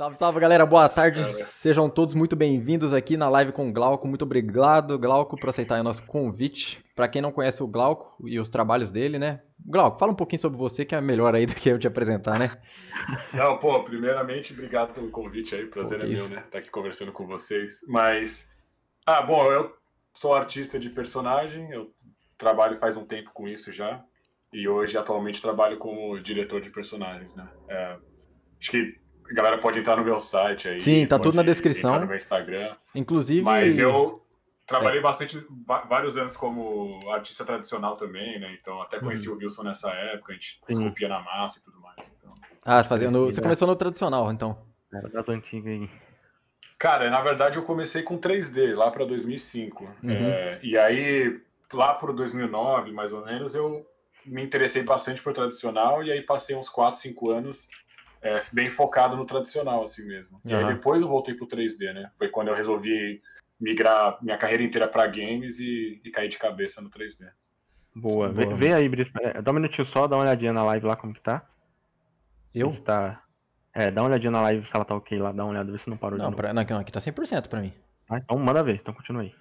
Salve, 0.00 0.16
salve, 0.16 0.40
galera. 0.40 0.64
Boa 0.64 0.88
tarde. 0.88 1.20
Sejam 1.44 1.90
todos 1.90 2.14
muito 2.14 2.34
bem-vindos 2.34 2.94
aqui 2.94 3.18
na 3.18 3.28
live 3.28 3.52
com 3.52 3.68
o 3.68 3.72
Glauco. 3.72 4.08
Muito 4.08 4.22
obrigado, 4.22 4.98
Glauco, 4.98 5.36
por 5.36 5.50
aceitar 5.50 5.78
o 5.78 5.84
nosso 5.84 6.06
convite. 6.06 6.82
Para 6.96 7.06
quem 7.06 7.20
não 7.20 7.30
conhece 7.30 7.62
o 7.62 7.66
Glauco 7.66 8.16
e 8.26 8.40
os 8.40 8.48
trabalhos 8.48 8.90
dele, 8.90 9.18
né? 9.18 9.42
Glauco, 9.62 9.98
fala 9.98 10.12
um 10.12 10.14
pouquinho 10.14 10.40
sobre 10.40 10.56
você, 10.56 10.86
que 10.86 10.94
é 10.94 11.02
melhor 11.02 11.34
aí 11.34 11.44
do 11.44 11.54
que 11.54 11.68
eu 11.68 11.78
te 11.78 11.86
apresentar, 11.86 12.38
né? 12.38 12.50
Não, 13.34 13.58
pô, 13.58 13.84
primeiramente, 13.84 14.54
obrigado 14.54 14.94
pelo 14.94 15.10
convite 15.10 15.54
aí. 15.54 15.66
Prazer 15.66 15.98
pô, 15.98 16.06
é 16.06 16.08
meu, 16.08 16.28
né? 16.30 16.36
Estar 16.36 16.50
tá 16.50 16.58
aqui 16.60 16.70
conversando 16.70 17.12
com 17.12 17.26
vocês. 17.26 17.80
Mas, 17.86 18.48
ah, 19.04 19.20
bom, 19.20 19.52
eu 19.52 19.70
sou 20.14 20.32
artista 20.32 20.78
de 20.78 20.88
personagem, 20.88 21.70
eu 21.72 21.92
trabalho 22.38 22.78
faz 22.78 22.96
um 22.96 23.04
tempo 23.04 23.32
com 23.34 23.46
isso 23.46 23.70
já. 23.70 24.02
E 24.50 24.66
hoje, 24.66 24.96
atualmente, 24.96 25.42
trabalho 25.42 25.76
como 25.76 26.18
diretor 26.18 26.62
de 26.62 26.72
personagens, 26.72 27.34
né? 27.34 27.46
É, 27.68 27.98
acho 28.58 28.70
que 28.70 28.99
a 29.30 29.34
galera 29.34 29.58
pode 29.58 29.78
entrar 29.78 29.96
no 29.96 30.04
meu 30.04 30.18
site 30.18 30.68
aí. 30.68 30.80
Sim, 30.80 31.06
tá 31.06 31.18
tudo 31.18 31.36
na 31.36 31.42
descrição. 31.42 31.98
no 32.00 32.06
meu 32.06 32.16
Instagram. 32.16 32.74
Inclusive. 32.94 33.42
Mas 33.42 33.78
eu 33.78 34.20
trabalhei 34.66 34.98
é. 34.98 35.02
bastante, 35.02 35.46
vários 35.88 36.16
anos 36.16 36.36
como 36.36 36.98
artista 37.12 37.44
tradicional 37.44 37.96
também, 37.96 38.40
né? 38.40 38.56
Então 38.60 38.82
até 38.82 38.98
conheci 38.98 39.28
uhum. 39.28 39.36
o 39.36 39.38
Wilson 39.38 39.62
nessa 39.62 39.90
época, 39.90 40.32
a 40.32 40.34
gente 40.34 40.60
esculpia 40.68 41.08
na 41.08 41.20
massa 41.20 41.58
e 41.58 41.62
tudo 41.62 41.80
mais. 41.80 42.10
Então... 42.18 42.32
Ah, 42.64 42.82
fazendo. 42.82 43.26
Você 43.26 43.40
começou 43.40 43.68
no 43.68 43.76
tradicional, 43.76 44.30
então. 44.32 44.58
Era 44.92 45.08
das 45.08 45.28
antigas 45.28 45.72
aí. 45.72 45.88
Cara, 46.76 47.10
na 47.10 47.20
verdade 47.20 47.56
eu 47.56 47.62
comecei 47.62 48.02
com 48.02 48.18
3D 48.18 48.74
lá 48.74 48.90
para 48.90 49.04
2005. 49.04 49.84
Uhum. 49.84 50.10
É, 50.10 50.58
e 50.62 50.76
aí, 50.76 51.40
lá 51.72 51.94
para 51.94 52.12
2009, 52.12 52.90
mais 52.90 53.12
ou 53.12 53.24
menos, 53.24 53.54
eu 53.54 53.86
me 54.26 54.42
interessei 54.42 54.82
bastante 54.82 55.22
por 55.22 55.32
tradicional 55.32 56.02
e 56.02 56.10
aí 56.10 56.22
passei 56.22 56.56
uns 56.56 56.68
4, 56.68 56.98
5 56.98 57.30
anos 57.30 57.68
é, 58.22 58.42
bem 58.52 58.68
focado 58.68 59.16
no 59.16 59.24
tradicional, 59.24 59.84
assim 59.84 60.06
mesmo. 60.06 60.40
E 60.44 60.52
uhum. 60.52 60.58
aí 60.58 60.74
depois 60.74 61.00
eu 61.00 61.08
voltei 61.08 61.34
pro 61.34 61.46
3D, 61.46 61.92
né? 61.92 62.10
Foi 62.16 62.28
quando 62.28 62.48
eu 62.48 62.54
resolvi 62.54 63.22
migrar 63.60 64.18
minha 64.22 64.36
carreira 64.36 64.62
inteira 64.62 64.88
para 64.88 65.06
games 65.06 65.58
e, 65.58 66.00
e 66.04 66.10
cair 66.10 66.28
de 66.28 66.38
cabeça 66.38 66.80
no 66.80 66.90
3D. 66.90 67.30
Boa, 67.94 68.28
Boa. 68.28 68.32
Vê, 68.32 68.46
vê, 68.54 68.72
aí, 68.72 68.88
Brice. 68.88 69.10
É, 69.20 69.42
dá 69.42 69.50
um 69.50 69.54
minutinho 69.54 69.86
só, 69.86 70.06
dá 70.06 70.16
uma 70.16 70.22
olhadinha 70.22 70.52
na 70.52 70.64
live 70.64 70.86
lá 70.86 70.96
como 70.96 71.14
que 71.14 71.20
tá. 71.20 71.46
Eu? 72.54 72.72
Tá... 72.82 73.22
É, 73.72 73.90
dá 73.90 74.02
uma 74.02 74.08
olhadinha 74.08 74.32
na 74.32 74.42
live 74.42 74.66
se 74.66 74.74
ela 74.74 74.84
tá 74.84 74.96
ok 74.96 75.16
lá, 75.18 75.30
dá 75.30 75.44
uma 75.44 75.52
olhada, 75.52 75.70
vê 75.70 75.78
se 75.78 75.88
não 75.88 75.96
parou 75.96 76.18
não, 76.18 76.24
de 76.24 76.30
novo. 76.30 76.36
Pra, 76.36 76.52
não, 76.52 76.62
aqui 76.80 76.92
tá 76.92 76.98
100% 76.98 77.48
pra 77.48 77.60
mim. 77.60 77.72
Ah, 78.08 78.18
então 78.18 78.36
manda 78.36 78.64
ver, 78.64 78.74
então 78.74 78.92
continua 78.92 79.22
aí. 79.22 79.32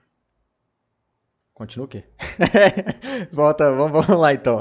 Continua 1.54 1.86
o 1.86 1.90
quê? 1.90 2.04
Volta, 3.34 3.72
vamos, 3.72 3.92
vamos 3.92 4.22
lá 4.22 4.34
então. 4.34 4.60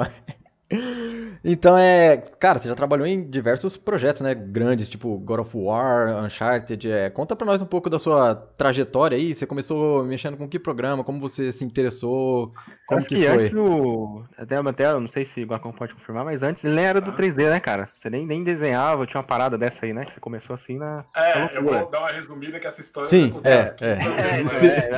Então 1.45 1.77
é. 1.77 2.17
Cara, 2.39 2.59
você 2.59 2.69
já 2.69 2.75
trabalhou 2.75 3.07
em 3.07 3.29
diversos 3.29 3.77
projetos, 3.77 4.23
né? 4.23 4.35
Grandes, 4.35 4.89
tipo 4.89 5.19
God 5.19 5.41
of 5.41 5.57
War, 5.57 6.25
Uncharted. 6.25 6.91
É, 6.91 7.11
conta 7.11 7.37
pra 7.37 7.47
nós 7.47 7.63
um 7.63 7.67
pouco 7.67 7.89
da 7.89 7.99
sua 7.99 8.35
trajetória 8.35 9.17
aí. 9.17 9.35
Você 9.35 9.47
começou 9.47 10.05
mexendo 10.05 10.37
com 10.37 10.49
que 10.49 10.59
programa? 10.59 11.05
Como 11.05 11.21
você 11.21 11.53
se 11.53 11.65
interessou? 11.65 12.53
Como 12.87 12.99
Acho 12.99 13.09
que, 13.09 13.17
que 13.17 13.27
foi? 13.27 13.45
antes 13.45 13.55
o. 13.55 14.25
Até, 14.37 14.57
até, 14.57 14.93
não 14.95 15.09
sei 15.09 15.25
se 15.25 15.43
o 15.43 15.47
Guacão 15.47 15.73
pode 15.73 15.95
confirmar, 15.95 16.25
mas 16.25 16.43
antes 16.43 16.65
ele 16.65 16.75
nem 16.75 16.85
era 16.85 17.01
do 17.01 17.13
3D, 17.13 17.49
né, 17.51 17.61
cara? 17.61 17.89
Você 17.97 18.09
nem, 18.11 18.27
nem 18.27 18.43
desenhava, 18.43 19.07
tinha 19.07 19.21
uma 19.21 19.27
parada 19.27 19.59
dessa 19.59 19.85
aí, 19.85 19.93
né? 19.93 20.05
Que 20.05 20.15
você 20.15 20.21
começou 20.21 20.55
assim 20.55 20.79
na. 20.79 21.05
É, 21.15 21.57
eu 21.57 21.63
vou 21.63 21.91
dar 21.91 22.01
uma 22.01 22.13
resumida 22.13 22.59
que 22.59 22.67
essa 22.67 22.81
história. 22.81 23.09
Sim, 23.09 23.35
é, 23.45 23.75
é. 23.81 23.99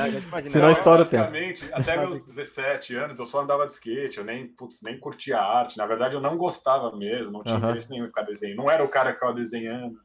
é, 0.03 0.39
é, 0.39 0.49
Senão 0.49 0.67
a 0.67 0.71
história 0.71 1.05
tem. 1.05 1.19
Até 1.71 1.97
meus 1.97 2.21
17 2.25 2.95
anos 2.95 3.19
eu 3.19 3.25
só 3.25 3.41
andava 3.41 3.65
de 3.67 3.73
skate, 3.73 4.17
eu 4.17 4.23
nem, 4.23 4.47
putz, 4.47 4.81
nem 4.81 4.99
curtia 4.99 5.39
arte. 5.39 5.77
Na 5.77 5.85
verdade, 5.85 6.15
eu 6.15 6.21
não 6.21 6.30
gostava 6.37 6.95
mesmo, 6.95 7.31
não 7.31 7.43
tinha 7.43 7.57
uhum. 7.57 7.63
interesse 7.63 7.89
nenhum 7.89 8.05
em 8.05 8.09
ficar 8.09 8.23
desenhando. 8.23 8.57
Não 8.57 8.69
era 8.69 8.83
o 8.83 8.89
cara 8.89 9.09
que 9.09 9.15
ficava 9.15 9.33
desenhando. 9.33 9.99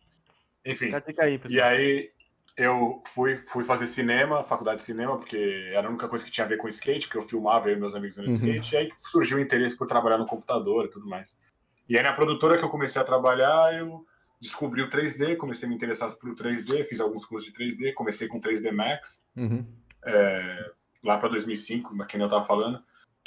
Enfim. 0.65 0.91
Aí, 1.19 1.41
e 1.49 1.61
aí 1.61 2.11
eu 2.57 3.03
fui, 3.09 3.37
fui 3.37 3.63
fazer 3.65 3.87
cinema, 3.87 4.43
faculdade 4.43 4.79
de 4.79 4.87
cinema, 4.87 5.19
porque 5.19 5.71
era 5.73 5.87
a 5.87 5.91
única 5.91 6.09
coisa 6.09 6.25
que 6.25 6.31
tinha 6.31 6.45
a 6.45 6.49
ver 6.49 6.57
com 6.57 6.69
skate, 6.69 7.07
porque 7.07 7.19
eu 7.19 7.23
filmava 7.23 7.69
eu 7.69 7.77
e 7.77 7.79
meus 7.79 7.95
amigos 7.95 8.17
no 8.17 8.25
uhum. 8.25 8.33
skate, 8.33 8.75
e 8.75 8.79
aí 8.79 8.93
surgiu 8.97 9.37
o 9.37 9.41
interesse 9.41 9.77
por 9.77 9.87
trabalhar 9.87 10.19
no 10.19 10.27
computador 10.27 10.87
e 10.87 10.91
tudo 10.91 11.07
mais. 11.07 11.41
E 11.89 11.97
aí 11.97 12.03
na 12.03 12.13
produtora 12.13 12.57
que 12.57 12.65
eu 12.65 12.71
comecei 12.71 13.01
a 13.01 13.05
trabalhar, 13.05 13.75
eu 13.75 14.05
descobri 14.41 14.83
o 14.83 14.89
3D, 14.89 15.37
comecei 15.37 15.67
a 15.67 15.69
me 15.69 15.77
interessar 15.77 16.13
pelo 16.17 16.35
3D, 16.35 16.85
fiz 16.85 17.01
alguns 17.01 17.25
cursos 17.25 17.53
de 17.53 17.57
3D, 17.57 17.93
comecei 17.93 18.27
com 18.27 18.41
3D 18.41 18.73
Max, 18.73 19.25
uhum. 19.37 19.67
é, 20.05 20.71
lá 21.05 21.19
para 21.19 21.29
2005, 21.29 22.07
quem 22.07 22.21
eu 22.21 22.27
estava 22.27 22.45
falando, 22.45 22.79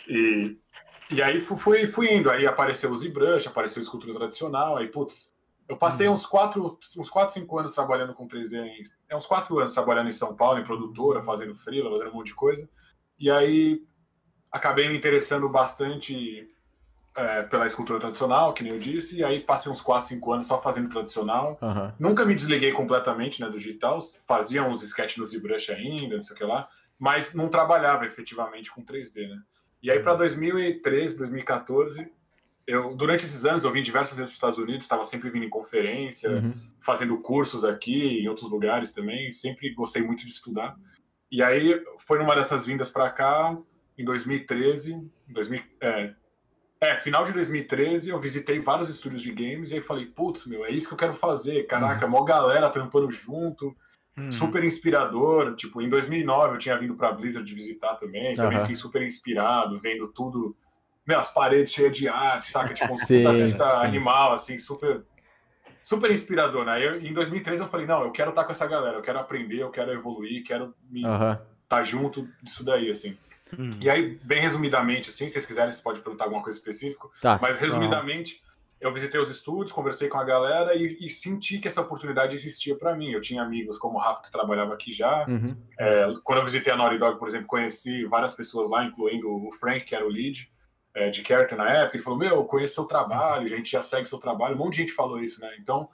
e 0.08 0.58
e 1.10 1.22
aí 1.22 1.42
fui, 1.42 1.88
fui 1.88 2.14
indo, 2.14 2.30
aí 2.30 2.46
apareceu 2.46 2.92
o 2.92 2.96
ZBrush, 2.98 3.48
apareceu 3.48 3.82
a 3.82 3.84
escultura 3.84 4.14
tradicional, 4.14 4.78
aí, 4.78 4.88
putz, 4.88 5.34
eu 5.68 5.78
passei 5.78 6.08
uhum. 6.08 6.14
uns 6.14 6.26
4, 6.26 6.80
uns 6.98 7.10
4, 7.10 7.34
5 7.34 7.60
anos 7.60 7.72
trabalhando 7.74 8.14
com 8.14 8.28
3D, 8.28 8.54
em, 8.54 8.84
é 9.08 9.16
uns 9.16 9.26
4 9.26 9.58
anos 9.60 9.74
trabalhando 9.74 10.10
em 10.10 10.14
São 10.14 10.36
Paulo, 10.36 10.60
em 10.60 10.64
produtora, 10.64 11.22
fazendo 11.22 11.56
freela, 11.56 11.92
fazendo 11.92 12.12
um 12.12 12.16
monte 12.16 12.28
de 12.28 12.36
coisa, 12.36 12.70
e 13.20 13.30
aí 13.30 13.84
acabei 14.52 14.88
me 14.88 14.98
interessando 14.98 15.48
bastante 15.50 16.50
é, 17.16 17.44
pela 17.44 17.68
escultura 17.68 18.00
tradicional, 18.00 18.54
que 18.54 18.64
nem 18.64 18.74
eu 18.74 18.80
disse, 18.80 19.18
e 19.18 19.24
aí 19.24 19.40
passei 19.40 19.72
uns 19.72 19.82
4, 19.82 20.08
5 20.08 20.34
anos 20.34 20.46
só 20.46 20.62
fazendo 20.62 20.90
tradicional. 20.90 21.58
Uhum. 21.62 21.92
Nunca 22.00 22.26
me 22.26 22.34
desliguei 22.34 22.72
completamente 22.72 23.42
né, 23.42 23.50
do 23.50 23.58
digital, 23.58 24.00
fazia 24.26 24.64
uns 24.64 24.82
sketches 24.84 25.18
no 25.18 25.26
ZBrush 25.26 25.72
ainda, 25.72 26.16
não 26.16 26.22
sei 26.22 26.36
o 26.36 26.38
que 26.38 26.46
lá, 26.46 26.68
mas 26.98 27.34
não 27.34 27.50
trabalhava 27.50 28.06
efetivamente 28.06 28.72
com 28.72 28.84
3D, 28.84 29.28
né? 29.28 29.42
E 29.82 29.90
aí, 29.90 30.00
para 30.00 30.14
2013, 30.16 31.18
2014, 31.18 32.12
eu, 32.68 32.96
durante 32.96 33.26
esses 33.26 33.46
anos, 33.46 33.64
eu 33.64 33.72
vim 33.72 33.82
diversas 33.82 34.18
vezes 34.18 34.30
para 34.30 34.34
os 34.34 34.38
Estados 34.38 34.58
Unidos, 34.60 34.86
estava 34.86 35.06
sempre 35.06 35.30
vindo 35.30 35.46
em 35.46 35.50
conferência, 35.50 36.30
uhum. 36.30 36.54
fazendo 36.80 37.18
cursos 37.20 37.66
aqui, 37.66 38.20
em 38.20 38.28
outros 38.28 38.50
lugares 38.50 38.92
também, 38.92 39.32
sempre 39.32 39.74
gostei 39.74 40.04
muito 40.04 40.26
de 40.26 40.32
estudar. 40.32 40.76
E 41.32 41.42
aí, 41.42 41.82
foi 41.98 42.20
numa 42.20 42.36
dessas 42.36 42.66
vindas 42.66 42.90
para 42.90 43.10
cá, 43.10 43.58
em 43.98 44.04
2013, 44.06 45.10
2000, 45.28 45.62
é, 45.82 46.14
é, 46.82 46.98
final 46.98 47.26
de 47.26 47.34
2013, 47.34 48.10
eu 48.10 48.20
visitei 48.20 48.60
vários 48.60 48.90
estúdios 48.90 49.22
de 49.22 49.32
games 49.34 49.72
e 49.72 49.76
aí 49.76 49.82
falei, 49.82 50.06
putz, 50.06 50.46
meu, 50.46 50.64
é 50.64 50.72
isso 50.72 50.88
que 50.88 50.94
eu 50.94 50.98
quero 50.98 51.14
fazer. 51.14 51.64
Caraca, 51.68 52.06
uhum. 52.06 52.12
mó 52.12 52.24
galera 52.24 52.70
trampando 52.70 53.12
junto, 53.12 53.76
Hum. 54.20 54.32
Super 54.32 54.64
inspirador. 54.64 55.56
Tipo, 55.56 55.82
em 55.82 55.90
2009 55.90 56.56
eu 56.56 56.60
tinha 56.60 56.78
vindo 56.78 56.96
pra 56.96 57.12
Blizzard 57.12 57.54
visitar 57.54 57.96
também. 57.96 58.36
Também 58.36 58.58
uhum. 58.58 58.62
fiquei 58.62 58.76
super 58.76 59.02
inspirado, 59.02 59.80
vendo 59.80 60.08
tudo. 60.10 60.56
Meu, 61.08 61.18
as 61.18 61.34
paredes 61.34 61.74
cheias 61.74 61.96
de 61.96 62.08
arte, 62.08 62.52
saca? 62.52 62.74
Tipo, 62.74 62.94
um 62.94 62.98
sim, 63.08 63.26
artista 63.26 63.64
sim. 63.64 63.86
animal, 63.86 64.34
assim, 64.34 64.60
super. 64.60 65.04
Super 65.84 66.12
inspirador, 66.12 66.66
né? 66.66 66.86
Eu, 66.86 67.02
em 67.02 67.14
2013 67.14 67.62
eu 67.62 67.68
falei, 67.68 67.88
não, 67.88 68.04
eu 68.04 68.12
quero 68.12 68.30
estar 68.30 68.44
com 68.44 68.52
essa 68.52 68.68
galera, 68.68 68.98
eu 68.98 69.02
quero 69.02 69.18
aprender, 69.18 69.60
eu 69.60 69.72
quero 69.72 69.92
evoluir, 69.92 70.44
quero 70.44 70.76
me 70.88 71.04
uhum. 71.04 71.36
estar 71.64 71.82
junto 71.82 72.30
disso 72.44 72.64
daí, 72.64 72.92
assim. 72.92 73.18
Hum. 73.58 73.72
E 73.82 73.90
aí, 73.90 74.20
bem 74.24 74.40
resumidamente, 74.40 75.10
assim, 75.10 75.28
se 75.28 75.32
vocês 75.32 75.46
quiserem, 75.46 75.72
vocês 75.72 75.82
podem 75.82 76.02
perguntar 76.04 76.26
alguma 76.26 76.44
coisa 76.44 76.60
específica. 76.60 77.08
Tá. 77.22 77.40
Mas 77.42 77.60
resumidamente, 77.60 78.44
eu 78.80 78.94
visitei 78.94 79.20
os 79.20 79.30
estúdios, 79.30 79.74
conversei 79.74 80.08
com 80.08 80.18
a 80.18 80.24
galera 80.24 80.74
e, 80.74 80.98
e 81.02 81.10
senti 81.10 81.60
que 81.60 81.68
essa 81.68 81.82
oportunidade 81.82 82.34
existia 82.34 82.78
para 82.78 82.96
mim. 82.96 83.12
Eu 83.12 83.20
tinha 83.20 83.44
amigos 83.44 83.78
como 83.78 83.98
o 83.98 84.02
Rafa, 84.02 84.22
que 84.22 84.32
trabalhava 84.32 84.74
aqui 84.74 84.92
já. 84.92 85.26
Uhum. 85.28 85.56
É, 85.78 86.08
quando 86.24 86.40
eu 86.40 86.46
visitei 86.46 86.72
a 86.72 86.78
Naughty 86.78 86.98
Dog, 86.98 87.20
por 87.20 87.28
exemplo, 87.28 87.48
conheci 87.48 88.06
várias 88.06 88.34
pessoas 88.34 88.70
lá, 88.70 88.86
incluindo 88.86 89.30
o 89.30 89.52
Frank, 89.52 89.84
que 89.84 89.94
era 89.94 90.06
o 90.06 90.10
lead 90.10 90.50
é, 90.94 91.10
de 91.10 91.22
character 91.22 91.58
na 91.58 91.70
época. 91.70 91.98
Ele 91.98 92.04
falou: 92.04 92.20
Meu, 92.20 92.36
eu 92.36 92.46
conheço 92.46 92.76
seu 92.76 92.86
trabalho, 92.86 93.44
a 93.44 93.58
gente 93.58 93.70
já 93.70 93.84
segue 93.84 94.08
seu 94.08 94.18
trabalho. 94.18 94.56
Um 94.56 94.60
monte 94.60 94.76
de 94.76 94.82
gente 94.84 94.94
falou 94.94 95.20
isso, 95.20 95.42
né? 95.42 95.52
Então, 95.60 95.90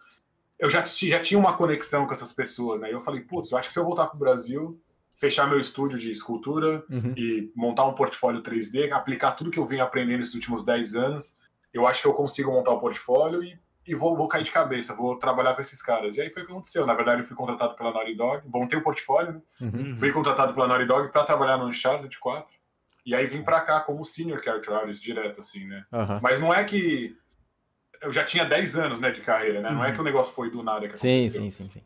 eu 0.60 0.70
já, 0.70 0.86
já 0.86 1.20
tinha 1.20 1.40
uma 1.40 1.58
conexão 1.58 2.06
com 2.06 2.14
essas 2.14 2.32
pessoas, 2.32 2.80
né? 2.80 2.90
E 2.90 2.94
eu 2.94 3.02
falei: 3.02 3.22
Putz, 3.22 3.52
eu 3.52 3.58
acho 3.58 3.68
que 3.68 3.74
se 3.74 3.80
eu 3.80 3.86
voltar 3.86 4.06
para 4.06 4.16
o 4.16 4.20
Brasil, 4.20 4.80
fechar 5.16 5.50
meu 5.50 5.60
estúdio 5.60 5.98
de 5.98 6.12
escultura 6.12 6.86
uhum. 6.88 7.16
e 7.18 7.52
montar 7.56 7.86
um 7.86 7.96
portfólio 7.96 8.44
3D, 8.44 8.92
aplicar 8.92 9.32
tudo 9.32 9.50
que 9.50 9.58
eu 9.58 9.66
venho 9.66 9.84
aprendendo 9.84 10.20
nesses 10.20 10.36
últimos 10.36 10.64
10 10.64 10.94
anos 10.94 11.36
eu 11.76 11.86
acho 11.86 12.02
que 12.02 12.08
eu 12.08 12.14
consigo 12.14 12.52
montar 12.52 12.72
o 12.72 12.78
um 12.78 12.80
portfólio 12.80 13.44
e, 13.44 13.60
e 13.86 13.94
vou, 13.94 14.16
vou, 14.16 14.30
cair 14.30 14.44
de 14.44 14.52
cabeça, 14.52 14.96
vou 14.96 15.18
trabalhar 15.18 15.54
com 15.54 15.62
esses 15.62 15.82
caras. 15.82 16.16
E 16.16 16.22
aí 16.22 16.30
foi 16.30 16.44
o 16.44 16.46
que 16.46 16.52
aconteceu. 16.54 16.86
Na 16.86 16.94
verdade, 16.94 17.22
eu 17.22 17.26
fui 17.26 17.36
contratado 17.36 17.76
pela 17.76 17.92
Naughty 17.92 18.16
Dog, 18.16 18.48
montei 18.48 18.80
o 18.80 18.84
portfólio, 18.84 19.34
né? 19.34 19.42
Uhum. 19.60 19.96
Fui 19.96 20.12
contratado 20.12 20.54
pela 20.54 20.68
Naughty 20.68 20.86
Dog 20.86 21.12
para 21.12 21.26
trabalhar 21.26 21.58
no 21.58 21.68
Uncharted 21.68 22.18
4. 22.18 22.56
E 23.06 23.14
aí 23.14 23.26
vim 23.26 23.44
para 23.44 23.60
cá 23.60 23.82
como 23.82 24.06
senior 24.06 24.42
character 24.42 24.74
artist 24.74 25.04
direto, 25.04 25.42
assim, 25.42 25.66
né? 25.66 25.86
Uhum. 25.92 26.20
Mas 26.24 26.40
não 26.40 26.54
é 26.54 26.64
que 26.64 27.16
eu 28.02 28.12
já 28.12 28.24
tinha 28.24 28.46
10 28.46 28.78
anos, 28.78 29.00
né, 29.00 29.12
de 29.12 29.20
carreira, 29.20 29.62
né? 29.62 29.70
Não 29.70 29.84
é 29.84 29.90
uhum. 29.90 29.94
que 29.94 30.02
o 30.02 30.04
negócio 30.04 30.34
foi 30.34 30.50
do 30.50 30.64
nada 30.64 30.88
que 30.88 30.98
sim, 30.98 31.20
aconteceu. 31.20 31.42
Sim, 31.42 31.50
sim, 31.50 31.70
sim. 31.70 31.82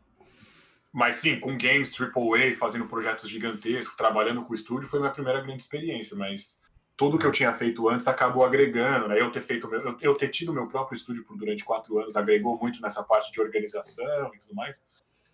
Mas 0.92 1.16
sim, 1.16 1.38
com 1.38 1.56
games 1.58 1.92
AAA, 2.00 2.54
fazendo 2.56 2.86
projetos 2.86 3.28
gigantescos, 3.28 3.96
trabalhando 3.96 4.42
com 4.42 4.52
o 4.52 4.54
estúdio, 4.54 4.88
foi 4.88 5.00
minha 5.00 5.12
primeira 5.12 5.40
grande 5.40 5.62
experiência, 5.62 6.16
mas 6.16 6.60
tudo 7.00 7.18
que 7.18 7.24
eu 7.24 7.32
tinha 7.32 7.50
feito 7.54 7.88
antes 7.88 8.06
acabou 8.06 8.44
agregando, 8.44 9.08
né? 9.08 9.18
Eu 9.18 9.32
ter 9.32 9.40
feito, 9.40 9.66
meu, 9.66 9.96
eu, 10.02 10.12
ter 10.12 10.28
tido 10.28 10.52
meu 10.52 10.68
próprio 10.68 10.94
estúdio 10.94 11.24
por 11.24 11.34
durante 11.34 11.64
quatro 11.64 11.98
anos 11.98 12.14
agregou 12.14 12.58
muito 12.58 12.78
nessa 12.82 13.02
parte 13.02 13.32
de 13.32 13.40
organização 13.40 14.30
e 14.34 14.38
tudo 14.38 14.54
mais. 14.54 14.84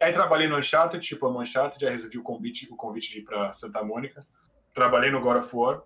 Aí 0.01 0.13
trabalhei 0.13 0.47
no 0.47 0.57
Uncharted, 0.57 1.05
tipo 1.05 1.29
no 1.29 1.41
Uncharted, 1.41 1.85
já 1.85 1.91
resolvi 1.91 2.19
o 2.19 2.23
convite, 2.23 2.69
o 2.71 2.77
convite 2.77 3.11
de 3.11 3.19
ir 3.19 3.23
para 3.25 3.53
Santa 3.53 3.83
Mônica. 3.83 4.21
Trabalhei 4.73 5.11
no 5.11 5.21
God 5.21 5.39
of 5.39 5.57
War. 5.57 5.83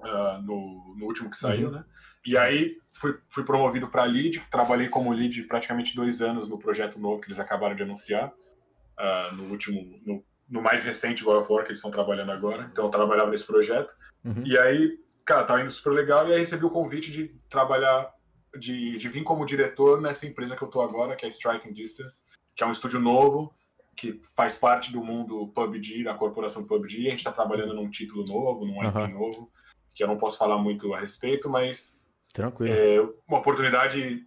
uh, 0.00 0.42
no, 0.42 0.94
no 0.94 1.06
último 1.06 1.30
que 1.30 1.38
saiu, 1.38 1.68
uhum. 1.68 1.76
né? 1.76 1.84
E 2.26 2.36
aí 2.36 2.76
fui, 2.92 3.18
fui 3.30 3.44
promovido 3.44 3.88
para 3.88 4.04
lead, 4.04 4.46
trabalhei 4.50 4.90
como 4.90 5.10
lead 5.10 5.42
praticamente 5.44 5.96
dois 5.96 6.20
anos 6.20 6.50
no 6.50 6.58
projeto 6.58 6.98
novo 6.98 7.22
que 7.22 7.28
eles 7.28 7.40
acabaram 7.40 7.74
de 7.74 7.82
anunciar, 7.82 8.28
uh, 8.28 9.34
no 9.34 9.44
último, 9.44 9.80
no, 10.04 10.22
no, 10.46 10.60
mais 10.60 10.84
recente 10.84 11.24
God 11.24 11.38
of 11.38 11.50
War 11.50 11.62
que 11.62 11.70
eles 11.70 11.78
estão 11.78 11.90
trabalhando 11.90 12.30
agora. 12.30 12.68
Então 12.70 12.84
eu 12.84 12.90
trabalhava 12.90 13.30
nesse 13.30 13.46
projeto. 13.46 13.96
Uhum. 14.24 14.42
E 14.44 14.58
aí, 14.58 14.98
cara, 15.24 15.44
tava 15.44 15.60
indo 15.60 15.70
super 15.70 15.90
legal 15.90 16.28
e 16.28 16.32
aí 16.32 16.38
recebi 16.40 16.64
o 16.64 16.70
convite 16.70 17.10
de 17.10 17.28
trabalhar, 17.48 18.12
de, 18.58 18.96
de 18.96 19.08
vir 19.08 19.22
como 19.22 19.46
diretor 19.46 20.00
nessa 20.00 20.26
empresa 20.26 20.56
que 20.56 20.62
eu 20.62 20.68
tô 20.68 20.80
agora, 20.80 21.16
que 21.16 21.24
é 21.24 21.28
Striking 21.28 21.72
Distance, 21.72 22.22
que 22.56 22.64
é 22.64 22.66
um 22.66 22.72
estúdio 22.72 23.00
novo, 23.00 23.54
que 23.96 24.20
faz 24.34 24.56
parte 24.56 24.92
do 24.92 25.02
mundo 25.02 25.48
PUBG, 25.48 26.04
da 26.04 26.14
corporação 26.14 26.64
PUBG. 26.64 27.06
A 27.06 27.10
gente 27.10 27.18
está 27.18 27.32
trabalhando 27.32 27.74
num 27.74 27.90
título 27.90 28.24
novo, 28.24 28.64
num 28.64 28.82
IP 28.84 28.96
uhum. 28.96 29.08
novo, 29.08 29.52
que 29.94 30.02
eu 30.02 30.08
não 30.08 30.16
posso 30.16 30.38
falar 30.38 30.58
muito 30.58 30.94
a 30.94 30.98
respeito, 30.98 31.48
mas 31.48 32.00
Tranquilo. 32.32 32.72
é 32.72 33.00
uma 33.26 33.38
oportunidade 33.38 34.26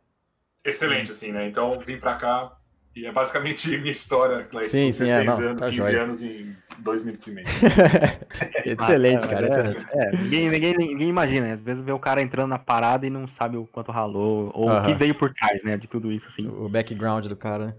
excelente, 0.63 1.11
assim, 1.11 1.31
né? 1.31 1.47
Então 1.47 1.79
vim 1.79 1.97
para 1.97 2.15
cá 2.15 2.60
e 2.95 3.05
é 3.05 3.11
basicamente 3.11 3.69
minha 3.77 3.91
história, 3.91 4.47
like, 4.51 4.69
sim, 4.69 4.91
sim, 4.91 5.09
é, 5.09 5.23
não, 5.23 5.37
anos, 5.37 5.59
tá 5.59 5.69
15 5.69 5.81
joia. 5.81 6.03
anos 6.03 6.23
em 6.23 6.55
dois 6.79 7.03
minutos 7.03 7.27
e 7.27 7.31
meio. 7.31 7.47
excelente, 8.65 9.27
cara, 9.27 9.47
é, 9.47 9.49
excelente. 9.49 9.85
É, 9.93 10.11
ninguém, 10.17 10.49
ninguém, 10.49 10.77
ninguém 10.77 11.09
imagina, 11.09 11.47
né? 11.47 11.53
Às 11.53 11.61
vezes 11.61 11.83
vê 11.83 11.91
o 11.91 11.99
cara 11.99 12.21
entrando 12.21 12.49
na 12.49 12.59
parada 12.59 13.07
e 13.07 13.09
não 13.09 13.27
sabe 13.27 13.57
o 13.57 13.65
quanto 13.65 13.91
ralou, 13.91 14.51
ou 14.53 14.69
o 14.69 14.83
que 14.83 14.93
veio 14.93 15.15
por 15.15 15.33
trás, 15.33 15.63
né, 15.63 15.77
de 15.77 15.87
tudo 15.87 16.11
isso, 16.11 16.27
assim. 16.27 16.47
O 16.47 16.67
background 16.67 17.25
do 17.27 17.35
cara, 17.35 17.67
né? 17.67 17.73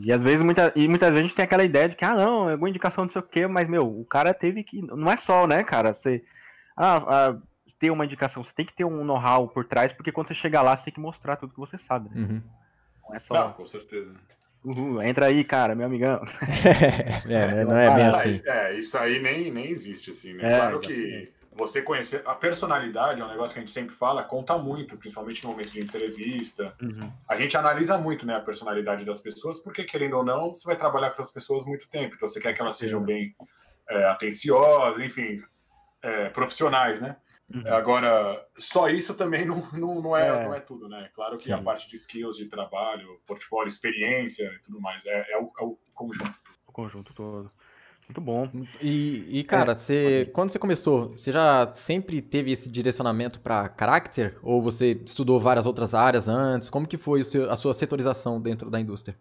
E 0.00 0.10
às 0.10 0.22
vezes, 0.22 0.42
muita, 0.42 0.72
e 0.74 0.88
muitas 0.88 1.10
vezes 1.10 1.24
a 1.24 1.26
gente 1.26 1.36
tem 1.36 1.44
aquela 1.44 1.62
ideia 1.62 1.88
de 1.88 1.96
que, 1.96 2.04
ah, 2.04 2.14
não, 2.14 2.48
é 2.48 2.52
alguma 2.52 2.70
indicação 2.70 3.04
não 3.04 3.12
sei 3.12 3.20
o 3.20 3.24
quê, 3.24 3.46
mas, 3.46 3.68
meu, 3.68 3.86
o 3.86 4.06
cara 4.06 4.32
teve 4.32 4.64
que. 4.64 4.80
Não 4.80 5.12
é 5.12 5.18
só, 5.18 5.46
né, 5.46 5.62
cara? 5.62 5.94
Você. 5.94 6.24
Ah, 6.74 6.96
ah 7.06 7.36
ter 7.78 7.90
uma 7.90 8.04
indicação, 8.04 8.42
você 8.42 8.52
tem 8.54 8.64
que 8.64 8.72
ter 8.72 8.84
um 8.84 9.04
know-how 9.04 9.48
por 9.48 9.64
trás, 9.64 9.92
porque 9.92 10.12
quando 10.12 10.28
você 10.28 10.34
chegar 10.34 10.62
lá, 10.62 10.76
você 10.76 10.84
tem 10.84 10.94
que 10.94 11.00
mostrar 11.00 11.36
tudo 11.36 11.52
que 11.52 11.60
você 11.60 11.76
sabe, 11.76 12.08
né? 12.08 12.22
Uhum. 12.22 12.42
Não 13.06 13.14
é 13.14 13.18
só. 13.18 13.34
Não, 13.34 13.52
com 13.52 13.66
certeza. 13.66 14.14
Uhum, 14.66 15.00
entra 15.00 15.26
aí, 15.26 15.44
cara, 15.44 15.76
meu 15.76 15.86
amigão. 15.86 16.20
é, 17.24 17.28
né? 17.28 17.64
não 17.64 17.78
é 17.78 17.94
bem 17.94 18.04
ah, 18.04 18.16
assim. 18.16 18.42
É, 18.44 18.74
isso 18.74 18.98
aí 18.98 19.20
nem, 19.20 19.48
nem 19.52 19.70
existe, 19.70 20.10
assim, 20.10 20.34
né? 20.34 20.52
É, 20.52 20.56
claro 20.58 20.80
que 20.80 21.30
você 21.52 21.80
conhecer. 21.80 22.20
A 22.26 22.34
personalidade 22.34 23.20
é 23.20 23.24
um 23.24 23.28
negócio 23.28 23.54
que 23.54 23.60
a 23.60 23.62
gente 23.62 23.70
sempre 23.70 23.94
fala, 23.94 24.24
conta 24.24 24.58
muito, 24.58 24.96
principalmente 24.96 25.44
no 25.44 25.50
momento 25.50 25.70
de 25.70 25.80
entrevista. 25.80 26.74
Uhum. 26.82 27.12
A 27.28 27.36
gente 27.36 27.56
analisa 27.56 27.96
muito 27.96 28.26
né, 28.26 28.34
a 28.34 28.40
personalidade 28.40 29.04
das 29.04 29.20
pessoas, 29.20 29.60
porque, 29.60 29.84
querendo 29.84 30.16
ou 30.16 30.24
não, 30.24 30.52
você 30.52 30.64
vai 30.64 30.74
trabalhar 30.74 31.10
com 31.10 31.22
essas 31.22 31.32
pessoas 31.32 31.64
muito 31.64 31.88
tempo. 31.88 32.16
Então, 32.16 32.26
você 32.26 32.40
quer 32.40 32.52
que 32.52 32.60
elas 32.60 32.74
sejam 32.74 33.00
bem 33.00 33.36
é, 33.88 34.04
atenciosas, 34.06 35.00
enfim, 35.00 35.40
é, 36.02 36.28
profissionais, 36.30 37.00
né? 37.00 37.14
Uhum. 37.52 37.62
Agora, 37.72 38.44
só 38.58 38.88
isso 38.88 39.14
também 39.14 39.44
não, 39.44 39.62
não, 39.72 40.02
não, 40.02 40.16
é, 40.16 40.28
é. 40.28 40.44
não 40.44 40.54
é 40.54 40.60
tudo, 40.60 40.88
né? 40.88 41.08
Claro 41.14 41.36
que 41.36 41.44
Sim. 41.44 41.52
a 41.52 41.62
parte 41.62 41.88
de 41.88 41.94
skills 41.94 42.36
de 42.36 42.46
trabalho, 42.46 43.20
portfólio, 43.26 43.68
experiência 43.68 44.44
e 44.44 44.58
tudo 44.62 44.80
mais, 44.80 45.04
é, 45.06 45.32
é, 45.32 45.38
o, 45.38 45.52
é 45.60 45.64
o 45.64 45.78
conjunto. 45.94 46.34
O 46.66 46.72
conjunto 46.72 47.14
todo. 47.14 47.50
Muito 48.08 48.20
bom. 48.20 48.48
E, 48.80 49.38
e 49.38 49.44
cara, 49.44 49.72
é. 49.72 49.74
você, 49.74 50.30
quando 50.32 50.50
você 50.50 50.58
começou, 50.58 51.10
você 51.10 51.32
já 51.32 51.72
sempre 51.72 52.22
teve 52.22 52.52
esse 52.52 52.70
direcionamento 52.70 53.40
para 53.40 53.68
caráter? 53.68 54.38
Ou 54.42 54.62
você 54.62 55.00
estudou 55.04 55.40
várias 55.40 55.66
outras 55.66 55.94
áreas 55.94 56.28
antes? 56.28 56.70
Como 56.70 56.86
que 56.86 56.96
foi 56.96 57.24
seu, 57.24 57.50
a 57.50 57.56
sua 57.56 57.74
setorização 57.74 58.40
dentro 58.40 58.70
da 58.70 58.80
indústria? 58.80 59.18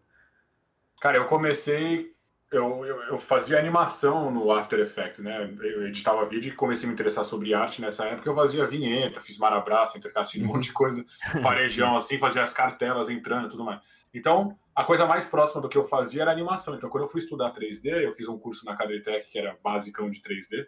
Cara, 1.01 1.17
eu 1.17 1.25
comecei 1.25 2.14
eu, 2.51 2.85
eu, 2.85 3.01
eu, 3.03 3.19
fazia 3.19 3.57
animação 3.57 4.29
no 4.31 4.51
After 4.51 4.79
Effects, 4.79 5.19
né? 5.19 5.51
Eu 5.61 5.87
editava 5.87 6.25
vídeo 6.25 6.53
e 6.53 6.55
comecei 6.55 6.85
a 6.85 6.87
me 6.87 6.93
interessar 6.93 7.25
sobre 7.25 7.53
arte 7.53 7.81
nessa 7.81 8.05
época. 8.05 8.29
Eu 8.29 8.35
fazia 8.35 8.67
vinheta, 8.67 9.19
fiz 9.19 9.37
marabraça, 9.37 9.97
intercastilho, 9.97 10.45
um 10.45 10.53
monte 10.53 10.65
de 10.65 10.73
coisa, 10.73 11.03
farejão 11.41 11.95
assim, 11.95 12.17
fazia 12.17 12.43
as 12.43 12.53
cartelas 12.53 13.09
entrando 13.09 13.47
e 13.47 13.49
tudo 13.49 13.63
mais. 13.63 13.81
Então, 14.13 14.57
a 14.73 14.83
coisa 14.83 15.05
mais 15.05 15.27
próxima 15.27 15.61
do 15.61 15.67
que 15.67 15.77
eu 15.77 15.83
fazia 15.83 16.21
era 16.21 16.31
animação. 16.31 16.75
Então, 16.75 16.89
quando 16.89 17.03
eu 17.03 17.09
fui 17.09 17.19
estudar 17.19 17.53
3D, 17.53 17.87
eu 18.03 18.13
fiz 18.13 18.27
um 18.27 18.37
curso 18.37 18.65
na 18.65 18.75
Cadretec 18.75 19.29
que 19.29 19.37
era 19.37 19.57
basicão 19.63 20.09
de 20.09 20.21
3D. 20.21 20.67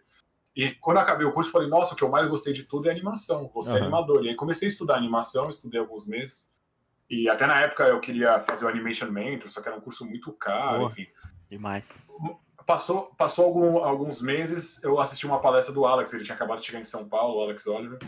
E 0.56 0.72
quando 0.72 0.98
acabei 0.98 1.26
o 1.26 1.32
curso, 1.32 1.52
falei, 1.52 1.70
nossa, 1.70 1.94
o 1.94 1.96
que 1.96 2.04
eu 2.04 2.10
mais 2.10 2.28
gostei 2.28 2.52
de 2.52 2.64
tudo 2.64 2.90
é 2.90 2.92
animação, 2.92 3.48
vou 3.54 3.62
ser 3.62 3.74
uhum. 3.74 3.78
animador. 3.78 4.26
E 4.26 4.30
aí 4.30 4.36
comecei 4.36 4.68
a 4.68 4.72
estudar 4.72 4.96
animação, 4.96 5.48
estudei 5.50 5.80
alguns 5.80 6.08
meses. 6.08 6.52
E 7.10 7.30
até 7.30 7.46
na 7.46 7.62
época 7.62 7.84
eu 7.84 8.00
queria 8.02 8.40
fazer 8.42 8.66
o 8.66 8.68
Animation 8.68 9.10
Mentor, 9.10 9.50
só 9.50 9.62
que 9.62 9.70
era 9.70 9.78
um 9.78 9.82
curso 9.82 10.06
muito 10.06 10.34
caro, 10.34 10.80
Boa. 10.80 10.90
enfim. 10.90 11.08
Demais. 11.50 11.86
Passou, 12.66 13.14
passou 13.18 13.46
algum, 13.46 13.78
alguns 13.78 14.22
meses, 14.22 14.84
eu 14.84 15.00
assisti 15.00 15.26
uma 15.26 15.40
palestra 15.40 15.74
do 15.74 15.86
Alex, 15.86 16.14
ele 16.14 16.24
tinha 16.24 16.36
acabado 16.36 16.60
de 16.60 16.66
chegar 16.66 16.80
em 16.80 16.84
São 16.84 17.08
Paulo, 17.08 17.40
o 17.40 17.44
Alex 17.44 17.66
Oliver. 17.68 18.00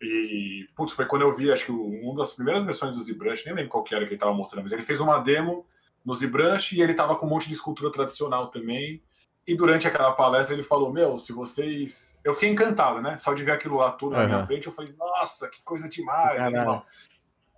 E, 0.00 0.66
putz, 0.76 0.92
foi 0.92 1.06
quando 1.06 1.22
eu 1.22 1.32
vi, 1.32 1.52
acho 1.52 1.66
que 1.66 1.72
uma 1.72 2.16
das 2.16 2.32
primeiras 2.32 2.64
versões 2.64 2.96
do 2.96 3.02
ZBrush, 3.02 3.44
nem 3.46 3.54
lembro 3.54 3.70
qual 3.70 3.84
que 3.84 3.94
era 3.94 4.04
que 4.04 4.12
ele 4.12 4.18
tava 4.18 4.32
mostrando, 4.32 4.64
mas 4.64 4.72
ele 4.72 4.82
fez 4.82 5.00
uma 5.00 5.18
demo 5.18 5.66
no 6.04 6.14
ZBrush 6.14 6.72
e 6.72 6.80
ele 6.80 6.94
tava 6.94 7.16
com 7.16 7.26
um 7.26 7.28
monte 7.28 7.48
de 7.48 7.54
escultura 7.54 7.92
tradicional 7.92 8.48
também. 8.48 9.02
E 9.46 9.54
durante 9.54 9.88
aquela 9.88 10.12
palestra 10.12 10.54
ele 10.54 10.62
falou: 10.62 10.92
Meu, 10.92 11.18
se 11.18 11.32
vocês. 11.32 12.20
Eu 12.22 12.34
fiquei 12.34 12.50
encantado, 12.50 13.00
né? 13.00 13.18
Só 13.18 13.32
de 13.32 13.42
ver 13.42 13.52
aquilo 13.52 13.76
lá 13.76 13.92
tudo 13.92 14.12
uhum. 14.12 14.20
na 14.20 14.26
minha 14.26 14.46
frente, 14.46 14.66
eu 14.66 14.72
falei: 14.72 14.94
Nossa, 14.96 15.48
que 15.48 15.62
coisa 15.62 15.88
demais. 15.88 16.38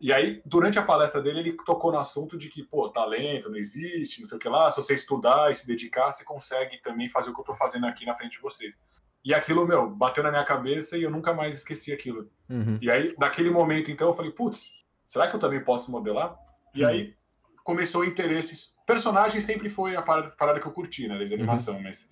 E 0.01 0.13
aí, 0.15 0.41
durante 0.47 0.79
a 0.79 0.83
palestra 0.83 1.21
dele, 1.21 1.41
ele 1.41 1.57
tocou 1.67 1.93
no 1.93 1.99
assunto 1.99 2.39
de 2.39 2.49
que, 2.49 2.63
pô, 2.63 2.89
talento 2.89 3.51
não 3.51 3.59
existe, 3.59 4.21
não 4.21 4.27
sei 4.27 4.39
o 4.39 4.41
que 4.41 4.49
lá. 4.49 4.71
Se 4.71 4.83
você 4.83 4.95
estudar 4.95 5.51
e 5.51 5.55
se 5.55 5.67
dedicar, 5.67 6.11
você 6.11 6.25
consegue 6.25 6.81
também 6.81 7.09
fazer 7.11 7.31
o 7.31 7.35
que 7.35 7.41
eu 7.41 7.45
tô 7.45 7.55
fazendo 7.55 7.87
aqui 7.87 8.07
na 8.07 8.15
frente 8.15 8.33
de 8.33 8.41
vocês. 8.41 8.75
E 9.23 9.35
aquilo, 9.35 9.67
meu, 9.67 9.91
bateu 9.91 10.25
na 10.25 10.31
minha 10.31 10.45
cabeça 10.45 10.97
e 10.97 11.03
eu 11.03 11.11
nunca 11.11 11.35
mais 11.35 11.57
esqueci 11.57 11.93
aquilo. 11.93 12.31
Uhum. 12.49 12.79
E 12.81 12.91
aí, 12.91 13.15
naquele 13.19 13.51
momento, 13.51 13.91
então, 13.91 14.09
eu 14.09 14.15
falei, 14.15 14.31
putz, 14.31 14.83
será 15.07 15.29
que 15.29 15.37
eu 15.37 15.41
também 15.41 15.63
posso 15.63 15.93
modelar? 15.93 16.35
E 16.75 16.83
uhum. 16.83 16.89
aí 16.89 17.15
começou 17.63 18.01
o 18.01 18.05
interesse. 18.05 18.75
Personagem 18.87 19.43
sempre 19.43 19.69
foi 19.69 19.97
a 19.97 20.03
parada, 20.03 20.31
parada 20.31 20.61
que 20.61 20.67
eu 20.67 20.73
curti, 20.73 21.07
né, 21.07 21.19
desde 21.19 21.35
animação, 21.35 21.75
uhum. 21.75 21.83
mas. 21.83 22.09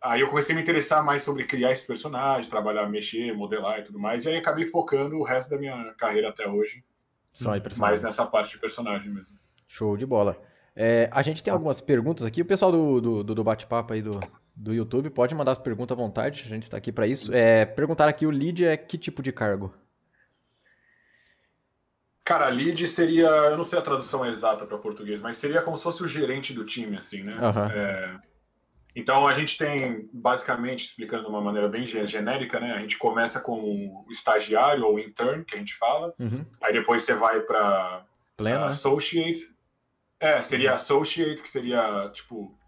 Aí 0.00 0.20
eu 0.20 0.28
comecei 0.28 0.54
a 0.54 0.56
me 0.56 0.62
interessar 0.62 1.04
mais 1.04 1.24
sobre 1.24 1.44
criar 1.44 1.72
esse 1.72 1.84
personagem, 1.84 2.48
trabalhar, 2.48 2.88
mexer, 2.88 3.34
modelar 3.34 3.80
e 3.80 3.82
tudo 3.82 3.98
mais. 3.98 4.24
E 4.24 4.28
aí 4.28 4.36
acabei 4.36 4.64
focando 4.64 5.16
o 5.16 5.24
resto 5.24 5.50
da 5.50 5.58
minha 5.58 5.92
carreira 5.94 6.28
até 6.28 6.48
hoje 6.48 6.84
só 7.42 7.56
em 7.56 7.60
personagem. 7.60 7.90
Mais 7.90 8.02
nessa 8.02 8.26
parte 8.26 8.52
de 8.52 8.58
personagem 8.58 9.10
mesmo. 9.10 9.38
Show 9.66 9.96
de 9.96 10.06
bola. 10.06 10.40
É, 10.74 11.08
a 11.12 11.22
gente 11.22 11.42
tem 11.42 11.52
algumas 11.52 11.80
perguntas 11.80 12.24
aqui. 12.24 12.42
O 12.42 12.44
pessoal 12.44 12.70
do, 12.70 13.00
do, 13.00 13.34
do 13.34 13.44
bate-papo 13.44 13.92
aí 13.92 14.02
do, 14.02 14.20
do 14.54 14.72
YouTube 14.72 15.10
pode 15.10 15.34
mandar 15.34 15.52
as 15.52 15.58
perguntas 15.58 15.96
à 15.96 16.00
vontade, 16.00 16.44
a 16.46 16.48
gente 16.48 16.64
está 16.64 16.76
aqui 16.76 16.92
para 16.92 17.06
isso. 17.06 17.32
É, 17.32 17.64
perguntar 17.64 18.08
aqui, 18.08 18.26
o 18.26 18.30
lead 18.30 18.64
é 18.64 18.76
que 18.76 18.98
tipo 18.98 19.22
de 19.22 19.32
cargo? 19.32 19.74
Cara, 22.24 22.48
lead 22.48 22.86
seria, 22.86 23.26
eu 23.26 23.56
não 23.56 23.64
sei 23.64 23.78
a 23.78 23.82
tradução 23.82 24.26
exata 24.26 24.66
para 24.66 24.76
português, 24.76 25.20
mas 25.20 25.38
seria 25.38 25.62
como 25.62 25.76
se 25.76 25.82
fosse 25.82 26.02
o 26.02 26.08
gerente 26.08 26.52
do 26.52 26.64
time, 26.64 26.96
assim, 26.96 27.22
né? 27.22 27.34
Uhum. 27.34 27.64
É, 27.64 28.20
então 28.98 29.28
a 29.28 29.32
gente 29.32 29.56
tem, 29.56 30.10
basicamente, 30.12 30.86
explicando 30.86 31.22
de 31.22 31.28
uma 31.28 31.40
maneira 31.40 31.68
bem 31.68 31.86
genérica, 31.86 32.58
né? 32.58 32.72
A 32.72 32.80
gente 32.80 32.98
começa 32.98 33.38
com 33.38 33.54
o 33.54 34.10
estagiário 34.10 34.84
ou 34.84 34.98
intern, 34.98 35.44
que 35.44 35.54
a 35.54 35.58
gente 35.58 35.76
fala. 35.76 36.12
Uhum. 36.18 36.44
Aí 36.60 36.72
depois 36.72 37.04
você 37.04 37.14
vai 37.14 37.38
para 37.38 38.04
uh, 38.40 38.64
associate. 38.64 39.54
É, 40.18 40.42
seria 40.42 40.70
uhum. 40.70 40.74
associate, 40.74 41.40
que 41.40 41.48
seria 41.48 42.10
tipo 42.12 42.58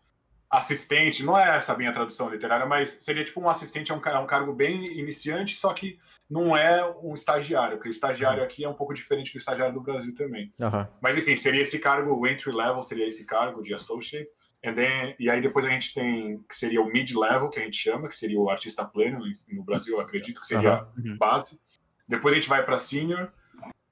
assistente. 0.49 1.25
Não 1.25 1.37
é 1.37 1.57
essa 1.57 1.73
a 1.73 1.77
minha 1.77 1.93
tradução 1.93 2.31
literária, 2.31 2.65
mas 2.65 2.99
seria 3.01 3.25
tipo 3.25 3.41
um 3.41 3.49
assistente, 3.49 3.91
é 3.91 3.95
um, 3.97 4.01
é 4.01 4.19
um 4.21 4.27
cargo 4.27 4.53
bem 4.53 5.01
iniciante, 5.01 5.57
só 5.57 5.73
que 5.73 5.99
não 6.31 6.57
é 6.57 6.87
um 7.03 7.13
estagiário, 7.13 7.77
porque 7.77 7.89
o 7.89 7.91
estagiário 7.91 8.39
uhum. 8.39 8.47
aqui 8.47 8.63
é 8.63 8.69
um 8.69 8.75
pouco 8.75 8.95
diferente 8.95 9.33
do 9.33 9.39
estagiário 9.39 9.75
do 9.75 9.81
Brasil 9.81 10.15
também. 10.15 10.53
Uhum. 10.61 10.87
Mas 11.01 11.19
enfim, 11.19 11.35
seria 11.35 11.63
esse 11.63 11.81
cargo, 11.81 12.15
o 12.15 12.25
entry 12.25 12.53
level 12.53 12.83
seria 12.85 13.09
esse 13.09 13.27
cargo 13.27 13.65
de 13.65 13.75
associate. 13.75 14.31
Then, 14.63 15.15
e 15.19 15.31
aí 15.31 15.41
depois 15.41 15.65
a 15.65 15.71
gente 15.71 15.95
tem 15.95 16.39
que 16.47 16.55
seria 16.55 16.83
o 16.83 16.93
mid-level, 16.93 17.49
que 17.49 17.59
a 17.59 17.63
gente 17.63 17.79
chama, 17.79 18.09
que 18.09 18.15
seria 18.15 18.39
o 18.39 18.51
artista 18.51 18.85
pleno 18.85 19.25
no 19.49 19.65
Brasil, 19.65 19.95
eu 19.95 20.01
acredito 20.01 20.41
que 20.41 20.47
seria 20.47 20.87
uhum. 20.99 21.17
base. 21.17 21.59
Depois 22.07 22.33
a 22.33 22.37
gente 22.37 22.49
vai 22.49 22.63
para 22.65 22.77
senior. 22.77 23.33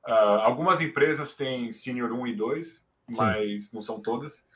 Uh, 0.06 0.40
algumas 0.42 0.80
empresas 0.80 1.34
têm 1.34 1.72
senior 1.72 2.12
1 2.12 2.26
e 2.26 2.34
2, 2.34 2.84
mas 3.16 3.68
Sim. 3.68 3.76
não 3.76 3.82
são 3.82 4.00
todas. 4.00 4.46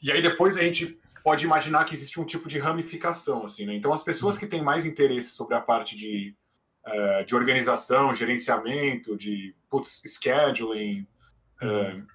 E 0.00 0.12
aí 0.12 0.22
depois 0.22 0.56
a 0.56 0.60
gente 0.60 1.00
pode 1.24 1.44
imaginar 1.44 1.84
que 1.84 1.94
existe 1.94 2.20
um 2.20 2.24
tipo 2.24 2.48
de 2.48 2.58
ramificação, 2.58 3.44
assim, 3.44 3.66
né? 3.66 3.74
Então 3.74 3.92
as 3.92 4.04
pessoas 4.04 4.34
uhum. 4.34 4.40
que 4.40 4.46
têm 4.46 4.62
mais 4.62 4.84
interesse 4.84 5.30
sobre 5.30 5.56
a 5.56 5.60
parte 5.60 5.96
de, 5.96 6.36
uh, 6.86 7.24
de 7.24 7.34
organização, 7.34 8.14
gerenciamento, 8.14 9.16
de 9.16 9.56
putz, 9.68 10.02
scheduling, 10.06 11.06
uh, 11.62 12.06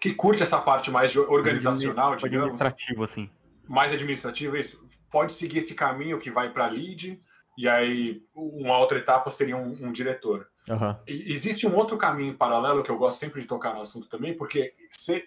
que 0.00 0.14
curte 0.14 0.42
essa 0.42 0.60
parte 0.60 0.90
mais 0.90 1.14
organizacional, 1.16 2.10
mais 2.10 2.22
digamos. 2.22 2.60
Administrativo, 2.60 3.04
assim. 3.04 3.30
Mais 3.66 3.92
administrativo, 3.92 4.56
isso. 4.56 4.86
Pode 5.10 5.32
seguir 5.32 5.58
esse 5.58 5.74
caminho 5.74 6.18
que 6.18 6.30
vai 6.30 6.50
para 6.50 6.66
lead, 6.66 7.20
e 7.56 7.68
aí 7.68 8.22
uma 8.34 8.78
outra 8.78 8.98
etapa 8.98 9.30
seria 9.30 9.56
um, 9.56 9.88
um 9.88 9.92
diretor. 9.92 10.48
Uhum. 10.68 10.94
existe 11.06 11.66
um 11.66 11.74
outro 11.74 11.96
caminho 11.96 12.36
paralelo 12.36 12.82
que 12.82 12.90
eu 12.90 12.98
gosto 12.98 13.18
sempre 13.18 13.40
de 13.40 13.46
tocar 13.46 13.72
no 13.72 13.80
assunto 13.80 14.06
também, 14.06 14.36
porque 14.36 14.74
se, 14.90 15.26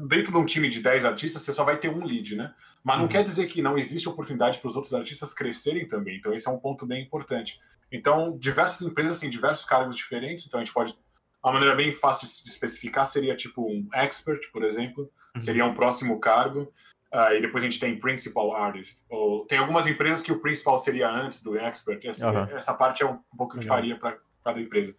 dentro 0.00 0.32
de 0.32 0.38
um 0.38 0.44
time 0.44 0.68
de 0.68 0.80
10 0.80 1.04
artistas, 1.04 1.42
você 1.42 1.52
só 1.52 1.64
vai 1.64 1.76
ter 1.78 1.88
um 1.88 2.04
lead, 2.04 2.36
né? 2.36 2.52
Mas 2.82 2.96
não 2.96 3.04
uhum. 3.04 3.08
quer 3.08 3.22
dizer 3.22 3.46
que 3.46 3.62
não 3.62 3.78
existe 3.78 4.08
oportunidade 4.08 4.58
para 4.58 4.68
os 4.68 4.74
outros 4.74 4.92
artistas 4.92 5.32
crescerem 5.32 5.86
também. 5.86 6.16
Então, 6.16 6.32
esse 6.34 6.48
é 6.48 6.50
um 6.50 6.58
ponto 6.58 6.84
bem 6.84 7.02
importante. 7.02 7.60
Então, 7.90 8.36
diversas 8.38 8.80
empresas 8.82 9.18
têm 9.18 9.30
diversos 9.30 9.64
cargos 9.64 9.96
diferentes, 9.96 10.46
então 10.46 10.58
a 10.58 10.64
gente 10.64 10.74
pode. 10.74 10.96
Uma 11.42 11.54
maneira 11.54 11.74
bem 11.74 11.90
fácil 11.92 12.26
de 12.44 12.50
especificar 12.50 13.06
seria 13.06 13.34
tipo 13.34 13.66
um 13.66 13.88
expert, 13.92 14.50
por 14.52 14.62
exemplo, 14.64 15.10
uhum. 15.34 15.40
seria 15.40 15.64
um 15.64 15.74
próximo 15.74 16.20
cargo. 16.20 16.72
Uh, 17.12 17.34
e 17.34 17.40
depois 17.42 17.62
a 17.62 17.66
gente 17.68 17.80
tem 17.80 17.98
principal 17.98 18.54
artist. 18.54 19.02
Ou 19.08 19.44
tem 19.44 19.58
algumas 19.58 19.86
empresas 19.86 20.22
que 20.22 20.32
o 20.32 20.40
principal 20.40 20.78
seria 20.78 21.10
antes 21.10 21.42
do 21.42 21.58
expert. 21.58 22.02
Essa, 22.06 22.30
uhum. 22.30 22.56
essa 22.56 22.72
parte 22.72 23.02
é 23.02 23.06
um, 23.06 23.18
pouco 23.36 23.58
que 23.58 23.66
faria 23.66 23.98
para 23.98 24.18
cada 24.42 24.60
empresa. 24.60 24.94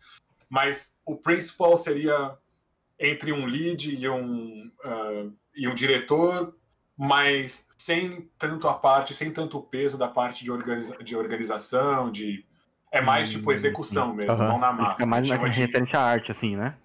Mas 0.47 0.95
o 1.05 1.15
principal 1.15 1.75
seria 1.75 2.37
entre 2.99 3.31
um 3.31 3.45
lead 3.45 3.95
e 3.95 4.07
um, 4.07 4.71
uh, 4.85 5.33
e 5.55 5.67
um 5.67 5.73
diretor, 5.73 6.55
mas 6.95 7.67
sem 7.75 8.29
tanto 8.37 8.67
a 8.67 8.73
parte, 8.75 9.13
sem 9.13 9.31
tanto 9.31 9.57
o 9.57 9.63
peso 9.63 9.97
da 9.97 10.07
parte 10.07 10.43
de, 10.43 10.51
organiza 10.51 10.95
de 11.03 11.15
organização, 11.15 12.11
de 12.11 12.45
é 12.93 13.01
mais 13.01 13.31
tipo 13.31 13.49
hum, 13.49 13.51
execução 13.51 14.13
mesmo, 14.13 14.33
uhum. 14.33 14.47
não 14.47 14.59
na 14.59 14.71
massa. 14.71 15.01
É 15.01 15.05
mais 15.05 15.27
na 15.27 15.35
referente 15.35 15.97
à 15.97 16.01
arte, 16.01 16.31
assim, 16.31 16.55
né? 16.55 16.77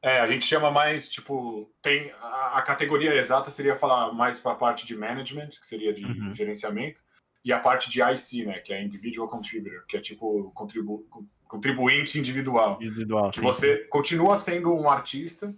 É, 0.00 0.20
a 0.20 0.28
gente 0.28 0.44
chama 0.44 0.70
mais, 0.70 1.08
tipo, 1.08 1.68
tem 1.82 2.10
a, 2.22 2.58
a 2.58 2.62
categoria 2.62 3.14
exata 3.14 3.50
seria 3.50 3.74
falar 3.74 4.12
mais 4.14 4.38
para 4.38 4.52
a 4.52 4.54
parte 4.54 4.86
de 4.86 4.96
management, 4.96 5.48
que 5.48 5.66
seria 5.66 5.92
de 5.92 6.04
uhum. 6.04 6.32
gerenciamento, 6.32 7.02
e 7.44 7.52
a 7.52 7.58
parte 7.58 7.90
de 7.90 8.00
IC, 8.00 8.46
né, 8.46 8.60
que 8.60 8.72
é 8.72 8.82
individual 8.82 9.28
contributor, 9.28 9.84
que 9.88 9.96
é 9.96 10.00
tipo 10.00 10.52
contribu 10.54 11.04
contribuinte 11.48 12.16
individual. 12.16 12.78
Individual. 12.80 13.30
Que 13.30 13.40
sim. 13.40 13.44
você 13.44 13.78
continua 13.90 14.36
sendo 14.36 14.72
um 14.72 14.88
artista, 14.88 15.52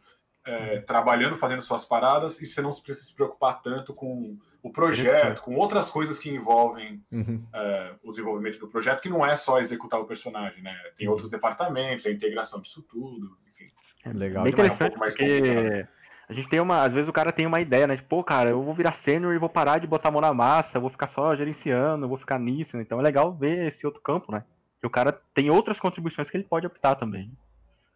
é, 0.45 0.77
uhum. 0.77 0.83
trabalhando, 0.87 1.37
fazendo 1.37 1.61
suas 1.61 1.85
paradas, 1.85 2.41
e 2.41 2.47
você 2.47 2.63
não 2.63 2.71
precisa 2.71 3.07
se 3.07 3.15
preocupar 3.15 3.61
tanto 3.61 3.93
com 3.93 4.39
o 4.63 4.71
projeto, 4.71 5.43
com 5.43 5.57
outras 5.57 5.91
coisas 5.91 6.19
que 6.19 6.31
envolvem 6.31 7.03
uhum. 7.11 7.45
é, 7.53 7.95
o 8.03 8.11
desenvolvimento 8.11 8.59
do 8.61 8.69
projeto, 8.69 9.01
que 9.01 9.09
não 9.09 9.27
é 9.27 9.35
só 9.35 9.59
executar 9.61 10.01
o 10.01 10.05
personagem, 10.05 10.63
né? 10.63 10.77
Tem 10.97 11.09
uhum. 11.09 11.13
outros 11.13 11.29
departamentos, 11.29 12.07
a 12.07 12.11
integração 12.11 12.61
disso 12.61 12.83
tudo, 12.83 13.37
enfim. 13.51 13.69
É 14.05 14.13
legal. 14.13 14.45
Bem 14.45 14.53
interessante, 14.53 14.95
é 14.95 14.97
um 14.97 15.01
porque 15.01 15.87
a 16.29 16.33
gente 16.33 16.49
tem 16.49 16.61
uma, 16.61 16.85
às 16.85 16.93
vezes 16.93 17.09
o 17.09 17.13
cara 17.13 17.33
tem 17.33 17.45
uma 17.45 17.61
ideia, 17.61 17.89
né? 17.89 17.97
Tipo, 17.97 18.09
pô, 18.09 18.25
cara, 18.25 18.51
eu 18.51 18.63
vou 18.63 18.73
virar 18.73 18.95
sênior 18.95 19.35
e 19.35 19.39
vou 19.39 19.49
parar 19.49 19.79
de 19.79 19.87
botar 19.87 20.11
a 20.11 20.13
mão 20.13 20.21
na 20.21 20.33
massa, 20.33 20.79
vou 20.79 20.91
ficar 20.91 21.09
só 21.09 21.35
gerenciando, 21.35 22.09
vou 22.09 22.17
ficar 22.17 22.39
nisso. 22.39 22.79
Então 22.79 22.99
é 22.99 23.03
legal 23.03 23.35
ver 23.35 23.67
esse 23.67 23.85
outro 23.85 24.01
campo, 24.01 24.31
né? 24.31 24.45
Que 24.81 24.87
o 24.87 24.91
cara 24.91 25.13
tem 25.35 25.51
outras 25.51 25.81
contribuições 25.81 26.31
que 26.31 26.37
ele 26.37 26.45
pode 26.45 26.67
optar 26.67 26.95
também. 26.95 27.33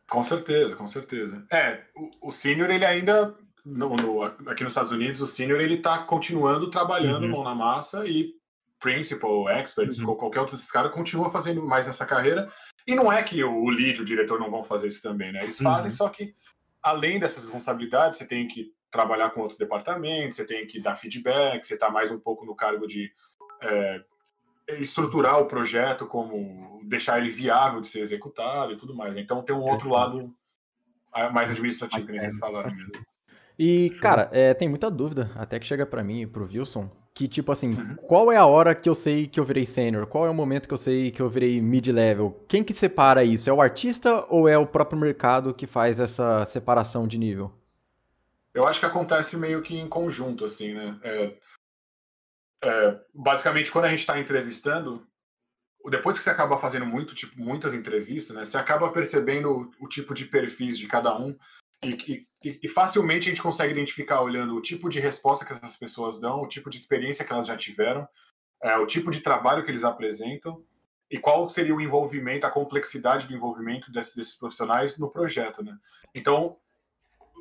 Com 0.09 0.23
certeza, 0.23 0.75
com 0.75 0.87
certeza. 0.87 1.45
É, 1.51 1.83
o, 1.95 2.29
o 2.29 2.33
sênior 2.33 2.71
ele 2.71 2.85
ainda 2.85 3.35
no, 3.67 3.97
no, 3.97 4.23
aqui 4.23 4.63
nos 4.63 4.73
Estados 4.73 4.93
Unidos, 4.93 5.21
o 5.21 5.27
senior 5.27 5.61
ele 5.61 5.75
está 5.75 5.99
continuando 5.99 6.71
trabalhando 6.71 7.25
uhum. 7.25 7.31
mão 7.31 7.45
na 7.45 7.55
massa 7.55 8.07
e 8.07 8.33
principal, 8.79 9.49
expert, 9.49 9.99
uhum. 9.99 10.15
qualquer 10.15 10.39
outro 10.39 10.55
desses 10.55 10.71
caras 10.71 10.93
continua 10.93 11.31
fazendo 11.31 11.67
mais 11.67 11.87
nessa 11.87 12.07
carreira. 12.07 12.49
E 12.87 12.95
não 12.95 13.13
é 13.13 13.21
que 13.25 13.43
o 13.43 13.69
lead, 13.69 14.01
o 14.01 14.05
diretor 14.05 14.39
não 14.39 14.51
vão 14.51 14.63
fazer 14.63 14.87
isso 14.87 15.03
também, 15.03 15.33
né? 15.33 15.43
Eles 15.43 15.59
fazem, 15.59 15.91
uhum. 15.91 15.97
só 15.97 16.09
que 16.09 16.33
além 16.81 17.19
dessas 17.19 17.43
responsabilidades, 17.43 18.19
você 18.19 18.27
tem 18.27 18.47
que 18.47 18.73
trabalhar 18.89 19.31
com 19.31 19.41
outros 19.41 19.59
departamentos, 19.59 20.37
você 20.37 20.45
tem 20.45 20.65
que 20.65 20.81
dar 20.81 20.95
feedback, 20.95 21.67
você 21.67 21.75
está 21.75 21.91
mais 21.91 22.13
um 22.13 22.21
pouco 22.21 22.47
no 22.47 22.55
cargo 22.55 22.87
de 22.87 23.11
é, 23.61 24.05
estruturar 24.79 25.41
o 25.41 25.47
projeto, 25.47 26.07
como 26.07 26.81
deixar 26.85 27.19
ele 27.19 27.31
viável 27.31 27.81
de 27.81 27.89
ser 27.89 27.99
executado 27.99 28.73
e 28.73 28.77
tudo 28.77 28.95
mais. 28.95 29.17
Então 29.17 29.43
tem 29.43 29.57
um 29.57 29.63
outro 29.63 29.91
lado 29.91 30.33
mais 31.33 31.51
administrativo, 31.51 32.07
que 32.07 32.13
nem 32.13 32.21
vocês 32.21 32.39
falaram 32.39 32.73
mesmo. 32.73 33.06
E, 33.59 33.91
cara, 34.01 34.29
é, 34.33 34.53
tem 34.53 34.69
muita 34.69 34.91
dúvida, 34.91 35.31
até 35.35 35.59
que 35.59 35.67
chega 35.67 35.87
para 35.87 36.05
mim 36.05 36.23
e 36.23 36.27
pro 36.27 36.45
Wilson, 36.45 36.91
que 37.15 37.27
tipo 37.27 37.51
assim, 37.51 37.71
uhum. 37.71 37.97
qual 37.97 38.31
é 38.31 38.37
a 38.37 38.45
hora 38.45 38.75
que 38.75 38.89
eu 38.89 38.95
sei 38.95 39.27
que 39.27 39.41
eu 39.41 39.45
virei 39.45 39.65
sênior? 39.65 40.07
Qual 40.07 40.27
é 40.27 40.31
o 40.31 40.35
momento 40.35 40.69
que 40.69 40.75
eu 40.75 40.79
sei 40.79 41.11
que 41.11 41.23
eu 41.23 41.31
virei 41.31 41.61
mid-level? 41.63 42.45
Quem 42.47 42.63
que 42.63 42.75
separa 42.75 43.25
isso? 43.25 43.49
É 43.49 43.53
o 43.53 43.63
artista 43.63 44.27
ou 44.29 44.47
é 44.47 44.59
o 44.59 44.67
próprio 44.67 45.01
mercado 45.01 45.55
que 45.55 45.67
faz 45.67 45.99
essa 45.99 46.45
separação 46.45 47.09
de 47.09 47.17
nível? 47.17 47.51
Eu 48.53 48.67
acho 48.67 48.81
que 48.81 48.87
acontece 48.87 49.37
meio 49.37 49.63
que 49.63 49.75
em 49.75 49.89
conjunto, 49.89 50.45
assim, 50.45 50.75
né? 50.75 50.99
É, 51.03 51.33
é, 52.63 53.01
basicamente, 53.15 53.71
quando 53.71 53.87
a 53.87 53.89
gente 53.89 54.01
está 54.01 54.19
entrevistando, 54.19 55.07
depois 55.89 56.19
que 56.19 56.25
você 56.25 56.31
acaba 56.31 56.59
fazendo 56.59 56.85
muito, 56.85 57.15
tipo, 57.15 57.41
muitas 57.41 57.73
entrevistas, 57.73 58.37
né? 58.37 58.45
Você 58.45 58.59
acaba 58.59 58.91
percebendo 58.91 59.51
o, 59.51 59.85
o 59.85 59.89
tipo 59.89 60.13
de 60.13 60.27
perfis 60.27 60.79
de 60.79 60.87
cada 60.87 61.17
um 61.19 61.35
e, 61.91 62.27
e, 62.45 62.61
e, 62.63 62.69
facilmente 62.69 63.27
a 63.27 63.31
gente 63.31 63.43
consegue 63.43 63.73
identificar 63.73 64.21
olhando 64.21 64.55
o 64.57 64.63
tipo 64.63 64.89
de 64.89 65.01
resposta 65.01 65.45
que 65.45 65.53
essas 65.53 65.77
pessoas 65.77 66.19
dão, 66.19 66.41
o 66.41 66.49
tipo 66.49 66.71
de 66.71 66.77
experiência 66.77 67.25
que 67.25 67.33
elas 67.33 67.47
já 67.47 67.57
tiveram, 67.57 68.07
é, 68.63 68.77
o 68.77 68.87
tipo 68.87 69.11
de 69.11 69.21
trabalho 69.21 69.65
que 69.65 69.71
eles 69.71 69.85
apresentam 69.85 70.65
e 71.11 71.19
qual 71.19 71.49
seria 71.49 71.75
o 71.75 71.81
envolvimento, 71.81 72.47
a 72.47 72.51
complexidade 72.51 73.27
do 73.27 73.35
envolvimento 73.35 73.93
desses, 73.93 74.15
desses 74.15 74.35
profissionais 74.35 74.99
no 74.99 75.11
projeto, 75.11 75.63
né? 75.63 75.77
Então, 76.15 76.57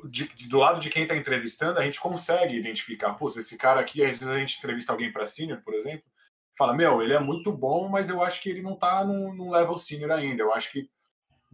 de, 0.08 0.28
de, 0.28 0.48
do 0.48 0.58
lado 0.58 0.80
de 0.80 0.90
quem 0.90 1.02
está 1.02 1.16
entrevistando, 1.16 1.78
a 1.78 1.82
gente 1.82 2.00
consegue 2.00 2.56
identificar, 2.56 3.14
pô, 3.14 3.26
esse 3.28 3.56
cara 3.56 3.80
aqui, 3.80 4.02
às 4.02 4.18
vezes 4.18 4.28
a 4.28 4.38
gente 4.38 4.58
entrevista 4.58 4.92
alguém 4.92 5.10
para 5.10 5.26
senior, 5.26 5.60
por 5.62 5.74
exemplo, 5.74 6.04
fala, 6.56 6.74
meu, 6.74 7.02
ele 7.02 7.12
é 7.12 7.20
muito 7.20 7.52
bom, 7.52 7.88
mas 7.88 8.08
eu 8.08 8.22
acho 8.22 8.40
que 8.40 8.48
ele 8.48 8.62
não 8.62 8.74
está 8.74 9.04
num 9.04 9.50
level 9.50 9.76
senior 9.76 10.10
ainda. 10.10 10.42
Eu 10.42 10.54
acho 10.54 10.72
que 10.72 10.88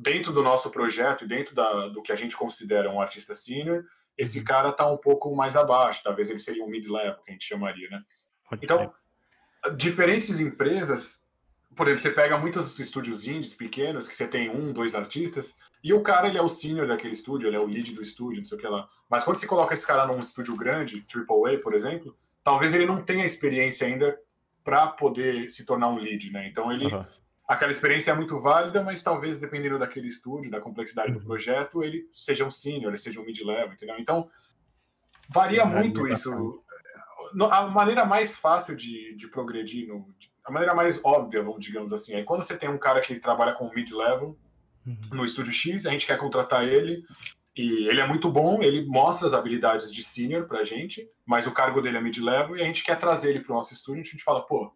dentro 0.03 0.33
do 0.33 0.43
nosso 0.43 0.69
projeto 0.71 1.25
e 1.25 1.29
dentro 1.29 1.55
da, 1.55 1.89
do 1.89 2.03
que 2.03 2.11
a 2.11 2.17
gente 2.17 2.37
considera 2.37 2.91
um 2.91 3.01
artista 3.01 3.35
senior, 3.35 3.85
esse 4.19 4.39
uhum. 4.39 4.45
cara 4.45 4.71
está 4.71 4.91
um 4.91 4.97
pouco 4.97 5.35
mais 5.35 5.57
abaixo, 5.57 6.03
talvez 6.03 6.29
ele 6.29 6.39
seria 6.39 6.65
um 6.65 6.69
mid-level, 6.69 7.23
que 7.25 7.31
a 7.31 7.33
gente 7.33 7.47
chamaria, 7.47 7.89
né? 7.89 8.03
Então, 8.61 8.93
diferentes 9.77 10.41
empresas, 10.41 11.29
por 11.75 11.87
exemplo, 11.87 12.03
você 12.03 12.11
pega 12.11 12.37
muitos 12.37 12.79
estúdios 12.79 13.27
indies 13.27 13.55
pequenos, 13.55 14.09
que 14.09 14.15
você 14.15 14.27
tem 14.27 14.51
um, 14.51 14.73
dois 14.73 14.95
artistas, 14.95 15.55
e 15.83 15.93
o 15.93 16.03
cara, 16.03 16.29
ele 16.29 16.37
é 16.37 16.43
o 16.43 16.49
senior 16.49 16.87
daquele 16.87 17.15
estúdio, 17.15 17.49
ele 17.49 17.57
é 17.57 17.61
o 17.61 17.67
lead 17.67 17.93
do 17.95 18.03
estúdio, 18.03 18.39
não 18.39 18.45
sei 18.45 18.59
o 18.59 18.61
que 18.61 18.67
lá. 18.67 18.89
Mas 19.09 19.25
quando 19.25 19.39
você 19.39 19.47
coloca 19.47 19.73
esse 19.73 19.87
cara 19.87 20.07
num 20.07 20.19
estúdio 20.19 20.57
grande, 20.57 21.05
AAA, 21.09 21.59
por 21.63 21.75
exemplo, 21.75 22.17
talvez 22.45 22.75
ele 22.75 22.87
não 22.87 23.03
tenha 23.03 23.25
experiência 23.25 23.87
ainda 23.87 24.19
para 24.63 24.89
poder 24.89 25.51
se 25.51 25.65
tornar 25.65 25.89
um 25.89 25.97
lead, 25.97 26.31
né? 26.31 26.47
Então 26.49 26.71
ele 26.71 26.87
uhum 26.87 27.05
aquela 27.47 27.73
experiência 27.73 28.11
é 28.11 28.15
muito 28.15 28.39
válida, 28.41 28.83
mas 28.83 29.03
talvez 29.03 29.39
dependendo 29.39 29.79
daquele 29.79 30.09
estúdio, 30.09 30.51
da 30.51 30.61
complexidade 30.61 31.13
do 31.13 31.19
uhum. 31.19 31.25
projeto, 31.25 31.83
ele 31.83 32.09
seja 32.11 32.45
um 32.45 32.51
senior, 32.51 32.89
ele 32.89 32.99
seja 32.99 33.21
um 33.21 33.25
mid-level, 33.25 33.73
entendeu? 33.73 33.97
Então, 33.99 34.29
varia 35.29 35.65
muito 35.65 36.07
isso. 36.07 36.63
A 37.51 37.63
maneira 37.67 38.05
mais 38.05 38.37
fácil 38.37 38.77
de, 38.77 39.15
de 39.17 39.27
progredir, 39.29 39.89
no, 39.89 40.15
a 40.45 40.51
maneira 40.51 40.75
mais 40.75 41.03
óbvia, 41.05 41.43
vamos 41.43 41.65
digamos 41.65 41.93
assim, 41.93 42.15
é 42.15 42.23
quando 42.23 42.43
você 42.43 42.57
tem 42.57 42.69
um 42.69 42.79
cara 42.79 43.01
que 43.01 43.19
trabalha 43.19 43.55
com 43.55 43.73
mid-level 43.73 44.39
uhum. 44.87 44.99
no 45.13 45.25
estúdio 45.25 45.53
X, 45.53 45.87
a 45.87 45.91
gente 45.91 46.07
quer 46.07 46.19
contratar 46.19 46.67
ele, 46.67 47.05
e 47.57 47.89
ele 47.89 48.01
é 48.01 48.07
muito 48.07 48.31
bom, 48.31 48.63
ele 48.63 48.87
mostra 48.87 49.27
as 49.27 49.35
habilidades 49.35 49.93
de 49.93 50.03
senior 50.03 50.47
pra 50.47 50.65
gente, 50.65 51.09
mas 51.25 51.47
o 51.47 51.53
cargo 51.53 51.81
dele 51.81 51.99
é 51.99 52.01
mid-level, 52.01 52.57
e 52.57 52.63
a 52.63 52.65
gente 52.65 52.83
quer 52.83 52.99
trazer 52.99 53.31
ele 53.31 53.41
pro 53.41 53.55
nosso 53.55 53.73
estúdio, 53.73 54.03
a 54.03 54.05
gente 54.05 54.23
fala, 54.23 54.43
pô, 54.43 54.73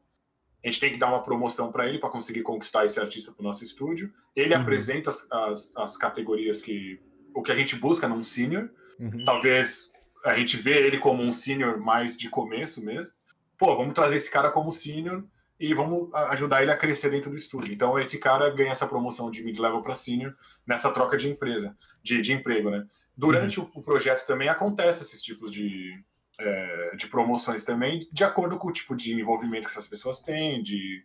a 0.67 0.71
gente 0.71 0.81
tem 0.81 0.91
que 0.91 0.99
dar 0.99 1.07
uma 1.07 1.23
promoção 1.23 1.71
para 1.71 1.87
ele 1.89 2.01
para 2.01 2.11
conseguir 2.11 2.43
conquistar 2.43 2.85
esse 2.85 2.99
artista 2.99 3.31
para 3.31 3.41
o 3.41 3.45
nosso 3.45 3.63
estúdio. 3.63 4.13
Ele 4.35 4.53
uhum. 4.53 4.61
apresenta 4.61 5.11
as, 5.11 5.31
as, 5.31 5.77
as, 5.77 5.97
categorias 5.97 6.61
que 6.61 7.01
o 7.33 7.41
que 7.41 7.53
a 7.53 7.55
gente 7.55 7.77
busca 7.77 8.09
num 8.09 8.25
senior. 8.25 8.69
Uhum. 8.99 9.25
Talvez 9.25 9.93
a 10.25 10.35
gente 10.35 10.57
vê 10.57 10.85
ele 10.85 10.99
como 10.99 11.23
um 11.23 11.33
senior 11.33 11.79
mais 11.79 12.17
de 12.17 12.29
começo 12.29 12.85
mesmo. 12.85 13.15
Pô, 13.57 13.77
vamos 13.77 13.95
trazer 13.95 14.17
esse 14.17 14.29
cara 14.29 14.51
como 14.51 14.73
senior 14.73 15.25
e 15.59 15.73
vamos 15.73 16.13
ajudar 16.13 16.63
ele 16.63 16.73
a 16.73 16.77
crescer 16.77 17.11
dentro 17.11 17.31
do 17.31 17.37
estúdio. 17.37 17.73
Então 17.73 17.97
esse 17.97 18.19
cara 18.19 18.51
ganha 18.51 18.73
essa 18.73 18.89
promoção 18.89 19.31
de 19.31 19.45
mid-level 19.45 19.83
para 19.83 19.95
senior 19.95 20.35
nessa 20.67 20.91
troca 20.91 21.17
de 21.17 21.29
empresa, 21.29 21.77
de, 22.03 22.21
de 22.21 22.33
emprego, 22.33 22.71
né? 22.71 22.85
Durante 23.17 23.61
uhum. 23.61 23.71
o, 23.73 23.79
o 23.79 23.83
projeto 23.85 24.27
também 24.27 24.49
acontece 24.49 25.05
esses 25.05 25.23
tipos 25.23 25.53
de, 25.53 25.95
é, 26.39 26.95
de 26.97 27.07
promoções 27.07 27.65
também, 27.65 28.09
de 28.13 28.25
acordo 28.25 28.59
com 28.59 28.69
o 28.69 28.73
tipo 28.73 28.95
de 28.95 29.15
envolvimento 29.15 29.67
que 29.67 29.73
essas 29.73 29.89
pessoas 29.89 30.21
têm, 30.21 30.63
de 30.63 31.05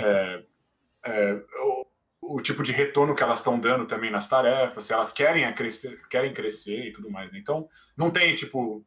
é, 0.00 0.44
é, 1.04 1.42
o, 1.60 2.36
o, 2.36 2.40
tipo 2.40 2.62
de 2.62 2.72
retorno 2.72 3.14
que 3.14 3.22
elas 3.22 3.38
estão 3.38 3.58
dando 3.58 3.86
também 3.86 4.10
nas 4.10 4.28
tarefas, 4.28 4.84
se 4.84 4.92
elas 4.92 5.12
querem 5.12 5.50
crescer, 5.54 6.00
querem 6.08 6.32
crescer 6.32 6.88
e 6.88 6.92
tudo 6.92 7.10
mais. 7.10 7.30
Né? 7.32 7.38
Então, 7.38 7.68
não 7.96 8.10
tem 8.10 8.34
tipo. 8.34 8.84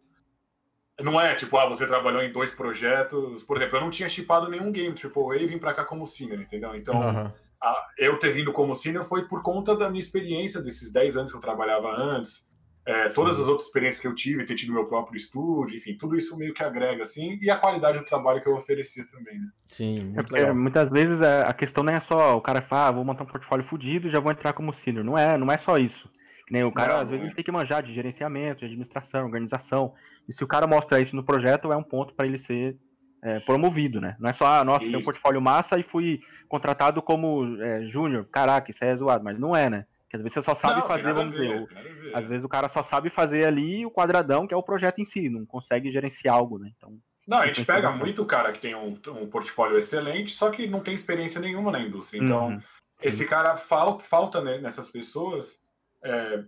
Não 0.99 1.19
é 1.19 1.33
tipo, 1.33 1.57
ah, 1.57 1.67
você 1.67 1.87
trabalhou 1.87 2.21
em 2.21 2.31
dois 2.31 2.53
projetos. 2.53 3.43
Por 3.43 3.57
exemplo, 3.57 3.77
eu 3.77 3.81
não 3.81 3.89
tinha 3.89 4.09
chipado 4.09 4.49
nenhum 4.49 4.71
game 4.71 4.93
AAA 4.93 5.37
e 5.37 5.47
vim 5.47 5.57
para 5.57 5.73
cá 5.73 5.83
como 5.83 6.05
senior, 6.05 6.39
entendeu? 6.39 6.75
Então, 6.75 6.99
uhum. 6.99 7.31
a, 7.59 7.87
eu 7.97 8.19
ter 8.19 8.31
vindo 8.33 8.51
como 8.51 8.75
senior 8.75 9.03
foi 9.05 9.27
por 9.27 9.41
conta 9.41 9.75
da 9.75 9.89
minha 9.89 10.01
experiência 10.01 10.61
desses 10.61 10.91
10 10.91 11.17
anos 11.17 11.31
que 11.31 11.37
eu 11.37 11.41
trabalhava 11.41 11.89
antes 11.89 12.50
é, 12.85 13.09
todas 13.09 13.39
as 13.39 13.47
outras 13.47 13.67
experiências 13.67 14.01
que 14.01 14.07
eu 14.07 14.15
tive, 14.15 14.43
ter 14.43 14.55
tido 14.55 14.73
meu 14.73 14.85
próprio 14.85 15.15
estúdio, 15.15 15.75
enfim, 15.75 15.95
tudo 15.95 16.15
isso 16.17 16.35
meio 16.37 16.53
que 16.53 16.63
agrega, 16.63 17.03
assim, 17.03 17.37
e 17.41 17.49
a 17.49 17.57
qualidade 17.57 17.99
do 17.99 18.05
trabalho 18.05 18.41
que 18.41 18.49
eu 18.49 18.53
oferecia 18.53 19.05
também, 19.05 19.39
né? 19.39 19.47
Sim, 19.67 20.05
muito 20.05 20.35
é 20.35 20.51
muitas 20.51 20.89
vezes 20.89 21.21
a 21.21 21.53
questão 21.53 21.83
não 21.83 21.93
é 21.93 21.99
só 21.99 22.35
o 22.35 22.41
cara 22.41 22.61
fala, 22.61 22.87
ah, 22.87 22.91
vou 22.91 23.05
montar 23.05 23.23
um 23.23 23.27
portfólio 23.27 23.65
fudido 23.65 24.07
e 24.07 24.11
já 24.11 24.19
vou 24.19 24.31
entrar 24.31 24.53
como 24.53 24.73
senior. 24.73 25.05
Não 25.05 25.17
é, 25.17 25.37
não 25.37 25.51
é 25.51 25.57
só 25.57 25.77
isso. 25.77 26.09
Nem 26.49 26.65
o 26.65 26.71
cara, 26.71 26.95
Não, 26.95 27.01
às 27.01 27.07
vezes, 27.07 27.23
é. 27.23 27.27
ele 27.27 27.35
tem 27.35 27.45
que 27.45 27.51
manjar 27.51 27.81
de 27.81 27.93
gerenciamento, 27.93 28.59
de 28.59 28.65
administração, 28.65 29.23
organização. 29.23 29.93
E 30.27 30.33
se 30.33 30.43
o 30.43 30.47
cara 30.47 30.67
mostra 30.67 30.99
isso 30.99 31.15
no 31.15 31.23
projeto, 31.23 31.71
é 31.71 31.77
um 31.77 31.83
ponto 31.83 32.13
para 32.13 32.27
ele 32.27 32.37
ser 32.37 32.75
é, 33.23 33.39
promovido, 33.39 34.01
né? 34.01 34.17
Não 34.19 34.29
é 34.29 34.33
só, 34.33 34.45
ah, 34.45 34.63
nossa, 34.63 34.85
tem 34.85 34.97
um 34.97 35.01
portfólio 35.01 35.41
massa 35.41 35.79
e 35.79 35.83
fui 35.83 36.19
contratado 36.49 37.01
como 37.01 37.57
é, 37.61 37.85
júnior. 37.87 38.27
Caraca, 38.29 38.69
isso 38.69 38.83
é 38.83 38.93
zoado, 38.93 39.23
mas 39.23 39.39
não 39.39 39.55
é, 39.55 39.69
né? 39.69 39.85
Porque 40.11 40.17
às 40.17 40.21
vezes 40.23 40.33
você 40.33 40.41
só 40.41 40.53
sabe 40.55 40.81
Não, 40.81 40.87
fazer, 40.87 41.13
vamos 41.13 41.37
ver, 41.37 41.49
o- 41.49 41.69
às 42.13 42.27
vezes 42.27 42.43
o 42.43 42.49
cara 42.49 42.67
só 42.67 42.83
sabe 42.83 43.09
fazer 43.09 43.45
ali 43.47 43.85
o 43.85 43.91
quadradão, 43.91 44.45
que 44.45 44.53
é 44.53 44.57
o 44.57 44.63
projeto 44.63 44.99
em 44.99 45.05
si, 45.05 45.29
não 45.29 45.45
consegue 45.45 45.89
gerenciar 45.89 46.35
algo, 46.35 46.59
né? 46.59 46.69
Então, 46.75 46.99
Não, 47.25 47.37
a 47.37 47.45
gente 47.47 47.61
que 47.61 47.65
pega 47.65 47.91
muito 47.91 48.25
cara 48.25 48.51
que 48.51 48.59
tem 48.59 48.75
um, 48.75 48.99
um 49.07 49.29
portfólio 49.29 49.77
excelente, 49.77 50.31
só 50.33 50.49
que 50.49 50.67
não 50.67 50.81
tem 50.81 50.93
experiência 50.93 51.39
nenhuma 51.39 51.71
na 51.71 51.79
indústria. 51.79 52.19
Então, 52.21 52.49
uhum, 52.49 52.59
esse 53.01 53.25
cara 53.25 53.55
falta, 53.55 54.03
falta 54.03 54.41
né, 54.41 54.57
nessas 54.57 54.89
pessoas 54.91 55.57
é, 56.03 56.43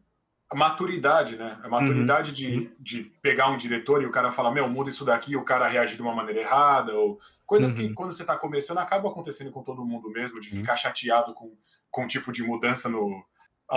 a 0.49 0.55
maturidade, 0.55 1.37
né? 1.37 1.57
A 1.63 1.69
maturidade 1.69 2.33
de, 2.33 2.69
de 2.77 3.03
pegar 3.21 3.47
um 3.47 3.55
diretor 3.57 4.03
e 4.03 4.05
o 4.05 4.11
cara 4.11 4.31
falar, 4.31 4.51
meu, 4.51 4.67
muda 4.67 4.89
isso 4.89 5.05
daqui, 5.05 5.31
e 5.31 5.37
o 5.37 5.45
cara 5.45 5.67
reage 5.69 5.95
de 5.95 6.01
uma 6.01 6.13
maneira 6.13 6.41
errada, 6.41 6.93
ou 6.97 7.17
coisas 7.45 7.73
que 7.73 7.83
Uhum. 7.85 7.93
quando 7.93 8.11
você 8.11 8.25
tá 8.25 8.35
começando 8.35 8.79
acaba 8.79 9.07
acontecendo 9.07 9.51
com 9.51 9.63
todo 9.63 9.85
mundo 9.85 10.09
mesmo, 10.09 10.41
de 10.41 10.49
Uhum. 10.49 10.57
ficar 10.57 10.75
chateado 10.75 11.33
com, 11.33 11.55
com 11.89 12.03
um 12.03 12.07
tipo 12.07 12.29
de 12.31 12.43
mudança 12.43 12.89
no 12.89 13.23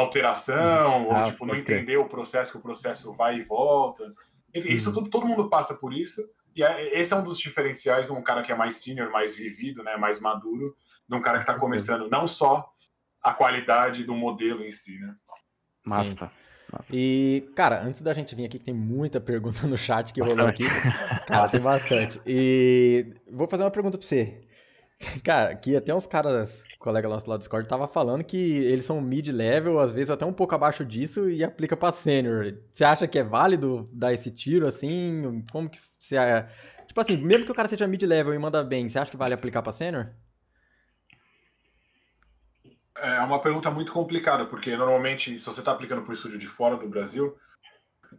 alteração, 0.01 1.07
ou 1.07 1.13
Ah, 1.17 1.23
tipo, 1.25 1.45
não 1.47 1.55
crer. 1.55 1.79
entender 1.79 1.97
o 1.97 2.09
processo, 2.09 2.53
que 2.53 2.59
o 2.59 2.63
processo 2.63 3.13
vai 3.15 3.39
e 3.39 3.43
volta. 3.43 4.13
Enfim, 4.55 4.73
isso 4.73 4.89
Uhum. 4.91 4.95
tudo, 4.97 5.11
todo 5.11 5.27
mundo 5.27 5.49
passa 5.49 5.75
por 5.75 5.93
isso. 5.93 6.23
E 6.55 6.63
é- 6.63 6.99
esse 6.99 7.13
é 7.13 7.17
um 7.17 7.23
dos 7.23 7.39
diferenciais 7.39 8.07
de 8.07 8.13
um 8.13 8.23
cara 8.23 8.43
que 8.43 8.51
é 8.51 8.55
mais 8.55 8.77
senior, 8.77 9.11
mais 9.11 9.37
vivido, 9.37 9.83
né, 9.83 9.97
mais 9.97 10.21
maduro, 10.21 10.75
de 11.09 11.15
um 11.17 11.21
cara 11.21 11.39
que 11.39 11.43
está 11.45 11.55
começando 11.59 12.09
não 12.09 12.27
só 12.27 12.67
a 13.23 13.33
qualidade 13.35 14.05
do 14.05 14.15
modelo 14.15 14.65
em 14.65 14.73
si, 14.73 14.99
né? 14.99 15.15
massa. 15.85 16.31
massa. 16.73 16.89
E, 16.93 17.49
cara, 17.55 17.81
antes 17.83 18.01
da 18.03 18.13
gente 18.13 18.35
vir 18.35 18.47
aqui, 18.47 18.59
que 18.59 18.65
tem 18.65 18.75
muita 18.75 19.21
pergunta 19.21 19.67
no 19.67 19.77
chat 19.77 20.13
que 20.13 20.21
rolou 20.21 20.47
aqui. 20.47 20.65
Cara, 21.27 21.49
tem 21.49 21.61
bastante. 21.61 22.21
E 22.27 23.15
vou 23.31 23.47
fazer 23.49 23.63
uma 23.63 23.71
pergunta 23.71 23.97
pra 23.99 24.07
você. 24.07 24.41
Cara, 25.23 25.55
que 25.55 25.77
até 25.77 25.95
uns 25.95 26.07
caras, 26.07 26.65
colega 26.79 27.09
nosso 27.09 27.29
lá 27.29 27.37
do 27.37 27.41
Discord, 27.41 27.69
tava 27.69 27.89
falando 27.89 28.23
que 28.25 28.37
eles 28.37 28.85
são 28.85 29.01
mid-level, 29.01 29.79
às 29.79 29.93
vezes 29.93 30.11
até 30.11 30.25
um 30.25 30.33
pouco 30.33 30.55
abaixo 30.55 30.85
disso, 30.85 31.29
e 31.29 31.43
aplica 31.43 31.77
pra 31.77 31.93
sênior. 31.93 32.55
Você 32.71 32.85
acha 32.85 33.09
que 33.09 33.19
é 33.19 33.25
válido 33.25 33.89
dar 33.93 34.13
esse 34.13 34.31
tiro 34.31 34.67
assim? 34.67 35.45
Como 35.51 35.69
que 35.69 35.79
você. 35.99 36.17
é- 36.17 36.49
Tipo 36.87 37.01
assim, 37.01 37.17
mesmo 37.17 37.45
que 37.45 37.53
o 37.53 37.55
cara 37.55 37.69
seja 37.69 37.87
mid-level 37.87 38.33
e 38.35 38.39
manda 38.39 38.65
bem, 38.65 38.89
você 38.89 38.99
acha 38.99 39.11
que 39.11 39.17
vale 39.17 39.35
aplicar 39.35 39.63
pra 39.63 39.73
sênior? 39.73 40.15
É 42.97 43.21
uma 43.21 43.41
pergunta 43.41 43.71
muito 43.71 43.93
complicada, 43.93 44.47
porque 44.47 44.75
normalmente, 44.77 45.39
se 45.39 45.45
você 45.45 45.61
está 45.61 45.73
aplicando 45.73 46.03
para 46.03 46.15
estúdio 46.15 46.39
de 46.39 46.47
fora 46.47 46.77
do 46.77 46.89
Brasil, 46.89 47.37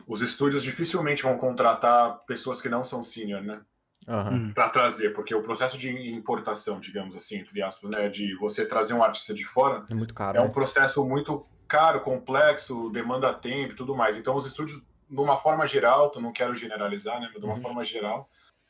os 0.05 0.21
estúdios 0.21 0.61
dificilmente 0.61 1.23
vão 1.23 1.37
contratar 1.37 2.19
pessoas 2.27 2.61
que 2.61 2.69
não 2.69 2.83
são 2.83 3.01
senior, 3.01 3.41
né? 3.41 3.61
Uhum. 4.07 4.53
Para 4.53 4.69
trazer, 4.69 5.13
porque 5.13 5.35
o 5.35 5.43
processo 5.43 5.77
de 5.77 5.89
importação, 6.13 6.79
digamos 6.79 7.15
assim, 7.15 7.37
entre 7.39 7.61
aspas, 7.61 7.89
né, 7.91 8.07
de 8.07 8.33
você 8.35 8.65
trazer 8.65 8.93
um 8.93 9.03
artista 9.03 9.33
de 9.33 9.43
fora, 9.43 9.83
É 9.89 9.93
muito 9.93 10.13
caro. 10.13 10.37
é 10.37 10.41
um 10.41 10.45
né? 10.45 10.51
processo 10.51 11.05
muito 11.05 11.45
caro, 11.67 11.99
complexo, 11.99 12.89
demanda 12.89 13.33
tempo 13.33 13.73
e 13.73 13.75
tudo 13.75 13.93
mais. 13.95 14.15
Então, 14.15 14.33
os 14.35 14.45
estúdios, 14.47 14.81
de 15.09 15.19
uma 15.19 15.35
forma 15.35 15.67
geral, 15.67 16.09
eu 16.15 16.21
não 16.21 16.31
quero 16.31 16.55
generalizar, 16.55 17.19
né, 17.19 17.27
mas 17.31 17.39
de 17.41 17.45
uma 17.45 17.55
Uhum. 17.55 17.61
forma 17.61 17.83
geral, 17.83 18.29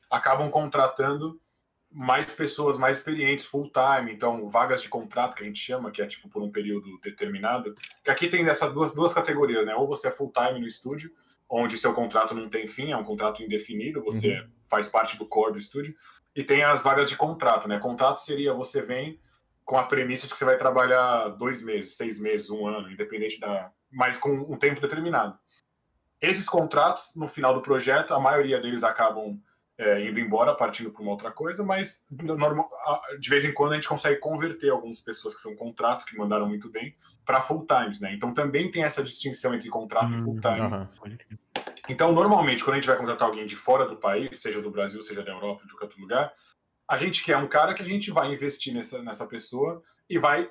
acabam 0.09 0.49
contratando 0.49 1.39
mais 1.91 2.33
pessoas 2.33 2.77
mais 2.77 2.97
experientes, 2.97 3.45
full 3.45 3.71
time, 3.71 4.11
então 4.11 4.49
vagas 4.49 4.81
de 4.81 4.89
contrato 4.89 5.35
que 5.35 5.43
a 5.43 5.45
gente 5.45 5.59
chama, 5.59 5.89
que 5.91 6.01
é 6.01 6.07
tipo 6.07 6.27
por 6.29 6.41
um 6.41 6.51
período 6.51 6.99
determinado. 7.01 7.75
Que 8.03 8.09
aqui 8.11 8.27
tem 8.27 8.45
essas 8.47 8.73
duas, 8.73 8.93
duas 8.93 9.13
categorias, 9.13 9.65
né? 9.65 9.73
Ou 9.75 9.87
você 9.87 10.07
é 10.09 10.11
full 10.11 10.31
time 10.35 10.59
no 10.59 10.67
estúdio, 10.67 11.11
onde 11.49 11.77
seu 11.77 11.93
contrato 11.93 12.33
não 12.35 12.49
tem 12.49 12.67
fim, 12.67 12.91
é 12.91 12.97
um 12.97 13.05
contrato 13.05 13.41
indefinido, 13.41 14.03
você 14.03 14.45
faz 14.69 14.87
parte 14.89 15.17
do 15.17 15.25
core 15.25 15.53
do 15.53 15.57
estúdio, 15.57 15.95
e 16.35 16.43
tem 16.43 16.63
as 16.63 16.83
vagas 16.83 17.09
de 17.09 17.15
contrato, 17.15 17.67
né? 17.67 17.79
Contrato 17.79 18.19
seria 18.19 18.53
você 18.53 18.81
vem 18.81 19.19
com 19.65 19.77
a 19.77 19.83
premissa 19.83 20.27
de 20.27 20.33
que 20.33 20.37
você 20.37 20.45
vai 20.45 20.57
trabalhar 20.57 21.29
dois 21.29 21.61
meses, 21.61 21.95
seis 21.97 22.19
meses, 22.19 22.49
um 22.49 22.67
ano, 22.67 22.89
independente 22.91 23.39
da. 23.39 23.71
mas 23.91 24.17
com 24.17 24.29
um 24.31 24.57
tempo 24.57 24.79
determinado. 24.79 25.37
Esses 26.21 26.47
contratos, 26.47 27.11
no 27.15 27.27
final 27.27 27.53
do 27.53 27.61
projeto, 27.61 28.13
a 28.13 28.19
maioria 28.19 28.59
deles 28.59 28.83
acabam 28.83 29.39
é, 29.77 30.01
indo 30.07 30.19
embora, 30.19 30.55
partindo 30.55 30.89
para 30.91 31.01
uma 31.03 31.11
outra 31.11 31.31
coisa, 31.31 31.63
mas 31.63 32.03
de 33.19 33.29
vez 33.29 33.45
em 33.45 33.53
quando 33.53 33.73
a 33.73 33.75
gente 33.75 33.87
consegue 33.87 34.19
converter 34.19 34.71
algumas 34.71 34.99
pessoas 34.99 35.35
que 35.35 35.41
são 35.41 35.55
contratos, 35.55 36.05
que 36.05 36.17
mandaram 36.17 36.47
muito 36.47 36.69
bem, 36.71 36.95
para 37.23 37.41
full 37.41 37.67
times, 37.67 37.99
né? 37.99 38.13
Então 38.13 38.33
também 38.33 38.71
tem 38.71 38.83
essa 38.83 39.03
distinção 39.03 39.53
entre 39.53 39.69
contrato 39.69 40.11
e 40.13 40.17
full 40.17 40.33
Uhum. 40.33 40.39
time. 40.39 40.61
Aham. 40.61 40.89
Então, 41.89 42.11
normalmente, 42.11 42.63
quando 42.63 42.75
a 42.75 42.79
gente 42.79 42.87
vai 42.87 42.97
contratar 42.97 43.27
alguém 43.27 43.45
de 43.45 43.55
fora 43.55 43.87
do 43.87 43.95
país, 43.97 44.39
seja 44.39 44.61
do 44.61 44.69
Brasil, 44.71 45.01
seja 45.01 45.23
da 45.23 45.31
Europa, 45.31 45.63
de 45.65 45.71
qualquer 45.71 45.85
outro 45.85 46.01
lugar, 46.01 46.33
a 46.89 46.97
gente 46.97 47.23
quer 47.23 47.37
um 47.37 47.47
cara 47.47 47.73
que 47.73 47.81
a 47.81 47.85
gente 47.85 48.11
vai 48.11 48.31
investir 48.33 48.73
nessa, 48.73 49.01
nessa 49.01 49.25
pessoa 49.27 49.81
e 50.09 50.17
vai 50.17 50.49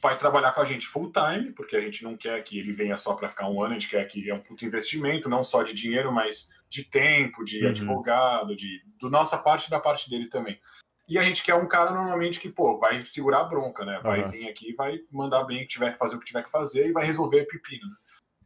vai 0.00 0.16
trabalhar 0.16 0.52
com 0.52 0.60
a 0.60 0.64
gente 0.64 0.86
full 0.86 1.10
time, 1.10 1.52
porque 1.52 1.74
a 1.74 1.80
gente 1.80 2.04
não 2.04 2.16
quer 2.16 2.40
que 2.44 2.58
ele 2.58 2.70
venha 2.70 2.96
só 2.96 3.14
para 3.14 3.28
ficar 3.28 3.48
um 3.48 3.62
ano, 3.62 3.70
a 3.74 3.78
gente 3.78 3.88
quer 3.88 4.04
que 4.06 4.28
é 4.30 4.34
um 4.34 4.40
puto 4.40 4.64
investimento, 4.64 5.28
não 5.28 5.42
só 5.42 5.62
de 5.62 5.72
dinheiro, 5.74 6.12
mas 6.12 6.48
de 6.68 6.84
tempo, 6.84 7.42
de 7.44 7.64
Uhum. 7.64 7.70
advogado, 7.70 8.54
de 8.54 8.82
do 8.98 9.10
nossa 9.10 9.38
parte 9.38 9.66
e 9.66 9.70
da 9.70 9.80
parte 9.80 10.08
dele 10.08 10.28
também. 10.28 10.60
E 11.08 11.18
a 11.18 11.22
gente 11.22 11.42
quer 11.42 11.54
um 11.54 11.66
cara 11.66 11.90
normalmente 11.90 12.38
que, 12.38 12.48
pô, 12.50 12.78
vai 12.78 13.04
segurar 13.04 13.40
a 13.40 13.44
bronca, 13.44 13.84
né? 13.84 14.00
Vai 14.04 14.20
Aham. 14.20 14.30
vir 14.30 14.48
aqui, 14.48 14.74
vai 14.74 15.00
mandar 15.10 15.42
bem, 15.44 15.66
tiver 15.66 15.92
que 15.92 15.98
fazer 15.98 16.14
o 16.14 16.20
que 16.20 16.26
tiver 16.26 16.44
que 16.44 16.50
fazer 16.50 16.88
e 16.88 16.92
vai 16.92 17.04
resolver 17.04 17.46
pepino. 17.46 17.88
né? 17.88 17.96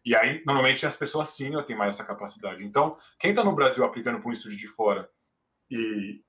E 0.05 0.15
aí, 0.15 0.43
normalmente, 0.45 0.85
as 0.85 0.97
pessoas 0.97 1.31
senior 1.31 1.65
têm 1.65 1.77
mais 1.77 1.95
essa 1.95 2.05
capacidade. 2.05 2.63
Então, 2.63 2.97
quem 3.19 3.31
está 3.31 3.43
no 3.43 3.55
Brasil 3.55 3.85
aplicando 3.85 4.21
para 4.21 4.29
um 4.29 4.33
estúdio 4.33 4.59
de 4.59 4.69
fora 4.69 5.09
e 5.71 6.21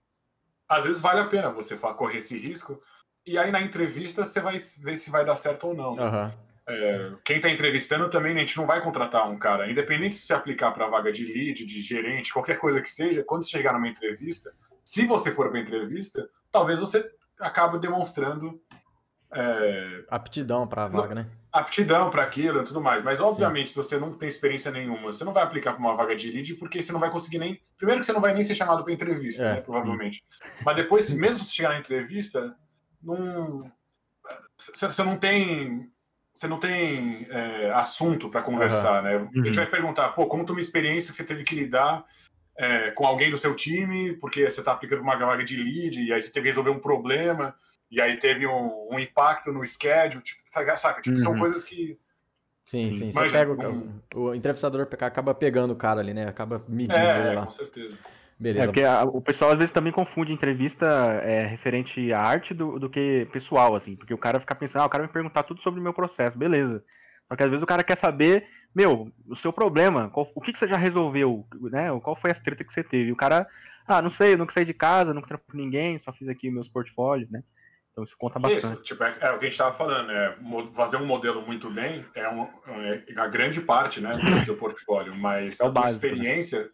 às 0.67 0.83
vezes 0.83 1.01
vale 1.01 1.19
a 1.19 1.25
pena 1.25 1.51
você 1.51 1.75
correr 1.77 2.19
esse 2.19 2.37
risco. 2.37 2.79
E 3.25 3.37
aí, 3.37 3.51
na 3.51 3.61
entrevista, 3.61 4.23
você 4.25 4.39
vai 4.39 4.59
ver 4.59 4.97
se 4.97 5.09
vai 5.09 5.25
dar 5.25 5.35
certo 5.35 5.67
ou 5.67 5.73
não. 5.73 5.99
Aham. 5.99 6.33
É, 6.67 7.11
quem 7.23 7.35
está 7.35 7.49
entrevistando 7.49 8.09
também, 8.09 8.33
né, 8.33 8.41
a 8.41 8.45
gente 8.45 8.57
não 8.57 8.65
vai 8.65 8.81
contratar 8.81 9.29
um 9.29 9.37
cara, 9.37 9.69
independente 9.69 10.15
se 10.15 10.25
você 10.25 10.33
aplicar 10.33 10.71
para 10.71 10.87
vaga 10.87 11.11
de 11.11 11.23
lead, 11.23 11.63
de 11.63 11.81
gerente, 11.81 12.33
qualquer 12.33 12.57
coisa 12.57 12.81
que 12.81 12.89
seja, 12.89 13.23
quando 13.23 13.43
você 13.43 13.51
chegar 13.51 13.71
numa 13.71 13.87
entrevista, 13.87 14.51
se 14.83 15.05
você 15.05 15.31
for 15.31 15.51
para 15.51 15.59
entrevista, 15.59 16.27
talvez 16.51 16.79
você 16.79 17.07
acabe 17.39 17.77
demonstrando 17.77 18.59
é, 19.35 20.03
Aptidão 20.09 20.65
pra 20.65 20.87
vaga, 20.87 21.13
né? 21.13 21.27
aptidão 21.51 22.09
para 22.09 22.21
aquilo 22.21 22.61
e 22.61 22.63
tudo 22.65 22.81
mais. 22.81 23.01
Mas, 23.01 23.21
obviamente, 23.21 23.69
se 23.69 23.75
você 23.75 23.97
não 23.97 24.11
tem 24.13 24.27
experiência 24.27 24.71
nenhuma, 24.71 25.13
você 25.13 25.23
não 25.23 25.31
vai 25.31 25.43
aplicar 25.43 25.71
para 25.71 25.79
uma 25.79 25.95
vaga 25.95 26.15
de 26.15 26.29
lead, 26.29 26.55
porque 26.55 26.83
você 26.83 26.91
não 26.91 26.99
vai 26.99 27.09
conseguir 27.09 27.37
nem. 27.37 27.61
Primeiro, 27.77 28.01
que 28.01 28.05
você 28.05 28.11
não 28.11 28.19
vai 28.19 28.33
nem 28.33 28.43
ser 28.43 28.55
chamado 28.55 28.83
para 28.83 28.91
entrevista, 28.91 29.43
É. 29.43 29.53
né, 29.55 29.61
provavelmente. 29.61 30.23
Mas 30.65 30.75
depois, 30.75 31.09
mesmo 31.11 31.39
se 31.39 31.45
você 31.45 31.51
chegar 31.53 31.69
na 31.69 31.79
entrevista, 31.79 32.55
não. 33.01 33.71
Você 34.57 35.03
não 35.03 35.17
tem. 35.17 35.89
Você 36.33 36.47
não 36.47 36.59
tem 36.59 37.25
é, 37.29 37.71
assunto 37.71 38.29
para 38.29 38.41
conversar, 38.41 39.01
né? 39.01 39.15
A 39.33 39.45
gente 39.45 39.55
vai 39.55 39.67
perguntar, 39.67 40.09
pô, 40.09 40.27
como 40.27 40.43
uma 40.43 40.59
experiência 40.59 41.11
que 41.11 41.15
você 41.15 41.23
teve 41.23 41.45
que 41.45 41.55
lidar 41.55 42.05
é, 42.57 42.91
com 42.91 43.05
alguém 43.05 43.31
do 43.31 43.37
seu 43.37 43.55
time, 43.55 44.13
porque 44.17 44.49
você 44.49 44.59
está 44.59 44.73
aplicando 44.73 45.01
uma 45.01 45.15
vaga 45.15 45.45
de 45.45 45.55
lead, 45.55 46.03
e 46.03 46.11
aí 46.11 46.21
você 46.21 46.29
teve 46.29 46.43
que 46.43 46.49
resolver 46.49 46.71
um 46.71 46.79
problema, 46.79 47.55
e 47.89 48.01
aí 48.01 48.17
teve 48.17 48.47
um, 48.47 48.89
um 48.91 48.99
impacto 48.99 49.51
no 49.51 49.65
schedule, 49.65 50.23
tipo, 50.23 50.41
saca? 50.49 50.77
saca? 50.77 51.01
Tipo, 51.01 51.17
São 51.19 51.33
Uhum. 51.33 51.39
coisas 51.39 51.63
que. 51.63 51.97
Sim, 52.65 52.91
Sim. 52.91 52.97
sim. 52.97 53.11
Você 53.11 53.29
pega 53.29 53.51
o, 53.51 53.71
um- 53.73 54.01
o 54.15 54.33
entrevistador 54.33 54.87
acaba 55.01 55.35
pegando 55.35 55.71
o 55.71 55.75
cara 55.75 55.99
ali, 56.01 56.13
né? 56.13 56.27
Acaba 56.27 56.63
medindo 56.67 56.97
É, 56.97 57.19
ele 57.19 57.29
é, 57.29 57.35
lá. 57.35 57.45
com 57.45 57.51
certeza. 57.51 57.95
É, 57.95 57.97
Beleza. 58.39 58.65
porque 58.67 58.81
a- 58.81 59.03
o 59.03 59.21
pessoal 59.21 59.51
às 59.51 59.57
vezes 59.57 59.71
também 59.71 59.93
confunde 59.93 60.33
entrevista 60.33 60.85
é, 61.23 61.45
referente 61.45 62.11
à 62.11 62.19
arte 62.21 62.53
do, 62.53 62.79
do 62.79 62.89
que 62.89 63.27
pessoal, 63.31 63.75
assim. 63.75 63.95
Porque 63.95 64.13
o 64.13 64.17
cara 64.17 64.39
fica 64.39 64.55
pensando, 64.55 64.81
ah, 64.81 64.85
o 64.85 64.89
cara 64.89 65.03
vai 65.03 65.07
me 65.09 65.13
perguntar 65.13 65.43
tudo 65.43 65.61
sobre 65.61 65.79
o 65.79 65.83
meu 65.83 65.93
processo, 65.93 66.37
beleza. 66.37 66.83
Só 67.27 67.35
que 67.35 67.43
às 67.43 67.49
vezes 67.49 67.63
o 67.63 67.67
cara 67.67 67.83
quer 67.83 67.95
saber, 67.97 68.47
meu, 68.73 69.11
o 69.27 69.35
seu 69.35 69.53
problema, 69.53 70.09
qual- 70.09 70.29
o 70.35 70.41
que, 70.41 70.51
que 70.51 70.59
você 70.59 70.67
já 70.67 70.77
resolveu, 70.77 71.45
né? 71.71 71.87
Qual 72.01 72.15
foi 72.15 72.31
as 72.31 72.39
treta 72.39 72.63
que 72.63 72.73
você 72.73 72.83
teve? 72.83 73.09
E 73.09 73.11
o 73.11 73.15
cara, 73.15 73.47
ah, 73.87 74.01
não 74.01 74.09
sei, 74.09 74.33
eu 74.33 74.37
nunca 74.37 74.53
saí 74.53 74.65
de 74.65 74.73
casa, 74.73 75.13
nunca 75.13 75.27
trampo 75.27 75.45
com 75.51 75.57
ninguém, 75.57 75.97
só 75.99 76.11
fiz 76.11 76.27
aqui 76.27 76.49
meus 76.51 76.67
portfólios, 76.67 77.29
né? 77.29 77.41
Então 77.95 78.03
isso 78.03 78.15
conta 78.19 78.37
bastante. 78.37 78.65
Isso, 78.73 78.83
tipo, 78.83 79.01
é, 79.05 79.17
é 79.21 79.31
o 79.31 79.39
que 79.39 79.45
a 79.45 79.49
gente 79.49 79.53
estava 79.53 79.73
falando, 79.73 80.11
é, 80.11 80.37
fazer 80.75 80.97
um 80.97 81.05
modelo 81.05 81.41
muito 81.43 81.69
bem 81.69 82.05
é, 82.13 82.27
um, 82.27 82.43
é 82.67 83.05
a 83.15 83.25
grande 83.25 83.61
parte 83.61 84.01
né, 84.01 84.11
do 84.17 84.43
seu 84.43 84.57
portfólio, 84.57 85.15
mas 85.15 85.61
É 85.61 85.65
a 85.65 85.69
básico, 85.69 86.05
né? 86.05 86.11
experiência 86.11 86.69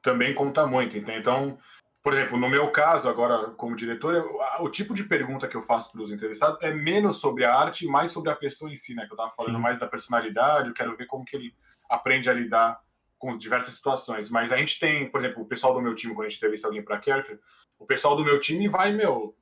também 0.00 0.32
conta 0.32 0.66
muito. 0.66 0.96
Então, 0.96 1.58
por 2.02 2.14
exemplo, 2.14 2.38
no 2.38 2.48
meu 2.48 2.70
caso, 2.70 3.06
agora 3.06 3.50
como 3.50 3.76
diretor, 3.76 4.14
eu- 4.14 4.40
o 4.60 4.70
tipo 4.70 4.94
de 4.94 5.04
pergunta 5.04 5.46
que 5.46 5.56
eu 5.58 5.60
faço 5.60 5.92
para 5.92 6.00
os 6.00 6.10
entrevistados 6.10 6.58
é 6.62 6.72
menos 6.72 7.16
sobre 7.18 7.44
a 7.44 7.54
arte 7.54 7.84
e 7.84 7.88
mais 7.88 8.10
sobre 8.10 8.30
a 8.30 8.34
pessoa 8.36 8.70
em 8.72 8.76
si, 8.76 8.94
né? 8.94 9.04
Que 9.04 9.12
eu 9.12 9.16
estava 9.16 9.32
falando 9.32 9.56
Sim. 9.56 9.60
mais 9.62 9.78
da 9.78 9.86
personalidade, 9.86 10.68
eu 10.68 10.74
quero 10.74 10.96
ver 10.96 11.06
como 11.06 11.24
que 11.24 11.36
ele 11.36 11.54
aprende 11.86 12.30
a 12.30 12.32
lidar 12.32 12.80
com 13.18 13.36
diversas 13.36 13.74
situações. 13.74 14.30
Mas 14.30 14.52
a 14.52 14.56
gente 14.56 14.80
tem, 14.80 15.10
por 15.10 15.20
exemplo, 15.20 15.42
o 15.42 15.46
pessoal 15.46 15.74
do 15.74 15.82
meu 15.82 15.94
time, 15.94 16.14
quando 16.14 16.26
a 16.26 16.28
gente 16.30 16.38
entrevista 16.38 16.66
alguém 16.66 16.82
para 16.82 17.02
character, 17.02 17.38
o 17.78 17.84
pessoal 17.84 18.16
do 18.16 18.24
meu 18.24 18.40
time 18.40 18.68
vai, 18.68 18.90
meu, 18.92 19.36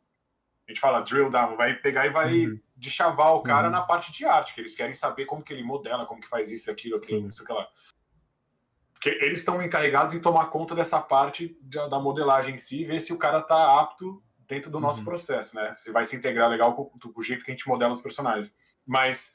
a 0.67 0.71
gente 0.71 0.81
fala 0.81 1.01
drill 1.01 1.31
down, 1.31 1.57
vai 1.57 1.75
pegar 1.75 2.07
e 2.07 2.11
vai 2.11 2.47
uhum. 2.47 2.61
de 2.77 2.91
chavar 2.91 3.35
o 3.35 3.43
cara 3.43 3.67
uhum. 3.69 3.73
na 3.73 3.83
parte 3.83 4.11
de 4.11 4.25
arte, 4.25 4.55
que 4.55 4.61
eles 4.61 4.75
querem 4.75 4.95
saber 4.95 5.27
como 5.27 5.43
que 5.43 5.53
ele 5.53 5.63
modela, 5.63 6.07
como 6.07 6.21
que 6.21 6.29
faz 6.29 6.51
isso, 6.51 6.71
aquilo, 6.71 6.97
aquilo, 6.97 7.23
uhum. 7.23 7.29
isso, 7.29 7.43
aquilo 7.43 7.59
lá. 7.59 7.69
Porque 8.95 9.11
eles 9.11 9.41
estão 9.41 9.63
encarregados 9.63 10.15
em 10.15 10.21
tomar 10.21 10.47
conta 10.47 10.75
dessa 10.75 11.01
parte 11.01 11.59
da 11.61 11.99
modelagem 11.99 12.55
em 12.55 12.59
si 12.59 12.81
e 12.81 12.85
ver 12.85 13.01
se 13.01 13.13
o 13.13 13.19
cara 13.19 13.43
tá 13.43 13.79
apto 13.79 14.23
dentro 14.47 14.71
do 14.71 14.81
nosso 14.81 15.01
uhum. 15.01 15.05
processo, 15.05 15.55
né? 15.57 15.75
Se 15.75 15.93
vai 15.93 16.07
se 16.07 16.17
integrar 16.17 16.49
legal 16.49 16.75
com, 16.75 16.87
com, 16.87 17.21
o 17.21 17.23
jeito 17.23 17.45
que 17.45 17.51
a 17.51 17.55
gente 17.55 17.69
modela 17.69 17.93
os 17.93 18.01
personagens. 18.01 18.55
Mas, 18.87 19.35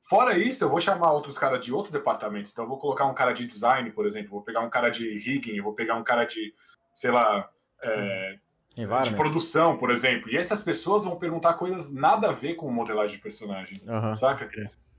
fora 0.00 0.36
isso, 0.36 0.64
eu 0.64 0.68
vou 0.68 0.80
chamar 0.80 1.12
outros 1.12 1.38
caras 1.38 1.64
de 1.64 1.72
outros 1.72 1.92
departamentos. 1.92 2.50
Então, 2.50 2.64
eu 2.64 2.68
vou 2.68 2.78
colocar 2.78 3.04
um 3.04 3.14
cara 3.14 3.32
de 3.32 3.46
design, 3.46 3.88
por 3.92 4.04
exemplo, 4.04 4.30
vou 4.30 4.42
pegar 4.42 4.60
um 4.60 4.70
cara 4.70 4.88
de 4.88 5.18
rigging, 5.18 5.60
vou 5.60 5.74
pegar 5.74 5.94
um 5.94 6.04
cara 6.04 6.24
de, 6.24 6.52
sei 6.92 7.12
lá, 7.12 7.48
é, 7.82 8.38
de 8.74 9.14
produção, 9.14 9.76
por 9.76 9.90
exemplo. 9.90 10.30
E 10.30 10.36
essas 10.36 10.62
pessoas 10.62 11.04
vão 11.04 11.16
perguntar 11.16 11.54
coisas 11.54 11.92
nada 11.92 12.28
a 12.28 12.32
ver 12.32 12.54
com 12.54 12.70
modelagem 12.70 13.16
de 13.16 13.22
personagem, 13.22 13.78
uhum. 13.86 14.14
saca? 14.14 14.48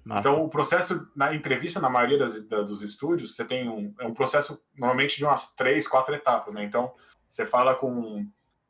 Massa. 0.05 0.19
Então, 0.19 0.43
o 0.43 0.49
processo 0.49 1.09
na 1.15 1.33
entrevista, 1.33 1.79
na 1.79 1.89
maioria 1.89 2.19
das, 2.19 2.47
da, 2.47 2.61
dos 2.61 2.83
estúdios, 2.83 3.35
você 3.35 3.43
tem 3.43 3.67
um, 3.67 3.91
é 3.99 4.05
um 4.05 4.13
processo 4.13 4.61
normalmente 4.77 5.17
de 5.17 5.25
umas 5.25 5.55
três, 5.55 5.87
quatro 5.87 6.13
etapas, 6.13 6.53
né? 6.53 6.63
Então, 6.63 6.93
você 7.27 7.43
fala 7.43 7.73
com, 7.73 8.23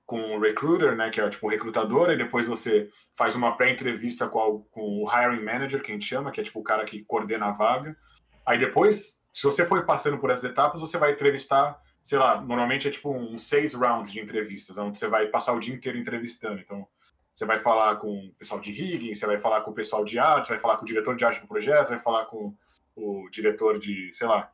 com 0.05 0.37
o 0.37 0.39
recruiter, 0.39 0.95
né, 0.95 1.09
que 1.09 1.19
é 1.19 1.29
tipo 1.29 1.45
o 1.45 1.49
recrutador, 1.49 2.09
e 2.09 2.17
depois 2.17 2.47
você 2.47 2.89
faz 3.17 3.35
uma 3.35 3.57
pré-entrevista 3.57 4.27
com, 4.29 4.65
com, 4.71 5.03
o 5.03 5.09
hiring 5.11 5.43
manager, 5.43 5.81
que 5.81 5.91
a 5.91 5.93
gente 5.93 6.05
chama, 6.05 6.31
que 6.31 6.39
é 6.39 6.43
tipo 6.43 6.61
o 6.61 6.63
cara 6.63 6.85
que 6.85 7.03
coordena 7.03 7.47
a 7.47 7.51
vaga. 7.51 7.97
Aí 8.45 8.57
depois, 8.57 9.21
se 9.33 9.43
você 9.43 9.65
for 9.65 9.85
passando 9.85 10.17
por 10.17 10.29
essas 10.29 10.49
etapas, 10.49 10.79
você 10.79 10.97
vai 10.97 11.11
entrevistar, 11.11 11.77
sei 12.05 12.19
lá, 12.19 12.39
normalmente 12.39 12.87
é 12.87 12.91
tipo 12.91 13.09
uns 13.11 13.47
seis 13.47 13.73
rounds 13.73 14.11
de 14.11 14.19
entrevistas, 14.19 14.77
onde 14.77 14.99
você 14.99 15.07
vai 15.07 15.25
passar 15.25 15.53
o 15.53 15.59
dia 15.59 15.73
inteiro 15.73 15.97
entrevistando. 15.97 16.61
Então, 16.61 16.87
você 17.33 17.45
vai 17.45 17.57
falar 17.57 17.95
com 17.95 18.27
o 18.27 18.33
pessoal 18.35 18.61
de 18.61 18.71
rigging, 18.71 19.15
você 19.15 19.25
vai 19.25 19.39
falar 19.39 19.61
com 19.61 19.71
o 19.71 19.73
pessoal 19.73 20.05
de 20.05 20.19
arte, 20.19 20.45
você 20.45 20.53
vai 20.53 20.61
falar 20.61 20.77
com 20.77 20.83
o 20.83 20.85
diretor 20.85 21.15
de 21.15 21.25
arte 21.25 21.41
do 21.41 21.47
projeto, 21.47 21.87
você 21.87 21.95
vai 21.95 21.99
falar 21.99 22.25
com 22.25 22.55
o 22.95 23.27
diretor 23.31 23.79
de, 23.79 24.13
sei 24.13 24.27
lá, 24.27 24.51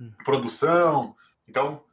hum. 0.00 0.10
produção. 0.24 1.14
Então, 1.46 1.84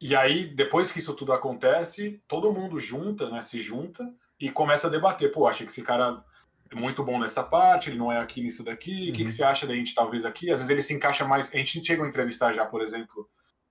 e 0.00 0.16
aí, 0.16 0.46
depois 0.46 0.90
que 0.90 1.00
isso 1.00 1.12
tudo 1.12 1.34
acontece, 1.34 2.22
todo 2.26 2.50
mundo 2.50 2.80
junta, 2.80 3.28
né, 3.28 3.42
se 3.42 3.60
junta 3.60 4.10
e 4.40 4.50
começa 4.50 4.86
a 4.86 4.90
debater. 4.90 5.30
Pô, 5.30 5.46
achei 5.46 5.66
que 5.66 5.72
esse 5.72 5.82
cara 5.82 6.24
é 6.70 6.74
muito 6.74 7.04
bom 7.04 7.18
nessa 7.18 7.42
parte, 7.42 7.90
ele 7.90 7.98
não 7.98 8.10
é 8.10 8.16
aqui 8.16 8.40
nisso 8.40 8.64
daqui, 8.64 8.90
o 8.90 8.94
uhum. 8.94 9.04
que, 9.04 9.12
que, 9.12 9.22
uhum. 9.24 9.28
você 9.28 9.44
acha 9.44 9.66
da 9.66 9.74
gente 9.74 9.94
talvez 9.94 10.24
aqui? 10.24 10.50
Às 10.50 10.60
vezes 10.60 10.70
ele 10.70 10.82
se 10.82 10.94
encaixa 10.94 11.26
mais. 11.26 11.52
A 11.52 11.58
gente 11.58 11.84
chegou 11.84 12.06
a 12.06 12.08
entrevistar 12.08 12.54
já, 12.54 12.64
por 12.64 12.80
exemplo, 12.80 13.28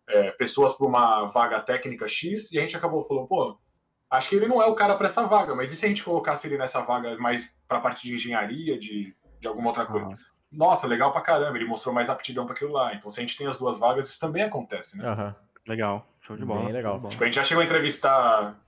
é, 0.10 0.32
pessoas 0.32 0.74
para 0.74 0.86
uma 0.86 1.26
vaga 1.26 1.60
técnica 1.62 2.08
X, 2.08 2.52
e 2.52 2.58
a 2.58 2.62
gente 2.62 2.76
acabou 2.76 3.04
falando, 3.04 3.28
pô, 3.28 3.58
acho 4.10 4.30
que 4.30 4.36
ele 4.36 4.48
não 4.48 4.62
é 4.62 4.66
o 4.66 4.76
cara 4.76 4.96
para 4.96 5.08
essa 5.08 5.26
vaga, 5.26 5.56
mas 5.56 5.72
e 5.72 5.76
se 5.76 5.86
a 5.86 5.90
gente 5.90 6.04
colocasse 6.04 6.48
ele 6.48 6.58
nessa 6.58 6.82
vaga 6.82 7.18
mais 7.18 7.54
para 7.68 7.78
a 7.78 7.82
parte 7.82 8.08
de 8.08 8.16
engenharia, 8.16 8.78
de, 8.78 9.16
de 9.40 9.48
alguma 9.48 9.68
outra 9.68 9.86
coisa? 9.86 10.08
Uhum. 10.08 10.16
Nossa, 10.52 10.88
legal 10.88 11.12
pra 11.12 11.22
caramba, 11.22 11.56
ele 11.58 11.68
mostrou 11.68 11.94
mais 11.94 12.10
aptidão 12.10 12.46
para 12.46 12.56
aquilo 12.56 12.72
lá. 12.72 12.94
Então, 12.96 13.10
se 13.12 13.20
a 13.20 13.22
gente 13.22 13.38
tem 13.38 13.46
as 13.46 13.58
duas 13.58 13.78
vagas, 13.78 14.10
isso 14.10 14.20
também 14.20 14.42
acontece, 14.42 14.98
né? 14.98 15.08
Uhum. 15.08 15.36
Legal, 15.68 16.08
show 16.22 16.36
de 16.36 16.44
bola. 16.44 16.64
Bem 16.64 16.74
legal. 16.74 17.00
Tipo, 17.08 17.24
a 17.24 17.26
gente 17.28 17.36
já 17.36 17.44
chegou 17.44 17.62
a 17.62 17.66
entrevistar 17.66 18.60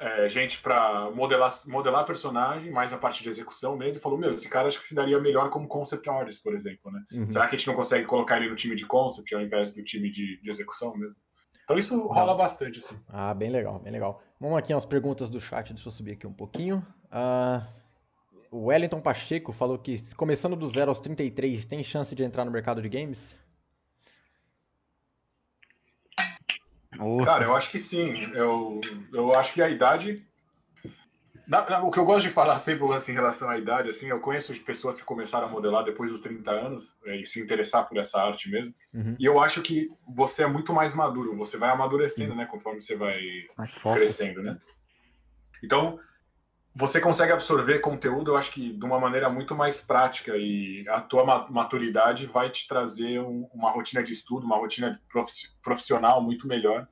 é, 0.00 0.28
gente 0.30 0.60
para 0.60 1.10
modelar, 1.10 1.52
modelar 1.66 2.06
personagem, 2.06 2.72
mais 2.72 2.90
a 2.90 2.96
parte 2.96 3.22
de 3.22 3.28
execução 3.28 3.76
mesmo, 3.76 3.98
e 3.98 4.02
falou: 4.02 4.18
Meu, 4.18 4.30
esse 4.30 4.48
cara 4.48 4.66
acho 4.66 4.78
que 4.78 4.84
se 4.84 4.94
daria 4.94 5.20
melhor 5.20 5.50
como 5.50 5.68
concept 5.68 6.08
artist, 6.08 6.42
por 6.42 6.54
exemplo, 6.54 6.90
né? 6.90 7.02
Uhum. 7.12 7.30
Será 7.30 7.46
que 7.46 7.54
a 7.54 7.58
gente 7.58 7.66
não 7.66 7.74
consegue 7.74 8.06
colocar 8.06 8.38
ele 8.38 8.48
no 8.48 8.56
time 8.56 8.74
de 8.74 8.86
concept 8.86 9.34
ao 9.34 9.42
invés 9.42 9.74
do 9.74 9.84
time 9.84 10.10
de, 10.10 10.40
de 10.40 10.48
execução 10.48 10.96
mesmo? 10.96 11.14
Então 11.64 11.78
isso 11.78 12.06
rola 12.06 12.34
bastante, 12.34 12.78
assim. 12.78 12.98
Ah, 13.08 13.34
bem 13.34 13.50
legal, 13.50 13.78
bem 13.78 13.92
legal. 13.92 14.22
Vamos 14.40 14.56
aqui 14.58 14.72
as 14.72 14.86
perguntas 14.86 15.28
do 15.28 15.38
chat, 15.38 15.72
deixa 15.72 15.86
eu 15.86 15.92
subir 15.92 16.12
aqui 16.12 16.26
um 16.26 16.32
pouquinho. 16.32 16.84
Uh, 17.12 17.62
o 18.50 18.66
Wellington 18.66 19.00
Pacheco 19.02 19.52
falou 19.52 19.78
que 19.78 20.14
começando 20.14 20.56
do 20.56 20.66
zero 20.68 20.90
aos 20.90 20.98
33, 20.98 21.66
tem 21.66 21.84
chance 21.84 22.14
de 22.14 22.24
entrar 22.24 22.46
no 22.46 22.50
mercado 22.50 22.80
de 22.80 22.88
games? 22.88 23.36
Cara, 27.24 27.44
eu 27.44 27.54
acho 27.54 27.70
que 27.70 27.78
sim. 27.78 28.30
Eu, 28.34 28.80
eu 29.12 29.34
acho 29.34 29.52
que 29.52 29.62
a 29.62 29.68
idade 29.68 30.24
na, 31.50 31.68
na, 31.68 31.82
o 31.82 31.90
que 31.90 31.98
eu 31.98 32.04
gosto 32.04 32.28
de 32.28 32.32
falar 32.32 32.56
sempre 32.60 32.84
em 32.84 33.12
relação 33.12 33.48
à 33.48 33.58
idade, 33.58 33.90
assim, 33.90 34.06
eu 34.06 34.20
conheço 34.20 34.54
pessoas 34.62 35.00
que 35.00 35.04
começaram 35.04 35.48
a 35.48 35.50
modelar 35.50 35.82
depois 35.82 36.12
dos 36.12 36.20
30 36.20 36.48
anos 36.48 36.96
é, 37.04 37.16
e 37.16 37.26
se 37.26 37.40
interessar 37.40 37.88
por 37.88 37.98
essa 37.98 38.22
arte 38.22 38.48
mesmo. 38.48 38.72
Uhum. 38.94 39.16
E 39.18 39.24
eu 39.24 39.40
acho 39.40 39.60
que 39.60 39.90
você 40.06 40.44
é 40.44 40.46
muito 40.46 40.72
mais 40.72 40.94
maduro, 40.94 41.36
você 41.36 41.56
vai 41.56 41.70
amadurecendo, 41.70 42.30
uhum. 42.30 42.36
né, 42.36 42.46
conforme 42.46 42.80
você 42.80 42.94
vai 42.94 43.20
crescendo, 43.92 44.40
né? 44.42 44.56
Então, 45.64 45.98
você 46.74 47.00
consegue 47.00 47.32
absorver 47.32 47.80
conteúdo, 47.80 48.30
eu 48.30 48.36
acho 48.36 48.52
que 48.52 48.72
de 48.72 48.84
uma 48.84 49.00
maneira 49.00 49.28
muito 49.28 49.54
mais 49.54 49.80
prática 49.80 50.36
e 50.36 50.84
a 50.88 51.00
tua 51.00 51.48
maturidade 51.50 52.26
vai 52.26 52.48
te 52.48 52.68
trazer 52.68 53.20
um, 53.20 53.48
uma 53.52 53.70
rotina 53.70 54.02
de 54.02 54.12
estudo, 54.12 54.46
uma 54.46 54.56
rotina 54.56 54.98
profissional 55.62 56.22
muito 56.22 56.46
melhor. 56.46 56.86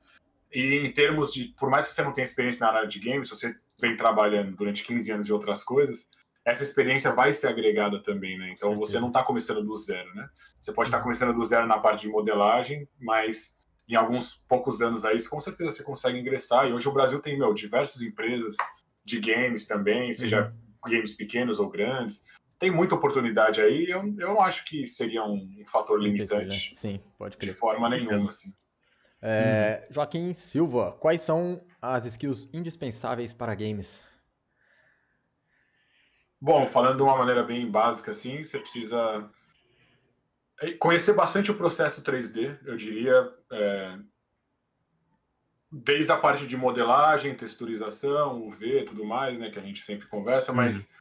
E 0.51 0.85
em 0.85 0.91
termos 0.91 1.31
de, 1.31 1.53
por 1.57 1.69
mais 1.69 1.87
que 1.87 1.93
você 1.93 2.03
não 2.03 2.11
tenha 2.11 2.25
experiência 2.25 2.65
na 2.65 2.73
área 2.73 2.87
de 2.87 2.99
games, 2.99 3.29
se 3.29 3.35
você 3.35 3.55
vem 3.79 3.95
trabalhando 3.95 4.55
durante 4.55 4.83
15 4.83 5.11
anos 5.11 5.27
e 5.27 5.33
outras 5.33 5.63
coisas, 5.63 6.07
essa 6.43 6.63
experiência 6.63 7.11
vai 7.11 7.31
ser 7.31 7.47
agregada 7.47 8.01
também, 8.01 8.37
né? 8.37 8.51
Então 8.51 8.75
você 8.77 8.99
não 8.99 9.09
está 9.09 9.23
começando 9.23 9.63
do 9.63 9.75
zero, 9.75 10.13
né? 10.15 10.27
Você 10.59 10.73
pode 10.73 10.89
estar 10.89 10.97
tá 10.97 11.03
começando 11.03 11.33
do 11.33 11.45
zero 11.45 11.67
na 11.67 11.77
parte 11.77 12.01
de 12.01 12.09
modelagem, 12.09 12.87
mas 12.99 13.57
em 13.87 13.95
alguns 13.95 14.35
poucos 14.47 14.81
anos 14.81 15.05
aí, 15.05 15.23
com 15.27 15.39
certeza 15.39 15.71
você 15.71 15.83
consegue 15.83 16.19
ingressar. 16.19 16.67
E 16.67 16.73
hoje 16.73 16.87
o 16.87 16.93
Brasil 16.93 17.19
tem, 17.21 17.37
meu, 17.37 17.53
diversas 17.53 18.01
empresas 18.01 18.55
de 19.03 19.19
games 19.19 19.65
também, 19.65 20.13
seja 20.13 20.53
uhum. 20.85 20.91
games 20.91 21.13
pequenos 21.13 21.59
ou 21.59 21.69
grandes. 21.69 22.23
Tem 22.57 22.69
muita 22.69 22.95
oportunidade 22.95 23.61
aí. 23.61 23.89
Eu, 23.89 24.01
eu 24.19 24.33
não 24.33 24.41
acho 24.41 24.65
que 24.65 24.85
seria 24.85 25.23
um, 25.23 25.49
um 25.59 25.65
fator 25.65 26.01
limitante. 26.01 26.75
Sim, 26.75 26.99
pode 27.17 27.37
crer. 27.37 27.53
De 27.53 27.57
forma 27.57 27.89
nenhuma, 27.89 28.29
assim. 28.29 28.53
É, 29.21 29.83
hum. 29.83 29.93
Joaquim 29.93 30.33
Silva, 30.33 30.91
quais 30.93 31.21
são 31.21 31.61
as 31.81 32.05
skills 32.05 32.49
indispensáveis 32.53 33.33
para 33.33 33.55
games? 33.55 34.01
Bom, 36.41 36.65
falando 36.67 36.97
de 36.97 37.03
uma 37.03 37.17
maneira 37.17 37.43
bem 37.43 37.69
básica, 37.69 38.11
assim, 38.11 38.43
você 38.43 38.59
precisa 38.59 39.29
é, 40.61 40.71
conhecer 40.71 41.13
bastante 41.13 41.51
o 41.51 41.55
processo 41.55 42.01
3D, 42.01 42.57
eu 42.65 42.77
diria, 42.77 43.29
é, 43.51 43.97
desde 45.71 46.11
a 46.11 46.17
parte 46.17 46.47
de 46.47 46.57
modelagem, 46.57 47.35
texturização, 47.35 48.41
UV, 48.41 48.85
tudo 48.85 49.05
mais, 49.05 49.37
né, 49.37 49.49
que 49.49 49.59
a 49.59 49.61
gente 49.61 49.81
sempre 49.81 50.07
conversa, 50.07 50.51
mas 50.51 50.89
hum 50.91 50.99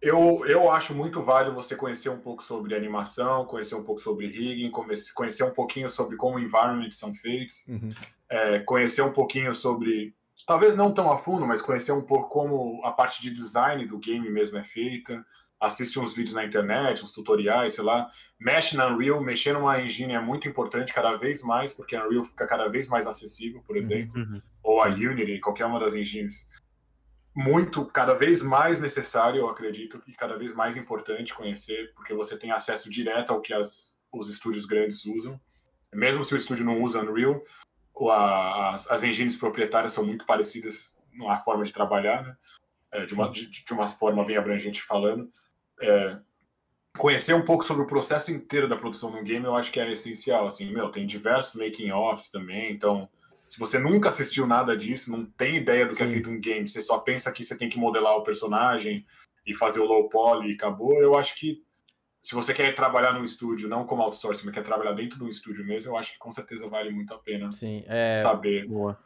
eu, 0.00 0.44
eu 0.46 0.70
acho 0.70 0.94
muito 0.94 1.22
válido 1.22 1.54
você 1.54 1.74
conhecer 1.74 2.08
um 2.08 2.18
pouco 2.18 2.42
sobre 2.42 2.74
animação, 2.74 3.44
conhecer 3.44 3.74
um 3.74 3.82
pouco 3.82 4.00
sobre 4.00 4.26
rigging, 4.28 4.70
conhecer 5.14 5.42
um 5.42 5.50
pouquinho 5.50 5.90
sobre 5.90 6.16
como 6.16 6.38
environments 6.38 6.98
são 6.98 7.12
feitos, 7.12 7.66
uhum. 7.66 7.90
é, 8.28 8.60
conhecer 8.60 9.02
um 9.02 9.12
pouquinho 9.12 9.54
sobre, 9.54 10.14
talvez 10.46 10.76
não 10.76 10.94
tão 10.94 11.10
a 11.10 11.18
fundo, 11.18 11.44
mas 11.44 11.60
conhecer 11.60 11.92
um 11.92 12.02
pouco 12.02 12.28
como 12.28 12.80
a 12.84 12.92
parte 12.92 13.20
de 13.20 13.30
design 13.30 13.84
do 13.86 13.98
game 13.98 14.30
mesmo 14.30 14.58
é 14.58 14.62
feita. 14.62 15.24
Assiste 15.60 15.98
uns 15.98 16.14
vídeos 16.14 16.34
na 16.34 16.44
internet, 16.44 17.02
uns 17.02 17.12
tutoriais, 17.12 17.74
sei 17.74 17.82
lá. 17.82 18.10
Mexe 18.38 18.76
na 18.76 18.86
Unreal, 18.86 19.20
mexer 19.20 19.52
numa 19.52 19.80
engine 19.80 20.14
é 20.14 20.20
muito 20.20 20.48
importante 20.48 20.94
cada 20.94 21.16
vez 21.16 21.42
mais, 21.42 21.72
porque 21.72 21.96
a 21.96 22.06
Unreal 22.06 22.24
fica 22.24 22.46
cada 22.46 22.68
vez 22.68 22.88
mais 22.88 23.06
acessível, 23.06 23.60
por 23.66 23.74
uhum, 23.74 23.82
exemplo. 23.82 24.20
Uhum. 24.20 24.40
Ou 24.62 24.82
a 24.82 24.88
Unity, 24.88 25.40
qualquer 25.40 25.66
uma 25.66 25.80
das 25.80 25.94
engines 25.94 26.48
muito, 27.34 27.84
cada 27.86 28.14
vez 28.14 28.42
mais 28.42 28.80
necessário, 28.80 29.38
eu 29.40 29.48
acredito, 29.48 30.02
e 30.08 30.12
cada 30.12 30.36
vez 30.36 30.54
mais 30.54 30.76
importante 30.76 31.34
conhecer, 31.34 31.92
porque 31.94 32.12
você 32.12 32.36
tem 32.36 32.50
acesso 32.50 32.90
direto 32.90 33.32
ao 33.32 33.40
que 33.40 33.54
as, 33.54 33.96
os 34.12 34.28
estúdios 34.28 34.66
grandes 34.66 35.04
usam. 35.06 35.40
Mesmo 35.94 36.24
se 36.24 36.34
o 36.34 36.36
estúdio 36.36 36.64
não 36.64 36.82
usa 36.82 37.00
Unreal, 37.00 37.40
a, 38.10 38.74
as, 38.74 38.90
as 38.90 39.04
engines 39.04 39.36
proprietárias 39.36 39.92
são 39.92 40.04
muito 40.04 40.26
parecidas 40.26 40.96
na 41.12 41.38
forma 41.38 41.64
de 41.64 41.72
trabalhar, 41.72 42.22
né? 42.24 42.36
É, 42.90 43.04
de, 43.04 43.12
uma, 43.14 43.30
de, 43.30 43.50
de, 43.50 43.72
uma 43.72 43.86
forma 43.86 44.24
bem 44.24 44.36
abrangente 44.36 44.82
falando. 44.82 45.30
É, 45.80 46.18
conhecer 46.96 47.34
um 47.34 47.44
pouco 47.44 47.64
sobre 47.64 47.82
o 47.82 47.86
processo 47.86 48.32
inteiro 48.32 48.68
da 48.68 48.76
produção 48.76 49.10
de 49.10 49.18
um 49.18 49.24
game, 49.24 49.44
eu 49.44 49.54
acho 49.54 49.70
que 49.70 49.80
é 49.80 49.90
essencial. 49.90 50.46
Assim, 50.46 50.70
meu, 50.70 50.90
tem 50.90 51.06
diversos 51.06 51.54
making-offs 51.54 52.30
também, 52.30 52.72
então 52.72 53.08
se 53.48 53.58
você 53.58 53.78
nunca 53.78 54.10
assistiu 54.10 54.46
nada 54.46 54.76
disso, 54.76 55.10
não 55.10 55.24
tem 55.24 55.56
ideia 55.56 55.86
do 55.86 55.96
que 55.96 56.02
é 56.02 56.06
feito 56.06 56.28
um 56.28 56.38
game, 56.38 56.68
você 56.68 56.82
só 56.82 56.98
pensa 56.98 57.32
que 57.32 57.42
você 57.42 57.56
tem 57.56 57.68
que 57.68 57.78
modelar 57.78 58.14
o 58.16 58.22
personagem 58.22 59.06
e 59.46 59.54
fazer 59.54 59.80
o 59.80 59.86
low 59.86 60.08
poly 60.10 60.50
e 60.50 60.54
acabou, 60.54 61.00
eu 61.00 61.16
acho 61.16 61.34
que 61.36 61.62
se 62.20 62.34
você 62.34 62.52
quer 62.52 62.74
trabalhar 62.74 63.14
num 63.14 63.24
estúdio, 63.24 63.68
não 63.68 63.86
como 63.86 64.02
outsourcing, 64.02 64.44
mas 64.44 64.54
quer 64.54 64.62
trabalhar 64.62 64.92
dentro 64.92 65.18
de 65.18 65.24
um 65.24 65.28
estúdio 65.28 65.64
mesmo, 65.64 65.92
eu 65.92 65.96
acho 65.96 66.12
que 66.12 66.18
com 66.18 66.30
certeza 66.30 66.68
vale 66.68 66.90
muito 66.90 67.14
a 67.14 67.18
pena 67.18 67.50
Sim, 67.52 67.84
é... 67.86 68.14
saber. 68.16 68.66
Boa. 68.66 68.98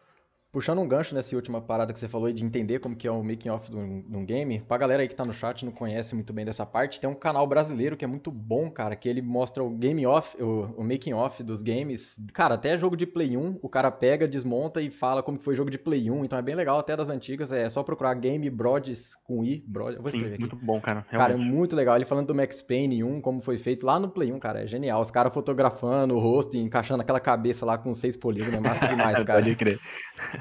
Puxando 0.53 0.83
um 0.83 0.87
gancho 0.87 1.15
nessa 1.15 1.35
última 1.35 1.63
parada 1.63 1.95
que 1.95 1.99
você 1.99 2.07
falou 2.07 2.31
de 2.31 2.45
entender 2.45 2.79
como 2.79 2.95
que 2.95 3.09
é 3.09 3.11
o 3.11 3.25
making 3.25 3.49
off 3.49 3.71
de 3.71 3.75
um, 3.75 4.23
game, 4.23 4.61
pra 4.61 4.77
galera 4.77 5.01
aí 5.01 5.09
que 5.09 5.17
tá 5.17 5.25
no 5.25 5.33
chat 5.33 5.65
não 5.65 5.73
conhece 5.73 6.15
muito 6.15 6.31
bem 6.31 6.45
dessa 6.45 6.67
parte, 6.67 7.01
tem 7.01 7.09
um 7.09 7.15
canal 7.15 7.47
brasileiro 7.47 7.97
que 7.97 8.05
é 8.05 8.09
muito 8.09 8.31
bom, 8.31 8.71
cara, 8.71 8.95
que 8.95 9.09
ele 9.09 9.23
mostra 9.23 9.65
o 9.65 9.71
game 9.71 10.05
off, 10.07 10.37
o, 10.43 10.75
o 10.77 10.85
making 10.85 11.15
off 11.15 11.43
dos 11.43 11.63
games. 11.63 12.19
Cara, 12.35 12.57
até 12.57 12.77
jogo 12.77 12.99
de 12.99 13.07
Play 13.07 13.35
1, 13.35 13.61
o 13.63 13.69
cara 13.69 13.91
pega, 13.91 14.29
desmonta 14.29 14.83
e 14.83 14.91
fala 14.91 15.23
como 15.23 15.39
que 15.39 15.45
foi 15.45 15.55
jogo 15.55 15.71
de 15.71 15.79
Play 15.79 16.11
1, 16.11 16.23
então 16.23 16.39
é 16.39 16.43
bem 16.43 16.55
legal, 16.55 16.79
até 16.79 16.95
das 16.95 17.09
antigas, 17.09 17.51
é 17.51 17.67
só 17.71 17.83
procurar 17.83 18.13
Game 18.13 18.51
Broads 18.51 19.15
com 19.25 19.43
i, 19.43 19.65
Broad, 19.67 19.97
eu 19.97 20.03
vou 20.03 20.11
escrever 20.11 20.29
Sim, 20.29 20.35
aqui. 20.35 20.41
muito 20.43 20.57
bom, 20.57 20.79
cara. 20.83 21.01
Cara, 21.11 21.33
é 21.33 21.37
realmente. 21.37 21.57
muito 21.57 21.75
legal. 21.75 21.97
Ele 21.97 22.05
falando 22.05 22.27
do 22.27 22.35
Max 22.35 22.61
Payne 22.61 23.03
1, 23.03 23.23
como 23.23 23.41
foi 23.41 23.57
feito 23.57 23.87
lá 23.87 23.99
no 23.99 24.11
Play 24.11 24.31
1, 24.31 24.39
cara, 24.39 24.63
é 24.63 24.67
genial. 24.67 25.01
Os 25.01 25.11
caras 25.11 25.33
fotografando 25.33 26.15
o 26.15 26.19
rosto 26.19 26.59
e 26.59 26.61
encaixando 26.61 27.01
aquela 27.01 27.21
cabeça 27.21 27.65
lá 27.65 27.79
com 27.79 27.95
seis 27.95 28.19
polígonos, 28.19 28.59
é 28.59 28.61
massa 28.61 28.85
demais, 28.89 29.23
cara. 29.25 29.41
Pode 29.41 29.57
crer. 29.57 29.81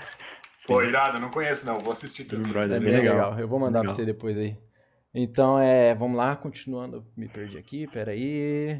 Pô, 0.67 0.81
irado, 0.83 1.19
não 1.19 1.29
conheço 1.31 1.65
não, 1.65 1.79
vou 1.79 1.91
assistir 1.91 2.25
também. 2.25 2.51
Brother, 2.51 2.77
É 2.77 2.79
bem 2.79 2.89
bem 2.91 2.99
legal. 2.99 3.15
legal. 3.15 3.39
Eu 3.39 3.47
vou 3.47 3.59
mandar 3.59 3.79
Legal. 3.79 3.95
pra 3.95 4.03
você 4.03 4.05
depois 4.05 4.37
aí. 4.37 4.57
Então, 5.13 5.59
é, 5.59 5.93
vamos 5.95 6.15
lá, 6.15 6.35
continuando. 6.35 7.05
Me 7.17 7.27
perdi 7.27 7.57
aqui, 7.57 7.87
peraí. 7.87 8.79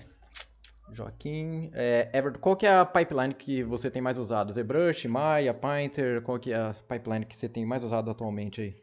Joaquim. 0.94 1.72
É, 1.74 2.10
Everton, 2.14 2.40
qual 2.40 2.56
que 2.56 2.66
é 2.66 2.74
a 2.74 2.86
pipeline 2.86 3.34
que 3.34 3.64
você 3.64 3.90
tem 3.90 4.02
mais 4.02 4.18
usado? 4.18 4.52
ZBrush, 4.54 5.08
Maya, 5.08 5.54
Painter? 5.54 6.22
Qual 6.22 6.40
que 6.40 6.52
é 6.54 6.58
a 6.58 6.74
pipeline 6.88 7.26
que 7.26 7.36
você 7.36 7.50
tem 7.50 7.66
mais 7.66 7.84
usado 7.84 8.12
atualmente 8.12 8.62
aí? 8.62 8.76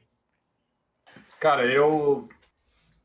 Cara, 1.40 1.64
eu, 1.64 2.28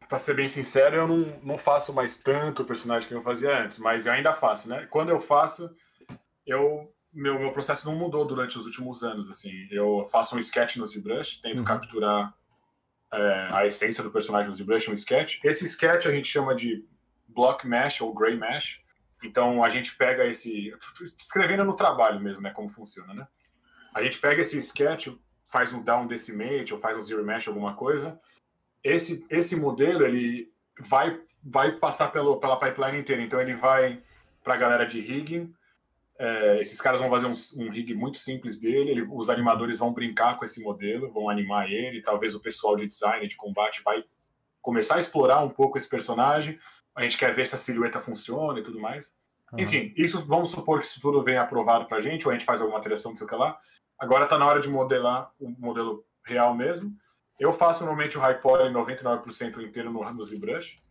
pra 0.10 0.20
ser 0.20 0.34
bem 0.36 0.48
sincero, 0.48 0.96
eu 0.96 1.08
não, 1.08 1.40
não 1.44 1.58
faço 1.58 1.94
mais 1.94 2.18
tanto 2.18 2.66
personagem 2.66 3.08
que 3.08 3.14
eu 3.14 3.22
fazia 3.22 3.58
antes, 3.64 3.78
mas 3.78 4.06
eu 4.06 4.12
ainda 4.12 4.34
faço, 4.34 4.68
né? 4.68 4.88
Quando 4.90 5.10
eu 5.10 5.20
faço, 5.20 5.70
eu 6.46 6.92
meu, 7.14 7.40
meu 7.40 7.52
processo 7.52 7.86
não 7.86 7.96
mudou 7.96 8.26
durante 8.26 8.58
os 8.58 8.66
últimos 8.66 9.04
anos, 9.04 9.30
assim. 9.30 9.68
Eu 9.72 10.08
faço 10.12 10.36
um 10.36 10.40
sketch 10.40 10.78
no 10.78 10.86
ZBrush, 10.86 11.42
tento 11.42 11.60
Uhum. 11.60 11.64
capturar 11.64 12.34
é, 13.12 13.50
a 13.52 13.66
essência 13.66 14.04
do 14.04 14.12
personagem 14.12 14.50
no 14.50 14.56
ZBrush, 14.56 14.90
um 14.90 14.94
sketch. 14.94 15.40
Esse 15.44 15.66
sketch 15.66 16.06
a 16.08 16.12
gente 16.12 16.28
chama 16.28 16.56
de 16.56 16.86
block 17.28 17.68
mesh 17.68 18.02
ou 18.02 18.14
gray 18.14 18.36
mesh. 18.36 18.82
Então 19.24 19.64
a 19.64 19.70
gente 19.70 19.96
pega 19.96 20.26
esse, 20.26 20.74
escrevendo 21.18 21.64
no 21.64 21.76
trabalho 21.76 22.20
mesmo, 22.20 22.42
né, 22.42 22.52
como 22.52 22.68
funciona, 22.68 23.14
né? 23.14 23.28
A 23.94 24.02
gente 24.04 24.18
pega 24.18 24.42
esse 24.42 24.58
sketch, 24.58 25.08
faz 25.46 25.72
um 25.72 25.82
down 25.82 26.08
decimate 26.08 26.74
ou 26.74 26.80
faz 26.80 26.98
um 26.98 27.02
zero 27.02 27.24
mesh 27.24 27.48
alguma 27.48 27.76
coisa. 27.76 28.20
Esse 28.84 29.26
esse 29.30 29.56
modelo 29.56 30.04
ele 30.06 30.52
vai 30.80 31.22
vai 31.44 31.74
passar 31.74 32.12
pelo, 32.12 32.40
pela 32.40 32.60
pipeline 32.60 33.00
inteira. 33.00 33.22
Então 33.22 33.40
ele 33.40 33.54
vai 33.54 34.02
para 34.44 34.56
a 34.56 34.58
galera 34.58 34.86
de 34.86 35.00
rigging. 35.00 35.54
É, 36.20 36.60
esses 36.62 36.80
caras 36.80 37.00
vão 37.02 37.10
fazer 37.10 37.26
um, 37.26 37.34
um 37.64 37.70
rig 37.72 37.94
muito 37.94 38.18
simples 38.18 38.60
dele. 38.60 38.92
ele- 38.92 39.08
os 39.10 39.30
animadores 39.30 39.80
vão 39.80 39.92
brincar 39.94 40.38
com 40.38 40.46
esse 40.46 40.62
modelo, 40.64 41.12
vão 41.12 41.30
animar 41.30 41.70
ele. 41.72 42.02
Talvez 42.02 42.36
o 42.36 42.40
pessoal 42.42 42.76
de 42.76 42.86
design, 42.86 43.28
de 43.28 43.36
combate, 43.36 43.82
vai 43.84 44.04
começar 44.62 44.96
a 44.96 45.00
explorar 45.00 45.42
um 45.44 45.50
pouco 45.50 45.78
esse 45.78 45.90
personagem. 45.90 46.60
A 46.96 47.02
gente 47.02 47.18
quer 47.18 47.34
ver 47.34 47.48
se 47.48 47.56
a 47.56 47.58
silhueta 47.58 48.00
funciona 48.00 48.60
e 48.60 48.64
tudo 48.64 48.80
mais. 48.80 49.14
Aham. 49.52 49.62
Enfim, 49.64 49.94
isso 49.98 50.24
vamos 50.26 50.52
supor 50.52 50.80
que 50.80 50.86
isso 50.86 51.02
tudo 51.02 51.24
vem 51.24 51.38
aprovado 51.38 51.86
pra 51.86 52.00
gente, 52.00 52.26
ou 52.28 52.32
a 52.32 52.34
gente 52.34 52.46
faz 52.46 52.62
alguma 52.62 52.78
alteração, 52.78 53.12
não 53.12 53.16
sei 53.16 53.26
o 53.26 53.30
que 53.30 53.36
lá. 53.36 53.58
Agora 54.00 54.26
tá 54.28 54.38
na 54.38 54.46
hora 54.46 54.60
de 54.60 54.70
modelar 54.70 55.32
o 55.40 55.50
modelo 55.50 56.06
real 56.26 56.54
mesmo. 56.56 56.96
Eu 57.40 57.52
faço 57.52 57.80
normalmente 57.84 58.18
o 58.18 58.22
high 58.22 58.40
poly 58.40 58.72
99% 58.72 59.60
inteiro 59.64 59.92
no, 59.92 60.14
no 60.14 60.24
ZBrush. 60.24 60.82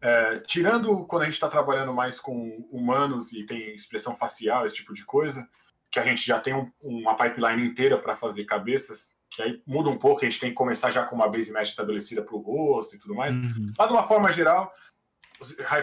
É, 0.00 0.38
tirando 0.40 1.04
quando 1.06 1.22
a 1.22 1.24
gente 1.24 1.34
está 1.34 1.48
trabalhando 1.48 1.92
mais 1.92 2.20
com 2.20 2.66
humanos 2.70 3.32
e 3.32 3.44
tem 3.44 3.74
expressão 3.74 4.14
facial, 4.14 4.64
esse 4.64 4.76
tipo 4.76 4.94
de 4.94 5.04
coisa, 5.04 5.48
que 5.90 5.98
a 5.98 6.04
gente 6.04 6.24
já 6.24 6.38
tem 6.38 6.54
um- 6.54 6.70
uma 6.80 7.16
pipeline 7.16 7.64
inteira 7.66 7.98
para 7.98 8.14
fazer 8.14 8.44
cabeças, 8.44 9.18
que 9.30 9.42
aí 9.42 9.62
muda 9.66 9.88
um 9.88 9.98
pouco, 9.98 10.20
a 10.20 10.24
gente 10.24 10.40
tem 10.40 10.50
que 10.50 10.54
começar 10.54 10.90
já 10.90 11.04
com 11.04 11.16
uma 11.16 11.28
base 11.28 11.52
mesh 11.52 11.70
estabelecida 11.70 12.22
para 12.22 12.34
o 12.34 12.40
rosto 12.40 12.94
e 12.94 12.98
tudo 12.98 13.14
mais. 13.14 13.34
Uhum. 13.34 13.72
Mas 13.76 13.88
de 13.88 13.92
uma 13.92 14.06
forma 14.06 14.30
geral, 14.30 14.72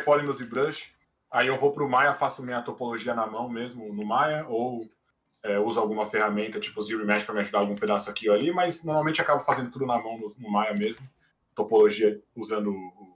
poly 0.03 0.25
no 0.25 0.33
ZBrush, 0.33 0.93
aí 1.31 1.47
eu 1.47 1.57
vou 1.57 1.71
para 1.71 1.83
o 1.83 1.89
Maya, 1.89 2.13
faço 2.13 2.43
minha 2.43 2.61
topologia 2.61 3.13
na 3.13 3.27
mão 3.27 3.49
mesmo 3.49 3.93
no 3.93 4.05
Maya, 4.05 4.45
ou 4.47 4.87
é, 5.43 5.59
uso 5.59 5.79
alguma 5.79 6.05
ferramenta 6.05 6.59
tipo 6.59 6.81
Zero 6.81 7.05
Mesh 7.05 7.23
para 7.23 7.35
me 7.35 7.41
ajudar 7.41 7.59
algum 7.59 7.75
pedaço 7.75 8.09
aqui 8.09 8.27
ou 8.27 8.35
ali, 8.35 8.51
mas 8.51 8.83
normalmente 8.83 9.21
acabo 9.21 9.43
fazendo 9.43 9.69
tudo 9.69 9.85
na 9.85 10.01
mão 10.01 10.17
no, 10.17 10.25
no 10.39 10.51
Maya 10.51 10.73
mesmo. 10.73 11.07
Topologia 11.53 12.11
usando 12.35 12.71
o. 12.71 13.14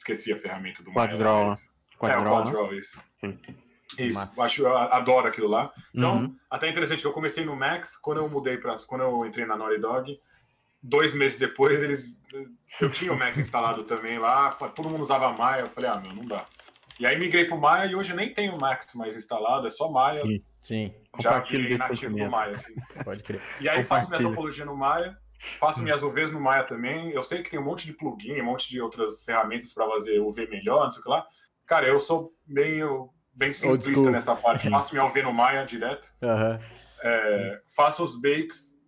Esqueci 0.00 0.32
a 0.32 0.36
ferramenta 0.36 0.82
do 0.82 0.90
Maya. 0.90 1.08
Quaddraw, 1.10 1.46
mas- 1.48 1.70
Quaddraw, 1.98 2.20
é, 2.20 2.20
o 2.20 2.24
né? 2.24 2.42
Quaddraw, 2.52 2.74
isso. 2.74 3.02
Sim. 3.20 3.38
Isso, 3.98 4.18
Massa. 4.18 4.42
acho, 4.44 4.62
eu 4.62 4.74
adoro 4.76 5.26
aquilo 5.26 5.48
lá. 5.48 5.70
Então, 5.94 6.18
Uhum. 6.22 6.36
até 6.48 6.68
interessante 6.70 7.00
que 7.00 7.06
eu 7.06 7.12
comecei 7.12 7.44
no 7.44 7.54
Max, 7.56 7.96
quando 7.98 8.18
eu 8.18 8.28
mudei 8.30 8.56
para, 8.56 8.76
quando 8.86 9.02
eu 9.02 9.26
entrei 9.26 9.44
na 9.44 9.56
Naughty 9.56 9.78
Dog, 9.78 10.18
dois 10.82 11.12
meses 11.12 11.38
depois 11.38 11.82
eles, 11.82 12.16
eu 12.80 12.88
tinha 12.90 13.12
o 13.12 13.18
Max 13.18 13.36
instalado 13.38 13.82
também 13.84 14.18
lá, 14.18 14.52
todo 14.52 14.88
mundo 14.88 15.02
usava 15.02 15.30
Maya, 15.32 15.62
eu 15.62 15.68
falei, 15.68 15.90
ah, 15.90 16.00
meu, 16.00 16.14
não 16.14 16.24
dá. 16.24 16.46
E 16.98 17.04
aí 17.04 17.18
migrei 17.18 17.44
pro 17.46 17.58
Maya 17.58 17.90
e 17.90 17.94
hoje 17.94 18.12
eu 18.12 18.16
nem 18.16 18.32
tenho 18.32 18.54
o 18.54 18.60
Max 18.60 18.94
mais 18.94 19.14
instalado, 19.16 19.66
é 19.66 19.70
só 19.70 19.90
Maya, 19.90 20.22
Sim. 20.22 20.42
Sim, 20.62 20.94
já 21.18 21.40
virei 21.40 21.76
nativo 21.76 22.16
do. 22.16 22.30
Maya, 22.30 22.52
assim. 22.52 22.74
pode 23.04 23.22
crer. 23.22 23.42
E 23.60 23.68
aí 23.68 23.82
faço 23.82 24.08
minha 24.08 24.22
topologia 24.22 24.64
no 24.64 24.76
Maya, 24.76 25.18
faço 25.58 25.82
minhas 25.82 26.02
UVs 26.02 26.32
no 26.32 26.40
Maya 26.40 26.64
também. 26.64 27.10
Eu 27.10 27.22
sei 27.22 27.42
que 27.42 27.50
tem 27.50 27.58
um 27.58 27.64
monte 27.64 27.86
de 27.86 27.92
plugin, 27.92 28.40
um 28.40 28.46
monte 28.46 28.68
de 28.68 28.80
outras 28.80 29.22
ferramentas 29.22 29.72
para 29.72 29.88
fazer 29.88 30.20
UV 30.20 30.46
melhor, 30.48 30.84
não 30.84 30.90
sei 30.90 31.00
o 31.00 31.02
que 31.02 31.08
lá. 31.08 31.26
Cara, 31.66 31.86
eu 31.86 31.98
sou 31.98 32.32
meio 32.46 33.10
bem 33.32 33.52
simplista 33.52 34.10
nessa 34.10 34.34
parte. 34.34 34.68
Faço 34.70 34.94
minha 34.94 35.06
UV 35.06 35.22
no 35.22 35.32
Maya 35.32 35.64
direto. 35.64 36.12
É, 37.02 37.60
faço 37.74 38.02
os 38.02 38.20
bakes. 38.20 38.78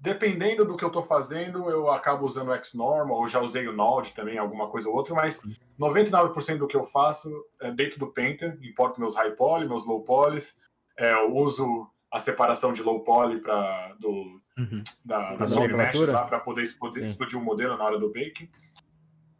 Dependendo 0.00 0.64
do 0.64 0.76
que 0.76 0.84
eu 0.84 0.90
tô 0.90 1.02
fazendo, 1.02 1.68
eu 1.68 1.90
acabo 1.90 2.24
usando 2.24 2.52
o 2.52 2.64
Xnormal, 2.64 3.16
ou 3.16 3.26
já 3.26 3.40
usei 3.40 3.66
o 3.66 3.72
Node 3.72 4.12
também, 4.12 4.38
alguma 4.38 4.68
coisa 4.68 4.88
ou 4.88 4.94
outra, 4.94 5.12
mas 5.12 5.40
99% 5.78 6.58
do 6.58 6.68
que 6.68 6.76
eu 6.76 6.84
faço 6.84 7.28
é 7.60 7.72
dentro 7.72 7.98
do 7.98 8.12
Painter, 8.12 8.56
importo 8.62 9.00
meus 9.00 9.16
high 9.16 9.32
poly, 9.32 9.66
meus 9.66 9.84
low 9.86 10.04
polys, 10.04 10.56
é, 10.96 11.12
eu 11.14 11.34
uso 11.34 11.88
a 12.10 12.20
separação 12.20 12.72
de 12.72 12.82
low 12.82 13.00
poly 13.00 13.40
para 13.40 13.94
do 13.98 14.40
Uhum. 14.58 14.82
da, 15.04 15.36
Da 15.36 15.46
Sony 15.46 15.72
Mesh 15.72 15.96
lá 16.08 16.24
para 16.24 16.40
poder 16.40 16.62
explodir, 16.62 17.04
explodir 17.04 17.38
o 17.38 17.44
modelo 17.44 17.76
na 17.76 17.84
hora 17.84 17.98
do 17.98 18.08
baking. 18.08 18.50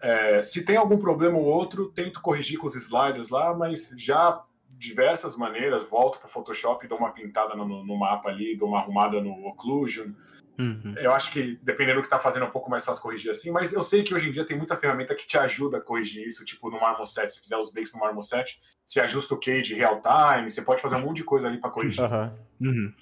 É, 0.00 0.44
se 0.44 0.64
tem 0.64 0.76
algum 0.76 0.96
problema 0.96 1.36
ou 1.36 1.44
outro, 1.44 1.90
tento 1.90 2.22
corrigir 2.22 2.56
com 2.56 2.68
os 2.68 2.76
sliders 2.76 3.28
lá, 3.28 3.52
mas 3.52 3.92
já 3.96 4.44
diversas 4.70 5.36
maneiras, 5.36 5.82
volto 5.82 6.18
para 6.18 6.28
o 6.28 6.30
Photoshop, 6.30 6.86
dou 6.86 6.98
uma 6.98 7.10
pintada 7.10 7.56
no, 7.56 7.84
no 7.84 7.98
mapa 7.98 8.28
ali, 8.28 8.56
dou 8.56 8.68
uma 8.68 8.78
arrumada 8.78 9.20
no 9.20 9.48
occlusion. 9.48 10.12
Uhum. 10.58 10.94
Eu 10.98 11.12
acho 11.12 11.30
que, 11.30 11.56
dependendo 11.62 11.96
do 11.98 12.00
que 12.02 12.06
está 12.08 12.18
fazendo, 12.18 12.44
é 12.44 12.48
um 12.48 12.50
pouco 12.50 12.68
mais 12.68 12.84
fácil 12.84 13.00
corrigir 13.02 13.30
assim, 13.30 13.50
mas 13.52 13.72
eu 13.72 13.80
sei 13.82 14.02
que 14.02 14.12
hoje 14.12 14.28
em 14.28 14.32
dia 14.32 14.44
tem 14.44 14.56
muita 14.56 14.76
ferramenta 14.76 15.14
que 15.14 15.26
te 15.26 15.38
ajuda 15.38 15.78
a 15.78 15.80
corrigir 15.80 16.26
isso, 16.26 16.44
tipo 16.44 16.68
no 16.68 16.80
Marmoset, 16.80 17.32
se 17.32 17.40
fizer 17.40 17.56
os 17.56 17.72
bakes 17.72 17.94
no 17.94 18.00
Marmoset, 18.00 18.60
se 18.84 18.98
ajusta 19.00 19.34
o 19.34 19.38
cage 19.40 19.74
real 19.74 20.02
time, 20.02 20.50
você 20.50 20.60
pode 20.60 20.82
fazer 20.82 20.96
um 20.96 21.00
monte 21.02 21.18
de 21.18 21.24
coisa 21.24 21.46
ali 21.46 21.58
para 21.58 21.70
corrigir. 21.70 22.02
Aham. 22.04 22.34
Uhum. 22.60 22.92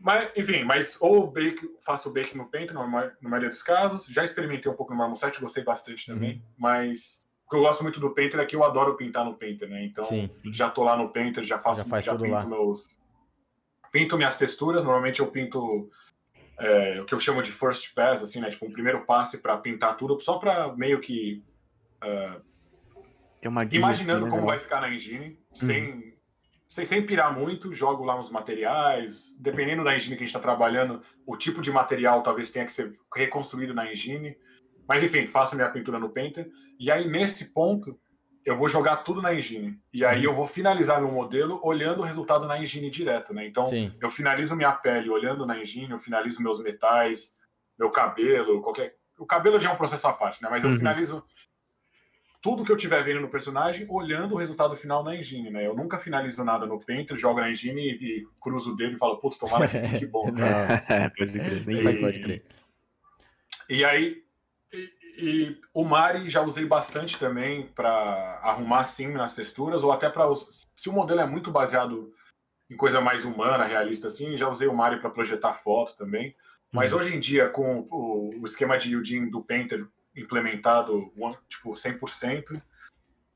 Mas, 0.00 0.30
enfim, 0.36 0.62
mas 0.64 0.96
ou 1.00 1.26
bake, 1.30 1.68
faço 1.80 2.08
o 2.08 2.12
bake 2.12 2.36
no 2.36 2.44
Paint, 2.48 2.70
na, 2.70 2.86
ma- 2.86 3.10
na 3.20 3.28
maioria 3.28 3.48
dos 3.48 3.62
casos. 3.62 4.06
Já 4.06 4.22
experimentei 4.22 4.70
um 4.70 4.74
pouco 4.76 4.92
no 4.92 4.98
Marmoset, 4.98 5.40
gostei 5.40 5.64
bastante 5.64 6.06
também. 6.06 6.34
Uhum. 6.34 6.42
Mas 6.56 7.26
o 7.46 7.50
que 7.50 7.56
eu 7.56 7.60
gosto 7.62 7.82
muito 7.82 7.98
do 7.98 8.14
Painter 8.14 8.38
é 8.38 8.44
que 8.46 8.54
eu 8.54 8.62
adoro 8.62 8.94
pintar 8.96 9.24
no 9.24 9.34
Painter, 9.34 9.68
né? 9.68 9.84
Então, 9.84 10.04
Sim. 10.04 10.30
já 10.52 10.70
tô 10.70 10.84
lá 10.84 10.96
no 10.96 11.08
Painter, 11.08 11.42
já 11.42 11.58
faço, 11.58 11.88
Já 11.88 12.00
já, 12.00 12.14
pinto 12.14 12.30
lá. 12.30 12.44
meus... 12.44 12.96
Pinto 13.90 14.16
minhas 14.18 14.36
texturas, 14.36 14.84
normalmente 14.84 15.18
eu 15.20 15.26
pinto 15.28 15.90
é, 16.58 17.00
o 17.00 17.04
que 17.04 17.14
eu 17.14 17.20
chamo 17.20 17.42
de 17.42 17.52
first 17.52 17.94
pass, 17.94 18.22
assim, 18.22 18.40
né? 18.40 18.50
Tipo, 18.50 18.66
um 18.66 18.72
primeiro 18.72 19.04
passe 19.04 19.38
para 19.38 19.56
pintar 19.56 19.96
tudo, 19.96 20.20
só 20.20 20.38
para 20.38 20.74
meio 20.74 21.00
que 21.00 21.42
guia 23.64 23.78
imaginando 23.78 24.24
aqui, 24.24 24.24
né, 24.24 24.30
como 24.30 24.42
legal. 24.42 24.46
vai 24.46 24.58
ficar 24.58 24.80
na 24.80 24.92
engine, 24.92 25.38
sem, 25.52 26.14
sem, 26.66 26.84
sem 26.84 27.06
pirar 27.06 27.32
muito, 27.32 27.72
jogo 27.72 28.04
lá 28.04 28.18
uns 28.18 28.30
materiais, 28.30 29.36
dependendo 29.40 29.84
da 29.84 29.94
engine 29.94 30.16
que 30.16 30.24
a 30.24 30.26
gente 30.26 30.34
está 30.34 30.40
trabalhando, 30.40 31.02
o 31.24 31.36
tipo 31.36 31.62
de 31.62 31.70
material 31.70 32.22
talvez 32.22 32.50
tenha 32.50 32.64
que 32.64 32.72
ser 32.72 32.98
reconstruído 33.14 33.72
na 33.72 33.90
engine, 33.90 34.36
mas 34.88 35.02
enfim, 35.02 35.26
faço 35.26 35.54
minha 35.54 35.70
pintura 35.70 35.98
no 35.98 36.10
Painter, 36.10 36.50
e 36.78 36.90
aí 36.90 37.08
nesse 37.08 37.52
ponto 37.52 37.98
eu 38.48 38.56
vou 38.56 38.68
jogar 38.68 38.96
tudo 38.98 39.20
na 39.20 39.34
engine, 39.34 39.78
e 39.92 40.04
aí 40.04 40.24
eu 40.24 40.34
vou 40.34 40.46
finalizar 40.46 41.00
meu 41.00 41.10
modelo 41.12 41.60
olhando 41.62 42.00
o 42.00 42.04
resultado 42.04 42.46
na 42.46 42.58
engine 42.58 42.88
direto, 42.90 43.34
né? 43.34 43.46
Então 43.46 43.66
Sim. 43.66 43.94
eu 44.00 44.08
finalizo 44.10 44.56
minha 44.56 44.72
pele 44.72 45.10
olhando 45.10 45.44
na 45.44 45.58
engine, 45.58 45.90
eu 45.90 45.98
finalizo 45.98 46.42
meus 46.42 46.58
metais, 46.58 47.36
meu 47.78 47.90
cabelo, 47.90 48.62
qualquer. 48.62 48.96
O 49.18 49.26
cabelo 49.26 49.60
já 49.60 49.68
é 49.70 49.72
um 49.72 49.76
processo 49.76 50.06
à 50.06 50.12
parte, 50.12 50.42
né? 50.42 50.48
Mas 50.50 50.64
eu 50.64 50.70
Uhum. 50.70 50.76
finalizo 50.78 51.22
tudo 52.40 52.64
que 52.64 52.72
eu 52.72 52.76
tiver 52.76 53.02
vendo 53.04 53.20
no 53.20 53.28
personagem 53.28 53.84
olhando 53.90 54.34
o 54.34 54.38
resultado 54.38 54.74
final 54.76 55.02
na 55.04 55.14
engine, 55.14 55.50
né? 55.50 55.66
Eu 55.66 55.74
nunca 55.74 55.98
finalizo 55.98 56.42
nada 56.42 56.64
no 56.64 56.80
Painter, 56.80 57.16
jogo 57.18 57.40
na 57.40 57.50
engine 57.50 57.82
e, 57.82 58.20
e 58.20 58.26
cruzo 58.40 58.72
o 58.72 58.76
dedo 58.76 58.94
e 58.94 58.98
falo, 58.98 59.18
putz, 59.18 59.36
tomara 59.36 59.68
que 59.68 59.78
fique 59.80 60.06
bom. 60.06 60.30
Não, 60.32 60.46
É, 60.46 61.10
pode 61.10 61.32
crer. 61.32 61.66
Nem 61.66 61.80
E- 61.80 61.82
faz 61.82 62.00
pode 62.00 62.20
crer. 62.20 62.44
E 63.68 63.84
aí, 63.84 64.22
e, 64.72 64.90
e 65.18 65.60
o 65.74 65.84
Mari 65.84 66.30
já 66.30 66.40
usei 66.40 66.64
bastante 66.64 67.18
também 67.18 67.66
para 67.74 68.38
arrumar 68.40 68.84
sim 68.84 69.08
nas 69.08 69.34
texturas, 69.34 69.82
ou 69.82 69.90
até 69.90 70.08
para. 70.08 70.24
Se 70.74 70.88
o 70.88 70.92
modelo 70.92 71.20
é 71.20 71.26
muito 71.26 71.50
baseado 71.50 72.12
em 72.70 72.76
coisa 72.76 73.00
mais 73.00 73.24
humana, 73.24 73.64
realista 73.64 74.06
assim. 74.06 74.36
Já 74.36 74.48
usei 74.48 74.68
o 74.68 74.74
Mario 74.74 75.00
para 75.00 75.10
projetar 75.10 75.54
foto 75.54 75.96
também. 75.96 76.36
Mas 76.72 76.92
Uhum. 76.92 76.98
hoje 76.98 77.16
em 77.16 77.20
dia, 77.20 77.48
com 77.48 77.88
o, 77.90 78.44
esquema 78.44 78.78
de 78.78 78.94
Udin 78.94 79.28
do 79.28 79.42
Painter 79.42 79.86
implementado 80.14 81.12
tipo 81.48 81.72
100%, 81.72 82.62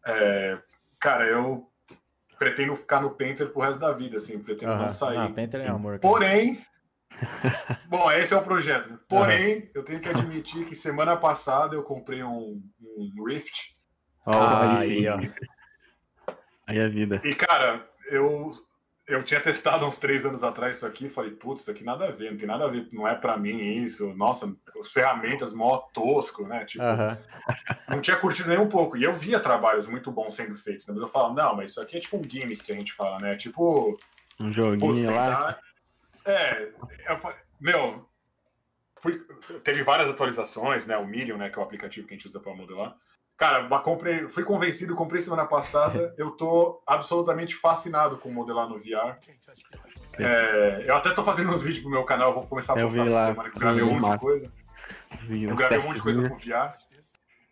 é, 0.06 0.58
cara, 1.00 1.26
eu 1.26 1.68
pretendo 2.38 2.76
ficar 2.76 3.00
no 3.00 3.10
Painter 3.10 3.48
pro 3.50 3.62
resto 3.62 3.80
da 3.80 3.92
vida, 3.92 4.18
assim, 4.18 4.38
pretendo 4.38 4.72
Aham. 4.72 4.82
não 4.82 4.90
sair. 4.90 5.18
Ah, 5.18 5.30
Painter 5.30 5.60
é 5.60 5.68
amor. 5.68 5.98
Porém, 5.98 6.64
bom, 7.86 8.10
esse 8.10 8.32
é 8.34 8.36
o 8.36 8.42
projeto. 8.42 8.90
né? 8.90 8.98
Porém, 9.08 9.70
eu 9.74 9.82
tenho 9.84 10.00
que 10.00 10.08
admitir 10.08 10.64
que 10.64 10.74
semana 10.74 11.16
passada 11.16 11.74
eu 11.74 11.82
comprei 11.82 12.22
um, 12.22 12.62
um 12.80 13.24
Rift 13.24 13.74
Ó, 14.26 14.32
Ah, 14.32 14.78
aí, 14.78 15.08
ó. 15.08 15.18
Aí 16.66 16.78
é 16.78 16.88
vida. 16.88 17.20
e, 17.24 17.34
cara, 17.34 17.86
eu 18.10 18.50
eu 19.08 19.22
tinha 19.24 19.40
testado 19.40 19.84
uns 19.84 19.98
três 19.98 20.24
anos 20.24 20.44
atrás 20.44 20.76
isso 20.76 20.86
aqui, 20.86 21.08
falei, 21.08 21.32
putz, 21.32 21.62
isso 21.62 21.70
aqui 21.70 21.82
nada 21.82 22.06
a 22.06 22.10
ver, 22.12 22.30
não 22.30 22.38
tem 22.38 22.46
nada 22.46 22.64
a 22.64 22.68
ver, 22.68 22.88
não 22.92 23.06
é 23.06 23.14
pra 23.16 23.36
mim 23.36 23.60
isso. 23.82 24.14
Nossa, 24.14 24.56
as 24.80 24.92
ferramentas 24.92 25.52
mó 25.52 25.76
tosco, 25.92 26.46
né? 26.46 26.64
Tipo, 26.64 26.84
Aham. 26.84 27.18
não 27.88 28.00
tinha 28.00 28.16
curtido 28.16 28.48
nem 28.48 28.58
um 28.58 28.68
pouco. 28.68 28.96
E 28.96 29.02
eu 29.02 29.12
via 29.12 29.40
trabalhos 29.40 29.88
muito 29.88 30.10
bons 30.12 30.34
sendo 30.36 30.54
feitos, 30.54 30.86
né? 30.86 30.94
Mas 30.94 31.02
eu 31.02 31.08
falo, 31.08 31.34
não, 31.34 31.56
mas 31.56 31.72
isso 31.72 31.80
aqui 31.82 31.96
é 31.96 32.00
tipo 32.00 32.16
um 32.16 32.22
gimmick 32.22 32.62
que 32.62 32.72
a 32.72 32.76
gente 32.76 32.92
fala, 32.92 33.18
né? 33.18 33.34
Tipo, 33.36 33.98
Um 34.40 34.44
Putz, 34.44 34.54
joguinho 34.56 35.10
lá. 35.14 35.26
tentar- 35.36 35.60
É, 36.24 36.70
meu, 37.60 38.08
fui, 38.98 39.20
teve 39.64 39.82
várias 39.82 40.08
atualizações, 40.08 40.86
né? 40.86 40.96
O 40.96 41.06
Medium, 41.06 41.36
né, 41.36 41.50
que 41.50 41.58
é 41.58 41.62
o 41.62 41.64
aplicativo 41.64 42.06
que 42.06 42.14
a 42.14 42.16
gente 42.16 42.26
usa 42.26 42.40
para 42.40 42.54
modelar. 42.54 42.96
Cara, 43.36 43.66
comprei, 43.80 44.28
fui 44.28 44.44
convencido, 44.44 44.94
comprei 44.94 45.20
semana 45.20 45.44
passada. 45.46 46.14
Eu 46.18 46.30
tô 46.30 46.82
absolutamente 46.86 47.56
fascinado 47.56 48.16
com 48.18 48.30
modelar 48.30 48.68
no 48.68 48.78
VR. 48.78 49.18
É, 50.18 50.84
eu 50.86 50.94
até 50.94 51.10
tô 51.10 51.24
fazendo 51.24 51.50
uns 51.50 51.62
vídeos 51.62 51.80
pro 51.80 51.90
meu 51.90 52.04
canal, 52.04 52.34
vou 52.34 52.46
começar 52.46 52.74
a 52.74 52.78
Eu 52.78 52.86
postar 52.86 53.02
essa 53.06 53.26
semana 53.28 53.50
que 53.50 53.56
eu 53.56 53.60
gravei 53.60 53.82
um 53.82 53.98
monte 53.98 54.12
de 54.12 54.18
coisa. 54.18 54.52
Vi 55.22 55.44
Eu 55.44 55.56
gravei 55.56 55.78
um 55.78 55.82
monte 55.84 55.96
de 55.96 56.02
coisa 56.02 56.28
com 56.28 56.36
VR. 56.36 56.74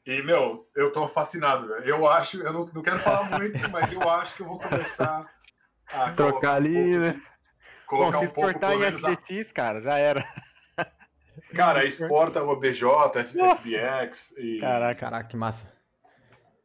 E, 0.07 0.23
meu, 0.23 0.69
eu 0.77 0.93
tô 0.93 1.09
fascinado, 1.09 1.69
velho. 1.69 1.85
Eu 1.85 2.07
acho, 2.07 2.43
eu 2.43 2.53
não, 2.53 2.67
não 2.67 2.83
quero 2.83 2.99
falar 2.99 3.39
muito, 3.39 3.71
mas 3.71 3.91
eu 3.91 4.11
acho 4.11 4.35
que 4.35 4.43
eu 4.43 4.47
vou 4.47 4.59
começar 4.59 5.27
a 5.91 6.11
Trocar 6.13 6.57
ali, 6.57 6.99
né? 6.99 7.23
Colocar 7.91 8.19
Bom, 8.19 8.25
um 8.25 8.29
se 8.29 8.35
pouco, 8.35 8.51
exportar 8.51 8.73
em 8.77 8.85
FDX, 8.85 9.51
cara, 9.51 9.81
já 9.81 9.99
era. 9.99 10.25
Cara, 11.55 11.85
exporta 11.85 12.41
o 12.41 12.55
BJ. 12.55 13.25
FBX 13.25 14.33
e. 14.39 14.61
Caraca. 14.61 15.01
Caraca, 15.01 15.29
que 15.29 15.37
massa. 15.37 15.67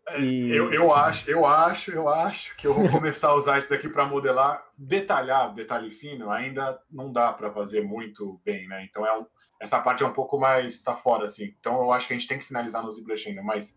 É, 0.10 0.22
e- 0.22 0.56
Eu, 0.56 0.72
eu 0.72 0.94
acho, 0.94 1.28
eu 1.28 1.44
acho, 1.48 1.90
eu 1.92 2.08
acho 2.08 2.56
que 2.58 2.68
eu 2.68 2.76
vou 2.76 2.88
começar 2.92 3.30
a 3.30 3.34
usar 3.34 3.58
isso 3.58 3.72
daqui 3.72 3.90
para 3.90 4.06
modelar, 4.06 4.64
detalhar, 4.78 5.52
detalhe 5.56 5.90
fino, 5.90 6.30
ainda 6.30 6.80
não 6.92 7.12
dá 7.12 7.34
para 7.34 7.52
fazer 7.52 7.82
muito 7.82 8.40
bem, 8.46 8.68
né? 8.68 8.86
Então 8.88 9.04
é 9.04 9.18
um- 9.18 9.26
essa 9.60 9.80
parte 9.80 10.04
é 10.04 10.06
um 10.06 10.14
pouco 10.14 10.38
mais 10.38 10.84
tá 10.84 10.96
fora 10.96 11.26
assim. 11.26 11.56
Então 11.60 11.82
eu 11.82 11.92
acho 11.92 12.08
que 12.08 12.14
a 12.14 12.18
gente 12.18 12.28
tem 12.28 12.38
que 12.38 12.46
finalizar 12.46 12.84
no 12.84 12.92
ZBrush 12.92 13.28
ainda, 13.30 13.42
mas 13.42 13.76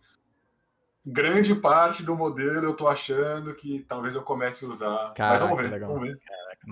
grande 1.07 1.55
parte 1.55 2.03
do 2.03 2.15
modelo 2.15 2.65
eu 2.67 2.75
tô 2.77 2.87
achando 2.89 3.55
que 3.55 3.87
talvez 3.89 4.15
eu 4.15 4.23
comece 4.23 4.67
a 4.67 4.69
usar. 4.69 5.05
mas 5.09 5.15
Caraca, 5.15 5.45
vamos 5.47 5.59
ver, 5.63 5.71
legal. 5.71 5.91
vamos 5.95 6.09
ver. 6.09 6.19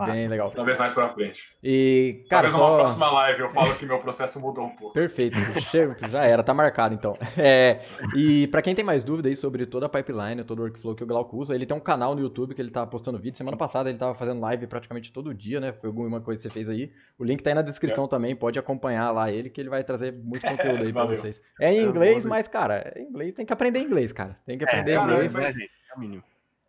Bem 0.04 0.28
legal. 0.28 0.50
Talvez 0.50 0.78
mais 0.78 0.92
para 0.92 1.08
frente. 1.14 1.56
E, 1.62 2.24
cara, 2.28 2.50
talvez 2.50 2.52
numa 2.54 2.66
só. 2.66 2.78
próxima 2.78 3.10
live 3.12 3.40
eu 3.40 3.50
falo 3.50 3.74
que 3.76 3.86
meu 3.86 3.98
processo 3.98 4.38
mudou 4.38 4.64
um 4.66 4.76
pouco. 4.76 4.92
Perfeito, 4.92 5.36
chega, 5.62 5.96
já 6.08 6.24
era, 6.24 6.42
tá 6.42 6.52
marcado 6.52 6.94
então. 6.94 7.16
É, 7.38 7.80
e 8.14 8.46
pra 8.48 8.60
quem 8.60 8.74
tem 8.74 8.84
mais 8.84 9.04
dúvida 9.04 9.28
aí 9.28 9.36
sobre 9.36 9.64
toda 9.66 9.86
a 9.86 9.88
pipeline, 9.88 10.44
todo 10.44 10.58
o 10.58 10.62
workflow 10.62 10.94
que 10.94 11.02
o 11.02 11.06
Glauco 11.06 11.36
usa, 11.36 11.54
ele 11.54 11.64
tem 11.66 11.76
um 11.76 11.80
canal 11.80 12.14
no 12.14 12.20
YouTube 12.20 12.54
que 12.54 12.60
ele 12.60 12.70
tá 12.70 12.86
postando 12.86 13.18
vídeo. 13.18 13.36
Semana 13.38 13.56
passada 13.56 13.88
ele 13.88 13.98
tava 13.98 14.14
fazendo 14.14 14.40
live 14.40 14.66
praticamente 14.66 15.12
todo 15.12 15.32
dia, 15.32 15.60
né? 15.60 15.72
Foi 15.72 15.88
alguma 15.88 16.20
coisa 16.20 16.40
que 16.42 16.48
você 16.48 16.52
fez 16.52 16.68
aí. 16.68 16.92
O 17.18 17.24
link 17.24 17.42
tá 17.42 17.50
aí 17.50 17.54
na 17.54 17.62
descrição 17.62 18.06
também, 18.06 18.36
pode 18.36 18.58
acompanhar 18.58 19.10
lá 19.12 19.30
ele, 19.30 19.48
que 19.50 19.60
ele 19.60 19.70
vai 19.70 19.82
trazer 19.82 20.12
muito 20.12 20.42
conteúdo 20.46 20.82
aí 20.84 20.92
pra 20.92 21.02
Valeu. 21.04 21.16
vocês. 21.16 21.40
É 21.60 21.72
em 21.72 21.78
É, 21.78 21.82
inglês, 21.82 22.24
mas, 22.24 22.46
cara, 22.48 22.92
é 22.94 23.00
inglês, 23.02 23.32
tem 23.34 23.46
que 23.46 23.52
aprender 23.52 23.80
inglês, 23.80 24.12
cara. 24.12 24.34
Tem 24.46 24.58
que 24.58 24.64
aprender 24.64 24.94
cara, 24.94 25.12
inglês. 25.12 25.32
mas- 25.32 25.44
né, 25.44 25.52
gente? 25.52 25.70
É 25.92 25.96
o 25.96 26.00
mínimo. 26.00 26.22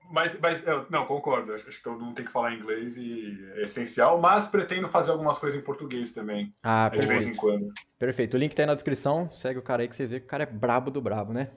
Mas, 0.09 0.39
mas 0.39 0.65
eu, 0.65 0.85
não, 0.89 1.05
concordo. 1.05 1.53
Acho 1.53 1.65
que 1.65 1.83
todo 1.83 1.99
mundo 2.03 2.15
tem 2.15 2.25
que 2.25 2.31
falar 2.31 2.53
inglês 2.53 2.95
e 2.97 3.37
é 3.55 3.61
essencial, 3.63 4.19
mas 4.19 4.47
pretendo 4.47 4.87
fazer 4.87 5.11
algumas 5.11 5.37
coisas 5.37 5.59
em 5.59 5.63
português 5.63 6.11
também, 6.11 6.53
Ah, 6.63 6.89
de 6.89 7.05
vez 7.05 7.25
em 7.25 7.35
quando. 7.35 7.71
Perfeito. 7.99 8.35
O 8.35 8.37
link 8.37 8.55
tá 8.55 8.63
aí 8.63 8.67
na 8.67 8.73
descrição. 8.75 9.29
Segue 9.31 9.59
o 9.59 9.63
cara 9.63 9.81
aí 9.81 9.87
que 9.87 9.95
vocês 9.95 10.09
veem 10.09 10.21
que 10.21 10.27
o 10.27 10.29
cara 10.29 10.43
é 10.43 10.45
brabo 10.45 10.89
do 10.89 11.01
brabo, 11.01 11.33
né? 11.33 11.49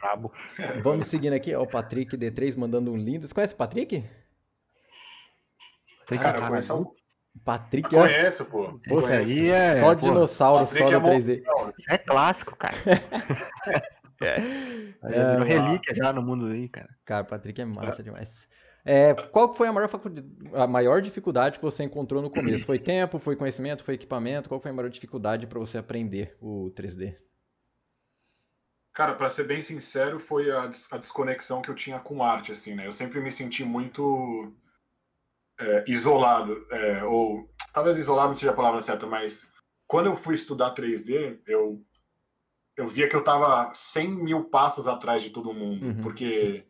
Brabo. 0.00 0.32
Vamos 0.82 1.06
seguindo 1.08 1.34
aqui, 1.34 1.54
ó, 1.54 1.62
o 1.62 1.66
Patrick 1.66 2.16
D3 2.16 2.56
mandando 2.56 2.90
um 2.92 2.96
lindo. 2.96 3.26
Você 3.26 3.34
conhece 3.34 3.54
o 3.54 3.56
Patrick? 3.56 4.04
Cara, 6.06 6.18
cara, 6.22 6.38
eu 6.38 6.48
conheço, 6.48 6.72
algum- 6.72 6.90
O 7.36 7.40
Patrick 7.44 7.94
é 7.94 7.98
conheço, 8.00 8.44
pô. 8.46 8.80
Pô, 8.88 8.98
Isso 9.00 9.06
aí 9.08 9.48
é. 9.50 9.78
só 9.80 9.94
pô, 9.94 10.00
dinossauro, 10.00 10.64
só 10.66 10.72
Patrick 10.72 10.90
é 10.90 10.94
no 10.94 11.00
bom. 11.00 11.10
3D. 11.10 11.42
isso 11.78 11.90
é 11.92 11.98
clássico, 11.98 12.56
cara. 12.56 12.74
Aí 14.20 15.14
É, 15.14 15.30
virou 15.30 15.46
relíquia 15.46 15.94
já 15.94 16.12
no 16.12 16.22
mundo 16.22 16.46
aí, 16.46 16.68
cara. 16.68 16.88
Cara, 17.04 17.22
o 17.24 17.26
Patrick 17.26 17.60
é 17.60 17.64
massa 17.64 18.02
demais. 18.02 18.48
É, 18.84 19.12
qual 19.14 19.52
foi 19.52 19.68
a 19.68 19.72
maior, 19.72 19.90
a 20.54 20.66
maior 20.66 21.02
dificuldade 21.02 21.58
que 21.58 21.64
você 21.64 21.84
encontrou 21.84 22.22
no 22.22 22.30
começo? 22.30 22.64
Foi 22.64 22.78
tempo, 22.78 23.18
foi 23.18 23.36
conhecimento, 23.36 23.84
foi 23.84 23.94
equipamento? 23.94 24.48
Qual 24.48 24.60
foi 24.60 24.70
a 24.70 24.74
maior 24.74 24.88
dificuldade 24.88 25.46
para 25.46 25.58
você 25.58 25.78
aprender 25.78 26.36
o 26.40 26.70
3D? 26.70 27.18
Cara, 28.92 29.14
pra 29.14 29.30
ser 29.30 29.44
bem 29.44 29.62
sincero, 29.62 30.18
foi 30.18 30.50
a, 30.50 30.66
des- 30.66 30.88
a 30.90 30.96
desconexão 30.96 31.62
que 31.62 31.68
eu 31.70 31.74
tinha 31.74 32.00
com 32.00 32.22
arte, 32.22 32.50
assim, 32.50 32.74
né? 32.74 32.86
Eu 32.86 32.92
sempre 32.92 33.20
me 33.20 33.30
senti 33.30 33.64
muito 33.64 34.52
é, 35.60 35.84
isolado, 35.86 36.66
é, 36.70 37.04
ou 37.04 37.48
talvez 37.72 37.98
isolado 37.98 38.28
não 38.28 38.34
seja 38.34 38.52
a 38.52 38.56
palavra 38.56 38.80
certa, 38.80 39.06
mas 39.06 39.48
quando 39.86 40.06
eu 40.06 40.16
fui 40.16 40.34
estudar 40.34 40.70
3D, 40.70 41.40
eu, 41.46 41.84
eu 42.78 42.86
via 42.86 43.08
que 43.08 43.16
eu 43.16 43.24
tava 43.24 43.70
100 43.74 44.08
mil 44.10 44.44
passos 44.44 44.86
atrás 44.86 45.20
de 45.22 45.30
todo 45.30 45.52
mundo, 45.52 45.84
Uhum. 45.84 46.02
porque 46.02 46.64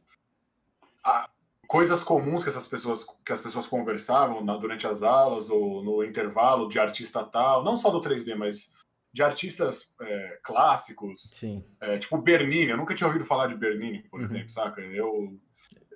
a- 1.04 1.28
coisas 1.66 2.02
comuns 2.02 2.42
que 2.42 2.48
essas 2.48 2.66
pessoas 2.66 3.04
que 3.24 3.30
as 3.32 3.42
pessoas 3.42 3.66
conversavam 3.66 4.42
na- 4.42 4.56
durante 4.56 4.86
as 4.86 5.02
aulas 5.02 5.50
ou 5.50 5.84
no 5.84 6.02
intervalo 6.02 6.66
de 6.66 6.80
artista 6.80 7.22
tal, 7.22 7.62
não 7.62 7.76
só 7.76 7.90
do 7.90 8.00
3D, 8.00 8.34
mas 8.34 8.72
de 9.12 9.22
artistas 9.22 9.92
é, 10.00 10.38
clássicos, 10.42 11.30
Sim. 11.32 11.62
é, 11.80 11.98
tipo 11.98 12.16
Bernini, 12.18 12.70
eu 12.70 12.76
nunca 12.78 12.94
tinha 12.94 13.06
ouvido 13.06 13.24
falar 13.24 13.48
de 13.48 13.54
Bernini, 13.54 14.02
por 14.08 14.18
Uhum. 14.18 14.24
exemplo, 14.24 14.50
saca? 14.50 14.80
Eu, 14.80 15.38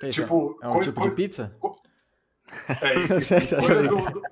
isso, 0.03 0.21
tipo, 0.23 0.59
é 0.63 0.69
um 0.69 0.73
coi- 0.73 0.83
tipo 0.85 1.01
de 1.09 1.15
pizza? 1.17 1.57
é 2.83 2.99
isso, 2.99 3.09
Tá 3.57 3.61
coisas, 3.61 3.89
do, 3.89 3.97
do- 3.97 4.23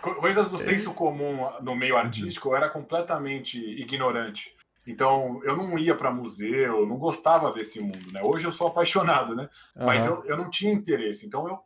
co- 0.00 0.14
coisas 0.16 0.48
do 0.50 0.58
senso 0.58 0.92
comum 0.92 1.48
no 1.60 1.76
meio 1.76 1.96
artístico, 1.96 2.48
eu 2.48 2.56
era 2.56 2.68
completamente 2.68 3.58
ignorante. 3.80 4.56
Então, 4.86 5.40
eu 5.44 5.56
não 5.56 5.78
ia 5.78 5.94
para 5.94 6.10
museu, 6.10 6.86
não 6.86 6.96
gostava 6.96 7.52
desse 7.52 7.80
mundo, 7.80 8.12
né? 8.12 8.20
Hoje 8.22 8.44
eu 8.44 8.52
sou 8.52 8.66
apaixonado, 8.66 9.34
né? 9.34 9.48
Mas 9.76 10.04
Aham. 10.04 10.16
eu, 10.16 10.24
eu 10.24 10.36
não 10.36 10.50
tinha 10.50 10.72
interesse. 10.72 11.24
Então, 11.24 11.48
eu 11.48 11.58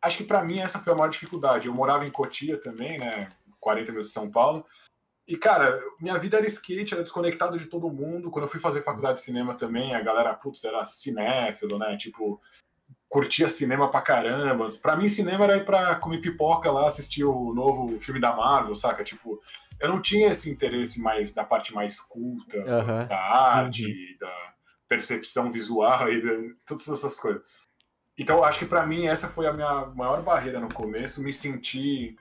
acho 0.00 0.16
que 0.16 0.24
para 0.24 0.42
mim 0.42 0.58
essa 0.58 0.78
foi 0.78 0.92
a 0.92 0.96
maior 0.96 1.10
dificuldade. 1.10 1.66
Eu 1.66 1.74
morava 1.74 2.06
em 2.06 2.10
Cotia 2.10 2.58
também, 2.58 2.98
né? 2.98 3.28
40 3.60 3.92
minutos 3.92 4.08
de 4.08 4.14
São 4.14 4.30
Paulo. 4.30 4.64
E, 5.28 5.36
cara, 5.36 5.80
minha 6.00 6.18
vida 6.18 6.38
era 6.38 6.46
skate, 6.46 6.94
era 6.94 7.02
desconectado 7.02 7.58
de 7.58 7.66
todo 7.66 7.92
mundo. 7.92 8.30
Quando 8.30 8.46
eu 8.46 8.50
fui 8.50 8.58
fazer 8.58 8.82
faculdade 8.82 9.18
de 9.18 9.24
cinema 9.24 9.54
também, 9.54 9.94
a 9.94 10.00
galera, 10.00 10.34
putz, 10.34 10.64
era 10.64 10.84
cinéfilo, 10.84 11.78
né? 11.78 11.96
Tipo, 11.96 12.40
curtia 13.08 13.48
cinema 13.48 13.90
pra 13.90 14.00
caramba. 14.00 14.66
Pra 14.80 14.96
mim, 14.96 15.08
cinema 15.08 15.44
era 15.44 15.58
ir 15.58 15.64
pra 15.64 15.94
comer 15.96 16.18
pipoca 16.18 16.72
lá, 16.72 16.86
assistir 16.88 17.24
o 17.24 17.54
novo 17.54 18.00
filme 18.00 18.20
da 18.20 18.34
Marvel, 18.34 18.74
saca? 18.74 19.04
Tipo, 19.04 19.40
eu 19.82 19.88
não 19.88 20.00
tinha 20.00 20.28
esse 20.28 20.48
interesse 20.48 21.00
mais 21.00 21.32
da 21.32 21.44
parte 21.44 21.74
mais 21.74 22.00
culta, 22.00 22.58
Aham. 22.66 23.04
da 23.06 23.18
arte, 23.18 24.16
da 24.18 24.54
percepção 24.88 25.50
visual 25.50 26.10
e 26.10 26.22
da, 26.22 26.54
todas 26.64 26.86
essas 26.88 27.18
coisas. 27.18 27.42
Então, 28.16 28.44
acho 28.44 28.60
que 28.60 28.66
pra 28.66 28.86
mim 28.86 29.06
essa 29.06 29.26
foi 29.26 29.46
a 29.46 29.52
minha 29.52 29.86
maior 29.86 30.22
barreira 30.22 30.60
no 30.60 30.72
começo, 30.72 31.22
me 31.22 31.32
sentir 31.32 32.16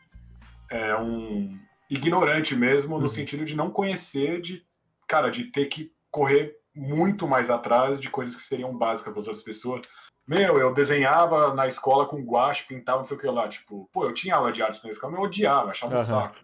é, 0.69 0.95
um 0.95 1.59
ignorante 1.89 2.55
mesmo, 2.55 2.95
Uhum. 2.95 3.01
no 3.01 3.09
sentido 3.09 3.45
de 3.45 3.55
não 3.55 3.69
conhecer, 3.69 4.41
de, 4.41 4.65
cara, 5.07 5.29
de 5.29 5.45
ter 5.51 5.67
que 5.67 5.91
correr 6.09 6.55
muito 6.73 7.27
mais 7.27 7.49
atrás 7.49 7.99
de 8.01 8.09
coisas 8.09 8.35
que 8.35 8.41
seriam 8.41 8.75
básicas 8.75 9.11
para 9.13 9.19
outras 9.19 9.43
pessoas. 9.43 9.81
Meu, 10.25 10.57
eu 10.57 10.73
desenhava 10.73 11.53
na 11.53 11.67
escola 11.67 12.05
com 12.07 12.23
guache, 12.23 12.65
pintava 12.65 12.99
não 12.99 13.05
sei 13.05 13.17
o 13.17 13.19
que 13.19 13.27
lá. 13.27 13.49
Tipo, 13.49 13.89
pô, 13.91 14.05
eu 14.05 14.13
tinha 14.13 14.35
aula 14.35 14.51
de 14.51 14.63
artes 14.63 14.81
na 14.81 14.89
escola, 14.89 15.11
mas 15.11 15.19
eu 15.21 15.27
odiava, 15.27 15.71
achava 15.71 15.93
um 15.93 15.97
Aham. 15.97 16.05
saco. 16.05 16.35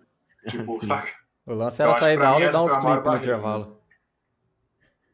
Tipo, 0.48 0.80
Sim. 0.82 0.88
saca? 0.88 1.12
O 1.46 1.54
lance 1.54 1.82
era 1.82 1.98
sair 2.00 2.18
da 2.18 2.28
aula 2.30 2.46
e 2.46 2.52
dar 2.52 2.62
uns 2.64 2.72
clipes 2.72 2.84
no 2.96 3.02
barreira, 3.02 3.24
intervalo. 3.26 3.78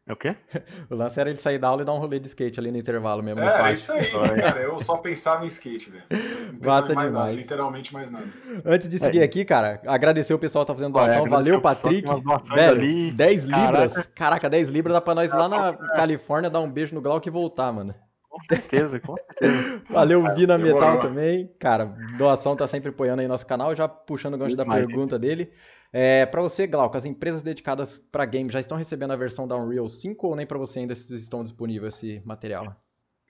É 0.05 0.11
o 0.11 0.15
quê? 0.17 0.35
O 0.89 0.95
lance 0.95 1.17
era 1.19 1.29
ele 1.29 1.39
sair 1.39 1.57
da 1.57 1.67
aula 1.69 1.81
e 1.81 1.85
dar 1.85 1.93
um 1.93 1.97
rolê 1.97 2.19
de 2.19 2.27
skate 2.27 2.59
ali 2.59 2.71
no 2.71 2.77
intervalo 2.77 3.23
mesmo. 3.23 3.39
É, 3.41 3.57
pátio. 3.57 3.73
isso 3.73 3.91
aí, 3.93 4.05
cara. 4.41 4.59
Eu 4.61 4.79
só 4.79 4.97
pensava 4.97 5.45
em 5.45 5.47
skate, 5.47 5.89
velho. 5.91 6.03
Não 6.11 6.59
pensava 6.59 6.81
Massa 6.81 6.91
em 6.91 6.95
mais 6.95 7.11
nada, 7.13 7.25
demais. 7.27 7.37
literalmente 7.37 7.93
mais 7.93 8.11
nada. 8.11 8.25
Antes 8.65 8.89
de 8.89 8.99
seguir 8.99 9.23
aqui, 9.23 9.45
cara, 9.45 9.81
agradecer 9.87 10.33
o 10.33 10.39
pessoal 10.39 10.65
que 10.65 10.71
tá 10.71 10.75
fazendo 10.75 10.93
doação. 10.93 11.29
Valeu, 11.29 11.61
Patrick. 11.61 12.07
Velho, 12.53 12.71
ali. 12.71 13.13
10 13.13 13.45
Caraca. 13.45 13.65
libras. 13.65 14.07
Caraca, 14.13 14.49
10 14.49 14.69
libras 14.69 14.93
dá 14.93 15.01
pra 15.01 15.15
nós 15.15 15.31
lá 15.31 15.47
na 15.47 15.73
Califórnia 15.95 16.49
dar 16.49 16.59
um 16.59 16.69
beijo 16.69 16.93
no 16.93 17.01
Glauco 17.01 17.27
e 17.27 17.31
voltar, 17.31 17.71
mano. 17.71 17.95
Com 18.33 18.43
certeza, 18.49 18.99
com 18.99 19.15
certeza. 19.15 19.83
Valeu, 19.91 20.23
Vina 20.33 20.57
Demorou. 20.57 20.81
Metal 20.81 21.01
também. 21.01 21.47
Cara, 21.59 21.85
doação 22.17 22.55
tá 22.55 22.67
sempre 22.67 22.89
apoiando 22.89 23.21
aí 23.21 23.27
nosso 23.27 23.45
canal, 23.45 23.75
já 23.75 23.87
puxando 23.87 24.33
o 24.33 24.37
gancho 24.39 24.55
da 24.55 24.63
Demais, 24.63 24.87
pergunta 24.87 25.19
dele. 25.19 25.53
É, 25.91 26.25
para 26.25 26.41
você, 26.41 26.65
Glauco, 26.65 26.97
as 26.97 27.05
empresas 27.05 27.43
dedicadas 27.43 27.99
para 28.11 28.25
game 28.25 28.49
já 28.49 28.59
estão 28.59 28.75
recebendo 28.75 29.11
a 29.11 29.15
versão 29.15 29.47
da 29.47 29.55
Unreal 29.55 29.87
5 29.87 30.27
ou 30.27 30.35
nem 30.35 30.47
para 30.47 30.57
você 30.57 30.79
ainda 30.79 30.93
estão 30.93 31.43
disponíveis 31.43 31.93
esse 31.93 32.23
material? 32.25 32.75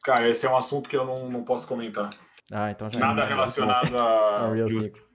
Cara, 0.06 0.30
esse 0.30 0.46
é 0.46 0.50
um 0.50 0.56
assunto 0.56 0.88
que 0.90 0.96
eu 0.96 1.06
não, 1.06 1.30
não 1.30 1.44
posso 1.44 1.68
comentar. 1.68 2.10
Ah, 2.50 2.72
então 2.72 2.90
já 2.90 3.00
Nada 3.02 3.26
relacionado 3.26 3.92
a. 4.00 4.48
Unreal 4.50 4.70
Justo. 4.70 4.86
5. 4.98 5.14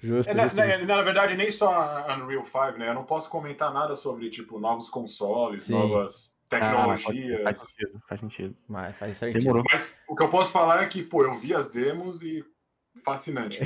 Justo, 0.00 0.30
É, 0.30 0.34
na, 0.34 0.42
justo, 0.44 0.56
na- 0.58 0.68
justo. 0.68 0.86
na 0.86 1.02
verdade, 1.02 1.34
nem 1.36 1.50
só 1.50 1.72
a 1.74 2.14
Unreal 2.22 2.44
5, 2.44 2.78
né? 2.78 2.90
Eu 2.90 2.94
não 2.94 3.04
posso 3.04 3.30
comentar 3.30 3.72
nada 3.72 3.94
sobre, 3.94 4.28
tipo, 4.28 4.60
novos 4.60 4.90
consoles, 4.90 5.64
Sim. 5.64 5.72
novas 5.72 6.35
Ah, 6.50 6.94
tecnologias. 6.96 7.42
faz 7.42 7.60
sentido, 7.60 8.02
faz 8.08 8.20
sentido. 8.20 8.56
Mas 8.68 8.96
faz 8.96 9.16
certinho. 9.16 9.42
Demorou. 9.42 9.64
Mas 9.70 9.98
o 10.08 10.14
que 10.14 10.22
eu 10.22 10.28
posso 10.28 10.52
falar 10.52 10.82
é 10.82 10.86
que, 10.86 11.02
pô, 11.02 11.24
eu 11.24 11.34
vi 11.34 11.52
as 11.54 11.70
demos 11.70 12.22
e 12.22 12.44
fascinante. 13.04 13.60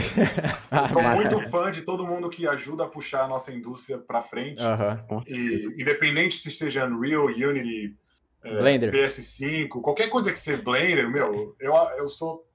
Ah, 0.71 0.89
Sou 0.93 1.03
muito 1.03 1.51
fã 1.51 1.71
de 1.71 1.83
todo 1.83 2.07
mundo 2.07 2.31
que 2.31 2.47
ajuda 2.47 2.85
a 2.85 2.89
puxar 2.89 3.25
a 3.25 3.29
nossa 3.29 3.53
indústria 3.53 3.99
pra 3.99 4.23
frente. 4.23 4.63
Aham. 4.63 5.05
E 5.27 5.75
independente 5.79 6.39
se 6.39 6.51
seja 6.51 6.87
Unreal, 6.87 7.27
Unity, 7.27 7.97
é, 8.43 8.59
Blender. 8.59 8.93
PS5, 8.93 9.69
qualquer 9.81 10.09
coisa 10.09 10.33
que 10.33 10.39
seja 10.39 10.63
Blender, 10.63 11.09
meu, 11.09 11.55
eu, 11.61 11.75
eu 11.99 12.09
sou. 12.09 12.47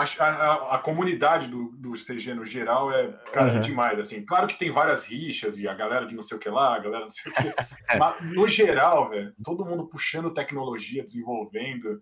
A, 0.00 0.24
a, 0.24 0.74
a 0.76 0.78
comunidade 0.78 1.48
do, 1.48 1.70
do 1.72 1.92
CG 1.92 2.34
no 2.34 2.44
geral 2.44 2.92
é, 2.92 3.08
cara, 3.32 3.48
é 3.48 3.52
Aham. 3.52 3.60
demais. 3.60 3.98
Assim. 3.98 4.24
Claro 4.24 4.46
que 4.46 4.58
tem 4.58 4.70
várias 4.70 5.04
rixas 5.04 5.58
e 5.58 5.68
a 5.68 5.74
galera 5.74 6.06
de 6.06 6.14
não 6.14 6.22
sei 6.22 6.36
o 6.36 6.40
que 6.40 6.48
lá, 6.48 6.76
a 6.76 6.78
galera 6.78 7.04
não 7.04 7.10
sei 7.10 7.30
o 7.30 7.34
que. 7.34 7.54
mas 7.98 8.20
no 8.22 8.46
geral, 8.46 9.10
velho, 9.10 9.34
todo 9.42 9.64
mundo 9.64 9.86
puxando 9.86 10.32
tecnologia, 10.32 11.04
desenvolvendo. 11.04 12.00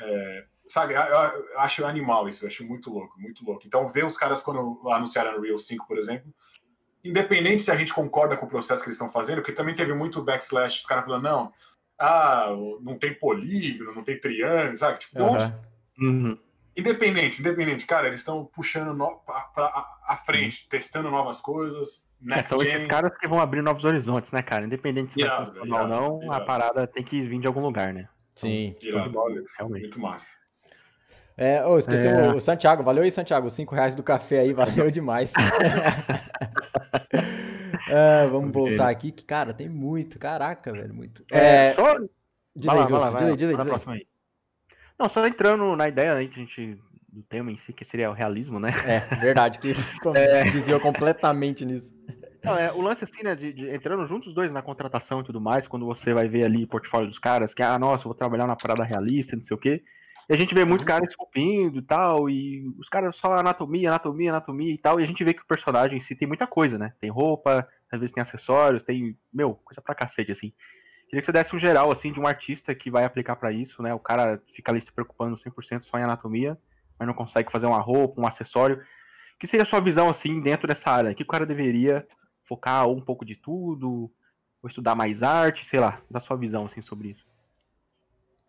é, 0.00 0.44
sabe, 0.68 0.94
eu, 0.94 1.00
eu 1.00 1.60
acho 1.60 1.84
animal 1.84 2.28
isso, 2.28 2.44
eu 2.44 2.48
acho 2.48 2.64
muito 2.64 2.90
louco, 2.90 3.20
muito 3.20 3.44
louco. 3.44 3.62
Então, 3.66 3.88
ver 3.88 4.04
os 4.04 4.16
caras 4.16 4.40
quando 4.40 4.80
anunciaram 4.88 5.38
Unreal 5.38 5.58
5, 5.58 5.86
por 5.86 5.98
exemplo, 5.98 6.32
independente 7.04 7.62
se 7.62 7.70
a 7.70 7.76
gente 7.76 7.92
concorda 7.92 8.36
com 8.36 8.46
o 8.46 8.48
processo 8.48 8.82
que 8.82 8.88
eles 8.88 8.96
estão 8.96 9.10
fazendo, 9.10 9.36
porque 9.36 9.52
também 9.52 9.74
teve 9.74 9.92
muito 9.92 10.22
backslash, 10.22 10.80
os 10.80 10.86
caras 10.86 11.04
falando, 11.04 11.22
não, 11.22 11.52
ah, 11.98 12.48
não 12.80 12.98
tem 12.98 13.12
polígono, 13.12 13.94
não 13.94 14.02
tem 14.02 14.18
triângulo, 14.18 14.76
sabe? 14.76 14.98
Tipo, 15.00 15.16
de 15.16 15.22
onde-. 15.22 15.54
Uhum. 15.98 16.38
Independente, 16.76 17.40
independente, 17.40 17.84
cara, 17.84 18.06
eles 18.06 18.18
estão 18.20 18.44
puxando 18.44 18.94
no, 18.94 19.16
pra, 19.18 19.40
pra- 19.40 19.66
a, 19.66 20.14
a 20.14 20.16
frente, 20.16 20.68
testando 20.68 21.10
novas 21.10 21.40
coisas, 21.40 22.08
É, 22.30 22.42
são 22.42 22.62
esses 22.62 22.86
caras 22.86 23.12
que 23.18 23.26
vão 23.26 23.40
abrir 23.40 23.60
novos 23.62 23.84
horizontes, 23.84 24.30
né, 24.32 24.40
cara? 24.40 24.64
Independente 24.64 25.12
se 25.14 25.20
vai 25.26 25.46
funcionar 25.46 25.60
ou 25.60 25.66
irado, 25.66 25.88
não, 25.88 26.20
a 26.22 26.24
irado. 26.36 26.46
parada 26.46 26.86
tem 26.86 27.02
que 27.02 27.20
vir 27.22 27.40
de 27.40 27.46
algum 27.46 27.60
lugar, 27.60 27.92
né? 27.92 28.08
Sim. 28.34 28.76
Irado, 28.80 29.10
Realmente. 29.58 29.82
muito 29.82 30.00
massa. 30.00 30.38
É, 31.36 31.64
ô, 31.66 31.78
esqueci 31.78 32.06
É. 32.06 32.28
o, 32.28 32.40
Santiago. 32.40 32.82
Valeu 32.82 33.02
aí, 33.02 33.10
Santiago. 33.10 33.48
5 33.48 33.74
reais 33.74 33.94
do 33.94 34.02
café 34.02 34.40
aí, 34.40 34.52
valeu 34.52 34.90
demais. 34.92 35.32
É, 37.88 38.26
vamos 38.26 38.52
voltar 38.52 38.88
aqui, 38.88 39.10
que, 39.10 39.24
cara, 39.24 39.52
tem 39.52 39.68
muito. 39.68 40.18
Caraca, 40.18 40.72
velho, 40.72 40.94
muito. 40.94 41.24
É, 41.30 41.72
só. 41.72 41.98
diz 42.54 42.68
aí, 42.68 42.78
lá, 42.78 42.84
vai 42.86 43.00
lá, 43.00 43.10
vai 43.10 43.36
diz 43.36 43.48
aí, 43.48 43.54
lá, 43.56 43.64
diz 43.64 43.72
aí, 43.72 43.78
diz 43.78 43.88
aí. 43.88 44.06
Não, 45.00 45.08
só 45.08 45.26
entrando 45.26 45.74
na 45.74 45.88
ideia 45.88 46.12
aí 46.14 46.28
que 46.28 46.38
a 46.38 46.42
gente. 46.44 46.78
do 47.08 47.22
tema 47.22 47.50
em 47.50 47.56
si, 47.56 47.72
que 47.72 47.86
seria 47.86 48.10
o 48.10 48.12
realismo, 48.12 48.60
né? 48.60 48.68
É, 48.86 49.00
verdade, 49.18 49.58
que 49.58 49.72
desviou 50.52 50.78
completamente 50.78 51.64
nisso. 51.64 51.92
Não, 52.44 52.56
é, 52.56 52.70
o 52.72 52.80
lance 52.82 53.04
assim, 53.04 53.22
né, 53.22 53.34
de, 53.34 53.52
de- 53.52 53.74
entrando 53.74 54.06
juntos 54.06 54.28
os 54.28 54.34
dois 54.34 54.52
na 54.52 54.62
contratação 54.62 55.20
e 55.20 55.24
tudo 55.24 55.40
mais, 55.40 55.66
quando 55.66 55.86
você 55.86 56.12
vai 56.12 56.28
ver 56.28 56.44
ali 56.44 56.64
o 56.64 56.68
portfólio 56.68 57.08
dos 57.08 57.18
caras, 57.18 57.54
que, 57.54 57.62
ah, 57.62 57.78
nossa, 57.78 58.02
eu 58.02 58.10
vou 58.10 58.14
trabalhar 58.14 58.46
na 58.46 58.56
parada 58.56 58.84
realista, 58.84 59.34
não 59.36 59.42
sei 59.42 59.54
o 59.54 59.58
quê. 59.60 59.82
E 60.28 60.34
a 60.34 60.38
gente 60.38 60.54
vê 60.54 60.64
muito 60.64 60.84
cara 60.84 61.04
esculpindo 61.04 61.78
e 61.78 61.82
tal, 61.82 62.30
e 62.30 62.64
os 62.78 62.88
caras 62.88 63.16
só 63.16 63.32
anatomia, 63.34 63.88
anatomia, 63.88 64.30
anatomia 64.30 64.72
e 64.72 64.78
tal, 64.78 65.00
e 65.00 65.02
a 65.02 65.06
gente 65.06 65.24
vê 65.24 65.34
que 65.34 65.42
o 65.42 65.46
personagem 65.46 65.96
em 65.96 66.00
si 66.00 66.14
tem 66.14 66.28
muita 66.28 66.46
coisa, 66.46 66.78
né? 66.78 66.92
Tem 67.00 67.10
roupa, 67.10 67.66
às 67.90 67.98
vezes 67.98 68.12
tem 68.12 68.22
acessórios, 68.22 68.82
tem, 68.84 69.16
meu, 69.32 69.54
coisa 69.64 69.80
pra 69.82 69.94
cacete, 69.94 70.30
assim. 70.30 70.52
Queria 71.10 71.22
que 71.22 71.26
você 71.26 71.32
desse 71.32 71.56
um 71.56 71.58
geral, 71.58 71.90
assim, 71.90 72.12
de 72.12 72.20
um 72.20 72.26
artista 72.26 72.72
que 72.72 72.88
vai 72.88 73.04
aplicar 73.04 73.34
pra 73.34 73.50
isso, 73.50 73.82
né? 73.82 73.92
O 73.92 73.98
cara 73.98 74.40
fica 74.54 74.70
ali 74.70 74.80
se 74.80 74.92
preocupando 74.92 75.36
100% 75.36 75.82
só 75.82 75.98
em 75.98 76.04
anatomia, 76.04 76.56
mas 76.96 77.08
não 77.08 77.14
consegue 77.14 77.50
fazer 77.50 77.66
uma 77.66 77.80
roupa, 77.80 78.20
um 78.20 78.26
acessório. 78.26 78.80
que 79.38 79.46
seria 79.48 79.64
a 79.64 79.66
sua 79.66 79.80
visão, 79.80 80.08
assim, 80.08 80.40
dentro 80.40 80.68
dessa 80.68 80.88
área? 80.88 81.12
Que 81.12 81.24
o 81.24 81.26
cara 81.26 81.44
deveria 81.44 82.06
focar 82.44 82.86
ou 82.86 82.96
um 82.96 83.00
pouco 83.00 83.24
de 83.24 83.34
tudo, 83.34 84.08
ou 84.62 84.68
estudar 84.68 84.94
mais 84.94 85.22
arte, 85.24 85.66
sei 85.66 85.80
lá, 85.80 86.00
da 86.08 86.20
sua 86.20 86.36
visão, 86.36 86.64
assim, 86.66 86.80
sobre 86.80 87.08
isso. 87.08 87.26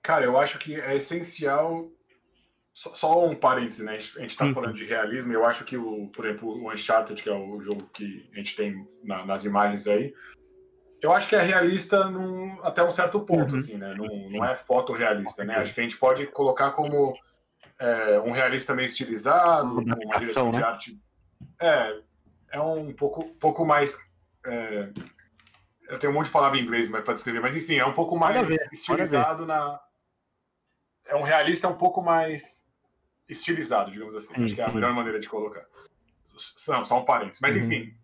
Cara, 0.04 0.26
eu 0.26 0.38
acho 0.38 0.60
que 0.60 0.80
é 0.80 0.96
essencial. 0.96 1.90
Só, 2.74 2.94
só 2.96 3.26
um 3.26 3.36
parênteses, 3.36 3.84
né? 3.84 3.96
A 3.96 3.98
gente, 3.98 4.38
tá 4.38 4.46
Sim, 4.46 4.54
falando 4.54 4.76
de 4.76 4.86
realismo, 4.86 5.34
eu 5.34 5.46
acho 5.46 5.66
que, 5.66 5.76
o, 5.78 6.08
por 6.08 6.26
exemplo, 6.26 6.50
o 6.50 6.72
Uncharted, 6.72 7.22
que 7.22 7.30
é 7.30 7.34
o 7.34 7.60
jogo 7.60 7.90
que 7.94 8.30
a 8.34 8.38
gente 8.38 8.56
tem 8.56 8.88
na- 9.04 9.26
nas 9.26 9.44
imagens 9.44 9.88
aí, 9.88 10.14
eu 11.02 11.12
acho 11.12 11.28
que 11.28 11.36
é 11.36 11.42
realista 11.42 12.06
num- 12.06 12.60
até 12.64 12.84
um 12.84 12.92
certo 12.92 13.20
ponto, 13.22 13.54
Uhum. 13.54 13.58
assim, 13.60 13.78
né? 13.78 13.94
Não, 13.96 14.06
não 14.30 14.46
é 14.46 14.56
fotorrealista, 14.56 15.44
né? 15.44 15.56
Acho 15.56 15.74
que 15.74 15.80
a 15.80 15.84
gente 15.84 15.98
pode 15.98 16.28
colocar 16.28 16.72
como 16.72 17.18
é, 17.80 18.20
um 18.20 18.32
realista 18.32 18.74
meio 18.76 18.86
estilizado, 18.86 19.80
Uma 19.80 19.96
uma 19.96 20.20
direção 20.20 20.52
de 20.52 20.58
né? 20.60 20.64
arte. 20.64 21.02
É, 21.60 22.00
é 22.52 22.62
um 22.62 22.94
pouco, 22.94 23.24
pouco 23.36 23.66
mais. 23.66 23.98
é, 24.46 24.90
eu 25.88 26.00
tenho 26.00 26.12
um 26.12 26.16
monte 26.16 26.28
de 26.28 26.32
palavra 26.32 26.58
em 26.58 26.62
inglês 26.62 26.88
para 26.90 27.14
descrever, 27.14 27.40
mas 27.42 27.56
enfim, 27.56 27.78
é 27.78 27.86
um 27.86 27.94
pouco 27.94 28.18
mais 28.18 28.48
ver, 28.48 28.70
estilizado 28.72 29.46
na. 29.46 29.80
É 31.06 31.16
um 31.16 31.24
realista 31.24 31.68
um 31.68 31.76
pouco 31.76 32.02
mais 32.02 32.66
estilizado, 33.28 33.92
digamos 33.92 34.16
assim. 34.16 34.34
Sim, 34.36 34.44
Acho 34.46 34.56
que 34.56 34.62
é 34.62 34.66
a 34.66 34.72
melhor 34.72 34.94
maneira 34.94 35.20
de 35.20 35.28
colocar. 35.28 35.66
São, 36.38 36.86
só 36.86 37.00
um 37.00 37.06
parênteses. 37.06 37.42
Mas 37.42 37.56
Uhum. 37.56 37.64
enfim, 37.64 37.98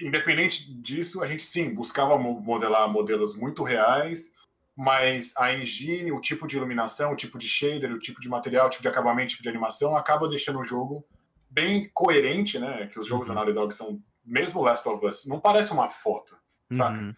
independente 0.00 0.72
disso, 0.80 1.22
a 1.22 1.26
gente 1.26 1.42
sim 1.42 1.72
buscava 1.74 2.18
mo- 2.18 2.40
modelar 2.40 2.88
modelos 2.90 3.34
muito 3.36 3.62
reais, 3.62 4.32
mas 4.76 5.32
a 5.36 5.52
engine, 5.54 6.12
o 6.12 6.20
tipo 6.20 6.46
de 6.46 6.56
iluminação, 6.56 7.12
o 7.12 7.16
tipo 7.16 7.38
de 7.38 7.48
shader, 7.48 7.92
o 7.92 7.98
tipo 7.98 8.20
de 8.20 8.28
material, 8.28 8.66
o 8.66 8.70
tipo 8.70 8.82
de 8.82 8.88
acabamento, 8.88 9.26
o 9.26 9.30
tipo 9.30 9.42
de 9.42 9.48
animação, 9.48 9.96
acaba 9.96 10.28
deixando 10.28 10.58
o 10.58 10.64
jogo 10.64 11.04
bem 11.50 11.88
coerente, 11.94 12.58
né? 12.58 12.86
Que 12.88 12.98
os 12.98 13.06
jogos 13.06 13.28
Uhum. 13.28 13.34
da 13.34 13.40
Naughty 13.40 13.54
Dog 13.54 13.74
são, 13.74 14.02
mesmo 14.24 14.60
Last 14.62 14.86
of 14.88 15.04
Us, 15.06 15.24
não 15.26 15.40
parece 15.40 15.72
uma 15.72 15.88
foto, 15.88 16.36
saca? 16.72 16.98
Uhum. 17.00 17.14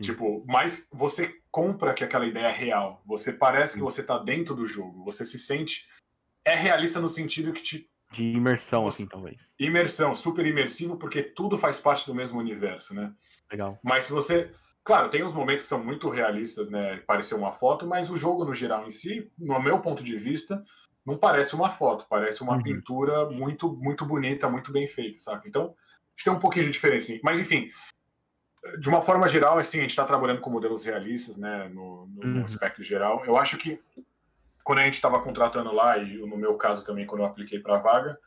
Tipo, 0.00 0.44
mas 0.46 0.88
você 0.92 1.34
compra 1.50 1.92
que 1.92 2.02
aquela 2.04 2.24
ideia 2.26 2.46
é 2.46 2.52
real. 2.52 3.02
Você 3.04 3.32
parece 3.32 3.74
que 3.74 3.78
Sim. 3.80 3.84
você 3.84 4.02
tá 4.02 4.16
dentro 4.18 4.54
do 4.54 4.64
jogo. 4.66 5.04
Você 5.04 5.26
se 5.26 5.38
sente. 5.38 5.86
É 6.42 6.54
realista 6.54 7.00
no 7.00 7.08
sentido 7.08 7.52
que 7.52 7.60
te. 7.60 7.90
De 8.12 8.24
imersão, 8.24 8.86
assim, 8.88 9.06
talvez. 9.06 9.36
Imersão, 9.58 10.14
super 10.14 10.44
imersivo, 10.46 10.96
porque 10.96 11.22
tudo 11.22 11.56
faz 11.56 11.80
parte 11.80 12.06
do 12.06 12.14
mesmo 12.14 12.40
universo, 12.40 12.94
né? 12.94 13.12
Legal. 13.50 13.78
Mas 13.82 14.04
se 14.04 14.12
você. 14.12 14.50
Claro, 14.82 15.10
tem 15.10 15.22
uns 15.22 15.34
momentos 15.34 15.64
que 15.64 15.68
são 15.68 15.84
muito 15.84 16.08
realistas, 16.08 16.68
né? 16.70 16.96
Parecer 17.06 17.34
uma 17.34 17.52
foto, 17.52 17.86
mas 17.86 18.10
o 18.10 18.16
jogo 18.16 18.44
no 18.44 18.54
geral 18.54 18.86
em 18.86 18.90
si, 18.90 19.30
no 19.38 19.60
meu 19.62 19.78
ponto 19.80 20.02
de 20.02 20.16
vista, 20.16 20.64
não 21.06 21.18
parece 21.18 21.54
uma 21.54 21.70
foto, 21.70 22.06
parece 22.08 22.42
uma 22.42 22.56
Uhum. 22.56 22.62
pintura 22.62 23.28
muito, 23.30 23.72
muito 23.76 24.04
bonita, 24.06 24.48
muito 24.48 24.72
bem 24.72 24.88
feita, 24.88 25.18
saca? 25.18 25.46
Então, 25.46 25.66
acho 25.66 26.16
que 26.16 26.24
tem 26.24 26.32
um 26.32 26.38
pouquinho 26.40 26.64
de 26.64 26.70
diferença. 26.72 27.12
Mas 27.22 27.38
enfim, 27.38 27.70
de 28.78 28.88
uma 28.88 29.00
forma 29.02 29.28
geral, 29.28 29.58
assim, 29.58 29.78
a 29.78 29.82
gente 29.82 29.90
está 29.90 30.04
trabalhando 30.04 30.40
com 30.40 30.50
modelos 30.50 30.82
realistas, 30.84 31.36
né? 31.36 31.68
No, 31.68 32.06
no 32.06 32.24
Uhum. 32.38 32.44
aspecto 32.44 32.82
geral. 32.82 33.22
Eu 33.24 33.36
acho 33.36 33.56
que 33.58 33.80
quando 34.64 34.80
a 34.80 34.84
gente 34.84 34.94
estava 34.94 35.20
contratando 35.20 35.72
lá, 35.72 35.98
e 35.98 36.18
no 36.18 36.36
meu 36.36 36.54
caso 36.56 36.84
também, 36.84 37.06
quando 37.06 37.20
eu 37.22 37.26
apliquei 37.26 37.58
para 37.60 37.76
a 37.76 37.78
vaga, 37.78 38.18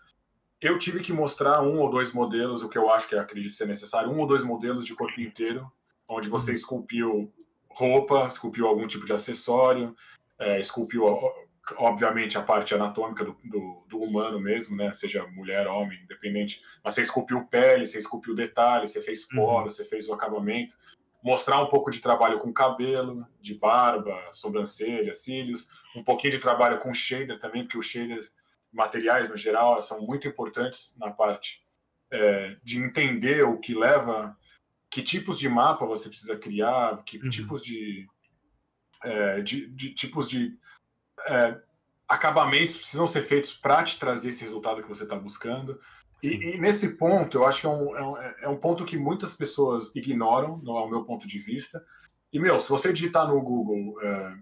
eu 0.61 0.77
tive 0.77 1.01
que 1.01 1.11
mostrar 1.11 1.61
um 1.61 1.79
ou 1.79 1.89
dois 1.89 2.13
modelos, 2.13 2.63
o 2.63 2.69
que 2.69 2.77
eu 2.77 2.89
acho 2.89 3.07
que 3.07 3.15
acredito 3.15 3.53
ser 3.53 3.67
necessário, 3.67 4.09
um 4.09 4.19
ou 4.19 4.27
dois 4.27 4.43
modelos 4.43 4.85
de 4.85 4.95
corpo 4.95 5.19
inteiro, 5.19 5.69
onde 6.07 6.29
você 6.29 6.51
Uhum. 6.51 6.55
esculpiu 6.55 7.33
roupa, 7.69 8.27
esculpiu 8.27 8.67
algum 8.67 8.87
tipo 8.87 9.05
de 9.05 9.13
acessório, 9.13 9.95
é, 10.39 10.59
esculpiu, 10.59 11.03
obviamente, 11.77 12.37
a 12.37 12.41
parte 12.41 12.73
anatômica 12.73 13.23
do, 13.25 13.35
do, 13.43 13.83
do 13.87 14.01
humano 14.01 14.39
mesmo, 14.39 14.75
né? 14.77 14.93
Seja 14.93 15.25
mulher, 15.27 15.67
homem, 15.67 15.99
independente. 16.03 16.61
Mas 16.83 16.93
você 16.93 17.01
esculpiu 17.01 17.45
pele, 17.47 17.87
você 17.87 17.97
esculpiu 17.97 18.35
detalhes, 18.35 18.91
você 18.91 19.01
fez 19.01 19.23
Uhum. 19.31 19.37
poro, 19.37 19.71
você 19.71 19.83
fez 19.83 20.07
o 20.07 20.13
acabamento. 20.13 20.75
Mostrar 21.23 21.61
um 21.61 21.67
pouco 21.67 21.89
de 21.89 22.01
trabalho 22.01 22.37
com 22.37 22.51
cabelo, 22.51 23.25
de 23.39 23.55
barba, 23.55 24.19
sobrancelha, 24.33 25.13
cílios, 25.13 25.69
um 25.95 26.03
pouquinho 26.03 26.33
de 26.33 26.39
trabalho 26.39 26.79
com 26.79 26.93
shader 26.93 27.39
também, 27.39 27.63
porque 27.63 27.77
os 27.77 27.85
shaders, 27.85 28.33
materiais 28.71 29.29
no 29.29 29.37
geral, 29.37 29.81
são 29.81 30.01
muito 30.01 30.27
importantes 30.27 30.93
na 30.97 31.11
parte 31.11 31.65
é, 32.11 32.57
de 32.61 32.77
entender 32.77 33.43
o 33.43 33.57
que 33.57 33.73
leva, 33.73 34.37
que 34.89 35.01
tipos 35.01 35.39
de 35.39 35.47
mapa 35.47 35.85
você 35.85 36.09
precisa 36.09 36.37
criar, 36.37 37.03
que 37.03 37.17
Uhum. 37.17 37.29
tipos 37.29 37.63
de, 37.63 38.07
é, 39.03 39.41
de, 39.41 39.67
de 39.67 39.93
tipos 39.93 40.29
de 40.29 40.57
é, 41.27 41.57
acabamentos 42.07 42.77
precisam 42.77 43.07
ser 43.07 43.21
feitos 43.21 43.53
para 43.53 43.83
te 43.83 43.97
trazer 43.97 44.29
esse 44.29 44.41
resultado 44.41 44.81
que 44.83 44.89
você 44.89 45.03
está 45.03 45.15
buscando. 45.15 45.79
E, 46.23 46.55
e 46.55 46.57
nesse 46.57 46.95
ponto, 46.95 47.37
eu 47.37 47.45
acho 47.45 47.61
que 47.61 47.67
é 47.67 47.69
um, 47.69 47.97
é, 47.97 48.03
um, 48.03 48.17
é 48.17 48.47
um 48.47 48.57
ponto 48.57 48.85
que 48.85 48.97
muitas 48.97 49.33
pessoas 49.33 49.93
ignoram, 49.93 50.57
no 50.59 50.71
ao 50.71 50.89
meu 50.89 51.03
ponto 51.03 51.27
de 51.27 51.37
vista. 51.37 51.83
E, 52.31 52.39
meu, 52.39 52.57
se 52.59 52.69
você 52.69 52.93
digitar 52.93 53.27
no 53.27 53.41
Google 53.41 54.01
é, 54.01 54.37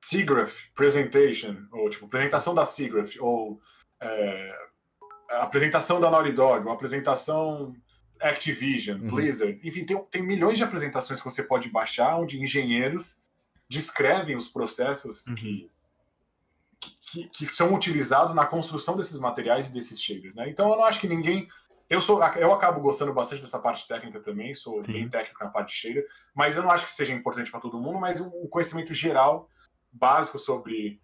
SIGGRAPH 0.00 0.70
Presentation, 0.74 1.56
ou 1.70 1.90
tipo, 1.90 2.06
apresentação 2.06 2.54
da 2.54 2.64
SIGGRAPH, 2.64 3.20
ou 3.20 3.60
é, 4.00 4.58
apresentação 5.32 6.00
da 6.00 6.10
Naughty 6.10 6.32
Dog, 6.32 6.64
uma 6.64 6.74
apresentação 6.74 7.76
Activision, 8.20 9.00
uhum. 9.00 9.14
Blizzard, 9.14 9.60
enfim, 9.62 9.84
tem, 9.84 10.02
tem 10.10 10.22
milhões 10.22 10.56
de 10.56 10.64
apresentações 10.64 11.20
que 11.20 11.30
você 11.30 11.42
pode 11.42 11.70
baixar, 11.70 12.18
onde 12.18 12.42
engenheiros 12.42 13.20
descrevem 13.68 14.34
os 14.34 14.48
processos 14.48 15.26
uhum. 15.26 15.34
que, 15.34 15.70
que, 17.10 17.28
que, 17.28 17.46
são 17.46 17.74
utilizados 17.74 18.34
na 18.34 18.46
construção 18.46 18.96
desses 18.96 19.18
materiais 19.20 19.68
e 19.68 19.72
desses 19.72 20.00
shaders, 20.00 20.34
né? 20.34 20.48
Então 20.48 20.70
eu 20.70 20.76
não 20.76 20.84
acho 20.84 21.00
que 21.00 21.08
ninguém 21.08 21.48
eu 21.90 22.02
sou, 22.02 22.22
eu 22.36 22.52
acabo 22.52 22.80
gostando 22.80 23.14
bastante 23.14 23.40
dessa 23.40 23.58
parte 23.58 23.88
técnica 23.88 24.20
também, 24.20 24.54
sou 24.54 24.84
Sim. 24.84 24.92
bem 24.92 25.08
técnico 25.08 25.42
na 25.42 25.48
parte 25.48 25.68
de 25.68 25.74
shader, 25.74 26.06
mas 26.34 26.54
eu 26.54 26.62
não 26.62 26.70
acho 26.70 26.84
que 26.84 26.92
seja 26.92 27.14
importante 27.14 27.50
para 27.50 27.60
todo 27.60 27.80
mundo, 27.80 27.98
mas 27.98 28.20
um 28.20 28.46
conhecimento 28.48 28.92
geral 28.92 29.48
básico 29.90 30.38
sobre 30.38 31.00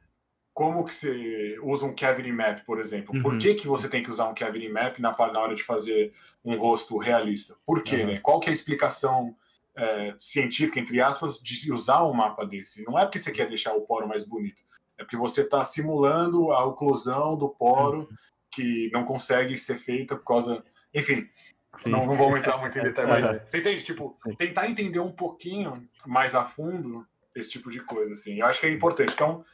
como 0.52 0.84
que 0.84 0.94
você 0.94 1.59
usa 1.62 1.86
um 1.86 1.94
cavity 1.94 2.30
map, 2.30 2.64
por 2.64 2.78
exemplo. 2.78 3.14
Uhum. 3.14 3.22
Por 3.22 3.38
que, 3.38 3.55
que 3.55 3.66
você 3.66 3.88
tem 3.88 4.02
que 4.02 4.11
usar 4.11 4.28
um 4.28 4.34
cavity 4.34 4.68
map 4.68 4.98
na, 5.00 5.11
na 5.11 5.40
hora 5.40 5.55
de 5.55 5.64
fazer 5.64 6.12
um 6.44 6.57
rosto 6.57 6.96
realista? 6.98 7.57
Por 7.66 7.82
quê, 7.82 8.02
uhum. 8.02 8.07
né? 8.07 8.20
Qual 8.20 8.38
que 8.38 8.48
é 8.48 8.50
a 8.50 8.55
explicação 8.55 9.34
é, 9.74 10.14
científica, 10.16 10.78
entre 10.78 11.00
aspas, 11.00 11.40
de 11.40 11.72
usar 11.72 12.05
um 12.05 12.12
mapa 12.12 12.46
desse? 12.46 12.84
Não 12.84 12.96
é 12.96 13.05
porque 13.05 13.18
você 13.18 13.32
quer 13.32 13.48
deixar 13.48 13.74
o 13.74 13.80
poro 13.80 14.07
mais 14.07 14.24
bonito, 14.24 14.62
é 14.99 15.05
porque 15.05 15.16
você 15.16 15.42
está 15.42 15.64
simulando 15.64 16.53
a 16.53 16.64
oclusão 16.64 17.36
do 17.36 17.49
poro 17.49 18.01
uhum. 18.01 18.16
que 18.51 18.90
não 18.92 19.05
consegue 19.05 19.57
ser 19.57 19.76
feita 19.76 20.16
por 20.16 20.24
causa 20.24 20.64
enfim, 20.95 21.28
não, 21.84 22.07
não 22.07 22.16
vamos 22.16 22.38
entrar 22.38 22.57
muito 22.59 22.78
em 22.78 22.82
detalhe, 22.82 23.09
mas 23.09 23.42
você 23.51 23.59
entende? 23.59 23.82
Tipo, 23.82 24.16
tentar 24.38 24.68
entender 24.68 25.01
um 25.01 25.11
pouquinho 25.11 25.88
mais 26.07 26.34
a 26.34 26.45
fundo 26.45 27.07
esse 27.34 27.51
tipo 27.51 27.70
de 27.70 27.80
coisa, 27.80 28.12
assim. 28.12 28.38
Eu 28.38 28.47
acho 28.47 28.61
que 28.61 28.66
é 28.66 28.70
importante. 28.70 29.12
Então, 29.12 29.45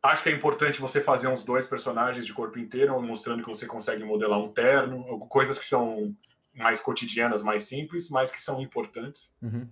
acho 0.00 0.22
que 0.22 0.28
é 0.28 0.32
importante 0.32 0.80
você 0.80 1.00
fazer 1.00 1.26
uns 1.26 1.44
dois 1.44 1.66
personagens 1.66 2.24
de 2.24 2.32
corpo 2.32 2.58
inteiro, 2.58 3.00
mostrando 3.02 3.42
que 3.42 3.48
você 3.48 3.66
consegue 3.66 4.04
modelar 4.04 4.38
um 4.38 4.52
terno, 4.52 5.18
coisas 5.28 5.58
que 5.58 5.66
são 5.66 6.14
mais 6.54 6.80
cotidianas, 6.80 7.42
mais 7.42 7.64
simples, 7.64 8.08
mas 8.08 8.30
que 8.30 8.40
são 8.40 8.60
importantes. 8.60 9.34
Uhum. 9.42 9.68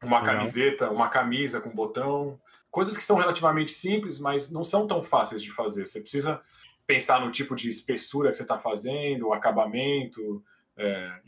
Uma 0.00 0.22
camiseta, 0.22 0.90
uma 0.90 1.08
camisa 1.08 1.60
com 1.60 1.70
botão, 1.70 2.40
coisas 2.70 2.96
que 2.96 3.04
são 3.04 3.16
relativamente 3.16 3.70
simples, 3.70 4.18
mas 4.18 4.50
não 4.50 4.64
são 4.64 4.86
tão 4.86 5.02
fáceis 5.02 5.42
de 5.42 5.50
fazer. 5.50 5.86
Você 5.86 6.00
precisa 6.00 6.40
pensar 6.86 7.20
no 7.20 7.30
tipo 7.30 7.54
de 7.54 7.68
espessura 7.68 8.30
que 8.30 8.36
você 8.36 8.42
está 8.42 8.58
fazendo, 8.58 9.28
o 9.28 9.32
acabamento, 9.32 10.42
é, 10.76 11.20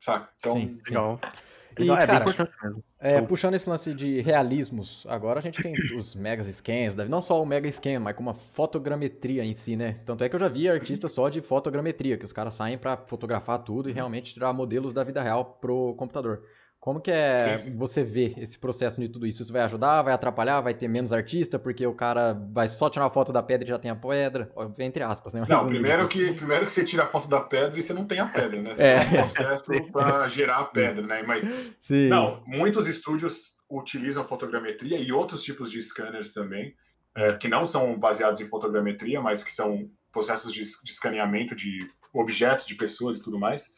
saca? 0.00 0.30
Então, 0.38 0.52
sim, 0.54 0.78
legal. 0.86 1.20
E, 1.78 1.90
é, 1.90 2.06
cara, 2.06 2.24
é, 2.98 3.16
então... 3.16 3.26
puxando 3.26 3.54
esse 3.54 3.68
lance 3.68 3.92
de 3.92 4.22
realismos, 4.22 5.04
agora 5.08 5.40
a 5.40 5.42
gente 5.42 5.62
tem 5.62 5.74
os 5.94 6.14
megas 6.14 6.46
scans, 6.46 6.94
não 7.08 7.20
só 7.20 7.42
o 7.42 7.46
mega 7.46 7.70
scan, 7.70 8.00
mas 8.00 8.16
como 8.16 8.30
a 8.30 8.34
fotogrametria 8.34 9.44
em 9.44 9.52
si, 9.52 9.76
né? 9.76 9.92
Tanto 10.04 10.24
é 10.24 10.28
que 10.28 10.34
eu 10.34 10.40
já 10.40 10.48
vi 10.48 10.68
artistas 10.68 11.12
só 11.12 11.28
de 11.28 11.42
fotogrametria, 11.42 12.16
que 12.16 12.24
os 12.24 12.32
caras 12.32 12.54
saem 12.54 12.78
para 12.78 12.96
fotografar 12.96 13.58
tudo 13.62 13.90
e 13.90 13.92
realmente 13.92 14.32
tirar 14.32 14.52
modelos 14.54 14.94
da 14.94 15.04
vida 15.04 15.22
real 15.22 15.44
pro 15.44 15.94
computador. 15.94 16.44
Como 16.86 17.00
que 17.00 17.10
é 17.10 17.58
sim, 17.58 17.70
sim. 17.70 17.76
você 17.76 18.04
vê 18.04 18.32
esse 18.36 18.56
processo 18.56 19.00
de 19.00 19.08
tudo 19.08 19.26
isso? 19.26 19.42
Isso 19.42 19.52
vai 19.52 19.62
ajudar, 19.62 20.02
vai 20.02 20.14
atrapalhar, 20.14 20.60
vai 20.60 20.72
ter 20.72 20.86
menos 20.86 21.12
artista, 21.12 21.58
porque 21.58 21.84
o 21.84 21.92
cara 21.92 22.32
vai 22.52 22.68
só 22.68 22.88
tirar 22.88 23.06
uma 23.06 23.10
foto 23.10 23.32
da 23.32 23.42
pedra 23.42 23.66
e 23.66 23.68
já 23.70 23.76
tem 23.76 23.90
a 23.90 23.96
pedra, 23.96 24.48
entre 24.78 25.02
aspas, 25.02 25.34
né? 25.34 25.44
Não, 25.48 25.66
primeiro 25.66 26.06
que, 26.06 26.32
primeiro 26.34 26.64
que 26.64 26.70
você 26.70 26.84
tira 26.84 27.02
a 27.02 27.06
foto 27.08 27.26
da 27.26 27.40
pedra 27.40 27.76
e 27.76 27.82
você 27.82 27.92
não 27.92 28.04
tem 28.04 28.20
a 28.20 28.26
pedra, 28.26 28.62
né? 28.62 28.72
Você 28.72 28.82
é. 28.84 29.00
tem 29.00 29.08
um 29.08 29.22
processo 29.22 29.64
para 29.90 30.28
gerar 30.28 30.58
a 30.58 30.64
pedra, 30.64 31.04
né? 31.04 31.24
Mas, 31.26 31.44
sim. 31.80 32.06
não, 32.06 32.40
muitos 32.46 32.86
estúdios 32.86 33.56
utilizam 33.68 34.22
fotogrametria 34.22 34.96
e 34.96 35.10
outros 35.10 35.42
tipos 35.42 35.72
de 35.72 35.82
scanners 35.82 36.32
também, 36.32 36.72
é, 37.16 37.32
que 37.32 37.48
não 37.48 37.66
são 37.66 37.98
baseados 37.98 38.40
em 38.40 38.46
fotogrametria, 38.46 39.20
mas 39.20 39.42
que 39.42 39.52
são 39.52 39.90
processos 40.12 40.52
de, 40.52 40.62
de 40.62 40.92
escaneamento 40.92 41.52
de 41.52 41.80
objetos, 42.14 42.64
de 42.64 42.76
pessoas 42.76 43.16
e 43.16 43.22
tudo 43.24 43.40
mais. 43.40 43.74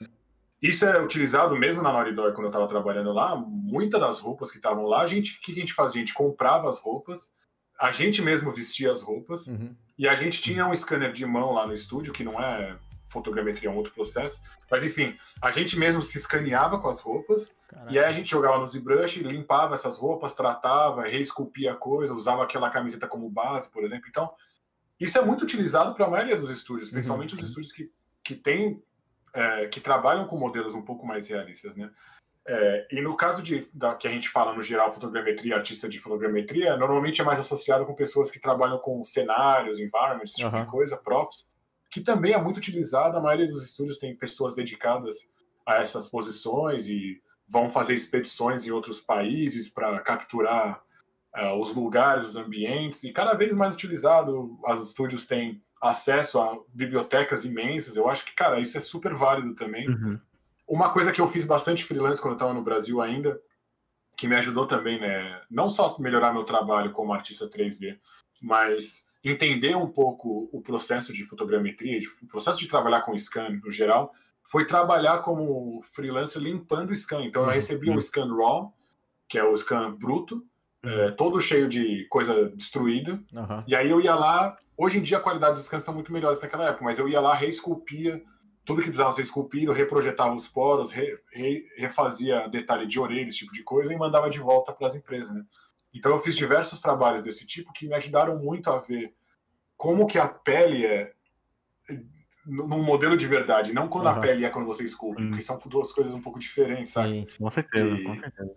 Isso 0.61 0.85
é 0.85 1.01
utilizado 1.01 1.57
mesmo 1.57 1.83
na 1.83 1.93
Naughty 1.93 2.13
Dog, 2.13 2.35
quando 2.35 2.47
eu 2.47 2.51
estava 2.51 2.67
trabalhando 2.67 3.13
lá. 3.13 3.37
Muitas 3.37 4.01
das 4.01 4.19
roupas 4.19 4.51
que 4.51 4.57
estavam 4.57 4.85
lá, 4.87 5.03
a 5.03 5.07
gente, 5.07 5.39
o 5.39 5.41
que 5.41 5.53
a 5.53 5.55
gente 5.55 5.73
fazia? 5.73 6.01
A 6.01 6.05
gente 6.05 6.15
comprava 6.15 6.69
as 6.69 6.81
roupas, 6.81 7.33
a 7.81 7.93
gente 7.93 8.21
mesmo 8.21 8.51
vestia 8.51 8.91
as 8.91 9.01
roupas, 9.01 9.47
uhum. 9.47 9.75
e 9.97 10.09
a 10.09 10.15
gente 10.17 10.43
tinha 10.43 10.67
um 10.67 10.75
scanner 10.75 11.13
de 11.13 11.25
mão 11.25 11.53
lá 11.53 11.67
no 11.67 11.73
estúdio, 11.73 12.13
que 12.13 12.25
não 12.25 12.43
é 12.43 12.77
fotogrametria, 13.07 13.69
é 13.69 13.73
um 13.73 13.77
outro 13.77 13.93
processo. 13.93 14.43
Mas 14.71 14.83
enfim, 14.83 15.17
a 15.41 15.51
gente 15.51 15.79
mesmo 15.79 16.03
se 16.03 16.19
escaneava 16.19 16.79
com 16.79 16.89
as 16.89 17.01
roupas, 17.01 17.55
Caraca. 17.69 17.93
e 17.93 17.99
aí 17.99 18.05
a 18.05 18.13
gente 18.13 18.29
jogava 18.29 18.59
no 18.59 18.67
ZBrush, 18.67 19.23
limpava 19.23 19.75
essas 19.75 19.97
roupas, 19.97 20.35
tratava, 20.35 21.03
reesculpia 21.03 21.73
a 21.73 21.77
coisa, 21.77 22.15
usava 22.15 22.43
aquela 22.43 22.69
camiseta 22.69 23.07
como 23.07 23.31
base, 23.31 23.71
por 23.71 23.85
exemplo. 23.85 24.07
Então, 24.09 24.31
isso 25.01 25.17
é 25.17 25.23
muito 25.23 25.43
utilizado 25.43 25.95
para 25.95 26.07
a 26.07 26.11
maioria 26.11 26.37
dos 26.37 26.51
estúdios, 26.51 26.91
principalmente 26.91 27.35
uhum. 27.35 27.41
os 27.41 27.49
estúdios 27.49 27.73
que, 27.73 27.91
que 28.23 28.35
têm 28.35 28.83
é, 29.39 29.69
que 29.69 29.81
trabalham 29.81 30.27
com 30.27 30.37
modelos 30.37 30.75
um 30.75 30.83
pouco 30.83 31.07
mais 31.07 31.29
realistas, 31.29 31.77
né? 31.77 31.91
É, 32.45 32.89
e 32.91 33.01
no 33.01 33.15
caso 33.15 33.43
de, 33.43 33.69
da, 33.73 33.95
que 33.95 34.09
a 34.09 34.11
gente 34.11 34.29
fala 34.29 34.55
no 34.55 34.63
geral 34.63 34.91
fotogrametria, 34.91 35.55
artista 35.55 35.89
de 35.89 36.01
fotogrametria, 36.01 36.77
normalmente 36.77 37.21
é 37.21 37.25
mais 37.25 37.39
associado 37.39 37.85
com 37.85 37.95
pessoas 37.95 38.31
que 38.31 38.41
trabalham 38.41 38.79
com 38.79 39.05
cenários, 39.05 39.79
environments, 39.79 40.31
esse 40.31 40.43
tipo 40.43 40.57
uhum. 40.57 40.65
de 40.65 40.71
coisa, 40.71 40.97
props, 40.97 41.47
que 41.91 42.01
também 42.01 42.33
é 42.33 42.39
muito 42.39 42.57
utilizado. 42.57 43.17
A 43.17 43.21
maioria 43.21 43.47
dos 43.47 43.65
estúdios 43.65 43.99
tem 43.99 44.17
pessoas 44.17 44.55
dedicadas 44.55 45.31
a 45.65 45.77
essas 45.77 46.09
posições 46.09 46.89
e 46.89 47.23
vão 47.47 47.71
fazer 47.71 47.95
expedições 47.95 48.67
em 48.67 48.71
outros 48.71 48.99
países 48.99 49.69
para 49.69 50.01
capturar 50.01 50.83
uh, 51.37 51.55
os 51.61 51.75
lugares, 51.75 52.29
os 52.29 52.37
ambientes, 52.37 53.05
e 53.05 53.13
cada 53.13 53.35
vez 53.35 53.53
mais 53.53 53.75
utilizado. 53.75 54.59
Os 54.67 54.89
estúdios 54.89 55.27
têm 55.27 55.63
acesso 55.81 56.41
a 56.41 56.59
bibliotecas 56.69 57.45
imensas. 57.45 57.97
Eu 57.97 58.09
acho 58.09 58.25
que, 58.25 58.33
cara, 58.33 58.61
isso 58.61 58.77
é 58.77 58.81
super 58.81 59.15
válido 59.15 59.55
também. 59.55 59.89
Uhum. 59.89 60.19
Uma 60.67 60.91
coisa 60.91 61.13
que 61.13 61.21
eu 61.21 61.29
fiz 61.29 61.45
bastante 61.45 61.85
freelance 61.85 62.21
quando 62.21 62.33
eu 62.33 62.37
estava 62.37 62.55
no 62.55 62.63
Brasil 62.63 63.01
ainda, 63.01 63.41
que 64.17 64.29
me 64.29 64.37
ajudou 64.37 64.67
também, 64.67 65.01
né? 65.01 65.41
Não 65.51 65.71
só 65.71 65.97
melhorar 65.99 66.33
meu 66.33 66.45
trabalho 66.45 66.93
como 66.93 67.13
artista 67.13 67.49
3D, 67.49 67.99
mas 68.43 69.07
entender 69.25 69.77
um 69.77 69.89
pouco 69.89 70.49
o 70.53 70.61
processo 70.61 71.13
de 71.13 71.25
fotogrametria, 71.25 72.01
o 72.23 72.27
processo 72.27 72.59
de 72.59 72.69
trabalhar 72.69 73.03
com 73.03 73.17
scan 73.17 73.51
no 73.65 73.71
geral, 73.71 74.13
foi 74.43 74.67
trabalhar 74.67 75.19
como 75.19 75.83
freelancer 75.83 76.41
limpando 76.41 76.91
o 76.91 76.97
scan. 76.97 77.23
Então 77.23 77.43
eu 77.43 77.49
uhum. 77.49 77.55
recebi 77.55 77.91
um 77.91 78.01
scan 78.01 78.35
raw, 78.35 78.73
que 79.29 79.39
é 79.39 79.45
o 79.45 79.57
scan 79.57 79.95
bruto, 79.95 80.37
uhum. 80.37 80.45
É, 80.83 81.11
todo 81.11 81.41
cheio 81.41 81.69
de 81.69 82.07
coisa 82.09 82.49
destruída. 82.51 83.13
Uhum. 83.33 83.65
E 83.67 83.75
aí 83.75 83.91
eu 83.91 84.01
ia 84.01 84.15
lá 84.15 84.57
Hoje 84.79 85.01
em 85.01 85.03
dia 85.03 85.17
a 85.17 85.21
qualidade 85.21 85.57
dos 85.57 85.65
scans 85.65 85.83
são 85.83 85.93
muito 85.93 86.13
melhores 86.13 86.41
naquela 86.41 86.69
época, 86.69 86.85
mas 86.85 87.01
eu 87.01 87.09
ia 87.09 87.21
lá, 87.21 87.35
reesculpia 87.35 88.23
tudo 88.65 88.81
que 88.81 88.87
precisava 88.87 89.13
ser 89.13 89.23
esculpido, 89.23 89.73
reprojetava 89.73 90.35
os 90.35 90.47
poros, 90.47 90.93
re, 90.93 91.19
re, 91.33 91.67
refazia 91.77 92.47
detalhe 92.49 92.87
de 92.87 93.01
orelha, 93.01 93.29
esse 93.29 93.39
tipo 93.39 93.53
de 93.53 93.65
coisa, 93.65 93.93
e 93.93 93.97
mandava 93.97 94.31
de 94.31 94.39
volta 94.39 94.73
para 94.73 94.87
as 94.87 94.95
empresas. 94.95 95.35
Né? 95.35 95.43
Então 95.93 96.13
eu 96.13 96.19
fiz 96.19 96.37
diversos 96.37 96.81
trabalhos 96.81 97.23
desse 97.23 97.45
tipo 97.45 97.73
que 97.73 97.89
me 97.89 97.95
ajudaram 97.95 98.39
muito 98.39 98.71
a 98.71 98.79
ver 98.79 99.13
como 99.77 100.07
que 100.07 100.19
a 100.19 100.29
pele 100.29 100.87
é 100.87 101.13
num 102.47 102.83
modelo 102.83 103.17
de 103.17 103.27
verdade, 103.27 103.73
não 103.73 103.89
quando 103.89 104.07
uhum. 104.07 104.13
a 104.13 104.21
pele 104.21 104.45
é 104.45 104.51
quando 104.51 104.67
você 104.67 104.85
esculpe, 104.85 105.27
porque 105.27 105.43
são 105.43 105.61
duas 105.67 105.91
coisas 105.91 106.15
um 106.15 106.21
pouco 106.21 106.39
diferentes, 106.39 106.93
sabe? 106.93 107.27
Sim, 107.29 107.39
com 107.39 107.51
certeza, 107.51 107.97
e... 107.97 108.05
com 108.05 108.15
certeza. 108.15 108.57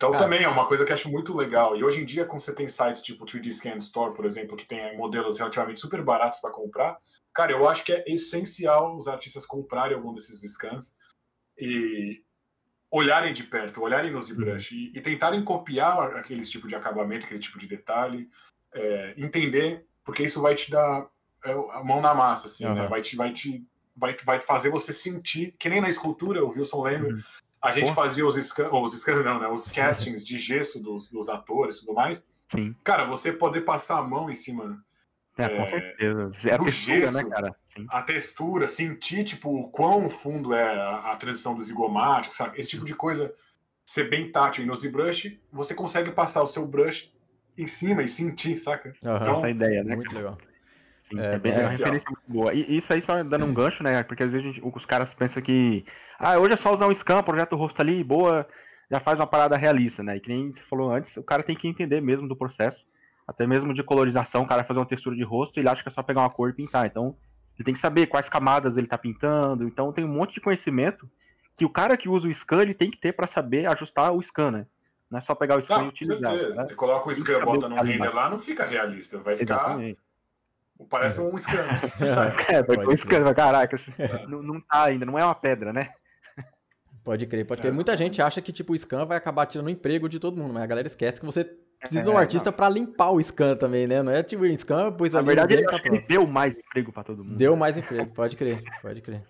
Então 0.00 0.12
Cara, 0.12 0.24
também 0.24 0.42
é 0.42 0.48
uma 0.48 0.66
coisa 0.66 0.82
que 0.82 0.94
acho 0.94 1.10
muito 1.10 1.36
legal. 1.36 1.76
E 1.76 1.84
hoje 1.84 2.00
em 2.00 2.06
dia, 2.06 2.24
quando 2.24 2.40
você 2.40 2.54
tem 2.54 2.66
sites 2.66 3.02
tipo 3.02 3.26
3D 3.26 3.52
Scan 3.52 3.76
Store, 3.76 4.14
por 4.14 4.24
exemplo, 4.24 4.56
que 4.56 4.64
tem 4.64 4.96
modelos 4.96 5.36
relativamente 5.36 5.78
super 5.78 6.02
baratos 6.02 6.38
para 6.38 6.50
comprar, 6.50 6.96
cara, 7.34 7.52
eu 7.52 7.68
acho 7.68 7.84
que 7.84 7.92
é 7.92 8.02
essencial 8.06 8.96
os 8.96 9.06
artistas 9.06 9.44
comprarem 9.44 9.94
algum 9.94 10.14
desses 10.14 10.40
scans 10.54 10.96
e 11.58 12.22
olharem 12.90 13.34
de 13.34 13.42
perto, 13.42 13.82
olharem 13.82 14.10
no 14.10 14.22
ZBrush 14.22 14.72
uhum. 14.72 14.80
e, 14.80 14.92
e, 14.94 15.00
tentarem 15.02 15.44
copiar 15.44 16.16
aquele 16.16 16.44
tipo 16.44 16.66
de 16.66 16.74
acabamento, 16.74 17.26
aquele 17.26 17.38
tipo 17.38 17.58
de 17.58 17.66
detalhe, 17.66 18.30
é, 18.72 19.12
entender, 19.18 19.84
porque 20.02 20.22
isso 20.22 20.40
vai 20.40 20.54
te 20.54 20.70
dar 20.70 21.10
é, 21.44 21.52
a 21.52 21.84
mão 21.84 22.00
na 22.00 22.14
massa, 22.14 22.46
assim, 22.46 22.64
uhum. 22.64 22.74
né? 22.74 22.88
Vai 22.88 23.02
te, 23.02 23.16
vai 23.16 23.34
te 23.34 23.66
vai, 23.94 24.16
vai 24.24 24.40
fazer 24.40 24.70
você 24.70 24.94
sentir, 24.94 25.54
que 25.58 25.68
nem 25.68 25.78
na 25.78 25.90
escultura, 25.90 26.42
o 26.42 26.48
Wilson 26.48 26.84
lembra, 26.84 27.10
uhum 27.10 27.22
a 27.62 27.72
gente 27.72 27.88
Pô. 27.88 27.94
fazia 27.94 28.26
os 28.26 28.36
os 28.36 29.06
não, 29.24 29.38
né? 29.38 29.48
Os 29.48 29.68
castings 29.68 30.24
de 30.24 30.38
gesso 30.38 30.82
dos, 30.82 31.08
dos 31.08 31.28
atores 31.28 31.76
e 31.76 31.80
tudo 31.80 31.94
mais. 31.94 32.24
Sim. 32.48 32.74
Cara, 32.82 33.04
você 33.04 33.32
poder 33.32 33.60
passar 33.62 33.98
a 33.98 34.02
mão 34.02 34.30
em 34.30 34.34
cima. 34.34 34.82
É, 35.36 35.44
é 35.44 35.48
com 35.48 35.66
certeza. 35.66 36.32
É 36.44 36.54
a 36.54 36.58
textura, 36.58 36.96
né, 36.98 37.00
gesso, 37.00 37.16
né, 37.16 37.24
cara? 37.24 37.56
Sim. 37.74 37.86
A 37.88 38.02
textura, 38.02 38.66
sentir, 38.66 39.24
tipo, 39.24 39.50
o 39.50 39.68
quão 39.68 40.08
fundo 40.08 40.54
é 40.54 40.74
a, 40.74 41.12
a 41.12 41.16
transição 41.16 41.54
do 41.54 41.62
zigomático, 41.62 42.34
sabe? 42.34 42.58
Esse 42.60 42.70
tipo 42.70 42.84
de 42.84 42.94
coisa 42.94 43.32
ser 43.84 44.08
bem 44.08 44.30
tátil. 44.30 44.64
E 44.64 44.66
no 44.66 44.74
ZBrush, 44.74 45.38
você 45.52 45.74
consegue 45.74 46.10
passar 46.10 46.42
o 46.42 46.46
seu 46.46 46.66
brush 46.66 47.12
em 47.56 47.66
cima 47.66 48.02
e 48.02 48.08
sentir, 48.08 48.56
saca? 48.56 48.94
Uhum, 49.02 49.16
então, 49.16 49.36
essa 49.38 49.50
ideia, 49.50 49.84
né? 49.84 49.96
Muito 49.96 50.14
legal. 50.14 50.38
Sim, 51.10 51.18
é, 51.18 51.34
é, 51.34 51.38
bem, 51.38 51.52
é 51.52 51.58
uma 51.58 51.68
referência 51.68 52.10
muito 52.10 52.22
boa. 52.28 52.54
E 52.54 52.76
isso 52.76 52.92
aí 52.92 53.02
só 53.02 53.22
dando 53.22 53.44
um 53.44 53.52
gancho, 53.52 53.82
né? 53.82 54.02
Porque 54.02 54.22
às 54.22 54.30
vezes 54.30 54.54
gente, 54.54 54.62
os 54.64 54.86
caras 54.86 55.12
pensam 55.12 55.42
que. 55.42 55.84
Ah, 56.18 56.38
hoje 56.38 56.54
é 56.54 56.56
só 56.56 56.72
usar 56.72 56.86
um 56.86 56.94
scan, 56.94 57.22
projeto 57.22 57.54
o 57.54 57.56
rosto 57.56 57.80
ali, 57.80 58.04
boa. 58.04 58.46
já 58.90 59.00
faz 59.00 59.18
uma 59.18 59.26
parada 59.26 59.56
realista, 59.56 60.02
né? 60.02 60.16
E 60.16 60.20
que 60.20 60.28
nem 60.28 60.52
você 60.52 60.60
falou 60.60 60.92
antes, 60.92 61.16
o 61.16 61.22
cara 61.22 61.42
tem 61.42 61.56
que 61.56 61.66
entender 61.66 62.00
mesmo 62.00 62.28
do 62.28 62.36
processo, 62.36 62.86
até 63.26 63.46
mesmo 63.46 63.74
de 63.74 63.82
colorização, 63.82 64.42
o 64.42 64.46
cara 64.46 64.60
vai 64.60 64.68
fazer 64.68 64.80
uma 64.80 64.86
textura 64.86 65.16
de 65.16 65.24
rosto, 65.24 65.58
ele 65.58 65.68
acha 65.68 65.82
que 65.82 65.88
é 65.88 65.92
só 65.92 66.02
pegar 66.02 66.20
uma 66.20 66.30
cor 66.30 66.50
e 66.50 66.52
pintar. 66.52 66.86
Então, 66.86 67.16
ele 67.56 67.64
tem 67.64 67.74
que 67.74 67.80
saber 67.80 68.06
quais 68.06 68.28
camadas 68.28 68.76
ele 68.76 68.86
tá 68.86 68.96
pintando. 68.96 69.64
Então, 69.64 69.92
tem 69.92 70.04
um 70.04 70.08
monte 70.08 70.34
de 70.34 70.40
conhecimento 70.40 71.10
que 71.56 71.64
o 71.64 71.68
cara 71.68 71.96
que 71.96 72.08
usa 72.08 72.28
o 72.28 72.34
scan, 72.34 72.62
ele 72.62 72.74
tem 72.74 72.90
que 72.90 72.98
ter 72.98 73.12
para 73.12 73.26
saber 73.26 73.66
ajustar 73.66 74.12
o 74.12 74.22
scan, 74.22 74.50
né? 74.50 74.66
Não 75.10 75.18
é 75.18 75.20
só 75.20 75.34
pegar 75.34 75.56
o 75.56 75.62
scan 75.62 75.78
não, 75.78 75.86
e 75.86 75.88
utilizar. 75.88 76.32
Né? 76.32 76.64
Você 76.64 76.74
coloca 76.74 77.08
o 77.08 77.14
scan 77.14 77.38
e 77.38 77.44
bota 77.44 77.68
no 77.68 77.82
render 77.82 78.14
lá, 78.14 78.30
não 78.30 78.38
fica 78.38 78.64
realista. 78.64 79.18
Vai 79.18 79.36
ficar. 79.36 79.76
Parece 80.88 81.20
um 81.20 81.36
scan. 81.36 81.66
é, 82.48 82.62
vai 82.62 82.86
um 82.86 82.96
scan, 82.96 83.34
caraca. 83.34 83.76
É. 83.98 84.26
Não, 84.26 84.42
não 84.42 84.60
tá 84.60 84.84
ainda, 84.84 85.04
não 85.04 85.18
é 85.18 85.24
uma 85.24 85.34
pedra, 85.34 85.72
né? 85.72 85.90
Pode 87.04 87.26
crer, 87.26 87.46
pode 87.46 87.60
crer. 87.60 87.72
Muita 87.72 87.96
gente 87.96 88.20
acha 88.20 88.40
que 88.40 88.52
tipo, 88.52 88.72
o 88.72 88.78
scan 88.78 89.04
vai 89.04 89.16
acabar 89.16 89.46
tirando 89.46 89.66
o 89.66 89.70
emprego 89.70 90.08
de 90.08 90.18
todo 90.18 90.40
mundo, 90.40 90.52
mas 90.54 90.62
a 90.62 90.66
galera 90.66 90.86
esquece 90.86 91.18
que 91.18 91.26
você 91.26 91.44
precisa 91.78 92.02
de 92.02 92.08
um 92.08 92.18
é, 92.18 92.18
artista 92.18 92.52
para 92.52 92.68
limpar 92.68 93.10
o 93.10 93.20
scan 93.22 93.56
também, 93.56 93.86
né? 93.86 94.02
Não 94.02 94.12
é 94.12 94.22
tipo 94.22 94.42
o 94.42 94.56
scan, 94.56 94.92
pois 94.92 95.12
Na 95.12 95.22
verdade, 95.22 95.54
ele, 95.54 95.64
tá 95.64 95.80
ele 95.84 96.00
deu 96.00 96.26
mais 96.26 96.54
emprego 96.54 96.92
para 96.92 97.04
todo 97.04 97.24
mundo. 97.24 97.36
Deu 97.36 97.56
mais 97.56 97.76
emprego, 97.76 98.12
pode 98.12 98.36
crer, 98.36 98.62
pode 98.82 99.00
crer. 99.00 99.22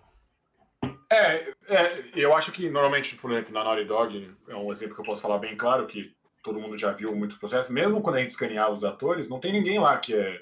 É, 1.12 1.50
é, 1.68 2.02
eu 2.14 2.34
acho 2.36 2.52
que 2.52 2.68
normalmente, 2.70 3.16
por 3.16 3.32
exemplo, 3.32 3.52
na 3.52 3.64
Naughty 3.64 3.84
Dog, 3.84 4.30
é 4.48 4.56
um 4.56 4.70
exemplo 4.70 4.94
que 4.94 5.00
eu 5.00 5.04
posso 5.04 5.22
falar 5.22 5.38
bem 5.38 5.56
claro, 5.56 5.86
que 5.86 6.12
todo 6.42 6.60
mundo 6.60 6.76
já 6.76 6.92
viu 6.92 7.14
muito 7.14 7.38
processo, 7.38 7.72
mesmo 7.72 8.00
quando 8.00 8.16
a 8.16 8.20
gente 8.20 8.30
escaneava 8.30 8.72
os 8.72 8.84
atores, 8.84 9.28
não 9.28 9.40
tem 9.40 9.52
ninguém 9.52 9.78
lá 9.78 9.96
que 9.98 10.14
é 10.14 10.40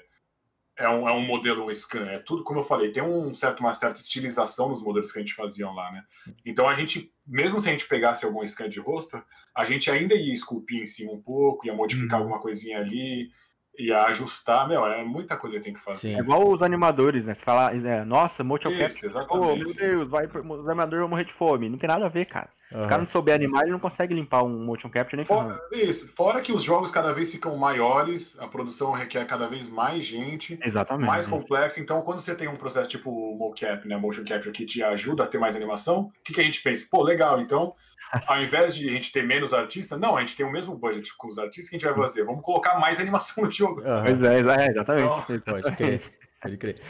é 0.79 0.89
um, 0.89 1.07
é 1.07 1.13
um 1.13 1.21
modelo 1.21 1.69
scan, 1.75 2.05
é 2.09 2.19
tudo, 2.19 2.43
como 2.43 2.61
eu 2.61 2.63
falei, 2.63 2.91
tem 2.91 3.03
um 3.03 3.35
certo, 3.35 3.59
uma 3.59 3.73
certa 3.73 3.99
estilização 3.99 4.69
nos 4.69 4.81
modelos 4.81 5.11
que 5.11 5.19
a 5.19 5.21
gente 5.21 5.33
fazia 5.33 5.69
lá, 5.69 5.91
né? 5.91 6.03
Então 6.45 6.67
a 6.67 6.73
gente, 6.73 7.11
mesmo 7.27 7.59
se 7.59 7.67
a 7.67 7.71
gente 7.71 7.87
pegasse 7.87 8.25
algum 8.25 8.45
scan 8.45 8.69
de 8.69 8.79
rosto, 8.79 9.21
a 9.55 9.63
gente 9.63 9.91
ainda 9.91 10.15
ia 10.15 10.33
esculpir 10.33 10.81
em 10.81 10.87
cima 10.87 11.11
um 11.11 11.21
pouco, 11.21 11.67
ia 11.67 11.73
modificar 11.73 12.17
uhum. 12.17 12.25
alguma 12.25 12.41
coisinha 12.41 12.79
ali, 12.79 13.29
e 13.77 13.93
ajustar, 13.93 14.67
meu, 14.67 14.85
é 14.85 15.03
muita 15.05 15.37
coisa 15.37 15.57
que 15.57 15.63
tem 15.63 15.73
que 15.73 15.79
fazer. 15.79 16.09
Sim. 16.09 16.15
É 16.15 16.19
igual 16.19 16.49
os 16.49 16.61
animadores, 16.61 17.25
né? 17.25 17.33
Você 17.33 17.43
fala, 17.43 17.71
é, 17.71 18.03
nossa, 18.03 18.43
motion 18.43 18.77
capture, 18.77 19.13
oh, 19.29 19.55
meu 19.55 19.73
Deus, 19.73 20.09
vai, 20.09 20.25
os 20.25 20.67
animadores 20.67 20.99
vão 20.99 21.07
morrer 21.07 21.23
de 21.23 21.31
fome. 21.31 21.69
Não 21.69 21.77
tem 21.77 21.87
nada 21.87 22.05
a 22.05 22.09
ver, 22.09 22.25
cara. 22.25 22.49
Uhum. 22.71 22.79
Se 22.79 22.85
o 22.85 22.89
cara 22.89 22.99
não 22.99 23.05
souber 23.05 23.33
animar, 23.33 23.63
ele 23.63 23.71
não 23.71 23.79
consegue 23.79 24.13
limpar 24.13 24.43
um 24.43 24.63
motion 24.63 24.89
capture 24.89 25.15
nem 25.15 25.25
fora, 25.25 25.59
Isso, 25.71 26.07
fora 26.15 26.39
que 26.39 26.51
os 26.51 26.63
jogos 26.63 26.91
cada 26.91 27.11
vez 27.13 27.31
ficam 27.31 27.55
maiores, 27.57 28.37
a 28.39 28.47
produção 28.47 28.91
requer 28.91 29.25
cada 29.25 29.47
vez 29.47 29.67
mais 29.67 30.05
gente, 30.05 30.59
Exatamente. 30.63 31.07
mais 31.07 31.27
complexa. 31.27 31.79
Então, 31.79 32.01
quando 32.01 32.19
você 32.19 32.35
tem 32.35 32.47
um 32.47 32.55
processo 32.55 32.89
tipo 32.89 33.09
o 33.09 33.35
mocap, 33.35 33.87
né, 33.87 33.97
motion 33.97 34.23
capture, 34.23 34.51
que 34.51 34.65
te 34.65 34.83
ajuda 34.83 35.23
a 35.23 35.27
ter 35.27 35.39
mais 35.39 35.55
animação, 35.55 36.01
o 36.01 36.11
que, 36.23 36.33
que 36.33 36.41
a 36.41 36.43
gente 36.43 36.61
pensa? 36.61 36.87
Pô, 36.89 37.01
legal, 37.01 37.41
então 37.41 37.73
ao 38.27 38.41
invés 38.41 38.75
de 38.75 38.87
a 38.87 38.91
gente 38.91 39.11
ter 39.11 39.23
menos 39.23 39.53
artistas, 39.53 39.99
não, 39.99 40.15
a 40.15 40.21
gente 40.21 40.35
tem 40.35 40.45
o 40.45 40.51
mesmo 40.51 40.75
budget 40.75 41.15
com 41.17 41.27
os 41.27 41.39
artistas 41.39 41.69
que 41.69 41.75
a 41.75 41.79
gente 41.79 41.87
vai 41.87 42.05
fazer. 42.05 42.23
Vamos 42.23 42.43
colocar 42.43 42.79
mais 42.79 42.99
animação 42.99 43.45
no 43.45 43.51
jogo. 43.51 43.81
Uhum. 43.81 44.03
Pois 44.03 44.23
é, 44.23 44.35
é, 44.35 44.69
exatamente. 44.69 45.31
Então... 45.31 45.61
Pode 45.61 45.75
crer, 45.75 46.01
pode 46.41 46.57
crer. 46.57 46.81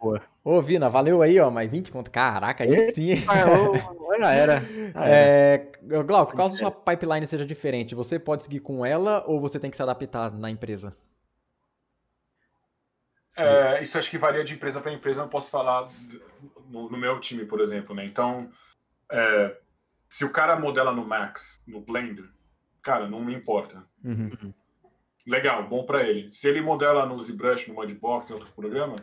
Boa. 0.00 0.22
Ô, 0.42 0.62
Vina, 0.62 0.88
valeu 0.88 1.20
aí, 1.20 1.38
ó, 1.38 1.50
mais 1.50 1.70
20 1.70 1.92
conto. 1.92 2.10
Caraca, 2.10 2.64
aí 2.64 2.92
sim. 2.92 3.16
Já 4.18 4.32
era. 4.32 4.62
É, 4.96 5.70
Glauco, 6.06 6.36
caso 6.36 6.56
sua 6.56 6.70
pipeline 6.70 7.26
seja 7.26 7.44
diferente, 7.44 7.94
você 7.94 8.18
pode 8.18 8.42
seguir 8.42 8.60
com 8.60 8.84
ela 8.84 9.24
ou 9.26 9.40
você 9.40 9.58
tem 9.58 9.70
que 9.70 9.76
se 9.76 9.82
adaptar 9.82 10.32
na 10.32 10.50
empresa? 10.50 10.96
É, 13.36 13.82
isso 13.82 13.96
acho 13.98 14.10
que 14.10 14.18
varia 14.18 14.44
de 14.44 14.54
empresa 14.54 14.80
para 14.80 14.92
empresa. 14.92 15.20
Eu 15.20 15.24
não 15.24 15.30
posso 15.30 15.50
falar 15.50 15.88
no, 16.68 16.90
no, 16.90 16.98
meu 16.98 17.20
time, 17.20 17.44
por 17.44 17.60
exemplo, 17.60 17.94
né? 17.94 18.04
Então, 18.04 18.50
é, 19.10 19.56
se 20.08 20.24
o 20.24 20.32
cara 20.32 20.58
modela 20.58 20.92
no 20.92 21.06
Max, 21.06 21.62
no 21.66 21.80
Blender, 21.80 22.28
cara, 22.82 23.08
não 23.08 23.24
me 23.24 23.34
importa. 23.34 23.84
Uhum. 24.04 24.52
Legal, 25.26 25.66
bom 25.68 25.84
para 25.84 26.02
ele. 26.02 26.32
Se 26.32 26.48
ele 26.48 26.60
modela 26.60 27.06
no 27.06 27.18
ZBrush, 27.18 27.68
no 27.68 27.74
Mudbox, 27.74 28.28
em 28.28 28.34
outro 28.34 28.50
programa, 28.52 28.96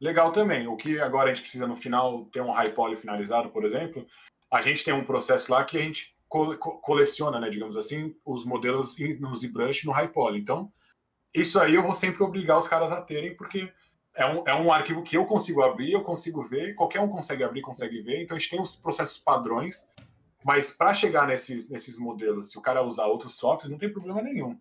legal 0.00 0.32
também. 0.32 0.66
O 0.66 0.76
que 0.76 1.00
agora 1.00 1.30
a 1.30 1.34
gente 1.34 1.42
precisa 1.42 1.66
no 1.66 1.76
final 1.76 2.26
ter 2.26 2.40
um 2.40 2.50
high 2.50 2.72
poly 2.72 2.96
finalizado, 2.96 3.50
por 3.50 3.64
exemplo, 3.64 4.06
a 4.50 4.60
gente 4.62 4.84
tem 4.84 4.94
um 4.94 5.04
processo 5.04 5.50
lá 5.52 5.64
que 5.64 5.76
a 5.76 5.80
gente 5.80 6.16
co 6.28 6.56
coleciona, 6.56 7.40
né, 7.40 7.48
digamos 7.48 7.76
assim, 7.76 8.14
os 8.24 8.44
modelos 8.44 8.96
no 9.18 9.34
ZBrush 9.34 9.84
no 9.84 9.92
high 9.92 10.08
poly. 10.08 10.38
Então, 10.38 10.72
isso 11.34 11.58
aí 11.60 11.74
eu 11.74 11.82
vou 11.82 11.94
sempre 11.94 12.22
obrigar 12.22 12.58
os 12.58 12.68
caras 12.68 12.92
a 12.92 13.00
terem, 13.00 13.36
porque 13.36 13.72
é 14.14 14.26
um, 14.26 14.42
é 14.46 14.54
um 14.54 14.72
arquivo 14.72 15.02
que 15.02 15.16
eu 15.16 15.24
consigo 15.24 15.62
abrir, 15.62 15.92
eu 15.92 16.02
consigo 16.02 16.42
ver, 16.42 16.74
qualquer 16.74 17.00
um 17.00 17.08
consegue 17.08 17.44
abrir, 17.44 17.62
consegue 17.62 18.02
ver. 18.02 18.22
Então, 18.22 18.36
a 18.36 18.40
gente 18.40 18.50
tem 18.50 18.60
os 18.60 18.76
processos 18.76 19.18
padrões 19.18 19.88
mas 20.44 20.70
para 20.70 20.94
chegar 20.94 21.26
nesses, 21.26 21.68
nesses 21.68 21.98
modelos, 21.98 22.50
se 22.50 22.58
o 22.58 22.62
cara 22.62 22.82
usar 22.82 23.06
outros 23.06 23.34
softwares, 23.34 23.70
não 23.70 23.78
tem 23.78 23.92
problema 23.92 24.22
nenhum. 24.22 24.58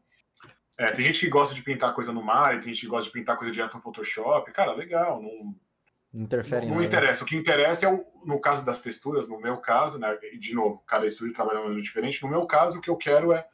É, 0.77 0.91
tem 0.91 1.05
gente 1.05 1.19
que 1.19 1.29
gosta 1.29 1.55
de 1.55 1.61
pintar 1.61 1.93
coisa 1.93 2.11
no 2.13 2.21
mar, 2.21 2.59
tem 2.59 2.73
gente 2.73 2.81
que 2.81 2.87
gosta 2.87 3.05
de 3.05 3.11
pintar 3.11 3.37
coisa 3.37 3.51
direto 3.51 3.75
no 3.75 3.81
Photoshop. 3.81 4.51
Cara, 4.51 4.73
legal, 4.73 5.21
não, 5.21 5.55
interfere 6.13 6.67
não, 6.67 6.75
não 6.75 6.83
interessa. 6.83 7.23
O 7.23 7.27
que 7.27 7.35
interessa 7.35 7.85
é, 7.85 7.93
o, 7.93 8.05
no 8.25 8.39
caso 8.39 8.65
das 8.65 8.81
texturas, 8.81 9.27
no 9.27 9.39
meu 9.39 9.57
caso, 9.57 9.97
né, 9.97 10.15
de 10.39 10.53
novo, 10.53 10.83
cada 10.85 11.05
estúdio 11.05 11.33
trabalha 11.33 11.57
de 11.57 11.63
maneira 11.63 11.83
diferente. 11.83 12.21
No 12.21 12.29
meu 12.29 12.45
caso, 12.45 12.77
o 12.77 12.81
que 12.81 12.89
eu 12.89 12.95
quero 12.95 13.33
é 13.33 13.45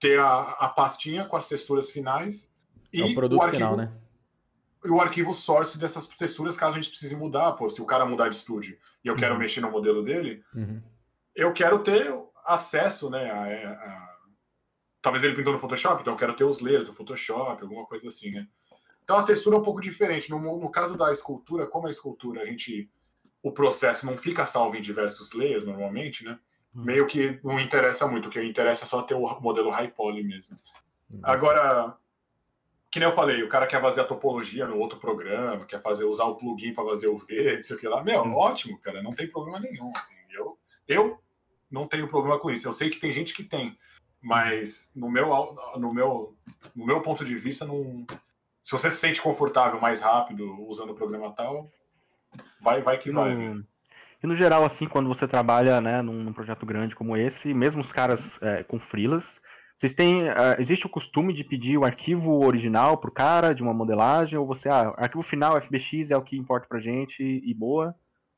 ter 0.00 0.18
a, 0.18 0.40
a 0.40 0.68
pastinha 0.68 1.24
com 1.24 1.36
as 1.36 1.46
texturas 1.46 1.90
finais 1.90 2.52
e 2.92 3.02
é 3.02 3.04
o 3.04 3.14
produto 3.14 3.40
o 3.40 3.42
arquivo, 3.42 3.56
final, 3.56 3.76
né? 3.76 3.92
E 4.84 4.88
o 4.88 5.00
arquivo 5.00 5.34
source 5.34 5.78
dessas 5.78 6.06
texturas, 6.06 6.56
caso 6.56 6.72
a 6.72 6.76
gente 6.80 6.90
precise 6.90 7.16
mudar. 7.16 7.52
Pô, 7.52 7.68
se 7.68 7.80
o 7.82 7.86
cara 7.86 8.04
mudar 8.04 8.28
de 8.28 8.36
estúdio 8.36 8.78
e 9.02 9.08
eu 9.08 9.14
uhum. 9.14 9.20
quero 9.20 9.38
mexer 9.38 9.60
no 9.60 9.70
modelo 9.70 10.02
dele, 10.02 10.42
uhum 10.54 10.80
eu 11.34 11.52
quero 11.52 11.80
ter 11.80 12.14
acesso, 12.46 13.10
né? 13.10 13.30
A, 13.30 13.72
a... 13.72 14.13
Talvez 15.04 15.22
ele 15.22 15.34
pintou 15.34 15.52
no 15.52 15.58
Photoshop, 15.58 16.00
então 16.00 16.14
eu 16.14 16.16
quero 16.16 16.34
ter 16.34 16.44
os 16.44 16.60
layers 16.60 16.86
do 16.86 16.94
Photoshop, 16.94 17.62
alguma 17.62 17.84
coisa 17.84 18.08
assim, 18.08 18.30
né? 18.30 18.48
Então 19.02 19.18
a 19.18 19.22
textura 19.22 19.54
é 19.54 19.58
um 19.58 19.62
pouco 19.62 19.78
diferente. 19.78 20.30
No, 20.30 20.38
no 20.58 20.70
caso 20.70 20.96
da 20.96 21.12
escultura, 21.12 21.66
como 21.66 21.86
a 21.86 21.90
escultura, 21.90 22.40
a 22.40 22.46
gente. 22.46 22.90
O 23.42 23.52
processo 23.52 24.06
não 24.06 24.16
fica 24.16 24.46
salvo 24.46 24.76
em 24.76 24.80
diversos 24.80 25.34
layers 25.34 25.62
normalmente, 25.62 26.24
né? 26.24 26.38
Hum. 26.74 26.84
Meio 26.84 27.06
que 27.06 27.38
não 27.44 27.60
interessa 27.60 28.06
muito, 28.06 28.28
o 28.28 28.30
que 28.30 28.42
interessa 28.42 28.84
é 28.84 28.86
só 28.86 29.02
ter 29.02 29.12
o 29.12 29.40
modelo 29.42 29.68
high 29.68 29.88
poly 29.88 30.24
mesmo. 30.24 30.56
Hum. 31.10 31.20
Agora, 31.22 31.98
que 32.90 32.98
nem 32.98 33.06
eu 33.06 33.14
falei, 33.14 33.42
o 33.42 33.48
cara 33.50 33.66
quer 33.66 33.82
fazer 33.82 34.00
a 34.00 34.04
topologia 34.04 34.66
no 34.66 34.78
outro 34.78 34.98
programa, 34.98 35.66
quer 35.66 35.82
fazer 35.82 36.04
usar 36.04 36.24
o 36.24 36.36
plugin 36.36 36.72
para 36.72 36.84
fazer 36.86 37.08
o 37.08 37.18
V, 37.18 37.56
não 37.58 37.62
sei 37.62 37.76
o 37.76 37.78
que 37.78 37.86
lá. 37.86 38.02
Meu, 38.02 38.22
hum. 38.22 38.34
ótimo, 38.36 38.80
cara, 38.80 39.02
não 39.02 39.12
tem 39.12 39.30
problema 39.30 39.60
nenhum. 39.60 39.92
Assim. 39.94 40.14
Eu, 40.30 40.58
eu 40.88 41.20
não 41.70 41.86
tenho 41.86 42.08
problema 42.08 42.38
com 42.38 42.50
isso. 42.50 42.66
Eu 42.66 42.72
sei 42.72 42.88
que 42.88 42.98
tem 42.98 43.12
gente 43.12 43.34
que 43.34 43.44
tem, 43.44 43.76
mas 44.24 44.90
no 44.96 45.10
meu, 45.10 45.28
no 45.76 45.92
meu, 45.92 46.34
no 46.74 46.86
meu 46.86 47.02
ponto 47.02 47.24
de 47.24 47.36
vista, 47.36 47.66
não, 47.66 48.06
se 48.62 48.72
você 48.72 48.90
se 48.90 48.96
sente 48.96 49.20
confortável 49.20 49.78
mais 49.78 50.00
rápido 50.00 50.66
usando 50.66 50.90
o 50.90 50.94
programa 50.94 51.30
tal, 51.32 51.70
vai, 52.60 52.80
vai 52.80 52.96
que 52.96 53.10
vai. 53.10 53.34
No, 53.34 53.64
e 54.22 54.26
no 54.26 54.34
geral, 54.34 54.64
assim, 54.64 54.88
quando 54.88 55.08
você 55.08 55.28
trabalha 55.28 55.80
né, 55.82 56.00
num, 56.00 56.24
num 56.24 56.32
projeto 56.32 56.64
grande 56.64 56.96
como 56.96 57.14
esse, 57.14 57.52
mesmo 57.52 57.82
os 57.82 57.92
caras 57.92 58.38
é, 58.40 58.62
com 58.62 58.80
freelas, 58.80 59.38
vocês 59.76 59.92
têm. 59.92 60.22
Uh, 60.30 60.56
existe 60.58 60.86
o 60.86 60.90
costume 60.90 61.34
de 61.34 61.44
pedir 61.44 61.76
o 61.76 61.84
arquivo 61.84 62.42
original 62.44 62.96
pro 62.96 63.12
cara 63.12 63.54
de 63.54 63.62
uma 63.62 63.74
modelagem, 63.74 64.38
ou 64.38 64.46
você, 64.46 64.70
ah, 64.70 64.94
arquivo 64.96 65.22
final 65.22 65.60
FBX 65.60 66.10
é 66.10 66.16
o 66.16 66.22
que 66.22 66.38
importa 66.38 66.66
pra 66.66 66.80
gente 66.80 67.22
e 67.22 67.52
boa? 67.52 67.94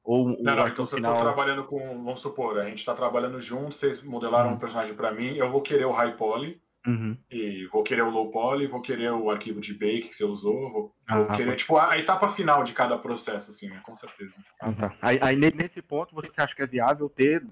Ou 0.06 0.40
não, 0.40 0.54
não, 0.54 0.68
então 0.68 0.86
se 0.86 0.94
final... 0.94 1.10
eu 1.10 1.18
estou 1.18 1.34
trabalhando 1.34 1.64
com, 1.64 1.78
vamos 2.04 2.20
supor, 2.20 2.60
a 2.60 2.66
gente 2.66 2.78
está 2.78 2.94
trabalhando 2.94 3.40
junto, 3.40 3.74
vocês 3.74 4.04
modelaram 4.04 4.50
uhum. 4.50 4.54
um 4.54 4.58
personagem 4.58 4.94
para 4.94 5.10
mim, 5.10 5.36
eu 5.36 5.50
vou 5.50 5.60
querer 5.60 5.84
o 5.84 5.90
high 5.90 6.16
poly, 6.16 6.62
uhum. 6.86 7.18
e 7.28 7.66
vou 7.72 7.82
querer 7.82 8.02
o 8.02 8.10
low 8.10 8.30
poly, 8.30 8.68
vou 8.68 8.80
querer 8.80 9.10
o 9.10 9.28
arquivo 9.28 9.60
de 9.60 9.74
bake 9.74 10.08
que 10.08 10.14
você 10.14 10.24
usou, 10.24 10.72
vou, 10.72 10.94
ah, 11.08 11.22
vou 11.22 11.36
querer, 11.36 11.56
tipo, 11.56 11.76
a, 11.76 11.90
a, 11.90 11.98
etapa 11.98 12.28
final 12.28 12.62
de 12.62 12.72
cada 12.72 12.96
processo, 12.96 13.50
assim, 13.50 13.68
né, 13.68 13.80
com 13.84 13.96
certeza. 13.96 14.36
Ah, 14.60 14.72
tá. 14.72 14.94
aí, 15.02 15.18
aí, 15.20 15.34
nesse 15.34 15.82
ponto, 15.82 16.14
você 16.14 16.40
acha 16.40 16.54
que 16.54 16.62
é 16.62 16.66
viável 16.68 17.08
ter... 17.08 17.44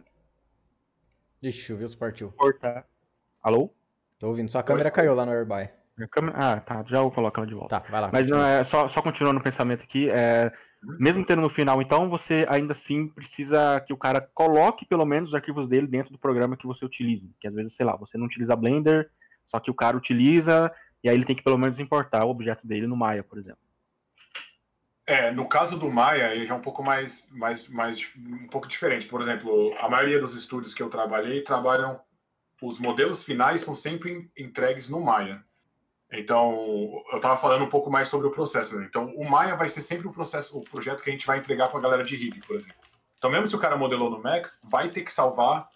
Ixi, 1.42 1.72
eu 1.72 1.76
vi 1.76 1.88
se 1.88 1.96
partiu. 1.96 2.30
Cortar. 2.36 2.86
Alô? 3.42 3.68
Tô 4.16 4.28
ouvindo, 4.28 4.48
sua 4.48 4.62
câmera 4.62 4.90
Oi. 4.90 4.92
caiu 4.92 5.14
lá 5.16 5.26
no 5.26 5.32
Airby. 5.32 5.70
Ah, 6.34 6.61
tá, 6.61 6.84
já 6.86 7.00
vou 7.02 7.11
colocar 7.11 7.40
ela 7.40 7.48
de 7.48 7.55
volta. 7.55 7.80
Tá, 7.80 7.90
vai 7.90 8.00
lá. 8.00 8.11
Mas 8.12 8.30
é, 8.30 8.62
só, 8.62 8.88
só 8.88 9.02
continuando 9.02 9.40
o 9.40 9.42
pensamento 9.42 9.82
aqui, 9.82 10.09
é, 10.09 10.52
mesmo 10.99 11.24
tendo 11.24 11.43
no 11.43 11.49
final, 11.49 11.80
então, 11.80 12.09
você 12.09 12.47
ainda 12.49 12.72
assim 12.72 13.09
precisa 13.09 13.80
que 13.80 13.93
o 13.93 13.97
cara 13.97 14.20
coloque 14.20 14.87
pelo 14.87 15.05
menos 15.05 15.30
os 15.30 15.35
arquivos 15.35 15.66
dele 15.66 15.87
dentro 15.87 16.12
do 16.12 16.18
programa 16.18 16.57
que 16.57 16.66
você 16.66 16.85
utiliza. 16.85 17.28
Que 17.41 17.49
às 17.49 17.55
vezes, 17.55 17.74
sei 17.74 17.85
lá, 17.85 17.97
você 17.97 18.18
não 18.18 18.26
utiliza 18.26 18.57
Blender, 18.57 19.11
só 19.45 19.61
que 19.61 19.70
o 19.70 19.74
cara 19.74 19.97
utiliza, 19.97 20.72
e 21.03 21.09
aí 21.09 21.14
ele 21.14 21.24
tem 21.24 21.37
que 21.37 21.43
pelo 21.43 21.59
menos 21.59 21.78
importar 21.78 22.24
o 22.24 22.30
objeto 22.30 22.66
dele 22.66 22.87
no 22.87 22.97
Maya, 22.97 23.22
por 23.22 23.39
exemplo. 23.39 23.59
É, 25.07 25.30
no 25.30 25.47
caso 25.47 25.78
do 25.78 25.91
Maya, 25.91 26.35
ele 26.35 26.51
é 26.51 26.55
um 26.55 26.62
pouco 26.62 26.82
mais, 26.82 27.28
mais, 27.30 27.68
mais 27.68 28.11
um 28.16 28.49
pouco 28.49 28.66
diferente. 28.66 29.07
Por 29.07 29.20
exemplo, 29.20 29.74
a 29.78 29.89
maioria 29.89 30.18
dos 30.18 30.35
estúdios 30.35 30.72
que 30.72 30.82
eu 30.82 30.89
trabalhei 30.89 31.43
trabalham, 31.43 32.01
os 32.62 32.78
modelos 32.78 33.22
finais 33.22 33.61
são 33.61 33.74
sempre 33.74 34.30
entregues 34.37 34.89
no 34.89 35.01
Maya. 35.01 35.43
Então, 36.16 37.02
eu 37.10 37.16
estava 37.16 37.36
falando 37.36 37.64
um 37.64 37.68
pouco 37.68 37.90
mais 37.90 38.08
sobre 38.08 38.26
o 38.26 38.30
processo. 38.30 38.78
Né? 38.78 38.86
Então, 38.88 39.12
o 39.16 39.28
Maya 39.28 39.56
vai 39.56 39.68
ser 39.68 39.82
sempre 39.82 40.06
o 40.06 40.12
processo, 40.12 40.58
o 40.58 40.62
projeto 40.62 41.02
que 41.02 41.10
a 41.10 41.12
gente 41.12 41.26
vai 41.26 41.38
entregar 41.38 41.68
para 41.68 41.78
a 41.78 41.82
galera 41.82 42.04
de 42.04 42.16
rig, 42.16 42.40
por 42.46 42.56
exemplo. 42.56 42.76
Então, 43.16 43.30
mesmo 43.30 43.46
se 43.46 43.56
o 43.56 43.58
cara 43.58 43.76
modelou 43.76 44.10
no 44.10 44.22
Max, 44.22 44.60
vai 44.64 44.88
ter 44.88 45.02
que 45.02 45.12
salvar 45.12 45.68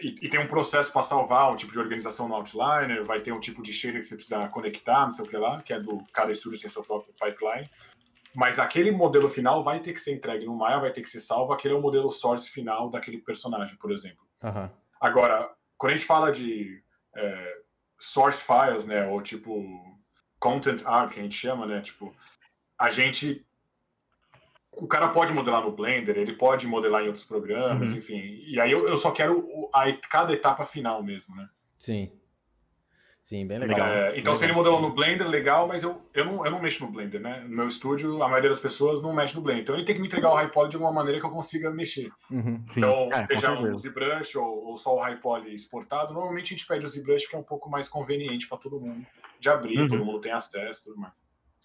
e, 0.00 0.14
e, 0.22 0.28
tem 0.28 0.38
um 0.38 0.46
processo 0.46 0.92
para 0.92 1.02
salvar 1.02 1.52
um 1.52 1.56
tipo 1.56 1.72
de 1.72 1.78
organização 1.78 2.28
no 2.28 2.34
Outliner, 2.34 3.04
vai 3.04 3.20
ter 3.20 3.32
um 3.32 3.40
tipo 3.40 3.62
de 3.62 3.72
shader 3.72 4.00
que 4.00 4.06
você 4.06 4.14
precisa 4.14 4.48
conectar, 4.48 5.02
não 5.02 5.10
sei 5.10 5.24
o 5.24 5.28
que 5.28 5.36
lá, 5.36 5.60
que 5.60 5.72
é 5.72 5.80
do 5.80 5.98
cada 6.12 6.30
estúdio 6.30 6.60
tem 6.60 6.70
seu 6.70 6.82
próprio 6.82 7.12
pipeline. 7.14 7.68
Mas 8.34 8.58
aquele 8.58 8.92
modelo 8.92 9.28
final 9.28 9.64
vai 9.64 9.80
ter 9.80 9.92
que 9.92 10.00
ser 10.00 10.14
entregue 10.14 10.46
no 10.46 10.54
Maya, 10.54 10.78
vai 10.78 10.92
ter 10.92 11.02
que 11.02 11.08
ser 11.08 11.20
salvo. 11.20 11.52
Aquele 11.52 11.74
é 11.74 11.76
o 11.76 11.80
modelo 11.80 12.10
source 12.12 12.48
final 12.48 12.90
daquele 12.90 13.18
personagem, 13.18 13.76
por 13.76 13.90
exemplo. 13.90 14.24
Uhum. 14.42 14.70
Agora, 15.00 15.50
quando 15.76 15.92
a 15.92 15.96
gente 15.96 16.06
fala 16.06 16.30
de 16.30 16.82
é, 17.16 17.54
source 17.98 18.42
files, 18.42 18.86
né, 18.86 19.06
ou 19.06 19.20
tipo 19.22 19.64
content 20.38 20.84
art, 20.86 21.12
que 21.12 21.20
a 21.20 21.22
gente 21.22 21.36
chama, 21.36 21.66
né, 21.66 21.80
tipo, 21.80 22.14
a 22.78 22.90
gente 22.90 23.44
o 24.80 24.86
cara 24.86 25.08
pode 25.08 25.32
modelar 25.32 25.62
no 25.62 25.72
Blender, 25.72 26.16
ele 26.16 26.32
pode 26.32 26.66
modelar 26.66 27.02
em 27.02 27.06
outros 27.06 27.24
programas, 27.24 27.90
uhum. 27.90 27.96
enfim. 27.96 28.44
E 28.46 28.60
aí 28.60 28.70
eu, 28.70 28.88
eu 28.88 28.96
só 28.96 29.10
quero 29.10 29.68
a, 29.72 29.92
cada 30.08 30.32
etapa 30.32 30.64
final 30.64 31.02
mesmo, 31.02 31.34
né? 31.34 31.48
Sim. 31.78 32.12
Sim, 33.28 33.46
bem 33.46 33.58
legal. 33.58 33.86
É, 33.86 34.08
então, 34.12 34.14
legal. 34.14 34.36
se 34.36 34.44
ele 34.46 34.54
modelou 34.54 34.80
no 34.80 34.94
Blender, 34.94 35.28
legal, 35.28 35.68
mas 35.68 35.82
eu, 35.82 36.00
eu, 36.14 36.24
não, 36.24 36.46
eu 36.46 36.50
não 36.50 36.62
mexo 36.62 36.82
no 36.82 36.90
Blender, 36.90 37.20
né? 37.20 37.44
No 37.46 37.56
meu 37.56 37.68
estúdio, 37.68 38.22
a 38.22 38.26
maioria 38.26 38.48
das 38.48 38.58
pessoas 38.58 39.02
não 39.02 39.12
mexe 39.12 39.36
no 39.36 39.42
Blender. 39.42 39.64
Então, 39.64 39.74
ele 39.74 39.84
tem 39.84 39.94
que 39.94 40.00
me 40.00 40.06
entregar 40.06 40.30
o 40.30 40.34
high 40.34 40.50
poly 40.50 40.70
de 40.70 40.76
alguma 40.76 40.94
maneira 40.94 41.20
que 41.20 41.26
eu 41.26 41.30
consiga 41.30 41.70
mexer. 41.70 42.10
Uhum. 42.30 42.64
Então, 42.74 43.10
é, 43.12 43.26
seja 43.26 43.52
um 43.52 43.76
ZBrush 43.76 44.34
ou, 44.38 44.68
ou, 44.68 44.78
só 44.78 44.96
o 44.96 44.98
high 44.98 45.16
poly 45.16 45.54
exportado, 45.54 46.14
normalmente 46.14 46.54
a 46.54 46.56
gente 46.56 46.66
pede 46.66 46.86
o 46.86 46.88
ZBrush 46.88 47.24
porque 47.24 47.36
é 47.36 47.38
um 47.38 47.42
pouco 47.42 47.68
mais 47.68 47.86
conveniente 47.86 48.48
para 48.48 48.56
todo 48.56 48.80
mundo 48.80 49.04
de 49.38 49.48
abrir, 49.50 49.78
uhum. 49.78 49.88
todo 49.88 50.04
mundo 50.06 50.22
tem 50.22 50.32
acesso 50.32 50.80
e 50.80 50.84
tudo 50.84 50.98
mais. 50.98 51.12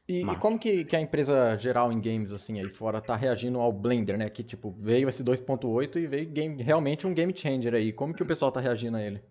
E, 0.05 0.19
e, 0.21 0.35
como 0.35 0.59
que, 0.59 0.83
que, 0.83 0.97
a 0.97 0.99
empresa 0.99 1.55
geral 1.55 1.93
em 1.93 2.01
games, 2.01 2.33
assim, 2.33 2.59
aí 2.59 2.67
fora, 2.67 2.99
tá 2.99 3.15
reagindo 3.15 3.61
ao 3.61 3.71
Blender, 3.71 4.17
né? 4.17 4.29
Que, 4.29 4.43
tipo, 4.43 4.75
veio 4.77 5.07
esse 5.07 5.23
2.8 5.23 5.95
e 5.95 6.07
veio 6.07 6.29
game, 6.29 6.61
realmente 6.61 7.07
um 7.07 7.13
game 7.13 7.33
changer 7.33 7.73
aí. 7.73 7.93
Como 7.93 8.13
que 8.13 8.21
o 8.21 8.25
pessoal 8.25 8.51
tá 8.51 8.59
reagindo 8.59 8.97
a 8.97 9.01
ele? 9.01 9.23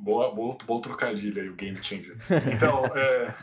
Boa, 0.00 0.34
boa, 0.34 0.56
bom 0.64 0.80
trocadilho 0.80 1.42
aí, 1.42 1.48
o 1.48 1.54
Game 1.54 1.82
Changer. 1.82 2.16
Então, 2.54 2.84
é... 2.86 3.34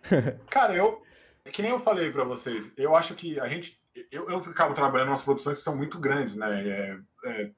cara, 0.50 0.74
eu. 0.74 1.02
Que 1.50 1.62
nem 1.62 1.72
eu 1.72 1.80
falei 1.80 2.10
para 2.12 2.22
vocês, 2.22 2.72
eu 2.76 2.94
acho 2.94 3.14
que 3.14 3.40
a 3.40 3.48
gente. 3.48 3.80
Eu, 4.10 4.30
eu 4.30 4.38
acabo 4.38 4.74
trabalhando 4.74 5.10
nas 5.10 5.22
produções 5.22 5.58
que 5.58 5.64
são 5.64 5.76
muito 5.76 5.98
grandes, 5.98 6.36
né? 6.36 6.68
É, 6.68 6.98
é... 7.24 7.50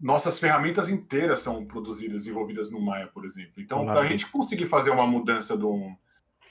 Nossas 0.00 0.38
ferramentas 0.38 0.88
inteiras 0.88 1.40
são 1.40 1.64
produzidas, 1.64 2.24
desenvolvidas 2.24 2.70
no 2.70 2.80
Maya, 2.80 3.06
por 3.06 3.24
exemplo. 3.24 3.62
Então, 3.62 3.84
para 3.84 4.00
a 4.00 4.06
gente 4.06 4.26
conseguir 4.26 4.66
fazer 4.66 4.90
uma 4.90 5.06
mudança 5.06 5.56
de 5.56 5.64
um, 5.64 5.96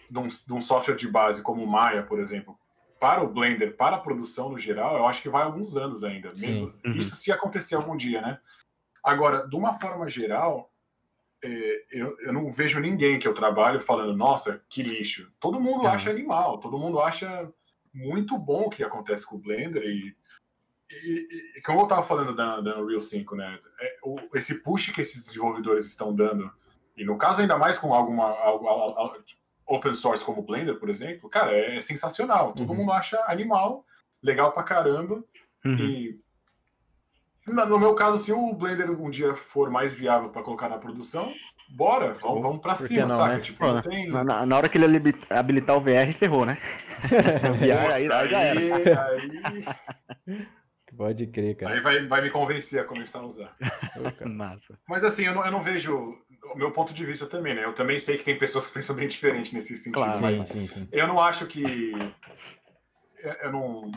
de, 0.09 0.17
um, 0.17 0.27
de 0.27 0.53
um 0.53 0.61
software 0.61 0.95
de 0.95 1.07
base 1.07 1.41
como 1.41 1.61
o 1.61 1.67
Maya, 1.67 2.03
por 2.03 2.19
exemplo, 2.19 2.57
para 2.97 3.21
o 3.21 3.27
Blender, 3.27 3.75
para 3.75 3.97
a 3.97 3.99
produção 3.99 4.49
no 4.49 4.57
geral, 4.57 4.95
eu 4.95 5.05
acho 5.05 5.21
que 5.21 5.27
vai 5.27 5.43
alguns 5.43 5.75
anos 5.75 6.01
ainda. 6.01 6.29
Mesmo. 6.29 6.73
Uhum. 6.85 6.93
Isso 6.93 7.15
se 7.17 7.31
acontecer 7.31 7.75
algum 7.75 7.97
dia, 7.97 8.21
né? 8.21 8.39
Agora, 9.03 9.47
de 9.47 9.55
uma 9.55 9.77
forma 9.79 10.07
geral, 10.07 10.70
eu, 11.91 12.17
eu, 12.19 12.33
não 12.33 12.51
vejo 12.51 12.79
ninguém 12.79 13.17
que 13.17 13.27
eu 13.27 13.33
trabalho 13.33 13.81
falando, 13.81 14.15
nossa, 14.15 14.63
que 14.69 14.83
lixo. 14.83 15.31
Todo 15.39 15.59
mundo 15.59 15.87
acha 15.87 16.09
animal, 16.09 16.59
todo 16.59 16.77
mundo 16.77 16.99
acha 16.99 17.51
muito 17.93 18.37
bom 18.37 18.63
o 18.65 18.69
que 18.69 18.83
acontece 18.83 19.25
com 19.25 19.35
o 19.35 19.39
Blender 19.39 19.83
e, 19.83 20.15
e, 20.91 21.57
e 21.57 21.61
como 21.61 21.79
eu 21.79 21.83
estava 21.83 22.03
falando 22.03 22.35
da, 22.35 22.61
da 22.61 22.79
Unreal 22.79 23.01
5, 23.01 23.35
né? 23.35 23.59
É, 23.79 23.95
o, 24.03 24.17
esse 24.35 24.61
push 24.61 24.91
que 24.91 25.01
esses 25.01 25.23
desenvolvedores 25.23 25.85
estão 25.85 26.13
dando, 26.13 26.51
e 26.95 27.03
no 27.03 27.17
caso 27.17 27.41
ainda 27.41 27.57
mais 27.57 27.77
com 27.77 27.93
alguma 27.93 28.29
algo, 28.39 28.67
algo, 28.67 29.23
open 29.65 29.93
source 29.93 30.23
como 30.23 30.41
o 30.41 30.45
Blender, 30.45 30.77
por 30.77 30.89
exemplo, 30.89 31.29
cara, 31.29 31.51
é, 31.53 31.77
é 31.77 31.81
sensacional. 31.81 32.53
Todo 32.53 32.69
uhum. 32.69 32.75
mundo 32.77 32.91
acha 32.91 33.23
animal, 33.27 33.85
legal 34.21 34.51
pra 34.51 34.63
caramba. 34.63 35.23
Uhum. 35.65 35.77
E 35.77 36.19
no 37.47 37.79
meu 37.79 37.95
caso, 37.95 38.19
se 38.19 38.31
o 38.31 38.53
Blender 38.53 38.89
um 38.89 39.09
dia 39.09 39.35
for 39.35 39.69
mais 39.69 39.93
viável 39.93 40.29
para 40.29 40.43
colocar 40.43 40.69
na 40.69 40.77
produção, 40.77 41.33
bora, 41.69 42.15
vamos, 42.21 42.41
vamos 42.41 42.61
para 42.61 42.75
cima, 42.75 43.07
não, 43.07 43.17
saca? 43.17 43.35
Né? 43.35 43.39
Tipo, 43.39 43.59
Pô, 43.59 43.81
tem... 43.81 44.09
na, 44.09 44.45
na, 44.45 44.57
hora 44.57 44.69
que 44.69 44.77
ele 44.77 45.15
habilitar 45.29 45.75
o 45.75 45.81
VR, 45.81 46.13
ferrou, 46.17 46.45
né? 46.45 46.57
VR, 47.01 47.91
aí, 47.93 48.11
aí, 48.11 48.29
já 48.29 48.39
era. 48.39 49.07
Aí... 49.07 50.47
Pode 50.95 51.27
crer, 51.27 51.55
cara. 51.55 51.73
Aí 51.73 51.79
vai, 51.79 52.05
vai 52.05 52.21
me 52.21 52.29
convencer 52.29 52.79
a 52.79 52.83
começar 52.83 53.19
a 53.19 53.25
usar. 53.25 53.55
Massa. 54.25 54.77
Mas 54.87 55.03
assim, 55.03 55.23
eu 55.23 55.33
não, 55.33 55.45
eu 55.45 55.51
não 55.51 55.61
vejo 55.61 56.17
o 56.53 56.57
meu 56.57 56.71
ponto 56.71 56.93
de 56.93 57.05
vista 57.05 57.25
também, 57.25 57.55
né? 57.55 57.63
Eu 57.63 57.73
também 57.73 57.97
sei 57.97 58.17
que 58.17 58.23
tem 58.23 58.37
pessoas 58.37 58.67
que 58.67 58.73
pensam 58.75 58.95
bem 58.95 59.07
diferente 59.07 59.53
nesse 59.53 59.77
sentido, 59.77 60.03
claro, 60.03 60.21
mas 60.21 60.41
sim, 60.41 60.67
sim, 60.67 60.67
sim. 60.67 60.87
eu 60.91 61.07
não 61.07 61.19
acho 61.19 61.45
que. 61.45 61.93
Eu 63.41 63.51
não 63.51 63.91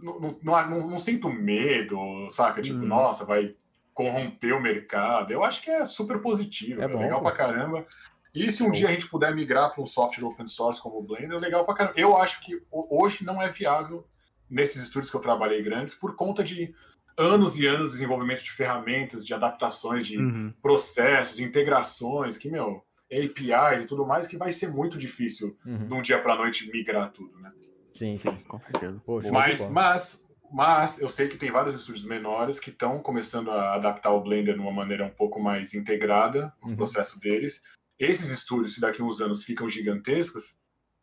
não, 0.00 0.20
não, 0.20 0.38
não, 0.42 0.90
não, 0.90 0.98
sinto 0.98 1.28
medo, 1.28 1.96
saca? 2.30 2.62
Tipo, 2.62 2.78
hum. 2.78 2.86
nossa, 2.86 3.24
vai 3.24 3.54
corromper 3.94 4.54
o 4.54 4.62
mercado. 4.62 5.32
Eu 5.32 5.42
acho 5.42 5.62
que 5.62 5.70
é 5.70 5.84
super 5.86 6.20
positivo, 6.20 6.80
é, 6.80 6.84
é 6.84 6.88
bom, 6.88 7.00
legal 7.00 7.18
pô. 7.18 7.26
pra 7.26 7.36
caramba. 7.36 7.86
E 8.34 8.50
se 8.52 8.62
um 8.62 8.70
dia 8.70 8.88
a 8.88 8.92
gente 8.92 9.08
puder 9.08 9.34
migrar 9.34 9.72
para 9.72 9.82
um 9.82 9.86
software 9.86 10.24
open 10.24 10.46
source 10.46 10.80
como 10.80 10.98
o 10.98 11.02
Blender, 11.02 11.36
é 11.36 11.40
legal 11.40 11.64
pra 11.64 11.74
caramba. 11.74 11.98
Eu 11.98 12.16
acho 12.16 12.40
que 12.40 12.62
hoje 12.70 13.24
não 13.24 13.42
é 13.42 13.48
viável 13.48 14.06
nesses 14.48 14.82
estúdios 14.82 15.10
que 15.10 15.16
eu 15.16 15.20
trabalhei 15.20 15.62
grandes 15.62 15.94
por 15.94 16.14
conta 16.14 16.44
de 16.44 16.74
anos 17.16 17.58
e 17.58 17.66
anos 17.66 17.88
de 17.88 17.96
desenvolvimento 17.96 18.44
de 18.44 18.52
ferramentas, 18.52 19.26
de 19.26 19.34
adaptações, 19.34 20.06
de 20.06 20.18
uhum. 20.18 20.52
processos, 20.62 21.40
integrações, 21.40 22.38
que, 22.38 22.48
meu, 22.48 22.84
APIs 23.10 23.82
e 23.82 23.86
tudo 23.86 24.06
mais, 24.06 24.26
que 24.26 24.36
vai 24.36 24.52
ser 24.52 24.68
muito 24.68 24.96
difícil 24.96 25.56
uhum. 25.66 25.88
de 25.88 25.94
um 25.94 26.02
dia 26.02 26.20
para 26.20 26.36
noite 26.36 26.70
migrar 26.70 27.10
tudo, 27.10 27.36
né? 27.40 27.52
Sim, 27.98 28.16
sim, 28.16 28.36
com 28.46 28.60
certeza. 28.60 29.02
Poxa, 29.04 29.32
mas, 29.32 29.68
mas, 29.70 30.24
mas 30.52 31.00
eu 31.00 31.08
sei 31.08 31.26
que 31.26 31.36
tem 31.36 31.50
vários 31.50 31.74
estúdios 31.74 32.04
menores 32.04 32.60
que 32.60 32.70
estão 32.70 33.00
começando 33.00 33.50
a 33.50 33.74
adaptar 33.74 34.12
o 34.12 34.20
Blender 34.20 34.54
de 34.54 34.60
uma 34.60 34.70
maneira 34.70 35.04
um 35.04 35.10
pouco 35.10 35.40
mais 35.40 35.74
integrada 35.74 36.52
no 36.62 36.70
uhum. 36.70 36.76
processo 36.76 37.18
deles. 37.18 37.60
Esses 37.98 38.30
estúdios, 38.30 38.74
se 38.74 38.80
daqui 38.80 39.02
a 39.02 39.04
uns 39.04 39.20
anos 39.20 39.42
ficam 39.42 39.68
gigantescos, 39.68 40.56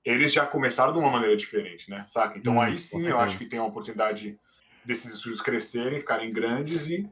eles 0.06 0.32
já 0.32 0.46
começaram 0.46 0.94
de 0.94 1.00
uma 1.00 1.12
maneira 1.12 1.36
diferente, 1.36 1.90
né? 1.90 2.06
Saca? 2.08 2.38
Então 2.38 2.56
hum, 2.56 2.62
aí 2.62 2.78
sim 2.78 3.06
eu 3.06 3.20
acho 3.20 3.38
que 3.38 3.46
tem 3.46 3.60
a 3.60 3.66
oportunidade 3.66 4.40
desses 4.86 5.16
estúdios 5.16 5.42
crescerem, 5.42 6.00
ficarem 6.00 6.32
grandes 6.32 6.88
e, 6.90 7.10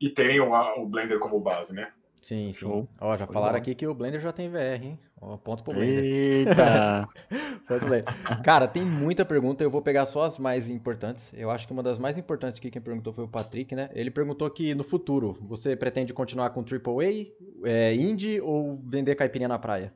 e 0.00 0.10
terem 0.10 0.40
o, 0.40 0.50
o 0.80 0.86
Blender 0.86 1.20
como 1.20 1.38
base, 1.38 1.72
né? 1.72 1.92
Sim, 2.20 2.50
sim. 2.50 2.88
Ó, 3.00 3.16
já 3.16 3.26
Foi 3.26 3.34
falaram 3.34 3.54
bom. 3.54 3.58
aqui 3.58 3.74
que 3.74 3.86
o 3.86 3.94
Blender 3.94 4.20
já 4.20 4.32
tem 4.32 4.48
VR, 4.50 4.82
hein? 4.82 4.98
Ó, 5.24 5.36
ponto 5.36 5.62
pro 5.62 5.72
Blender. 5.72 6.02
Eita! 6.02 7.08
Cara, 8.42 8.66
tem 8.66 8.84
muita 8.84 9.24
pergunta, 9.24 9.62
eu 9.62 9.70
vou 9.70 9.80
pegar 9.80 10.04
só 10.04 10.24
as 10.24 10.36
mais 10.36 10.68
importantes. 10.68 11.32
Eu 11.32 11.48
acho 11.48 11.64
que 11.64 11.72
uma 11.72 11.82
das 11.82 11.96
mais 11.96 12.18
importantes 12.18 12.58
aqui, 12.58 12.72
quem 12.72 12.82
perguntou 12.82 13.12
foi 13.12 13.22
o 13.22 13.28
Patrick, 13.28 13.72
né? 13.72 13.88
Ele 13.94 14.10
perguntou 14.10 14.50
que 14.50 14.74
no 14.74 14.82
futuro, 14.82 15.38
você 15.40 15.76
pretende 15.76 16.12
continuar 16.12 16.50
com 16.50 16.60
AAA, 16.60 17.28
é, 17.64 17.94
indie 17.94 18.40
ou 18.40 18.82
vender 18.84 19.14
caipirinha 19.14 19.46
na 19.46 19.60
praia? 19.60 19.94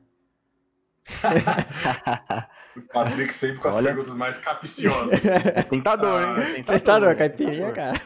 o 2.75 2.81
Patrick 2.93 3.33
sempre 3.33 3.59
com 3.59 3.67
as 3.67 3.75
Olha... 3.75 3.87
perguntas 3.87 4.15
mais 4.15 4.37
capiciosas. 4.37 5.25
É 5.25 5.63
tentador, 5.63 6.21
hein? 6.21 6.27
Ah, 6.29 6.35
tentador, 6.35 6.79
tentador 6.79 7.15
caipirinha, 7.17 7.71
cara. 7.73 8.01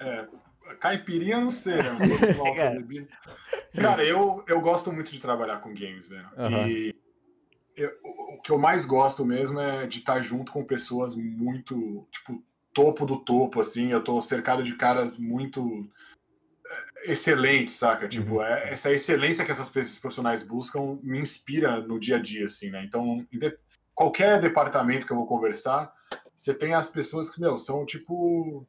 É, 0.00 0.26
caipirinha 0.78 1.40
não 1.40 1.50
sei, 1.50 1.82
né? 1.82 1.96
Se 1.98 2.08
fosse 2.16 2.32
uma 2.32 2.54
Cara, 3.80 4.04
eu, 4.04 4.44
eu 4.46 4.60
gosto 4.60 4.92
muito 4.92 5.12
de 5.12 5.20
trabalhar 5.20 5.58
com 5.58 5.74
games, 5.74 6.08
né? 6.08 6.26
Uhum. 6.36 6.68
E 6.68 6.94
eu, 7.76 7.92
o 8.02 8.40
que 8.40 8.50
eu 8.50 8.58
mais 8.58 8.84
gosto 8.84 9.24
mesmo 9.24 9.60
é 9.60 9.86
de 9.86 9.98
estar 9.98 10.20
junto 10.20 10.52
com 10.52 10.64
pessoas 10.64 11.14
muito, 11.14 12.06
tipo, 12.10 12.42
topo 12.72 13.06
do 13.06 13.18
topo, 13.18 13.60
assim. 13.60 13.90
Eu 13.90 14.02
tô 14.02 14.20
cercado 14.20 14.62
de 14.62 14.74
caras 14.74 15.16
muito 15.16 15.88
é, 16.66 17.12
excelentes, 17.12 17.74
saca? 17.74 18.08
Tipo, 18.08 18.36
uhum. 18.36 18.42
é, 18.42 18.70
essa 18.70 18.90
excelência 18.90 19.44
que 19.44 19.52
essas 19.52 19.68
pessoas 19.68 19.98
profissionais 19.98 20.42
buscam 20.42 20.98
me 21.02 21.18
inspira 21.18 21.80
no 21.80 21.98
dia 21.98 22.16
a 22.16 22.20
dia, 22.20 22.46
assim, 22.46 22.70
né? 22.70 22.84
Então, 22.84 23.26
qualquer 23.94 24.40
departamento 24.40 25.06
que 25.06 25.12
eu 25.12 25.16
vou 25.16 25.26
conversar, 25.26 25.92
você 26.36 26.54
tem 26.54 26.74
as 26.74 26.88
pessoas 26.88 27.28
que, 27.28 27.40
meu, 27.40 27.58
são 27.58 27.84
tipo 27.84 28.66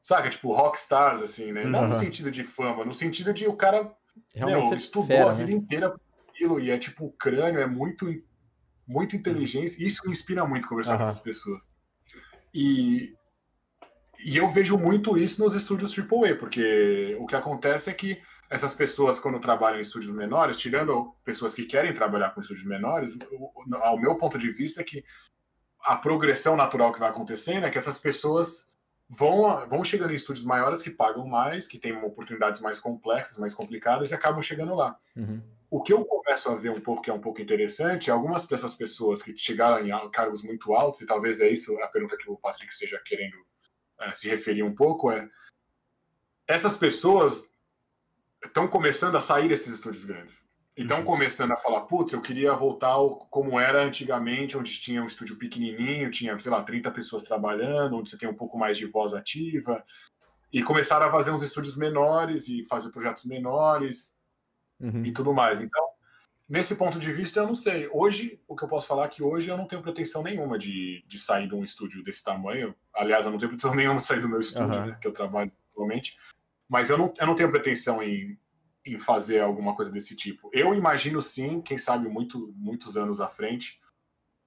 saca, 0.00 0.30
tipo, 0.30 0.52
rockstars, 0.52 1.20
assim, 1.20 1.52
né? 1.52 1.64
Não 1.64 1.80
uhum. 1.80 1.86
no 1.88 1.92
sentido 1.92 2.30
de 2.30 2.42
fama, 2.42 2.84
no 2.84 2.94
sentido 2.94 3.32
de 3.32 3.46
o 3.46 3.54
cara 3.54 3.94
meu, 4.34 4.74
estudou 4.74 5.06
fera, 5.06 5.30
a 5.30 5.34
vida 5.34 5.50
né? 5.50 5.56
inteira 5.56 5.94
aquilo 6.28 6.60
e 6.60 6.70
é 6.70 6.78
tipo, 6.78 7.06
o 7.06 7.12
crânio 7.12 7.60
é 7.60 7.66
muito, 7.66 8.06
muito 8.86 9.16
inteligente. 9.16 9.84
Isso 9.84 10.02
me 10.06 10.12
inspira 10.12 10.46
muito 10.46 10.68
conversar 10.68 10.92
uhum. 10.92 10.98
com 10.98 11.04
essas 11.04 11.20
pessoas. 11.20 11.68
E, 12.54 13.14
e 14.24 14.36
eu 14.36 14.48
vejo 14.48 14.78
muito 14.78 15.16
isso 15.16 15.42
nos 15.42 15.54
estúdios 15.54 15.96
AAA, 15.96 16.36
porque 16.36 17.16
o 17.20 17.26
que 17.26 17.36
acontece 17.36 17.90
é 17.90 17.94
que 17.94 18.20
essas 18.50 18.72
pessoas, 18.72 19.20
quando 19.20 19.38
trabalham 19.40 19.78
em 19.78 19.82
estúdios 19.82 20.14
menores, 20.14 20.56
tirando 20.56 21.14
pessoas 21.24 21.54
que 21.54 21.64
querem 21.64 21.92
trabalhar 21.92 22.30
com 22.30 22.40
estúdios 22.40 22.66
menores, 22.66 23.16
ao 23.82 23.98
meu 24.00 24.16
ponto 24.16 24.38
de 24.38 24.50
vista, 24.50 24.80
é 24.80 24.84
que 24.84 25.04
a 25.82 25.96
progressão 25.96 26.56
natural 26.56 26.92
que 26.92 26.98
vai 26.98 27.10
acontecendo 27.10 27.66
é 27.66 27.70
que 27.70 27.78
essas 27.78 27.98
pessoas 27.98 28.67
vão, 29.08 29.66
vão 29.68 29.82
chegando 29.82 30.12
em 30.12 30.16
estúdios 30.16 30.44
maiores 30.44 30.82
que 30.82 30.90
pagam 30.90 31.26
mais, 31.26 31.66
que 31.66 31.78
têm 31.78 31.96
oportunidades 31.96 32.60
mais 32.60 32.78
complexas, 32.78 33.38
mais 33.38 33.54
complicadas 33.54 34.10
e 34.10 34.14
acabam 34.14 34.42
chegando 34.42 34.74
lá. 34.74 34.98
Uhum. 35.16 35.40
O 35.70 35.82
que 35.82 35.92
eu 35.92 36.04
começo 36.04 36.50
a 36.50 36.54
ver 36.54 36.70
um 36.70 36.80
pouco 36.80 37.02
que 37.02 37.10
é 37.10 37.12
um 37.12 37.20
pouco 37.20 37.40
interessante, 37.40 38.10
algumas 38.10 38.46
dessas 38.46 38.74
pessoas 38.74 39.22
que 39.22 39.36
chegaram 39.36 39.86
em 39.86 40.10
cargos 40.10 40.42
muito 40.42 40.74
altos, 40.74 41.00
e 41.00 41.06
talvez 41.06 41.40
é 41.40 41.48
isso 41.48 41.78
a 41.82 41.88
pergunta 41.88 42.16
que 42.16 42.30
o 42.30 42.36
Patrick 42.36 42.72
esteja 42.72 43.00
querendo 43.04 43.36
é, 44.00 44.12
se 44.14 44.28
referir 44.28 44.62
um 44.62 44.74
pouco, 44.74 45.10
é 45.10 45.28
essas 46.46 46.76
pessoas 46.76 47.44
estão 48.42 48.66
começando 48.66 49.16
a 49.16 49.20
sair 49.20 49.48
desses 49.48 49.74
estúdios 49.74 50.04
grandes. 50.04 50.47
Então, 50.80 51.02
começando 51.02 51.50
a 51.50 51.56
falar, 51.56 51.80
putz, 51.82 52.12
eu 52.12 52.22
queria 52.22 52.54
voltar 52.54 52.90
ao, 52.90 53.16
como 53.26 53.58
era 53.58 53.82
antigamente, 53.82 54.56
onde 54.56 54.80
tinha 54.80 55.02
um 55.02 55.06
estúdio 55.06 55.36
pequenininho, 55.36 56.08
tinha, 56.08 56.38
sei 56.38 56.52
lá, 56.52 56.62
30 56.62 56.88
pessoas 56.92 57.24
trabalhando, 57.24 57.96
onde 57.96 58.08
você 58.08 58.16
tem 58.16 58.28
um 58.28 58.34
pouco 58.34 58.56
mais 58.56 58.78
de 58.78 58.86
voz 58.86 59.12
ativa. 59.12 59.84
E 60.52 60.62
começaram 60.62 61.08
a 61.08 61.10
fazer 61.10 61.32
uns 61.32 61.42
estúdios 61.42 61.76
menores 61.76 62.46
e 62.46 62.64
fazer 62.64 62.90
projetos 62.90 63.24
menores 63.24 64.16
Uhum. 64.80 65.04
e 65.04 65.12
tudo 65.12 65.34
mais. 65.34 65.60
Então, 65.60 65.84
nesse 66.48 66.76
ponto 66.76 66.98
de 66.98 67.12
vista, 67.12 67.40
eu 67.40 67.46
não 67.48 67.54
sei. 67.56 67.88
Hoje, 67.92 68.40
o 68.46 68.54
que 68.54 68.62
eu 68.62 68.68
posso 68.68 68.86
falar 68.86 69.06
é 69.06 69.08
que 69.08 69.22
hoje 69.22 69.50
eu 69.50 69.56
não 69.56 69.66
tenho 69.66 69.82
pretensão 69.82 70.22
nenhuma 70.22 70.56
de, 70.56 71.04
de 71.08 71.18
sair 71.18 71.48
de 71.48 71.54
um 71.56 71.64
estúdio 71.64 72.04
desse 72.04 72.22
tamanho. 72.22 72.72
Aliás, 72.94 73.26
eu 73.26 73.32
não 73.32 73.38
tenho 73.38 73.50
pretensão 73.50 73.74
nenhuma 73.76 73.98
de 73.98 74.06
sair 74.06 74.20
do 74.20 74.28
meu 74.28 74.38
estúdio, 74.38 74.76
Aham. 74.76 74.86
né, 74.86 74.98
que 75.00 75.08
eu 75.08 75.12
trabalho 75.12 75.50
atualmente. 75.72 76.16
Mas 76.68 76.90
eu 76.90 76.98
não, 76.98 77.12
eu 77.18 77.26
não 77.26 77.34
tenho 77.34 77.50
pretensão 77.50 78.00
em, 78.00 78.38
em 78.84 78.98
fazer 78.98 79.40
alguma 79.40 79.74
coisa 79.74 79.90
desse 79.90 80.16
tipo. 80.16 80.48
Eu 80.52 80.74
imagino 80.74 81.20
sim, 81.20 81.60
quem 81.60 81.76
sabe 81.78 82.08
muito, 82.08 82.52
muitos 82.56 82.96
anos 82.96 83.20
à 83.20 83.28
frente. 83.28 83.80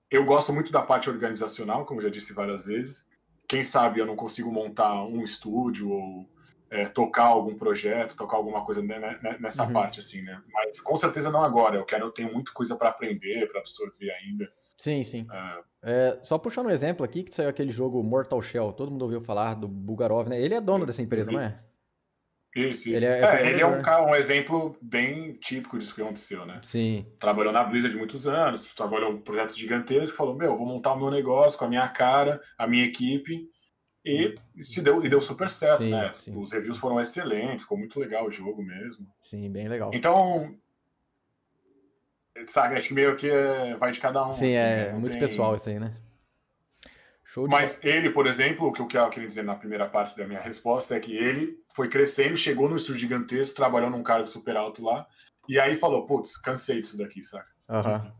Eu 0.09 0.25
gosto 0.25 0.51
muito 0.51 0.71
da 0.71 0.81
parte 0.81 1.09
organizacional, 1.09 1.85
como 1.85 2.01
já 2.01 2.09
disse 2.09 2.33
várias 2.33 2.65
vezes. 2.65 3.07
Quem 3.47 3.63
sabe 3.63 3.99
eu 3.99 4.05
não 4.05 4.15
consigo 4.15 4.51
montar 4.51 5.03
um 5.05 5.23
estúdio 5.23 5.89
ou 5.89 6.29
é, 6.69 6.85
tocar 6.85 7.25
algum 7.25 7.55
projeto, 7.55 8.15
tocar 8.15 8.37
alguma 8.37 8.63
coisa 8.65 8.81
né, 8.81 9.19
nessa 9.39 9.65
Uhum. 9.65 9.73
parte, 9.73 9.99
assim, 9.99 10.21
né? 10.21 10.41
Mas 10.53 10.79
com 10.79 10.95
certeza 10.95 11.29
não 11.29 11.43
agora. 11.43 11.75
Eu 11.77 11.85
quero, 11.85 12.05
eu 12.05 12.11
tenho 12.11 12.31
muita 12.33 12.51
coisa 12.53 12.75
para 12.75 12.89
aprender, 12.89 13.47
para 13.51 13.59
absorver 13.59 14.09
ainda. 14.11 14.51
Sim, 14.77 15.03
sim. 15.03 15.27
Ah, 15.29 15.61
É, 15.83 16.19
só 16.23 16.37
puxando 16.37 16.67
um 16.67 16.71
exemplo 16.71 17.03
aqui, 17.05 17.23
que 17.23 17.33
saiu 17.33 17.49
aquele 17.49 17.71
jogo 17.71 18.01
Mortal 18.03 18.41
Shell, 18.41 18.71
todo 18.71 18.91
mundo 18.91 19.01
ouviu 19.01 19.19
falar 19.21 19.55
do 19.55 19.67
Bugarov, 19.67 20.29
né? 20.29 20.39
Ele 20.39 20.53
é 20.53 20.61
dono 20.61 20.85
dessa 20.85 21.01
empresa, 21.01 21.31
não 21.31 21.39
é? 21.41 21.59
Isso, 22.55 22.89
isso. 22.89 23.03
Ele 23.03 23.05
é- 23.05 23.21
É, 23.21 23.49
ele 23.49 23.61
é 23.61 23.65
um, 23.67 23.81
um 24.09 24.15
exemplo 24.15 24.75
bem 24.81 25.33
típico 25.33 25.77
disso 25.77 25.95
que 25.95 26.01
aconteceu, 26.01 26.45
né? 26.45 26.59
Sim. 26.63 27.05
Trabalhou 27.19 27.53
na 27.53 27.63
Blizzard 27.63 27.95
muitos 27.97 28.27
anos, 28.27 28.65
trabalhou 28.73 29.13
em 29.13 29.17
projetos 29.21 29.57
gigantescos, 29.57 30.11
falou, 30.11 30.35
meu, 30.35 30.57
vou 30.57 30.65
montar 30.67 30.93
o 30.93 30.99
meu 30.99 31.09
negócio 31.09 31.57
com 31.57 31.65
a 31.65 31.69
minha 31.69 31.87
cara, 31.87 32.41
a 32.57 32.67
minha 32.67 32.83
equipe, 32.85 33.47
e 34.03 34.35
se 34.61 34.81
deu, 34.81 35.05
e 35.05 35.07
deu 35.09 35.21
super 35.21 35.47
certo, 35.49 35.83
Sim, 35.83 35.91
né? 35.91 36.11
sim. 36.13 36.35
Os 36.35 36.51
reviews 36.51 36.77
foram 36.77 36.99
excelentes, 36.99 37.63
ficou 37.63 37.77
muito 37.77 37.99
legal 37.99 38.25
o 38.25 38.31
jogo 38.31 38.61
mesmo. 38.63 39.07
Sim, 39.23 39.49
bem 39.51 39.67
legal. 39.67 39.91
Então, 39.93 40.55
sabe, 42.47 42.75
acho 42.75 42.87
que 42.89 42.93
meio 42.93 43.15
que 43.15 43.29
é- 43.29 43.75
vai 43.77 43.91
de 43.91 43.99
cada 43.99 44.27
um. 44.27 44.31
Sim, 44.31 44.47
assim, 44.47 44.55
é 44.55 44.87
né? 44.87 44.93
Muito 44.93 45.11
tem- 45.11 45.19
pessoal 45.19 45.55
isso 45.55 45.69
aí, 45.69 45.79
né? 45.79 45.93
Mas 47.49 47.83
ele, 47.83 48.09
por 48.09 48.27
exemplo, 48.27 48.67
o 48.67 48.71
que 48.73 48.81
eu 48.81 49.09
queria 49.09 49.27
dizer 49.27 49.43
na 49.43 49.55
primeira 49.55 49.87
parte 49.87 50.17
da 50.17 50.27
minha 50.27 50.39
resposta 50.39 50.95
é 50.95 50.99
que 50.99 51.15
ele 51.15 51.55
foi 51.73 51.87
crescendo, 51.87 52.35
chegou 52.35 52.67
num 52.67 52.75
estúdio 52.75 53.01
gigantesco, 53.01 53.55
trabalhou 53.55 53.89
num 53.89 54.03
cargo 54.03 54.27
super 54.27 54.57
alto 54.57 54.83
lá, 54.83 55.07
e 55.47 55.59
aí 55.59 55.75
falou, 55.75 56.05
putz, 56.05 56.37
cansei 56.37 56.81
disso 56.81 56.97
daqui, 56.97 57.23
saca? 57.23 57.47
Aham. 57.69 58.13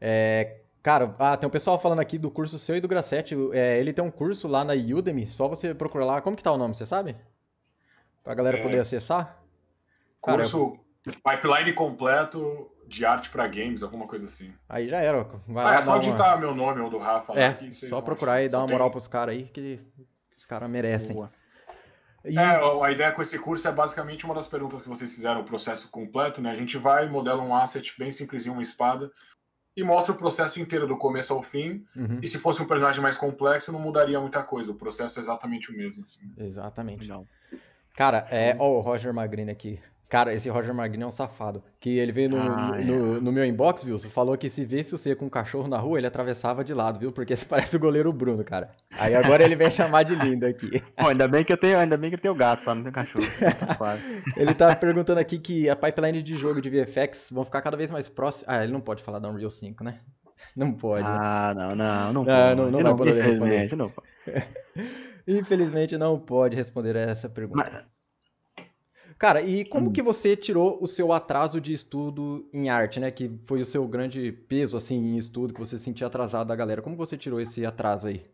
É, 0.00 0.60
cara, 0.82 1.14
ah, 1.18 1.36
tem 1.36 1.46
um 1.46 1.50
pessoal 1.50 1.78
falando 1.78 2.00
aqui 2.00 2.18
do 2.18 2.30
curso 2.30 2.58
seu 2.58 2.76
e 2.76 2.80
do 2.80 2.88
Grassetti. 2.88 3.34
É, 3.52 3.78
ele 3.78 3.92
tem 3.92 4.04
um 4.04 4.10
curso 4.10 4.46
lá 4.46 4.64
na 4.64 4.74
Udemy, 4.74 5.26
só 5.26 5.48
você 5.48 5.74
procurar 5.74 6.04
lá. 6.04 6.20
Como 6.20 6.36
que 6.36 6.42
tá 6.42 6.52
o 6.52 6.58
nome, 6.58 6.74
você 6.74 6.86
sabe? 6.86 7.16
Pra 8.22 8.34
galera 8.34 8.58
É. 8.58 8.62
poder 8.62 8.78
acessar? 8.78 9.42
Cara, 10.22 10.38
Curso 10.38 10.72
pipeline 11.24 11.72
completo 11.72 12.70
de 12.88 13.04
arte 13.04 13.28
para 13.30 13.46
games, 13.46 13.82
alguma 13.82 14.06
coisa 14.06 14.24
assim. 14.26 14.52
Aí 14.68 14.88
já 14.88 14.98
era. 14.98 15.22
Vai 15.46 15.64
Ah, 15.64 15.68
lá 15.70 15.76
é 15.76 15.80
só 15.82 15.86
dar 15.92 15.96
uma- 15.96 16.02
digitar 16.02 16.40
meu 16.40 16.54
nome 16.54 16.80
ou 16.80 16.88
do 16.90 16.98
Rafa 16.98 17.32
lá 17.34 17.40
É, 17.40 17.52
que 17.54 17.72
vocês 17.72 17.88
só 17.90 18.00
procurar 18.00 18.32
achar. 18.34 18.42
e 18.44 18.48
dar 18.48 18.50
Só 18.52 18.58
uma 18.62 18.66
tem- 18.66 18.74
moral 18.74 18.90
pros 18.90 19.06
caras 19.06 19.34
aí, 19.34 19.44
que 19.44 19.78
os 20.36 20.46
caras 20.46 20.68
merecem. 20.70 21.14
Boa. 21.14 21.30
E- 22.24 22.36
É, 22.38 22.60
a 22.84 22.90
ideia 22.90 23.12
com 23.12 23.22
esse 23.22 23.38
curso 23.38 23.66
é 23.68 23.72
basicamente 23.72 24.24
uma 24.24 24.34
das 24.34 24.46
perguntas 24.48 24.82
que 24.82 24.88
vocês 24.88 25.14
fizeram, 25.14 25.40
o 25.40 25.44
processo 25.44 25.88
completo, 25.90 26.40
né? 26.40 26.50
A 26.50 26.54
gente 26.54 26.76
vai, 26.76 27.08
modela 27.08 27.42
um 27.42 27.54
asset 27.54 27.94
bem 27.98 28.10
simplesinho, 28.10 28.54
uma 28.54 28.62
espada, 28.62 29.10
e 29.76 29.84
mostra 29.84 30.12
o 30.12 30.16
processo 30.16 30.60
inteiro, 30.60 30.86
do 30.88 30.96
começo 30.98 31.32
ao 31.32 31.42
fim. 31.42 31.84
Uhum, 31.94 32.18
E 32.20 32.26
se 32.28 32.38
fosse 32.38 32.60
um 32.60 32.66
personagem 32.66 33.00
mais 33.00 33.16
complexo, 33.16 33.70
não 33.70 33.78
mudaria 33.78 34.20
muita 34.20 34.42
coisa. 34.42 34.72
O 34.72 34.74
processo 34.74 35.18
é 35.18 35.22
exatamente 35.22 35.70
o 35.70 35.76
mesmo. 35.76 36.02
Assim. 36.02 36.32
exatamente. 36.36 37.02
Legal. 37.02 37.24
Cara, 37.94 38.26
é. 38.30 38.56
Ó, 38.58 38.78
o 38.78 38.80
Roger 38.80 39.14
Magrini 39.14 39.50
aqui. 39.52 39.80
Cara, 40.08 40.32
esse 40.32 40.48
Roger 40.48 40.72
Magrini 40.72 41.02
é 41.02 41.06
um 41.06 41.10
safado. 41.10 41.62
Que 41.78 41.98
ele 41.98 42.12
veio 42.12 42.30
no, 42.30 42.38
Ah, 42.38 42.78
no, 42.82 43.16
é. 43.16 43.20
no- 43.20 43.30
meu 43.30 43.44
inbox, 43.44 43.84
viu? 43.84 43.98
Falou 43.98 44.38
que 44.38 44.48
se 44.48 44.64
visse 44.64 44.92
você 44.96 45.14
com 45.14 45.26
um 45.26 45.28
cachorro 45.28 45.68
na 45.68 45.76
rua, 45.76 45.98
ele 45.98 46.06
atravessava 46.06 46.64
de 46.64 46.72
lado, 46.72 46.98
viu? 46.98 47.12
Porque 47.12 47.36
você 47.36 47.44
parece 47.72 47.76
o 47.76 47.78
goleiro 47.78 48.10
Bruno, 48.10 48.42
cara. 48.42 48.70
Aí 48.98 49.14
agora 49.14 49.44
ele 49.44 49.54
vem 49.54 49.70
chamar 49.70 50.04
de 50.04 50.14
lindo 50.14 50.46
aqui. 50.46 50.82
Pô, 50.96 51.08
ainda 51.08 51.28
bem 51.28 51.44
que 51.44 51.52
eu 51.52 51.58
tenho, 51.58 51.78
ainda 51.78 51.96
bem 51.98 52.08
que 52.08 52.16
eu 52.16 52.20
tenho 52.20 52.34
gato, 52.34 52.62
só 52.62 52.74
não 52.74 52.82
tenho 52.82 52.94
cachorro. 52.94 53.24
Tá. 53.78 53.98
Ele 54.36 54.54
tá 54.54 54.74
perguntando 54.74 55.20
aqui 55.20 55.38
que 55.38 55.68
a 55.68 55.76
pipeline 55.76 56.22
de 56.22 56.36
jogo 56.36 56.62
de 56.62 56.70
VFX 56.70 57.28
vão 57.30 57.44
ficar 57.44 57.60
cada 57.60 57.76
vez 57.76 57.90
mais 57.90 58.08
próximas. 58.08 58.48
Ah, 58.48 58.62
ele 58.64 58.72
não 58.72 58.80
pode 58.80 59.02
falar 59.02 59.18
da 59.18 59.28
Unreal 59.28 59.50
5, 59.50 59.84
né? 59.84 60.00
Não 60.56 60.72
pode. 60.72 61.04
Ah, 61.04 61.52
não, 61.54 61.74
não, 61.74 62.12
não. 62.12 62.12
Não, 62.12 62.24
pode, 62.24 62.56
não- 62.56 62.70
não 62.70 62.82
vai 62.82 62.94
poder 62.96 63.18
infelizmente, 63.18 63.74
não 63.76 63.90
pode. 63.90 64.08
Infelizmente 65.26 65.98
não 65.98 66.18
pode 66.18 66.56
responder 66.56 66.96
a 66.96 67.00
essa 67.00 67.28
pergunta. 67.28 67.68
Mas- 67.72 67.97
Cara, 69.18 69.42
e 69.42 69.64
como 69.64 69.88
Hum. 69.88 69.92
que 69.92 70.00
você 70.02 70.36
tirou 70.36 70.78
o 70.80 70.86
seu 70.86 71.12
atraso 71.12 71.60
de 71.60 71.72
estudo 71.72 72.48
em 72.52 72.68
arte, 72.68 73.00
né? 73.00 73.10
Que 73.10 73.28
foi 73.46 73.60
o 73.60 73.64
seu 73.64 73.86
grande 73.88 74.30
peso, 74.30 74.76
assim, 74.76 74.94
em 74.96 75.16
estudo, 75.18 75.52
que 75.52 75.58
você 75.60 75.76
sentia 75.76 76.06
atrasado 76.06 76.46
da 76.48 76.54
galera. 76.56 76.80
Como 76.80 76.96
você 76.96 77.16
tirou 77.16 77.40
esse 77.40 77.66
atraso 77.66 78.06
aí? 78.06 78.24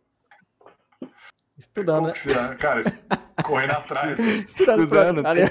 Estudando, 1.58 2.06
né? 2.08 2.12
Cara, 2.58 2.80
correndo 3.44 3.70
atrás. 3.72 4.18
Estudando 4.18 4.86
pra... 4.88 5.00
Estudando, 5.06 5.26
Ali- 5.26 5.42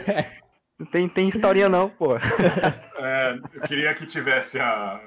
Não 0.78 0.86
tem, 0.88 1.08
tem 1.10 1.30
historinha 1.30 1.70
não, 1.70 1.90
pô. 1.90 2.10
É, 2.96 3.38
eu 3.54 3.62
queria 3.64 3.94
que 3.94 4.06
tivesse 4.06 4.60
a. 4.60 5.02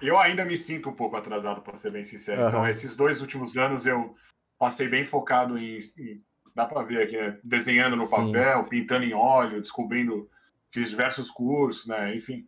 Eu 0.00 0.16
ainda 0.16 0.44
me 0.44 0.56
sinto 0.56 0.88
um 0.88 0.92
pouco 0.92 1.16
atrasado, 1.16 1.62
para 1.62 1.76
ser 1.76 1.90
bem 1.90 2.04
sincero. 2.04 2.46
Então, 2.46 2.60
Aham. 2.60 2.68
esses 2.70 2.94
dois 2.94 3.20
últimos 3.20 3.56
anos 3.56 3.86
eu 3.86 4.14
passei 4.56 4.88
bem 4.88 5.04
focado 5.04 5.58
em. 5.58 5.78
em- 5.98 6.22
dá 6.54 6.66
para 6.66 6.82
ver 6.82 7.02
aqui, 7.02 7.16
né? 7.16 7.38
Desenhando 7.42 7.96
no 7.96 8.06
Sim. 8.06 8.10
papel, 8.10 8.64
pintando 8.64 9.04
em 9.04 9.14
óleo, 9.14 9.60
descobrindo. 9.60 10.28
Fiz 10.70 10.88
diversos 10.88 11.30
cursos, 11.30 11.86
né? 11.86 12.14
Enfim. 12.14 12.46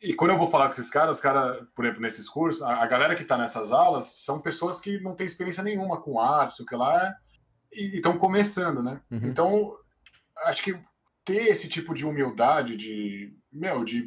E 0.00 0.14
quando 0.14 0.30
eu 0.30 0.38
vou 0.38 0.50
falar 0.50 0.66
com 0.66 0.72
esses 0.72 0.88
caras, 0.88 1.16
os 1.16 1.22
caras, 1.22 1.66
por 1.74 1.84
exemplo, 1.84 2.00
nesses 2.00 2.28
cursos, 2.28 2.62
a, 2.62 2.82
a 2.82 2.86
galera 2.86 3.14
que 3.14 3.22
está 3.22 3.36
nessas 3.36 3.70
aulas 3.72 4.22
são 4.24 4.40
pessoas 4.40 4.80
que 4.80 5.00
não 5.00 5.14
têm 5.14 5.26
experiência 5.26 5.62
nenhuma 5.62 6.00
com 6.00 6.20
arte, 6.20 6.54
sei 6.54 6.64
o 6.64 6.68
que 6.68 6.76
lá, 6.76 7.14
e 7.72 7.96
estão 7.96 8.16
começando, 8.16 8.82
né? 8.82 9.00
Uhum. 9.10 9.20
Então, 9.24 9.76
acho 10.46 10.62
que 10.62 10.78
ter 11.24 11.48
esse 11.48 11.68
tipo 11.68 11.92
de 11.92 12.06
humildade, 12.06 12.76
de, 12.76 13.34
meu, 13.52 13.84
de 13.84 14.06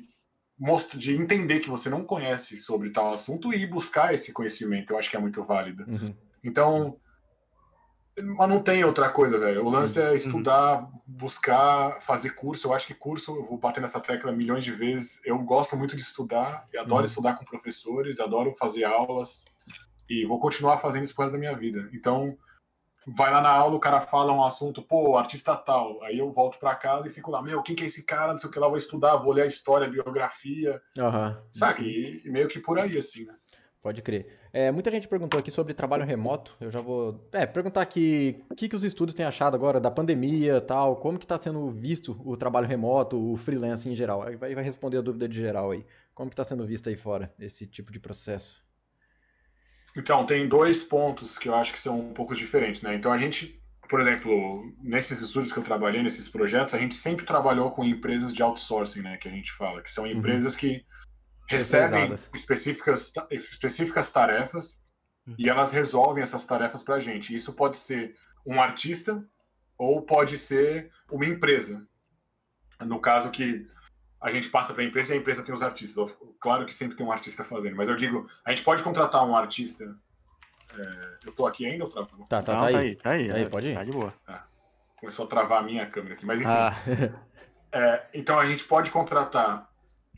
mostra, 0.58 0.98
de 0.98 1.16
entender 1.16 1.60
que 1.60 1.70
você 1.70 1.90
não 1.90 2.04
conhece 2.04 2.58
sobre 2.58 2.90
tal 2.90 3.14
assunto 3.14 3.54
e 3.54 3.68
buscar 3.68 4.14
esse 4.14 4.32
conhecimento, 4.32 4.94
eu 4.94 4.98
acho 4.98 5.10
que 5.10 5.18
é 5.18 5.20
muito 5.20 5.44
válido. 5.44 5.84
Uhum. 5.88 6.16
Então, 6.44 6.98
mas 8.22 8.50
não 8.50 8.62
tem 8.62 8.84
outra 8.84 9.10
coisa, 9.10 9.40
velho. 9.40 9.66
O 9.66 9.70
lance 9.70 10.00
é 10.02 10.14
estudar, 10.16 10.88
buscar, 11.06 12.02
fazer 12.02 12.32
curso. 12.36 12.68
Eu 12.68 12.74
acho 12.74 12.86
que 12.88 12.94
curso, 12.94 13.36
eu 13.36 13.46
vou 13.46 13.58
bater 13.58 13.82
nessa 13.82 14.00
tecla 14.00 14.32
milhões 14.32 14.64
de 14.64 14.72
vezes. 14.72 15.20
Eu 15.26 15.40
gosto 15.40 15.76
muito 15.76 15.96
de 15.96 16.02
estudar, 16.02 16.68
e 16.72 16.78
adoro 16.78 17.02
Uhum. 17.02 17.06
estudar 17.06 17.36
com 17.36 17.46
professores, 17.46 18.20
adoro 18.20 18.54
fazer 18.56 18.84
aulas 18.84 19.44
e 20.10 20.26
vou 20.26 20.40
continuar 20.40 20.78
fazendo 20.78 21.04
isso 21.04 21.16
por 21.16 21.24
resto 21.24 21.34
da 21.34 21.40
minha 21.40 21.56
vida. 21.56 21.90
Então, 21.94 22.38
vai 23.08 23.32
lá 23.32 23.42
na 23.42 23.50
aula, 23.50 23.76
o 23.76 23.80
cara 23.80 24.00
fala 24.00 24.32
um 24.32 24.44
assunto, 24.44 24.82
pô, 24.82 25.18
artista 25.18 25.56
tal. 25.56 26.02
Aí 26.04 26.20
eu 26.20 26.32
volto 26.32 26.60
pra 26.60 26.76
casa 26.76 27.08
e 27.08 27.12
fico 27.12 27.32
lá, 27.32 27.42
meu, 27.42 27.64
quem 27.64 27.76
que 27.76 27.84
é 27.84 27.88
esse 27.88 28.06
cara? 28.06 28.32
Não 28.32 28.38
sei 28.38 28.50
o 28.50 28.52
que 28.54 28.60
lá, 28.60 28.68
vou 28.68 28.78
estudar, 28.78 29.16
vou 29.16 29.34
ler 29.34 29.42
a 29.44 29.48
história, 29.48 29.88
a 29.88 29.90
biografia, 29.90 30.82
Aham. 31.00 31.42
sabe? 31.52 32.22
E 32.24 32.30
meio 32.30 32.48
que 32.48 32.60
por 32.60 32.78
aí, 32.78 32.98
assim, 32.98 33.26
né? 33.26 33.36
Pode 33.84 34.02
crer. 34.02 34.40
É, 34.54 34.72
muita 34.72 34.90
gente 34.90 35.10
perguntou 35.10 35.38
aqui 35.38 35.52
sobre 35.52 35.74
trabalho 35.74 36.06
remoto. 36.06 36.56
Eu 36.62 36.72
já 36.72 36.80
vou 36.80 37.28
é, 37.34 37.46
perguntar 37.46 37.82
aqui 37.82 38.42
o 38.50 38.56
que, 38.56 38.70
que 38.70 38.76
os 38.78 38.84
estudos 38.86 39.14
têm 39.14 39.26
achado 39.26 39.56
agora 39.56 39.78
da 39.78 39.92
pandemia 39.92 40.62
tal, 40.62 40.96
como 40.96 41.20
que 41.20 41.26
está 41.26 41.38
sendo 41.38 41.70
visto 41.70 42.18
o 42.24 42.38
trabalho 42.38 42.66
remoto, 42.66 43.34
o 43.34 43.36
freelance 43.36 43.90
em 43.90 43.94
geral. 43.94 44.24
Aí 44.24 44.38
vai, 44.38 44.56
vai 44.56 44.64
responder 44.64 45.00
a 45.00 45.02
dúvida 45.02 45.28
de 45.28 45.36
geral 45.36 45.72
aí. 45.72 45.86
Como 46.14 46.30
que 46.30 46.34
está 46.34 46.46
sendo 46.46 46.66
visto 46.66 46.88
aí 46.88 46.96
fora 46.96 47.34
esse 47.38 47.68
tipo 47.68 47.92
de 47.92 48.00
processo? 48.00 48.64
Então, 49.98 50.26
tem 50.26 50.48
dois 50.48 50.82
pontos 50.82 51.38
que 51.38 51.50
eu 51.50 51.54
acho 51.54 51.74
que 51.74 51.80
são 51.80 52.00
um 52.00 52.14
pouco 52.14 52.34
diferentes, 52.34 52.82
né? 52.82 52.96
Então, 52.96 53.12
a 53.12 53.18
gente, 53.18 53.62
por 53.90 54.00
exemplo, 54.00 54.64
nesses 54.82 55.20
estudos 55.20 55.52
que 55.52 55.60
eu 55.60 55.64
trabalhei, 55.64 56.02
nesses 56.02 56.30
projetos, 56.30 56.74
a 56.74 56.78
gente 56.80 56.96
sempre 56.96 57.26
trabalhou 57.26 57.70
com 57.70 57.84
empresas 57.84 58.34
de 58.34 58.42
outsourcing, 58.42 59.02
né? 59.02 59.18
Que 59.18 59.28
a 59.28 59.32
gente 59.32 59.52
fala, 59.52 59.82
que 59.82 59.92
são 59.92 60.08
empresas 60.08 60.56
que 60.56 60.86
recebem 61.48 62.14
específicas, 62.34 63.12
específicas 63.32 64.12
tarefas 64.12 64.84
e 65.38 65.50
elas 65.50 65.72
resolvem 65.72 66.24
essas 66.24 66.46
tarefas 66.46 66.84
para 66.84 66.96
a 66.96 67.00
gente. 67.00 67.36
Isso 67.36 67.54
pode 67.54 67.78
ser 67.78 68.16
um 68.46 68.62
artista 68.62 69.24
ou 69.78 70.02
pode 70.02 70.38
ser 70.38 70.92
uma 71.12 71.26
empresa. 71.26 71.88
No 72.82 73.00
caso 73.00 73.30
que 73.32 73.68
a 74.22 74.32
gente 74.32 74.50
passa 74.50 74.74
para 74.74 74.84
a 74.84 74.86
empresa 74.86 75.14
e 75.14 75.18
a 75.18 75.20
empresa 75.20 75.44
tem 75.44 75.54
os 75.54 75.62
artistas. 75.64 76.12
Claro 76.40 76.66
que 76.66 76.74
sempre 76.74 76.98
tem 76.98 77.06
um 77.06 77.12
artista 77.12 77.44
fazendo, 77.44 77.76
mas 77.76 77.90
eu 77.90 77.96
digo, 77.96 78.28
a 78.46 78.52
gente 78.52 78.64
pode 78.64 78.82
contratar 78.84 79.26
um 79.26 79.36
artista. 79.36 79.84
é, 80.78 81.18
eu 81.26 81.32
tô 81.34 81.46
aqui 81.46 81.66
ainda 81.66 81.86
ou? 81.86 81.90
Tá, 81.92 82.06
tá, 82.42 82.54
Não, 82.54 82.62
tá 82.62 82.66
aí. 82.68 82.74
tá 82.74 82.80
aí, 82.80 82.96
tá 82.96 83.12
aí. 83.12 83.28
Tá 83.30 83.36
aí, 83.36 83.50
pode 83.50 83.70
ir. 83.70 83.76
Tá 83.76 83.84
de 83.84 83.92
boa. 83.92 84.14
Começou 84.98 85.26
a 85.26 85.28
travar 85.28 85.60
a 85.60 85.64
minha 85.64 85.86
câmera 85.86 86.16
aqui, 86.16 86.26
mas 86.26 86.40
enfim. 86.40 86.50
Ah, 86.50 86.74
É, 87.76 88.06
então 88.14 88.40
a 88.40 88.46
gente 88.46 88.64
pode 88.66 88.92
contratar 88.92 89.68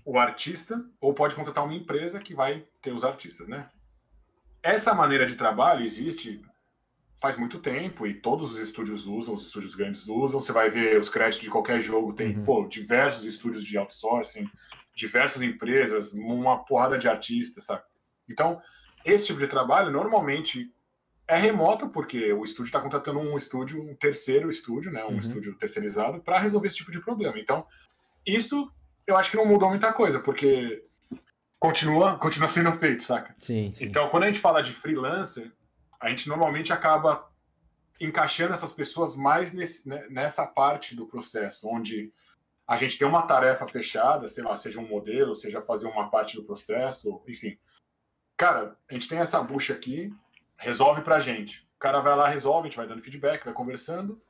o 0.06 0.20
artista 0.20 0.86
ou 1.01 1.14
pode 1.14 1.34
contratar 1.36 1.66
uma 1.66 1.74
empresa 1.74 2.20
que 2.20 2.36
vai 2.36 2.66
ter 2.82 2.93
os 2.93 3.03
artistas, 3.03 3.47
né? 3.47 3.70
Essa 4.62 4.93
maneira 4.93 5.26
de 5.26 5.36
trabalho 5.36 5.84
existe 5.84 6.41
faz 7.20 7.38
muito 7.38 7.60
tempo 7.60 8.06
e 8.06 8.14
todos 8.14 8.51
os 8.53 8.60
estúdios 8.60 9.08
usam, 9.08 9.34
os 9.34 9.45
estúdios 9.47 9.74
grandes 9.74 10.08
usam. 10.08 10.39
Você 10.39 10.51
vai 10.51 10.70
ver 10.70 10.99
os 10.99 11.10
créditos 11.10 11.43
de 11.43 11.49
qualquer 11.49 11.80
jogo, 11.80 12.14
tem 12.14 12.38
Uhum. 12.38 12.43
pô, 12.45 12.68
diversos 12.68 13.26
estúdios 13.26 13.64
de 13.64 13.78
outsourcing, 13.78 14.47
diversas 14.95 15.41
empresas, 15.41 16.14
uma 16.14 16.64
porrada 16.66 16.97
de 16.97 17.08
artistas, 17.08 17.66
sabe? 17.66 17.84
Então, 18.30 18.62
esse 19.03 19.28
tipo 19.28 19.39
de 19.39 19.47
trabalho 19.47 19.91
normalmente 19.91 20.72
é 21.28 21.38
remoto, 21.38 21.89
porque 21.89 22.32
o 22.34 22.43
estúdio 22.43 22.70
está 22.70 22.80
contratando 22.80 23.20
um 23.20 23.36
estúdio, 23.38 23.82
um 23.82 23.95
terceiro 23.95 24.49
estúdio, 24.49 24.91
né? 24.91 25.03
Um 25.06 25.14
Uhum. 25.14 25.20
estúdio 25.20 25.56
terceirizado, 25.58 26.22
para 26.22 26.38
resolver 26.39 26.68
esse 26.68 26.78
tipo 26.78 26.91
de 26.91 26.99
problema. 27.01 27.39
Então, 27.39 27.66
isso 28.26 28.72
eu 29.08 29.18
acho 29.18 29.32
que 29.32 29.38
não 29.38 29.45
mudou 29.45 29.70
muita 29.70 29.93
coisa, 29.93 30.20
porque 30.20 30.84
continua, 31.60 32.18
continua 32.18 32.47
sendo 32.47 32.72
feito, 32.74 33.03
saca? 33.03 33.36
Sim, 33.39 33.72
sim. 33.72 33.86
Então, 33.86 34.10
quando 34.10 34.24
a 34.24 34.28
gente 34.28 34.39
fala 34.39 34.62
de 34.62 34.72
freelancer, 34.72 35.51
a 35.99 36.10
gente 36.10 36.28
normalmente 36.28 36.74
acaba 36.74 37.30
encaixando 37.99 38.53
essas 38.53 38.74
pessoas 38.74 39.16
mais 39.16 39.53
nesse, 39.53 39.88
né, 39.88 40.06
nessa 40.10 40.45
parte 40.45 40.95
do 40.95 41.08
processo, 41.08 41.68
onde 41.68 42.12
a 42.68 42.78
gente 42.78 42.97
tem 42.97 43.08
uma 43.08 43.22
tarefa 43.22 43.66
fechada, 43.68 44.28
sei 44.28 44.43
lá, 44.43 44.58
seja 44.58 44.80
um 44.80 44.88
modelo, 44.88 45.36
seja 45.36 45.62
fazer 45.62 45.88
uma 45.88 46.10
parte 46.10 46.36
do 46.36 46.43
processo, 46.43 47.22
enfim. 47.28 47.58
Cara, 48.36 48.76
a 48.89 48.93
gente 48.93 49.08
tem 49.08 49.20
essa 49.20 49.41
bucha 49.41 49.74
aqui, 49.74 50.14
resolve 50.58 51.01
pra 51.01 51.20
gente. 51.20 51.66
O 51.76 51.80
cara 51.80 52.01
vai 52.01 52.16
lá, 52.16 52.28
resolve, 52.28 52.68
a 52.68 52.70
gente 52.70 52.78
vai 52.78 52.88
dando 52.88 53.01
feedback, 53.01 53.45
vai 53.45 53.53
conversando. 53.53 54.22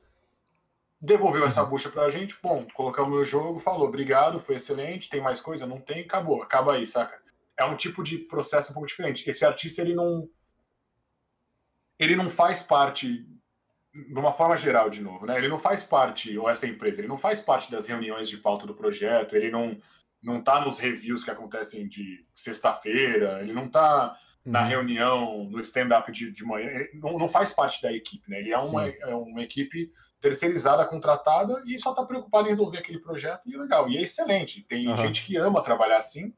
Devolveu 1.00 1.44
essa 1.44 1.62
bucha 1.62 1.90
pra 1.90 2.08
gente, 2.08 2.36
bom, 2.42 2.66
colocamos 2.72 3.18
no 3.18 3.24
jogo, 3.24 3.60
falou, 3.60 3.86
obrigado, 3.86 4.40
foi 4.40 4.56
excelente, 4.56 5.10
tem 5.10 5.20
mais 5.20 5.40
coisa? 5.40 5.66
Não 5.66 5.78
tem, 5.78 6.00
acabou, 6.00 6.42
acaba 6.42 6.74
aí, 6.74 6.86
saca? 6.86 7.20
É 7.58 7.64
um 7.64 7.76
tipo 7.76 8.02
de 8.02 8.18
processo 8.18 8.70
um 8.70 8.74
pouco 8.74 8.88
diferente. 8.88 9.28
Esse 9.28 9.44
artista, 9.44 9.82
ele 9.82 9.94
não. 9.94 10.28
Ele 11.98 12.16
não 12.16 12.30
faz 12.30 12.62
parte, 12.62 13.26
de 13.94 14.18
uma 14.18 14.32
forma 14.32 14.56
geral, 14.56 14.90
de 14.90 15.02
novo, 15.02 15.26
né? 15.26 15.36
Ele 15.36 15.48
não 15.48 15.58
faz 15.58 15.82
parte, 15.82 16.36
ou 16.36 16.48
essa 16.48 16.66
empresa, 16.66 17.00
ele 17.00 17.08
não 17.08 17.18
faz 17.18 17.40
parte 17.40 17.70
das 17.70 17.86
reuniões 17.86 18.28
de 18.28 18.38
pauta 18.38 18.66
do 18.66 18.74
projeto, 18.74 19.34
ele 19.34 19.50
não, 19.50 19.78
não 20.22 20.42
tá 20.42 20.60
nos 20.60 20.78
reviews 20.78 21.24
que 21.24 21.30
acontecem 21.30 21.88
de 21.88 22.22
sexta-feira, 22.34 23.40
ele 23.40 23.54
não 23.54 23.68
tá 23.68 24.14
na 24.46 24.62
Uhum. 24.62 24.68
reunião, 24.68 25.44
no 25.50 25.60
stand-up 25.60 26.10
de, 26.12 26.30
de 26.30 26.44
manhã, 26.44 26.68
ele 26.70 26.90
não, 27.00 27.18
não 27.18 27.28
faz 27.28 27.52
parte 27.52 27.82
da 27.82 27.92
equipe, 27.92 28.30
né? 28.30 28.38
Ele 28.38 28.52
é 28.52 28.58
uma, 28.58 28.86
Sim. 28.86 28.96
é 29.00 29.14
uma 29.14 29.42
equipe 29.42 29.90
terceirizada, 30.20 30.86
contratada, 30.86 31.62
e 31.66 31.78
só 31.78 31.92
tá 31.92 32.04
preocupado 32.04 32.46
em 32.46 32.50
resolver 32.50 32.78
aquele 32.78 33.00
projeto, 33.00 33.42
e 33.44 33.54
é 33.54 33.58
legal, 33.58 33.88
e 33.90 33.98
é 33.98 34.02
excelente. 34.02 34.62
Tem 34.62 34.86
Aham. 34.86 34.96
gente 34.96 35.24
que 35.26 35.36
ama 35.36 35.62
trabalhar 35.62 35.98
assim, 35.98 36.32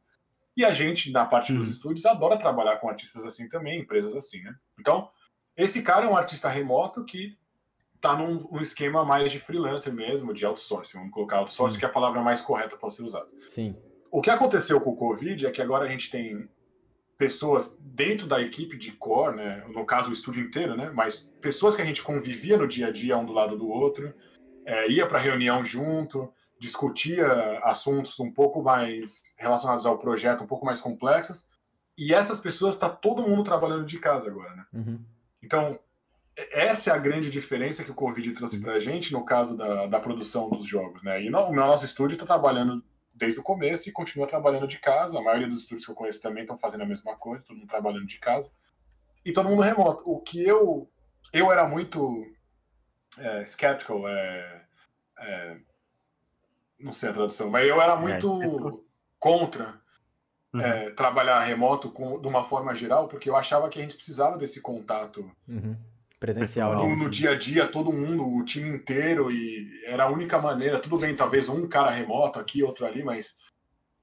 e 0.57 0.65
a 0.65 0.73
gente, 0.73 1.13
na 1.13 1.25
parte 1.25 1.53
dos 1.53 1.67
Uhum. 1.67 1.71
estúdios, 1.73 2.07
adora 2.07 2.37
trabalhar 2.37 2.79
com 2.79 2.89
artistas 2.89 3.25
assim 3.25 3.49
também, 3.49 3.81
empresas 3.81 4.17
assim, 4.17 4.43
né? 4.43 4.55
Então, 4.81 5.09
esse 5.57 5.83
cara 5.83 6.07
é 6.07 6.09
um 6.09 6.17
artista 6.17 6.49
remoto 6.49 7.05
que 7.05 7.37
tá 8.01 8.17
num, 8.17 8.49
num 8.51 8.61
esquema 8.61 9.05
mais 9.05 9.31
de 9.31 9.39
freelancer 9.39 9.93
mesmo, 9.93 10.33
de 10.33 10.47
outsourcing. 10.47 10.99
Vamos 10.99 11.13
colocar 11.13 11.39
outsourcing, 11.39 11.75
Sim. 11.75 11.79
que 11.81 11.85
é 11.85 11.89
a 11.89 11.93
palavra 11.93 12.21
mais 12.23 12.41
correta 12.41 12.77
para 12.77 12.91
ser 12.91 13.03
usada. 13.03 13.29
Sim. 13.49 13.77
O 14.11 14.21
que 14.23 14.31
aconteceu 14.31 14.81
com 14.81 14.91
o 14.91 14.97
Covid 14.97 15.47
é 15.47 15.51
que 15.51 15.61
agora 15.61 15.85
a 15.85 15.89
gente 15.89 16.11
tem 16.11 16.49
pessoas 17.19 17.77
dentro 17.83 18.29
da 18.29 18.41
equipe 18.41 18.79
de 18.79 18.93
core, 18.93 19.37
né? 19.37 19.65
No 19.69 19.85
caso, 19.85 20.09
o 20.09 20.13
estúdio 20.13 20.45
inteiro, 20.45 20.77
né? 20.77 20.91
Mas 20.95 21.21
pessoas 21.41 21.75
que 21.75 21.83
a 21.83 21.85
gente 21.85 22.03
convivia 22.03 22.57
no 22.57 22.69
dia 22.69 22.87
a 22.87 22.93
dia, 22.93 23.19
um 23.19 23.27
do 23.27 23.33
lado 23.33 23.59
do 23.59 23.69
outro, 23.69 24.15
é, 24.65 24.89
ia 24.89 25.05
para 25.05 25.19
reunião 25.19 25.65
junto, 25.65 26.33
discutia 26.61 27.27
assuntos 27.65 28.19
um 28.21 28.31
pouco 28.31 28.63
mais 28.63 29.21
relacionados 29.37 29.85
ao 29.85 29.99
projeto, 29.99 30.45
um 30.45 30.47
pouco 30.47 30.65
mais 30.65 30.81
complexos. 30.81 31.49
E 31.97 32.15
essas 32.15 32.39
pessoas 32.39 32.75
está 32.75 32.89
todo 32.89 33.27
mundo 33.27 33.43
trabalhando 33.43 33.85
de 33.85 33.99
casa 33.99 34.31
agora, 34.31 34.55
né? 34.55 34.67
Uhum. 34.73 35.01
Então, 35.43 35.79
essa 36.53 36.91
é 36.91 36.95
a 36.95 36.99
grande 36.99 37.31
diferença 37.31 37.83
que 37.83 37.91
o 37.91 37.95
Covid 37.95 38.31
trouxe 38.31 38.61
para 38.61 38.75
a 38.75 38.79
gente 38.79 39.13
no 39.13 39.25
caso 39.25 39.57
da, 39.57 39.87
da 39.87 39.99
produção 39.99 40.49
dos 40.49 40.65
jogos, 40.65 41.03
né? 41.03 41.21
E 41.21 41.29
no, 41.29 41.49
o 41.49 41.53
nosso 41.53 41.85
estúdio 41.85 42.15
está 42.15 42.25
trabalhando 42.25 42.81
desde 43.19 43.41
o 43.41 43.43
começo 43.43 43.89
e 43.89 43.93
continua 43.93 44.27
trabalhando 44.27 44.67
de 44.67 44.79
casa. 44.79 45.19
A 45.19 45.23
maioria 45.23 45.49
dos 45.49 45.61
estúdios 45.61 45.85
que 45.85 45.91
eu 45.91 45.97
conheço 45.97 46.23
também 46.23 46.43
estão 46.43 46.57
fazendo 46.57 46.83
a 46.83 46.87
mesma 46.87 47.17
coisa, 47.17 47.45
todo 47.45 47.57
mundo 47.57 47.69
trabalhando 47.69 48.07
de 48.07 48.19
casa. 48.19 48.53
E 49.25 49.33
todo 49.33 49.49
mundo 49.49 49.63
remoto. 49.63 50.03
O 50.07 50.21
que 50.21 50.43
eu 50.43 50.89
eu 51.33 51.53
era 51.53 51.67
muito 51.67 52.25
é, 53.19 53.43
skeptical, 53.43 54.09
é, 54.09 54.65
é, 55.19 55.57
não 56.79 56.93
sei 56.93 57.11
a 57.11 57.13
tradução, 57.13 57.51
mas 57.51 57.67
eu 57.67 57.81
era 57.83 57.97
muito 57.97 58.39
skeptical. 58.39 58.85
contra 59.19 59.81
Uhum. 60.55 60.63
é, 60.63 60.91
trabalhar 60.91 61.41
remoto 61.41 61.91
com, 61.91 62.19
de 62.19 62.27
uma 62.27 62.43
forma 62.43 62.75
geral, 62.75 63.07
porque 63.07 63.29
eu 63.29 63.37
achava 63.37 63.69
que 63.69 63.79
a 63.79 63.83
gente 63.83 63.97
precisava 63.97 64.39
desse 64.39 64.63
contato 64.63 65.31
Uhum. 65.47 65.77
Presencial 66.19 66.75
no, 66.75 66.83
ali. 66.83 66.97
no 66.97 67.09
dia 67.09 67.31
a 67.31 67.35
dia, 67.37 67.67
todo 67.67 67.93
mundo, 67.93 68.27
o 68.27 68.45
time 68.45 68.69
inteiro, 68.69 69.31
e 69.31 69.85
era 69.87 70.05
a 70.05 70.11
única 70.11 70.39
maneira. 70.39 70.79
Tudo 70.79 70.99
bem, 70.99 71.15
talvez 71.15 71.49
um 71.49 71.69
cara 71.69 71.91
remoto 71.91 72.41
aqui, 72.41 72.63
outro 72.63 72.85
ali, 72.85 73.05
mas 73.05 73.37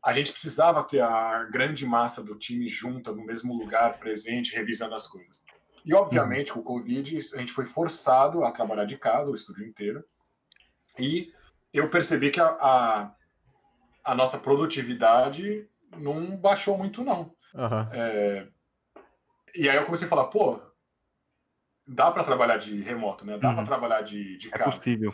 a 0.02 0.14
gente 0.14 0.32
precisava 0.32 0.84
ter 0.84 1.02
a 1.02 1.44
grande 1.46 1.86
massa 1.86 2.24
do 2.24 2.36
time 2.36 2.68
junta 2.68 3.12
no 3.12 3.26
mesmo 3.26 3.54
lugar, 3.54 3.98
presente, 4.00 4.56
revisando 4.56 4.96
as 4.96 5.08
coisas. 5.08 5.44
E, 5.84 5.94
obviamente, 5.94 6.54
com 6.54 6.60
o 6.62 6.64
Covid, 6.64 7.18
a 7.34 7.38
gente 7.38 7.52
foi 7.52 7.66
forçado 7.66 8.44
a 8.44 8.52
trabalhar 8.52 8.86
de 8.86 8.98
casa, 8.98 9.30
o 9.30 9.36
estúdio 9.36 9.68
inteiro. 9.68 10.04
E 10.98 11.32
eu 11.74 11.90
percebi 11.90 12.32
que 12.32 12.40
a, 12.40 12.48
a, 12.48 13.12
a 14.04 14.16
nossa 14.16 14.38
produtividade 14.38 15.68
não 15.98 16.38
baixou 16.38 16.78
muito, 16.78 17.04
não. 17.04 17.36
Aham. 17.54 17.90
É, 17.92 18.48
E 19.56 19.70
aí 19.70 19.76
eu 19.76 19.86
comecei 19.86 20.08
a 20.08 20.10
falar, 20.10 20.26
pô, 20.26 20.60
dá 21.88 22.12
para 22.12 22.24
trabalhar 22.24 22.58
de 22.58 22.82
remoto, 22.82 23.26
né? 23.26 23.38
Dá 23.38 23.50
Uhum. 23.50 23.56
para 23.56 23.66
trabalhar 23.66 24.02
de, 24.02 24.38
de 24.38 24.48
É 24.48 24.52
casa. 24.58 24.72
possível. 24.78 25.14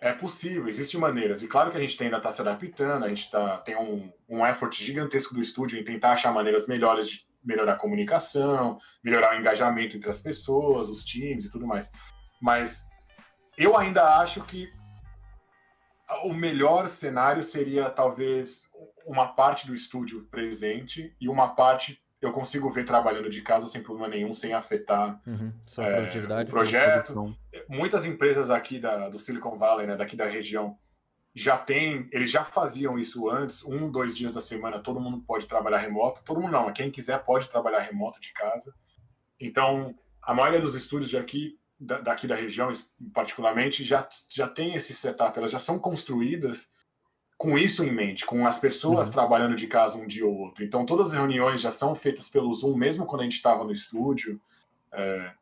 É 0.00 0.12
possível, 0.12 0.66
existem 0.66 0.98
maneiras. 0.98 1.42
E 1.42 1.46
claro 1.46 1.70
que 1.70 1.76
a 1.76 1.80
gente 1.80 2.02
ainda 2.02 2.16
está 2.16 2.32
se 2.32 2.40
adaptando, 2.40 3.04
a 3.04 3.08
gente 3.08 3.30
tá, 3.30 3.58
tem 3.58 3.76
um, 3.76 4.10
um 4.28 4.46
effort 4.46 4.72
gigantesco 4.74 5.34
do 5.34 5.42
estúdio 5.42 5.78
em 5.78 5.84
tentar 5.84 6.12
achar 6.12 6.32
maneiras 6.32 6.66
melhores 6.66 7.08
de 7.08 7.26
melhorar 7.44 7.72
a 7.74 7.76
comunicação, 7.76 8.78
melhorar 9.04 9.34
o 9.36 9.38
engajamento 9.40 9.96
entre 9.96 10.08
as 10.08 10.18
pessoas, 10.18 10.88
os 10.88 11.04
times 11.04 11.44
e 11.44 11.50
tudo 11.50 11.66
mais. 11.66 11.90
Mas 12.40 12.86
eu 13.58 13.76
ainda 13.76 14.16
acho 14.18 14.40
que 14.42 14.70
o 16.24 16.32
melhor 16.32 16.88
cenário 16.88 17.42
seria 17.42 17.88
talvez 17.88 18.68
uma 19.06 19.28
parte 19.28 19.66
do 19.66 19.74
estúdio 19.74 20.26
presente 20.30 21.14
e 21.20 21.28
uma 21.28 21.54
parte 21.54 21.99
eu 22.20 22.32
consigo 22.32 22.68
ver 22.70 22.84
trabalhando 22.84 23.30
de 23.30 23.40
casa 23.42 23.66
sem 23.66 23.82
problema 23.82 24.08
nenhum, 24.08 24.32
sem 24.34 24.52
afetar 24.52 25.20
Uhum. 25.26 25.52
É, 25.86 26.00
o 26.42 26.46
projeto. 26.50 27.12
Muitas 27.68 28.04
empresas 28.04 28.50
aqui 28.50 28.78
da, 28.78 29.08
do 29.08 29.18
Silicon 29.18 29.56
Valley, 29.56 29.86
né, 29.86 29.96
daqui 29.96 30.16
da 30.16 30.26
região, 30.26 30.76
já 31.34 31.56
tem, 31.56 32.08
eles 32.12 32.30
já 32.30 32.44
faziam 32.44 32.98
isso 32.98 33.30
antes, 33.30 33.64
um, 33.64 33.90
dois 33.90 34.16
dias 34.16 34.32
da 34.32 34.40
semana, 34.40 34.80
todo 34.80 35.00
mundo 35.00 35.22
pode 35.22 35.46
trabalhar 35.46 35.78
remoto, 35.78 36.22
todo 36.24 36.40
mundo 36.40 36.52
não, 36.52 36.72
quem 36.72 36.90
quiser 36.90 37.24
pode 37.24 37.48
trabalhar 37.48 37.78
remoto 37.80 38.20
de 38.20 38.32
casa. 38.32 38.74
Então, 39.38 39.94
a 40.20 40.34
maioria 40.34 40.60
dos 40.60 40.74
estúdios 40.74 41.14
aqui, 41.14 41.58
da- 41.78 42.00
daqui 42.00 42.26
da 42.26 42.34
região, 42.34 42.68
particularmente, 43.14 43.82
já, 43.84 44.06
já 44.28 44.46
tem 44.48 44.74
esse 44.74 44.92
setup, 44.92 45.38
elas 45.38 45.50
já 45.52 45.58
são 45.58 45.78
construídas 45.78 46.68
com 47.40 47.56
isso 47.56 47.82
em 47.82 47.90
mente, 47.90 48.26
com 48.26 48.46
as 48.46 48.58
pessoas 48.58 49.06
Uhum. 49.06 49.14
trabalhando 49.14 49.56
de 49.56 49.66
casa 49.66 49.96
um 49.96 50.06
dia 50.06 50.26
ou 50.26 50.36
outro. 50.36 50.62
Então, 50.62 50.84
todas 50.84 51.06
as 51.06 51.14
reuniões 51.14 51.62
já 51.62 51.70
são 51.70 51.94
feitas 51.94 52.28
pelo 52.28 52.52
Zoom, 52.52 52.76
mesmo 52.76 53.06
quando 53.06 53.22
a 53.22 53.24
gente 53.24 53.36
estava 53.36 53.64
no 53.64 53.72
estúdio. 53.72 54.38
É, 54.92 55.32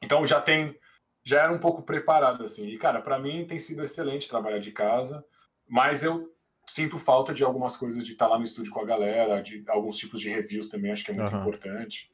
então, 0.00 0.24
já 0.24 0.40
tem 0.40 0.78
já 1.24 1.42
era 1.42 1.52
um 1.52 1.58
pouco 1.58 1.82
preparado 1.82 2.44
assim. 2.44 2.68
E 2.68 2.78
cara, 2.78 3.02
para 3.02 3.18
mim 3.18 3.44
tem 3.44 3.58
sido 3.58 3.82
excelente 3.82 4.28
trabalhar 4.28 4.60
de 4.60 4.70
casa, 4.70 5.24
mas 5.66 6.04
eu 6.04 6.32
sinto 6.64 6.96
falta 6.96 7.34
de 7.34 7.42
algumas 7.42 7.76
coisas 7.76 8.06
de 8.06 8.12
estar 8.12 8.28
lá 8.28 8.38
no 8.38 8.44
estúdio 8.44 8.72
com 8.72 8.78
a 8.80 8.86
galera, 8.86 9.42
de 9.42 9.64
alguns 9.66 9.96
tipos 9.96 10.20
de 10.20 10.28
reviews 10.28 10.68
também, 10.68 10.92
acho 10.92 11.04
que 11.04 11.10
é 11.10 11.14
muito 11.14 11.26
Aham. 11.34 11.40
importante. 11.40 12.08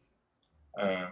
É, 0.79 1.11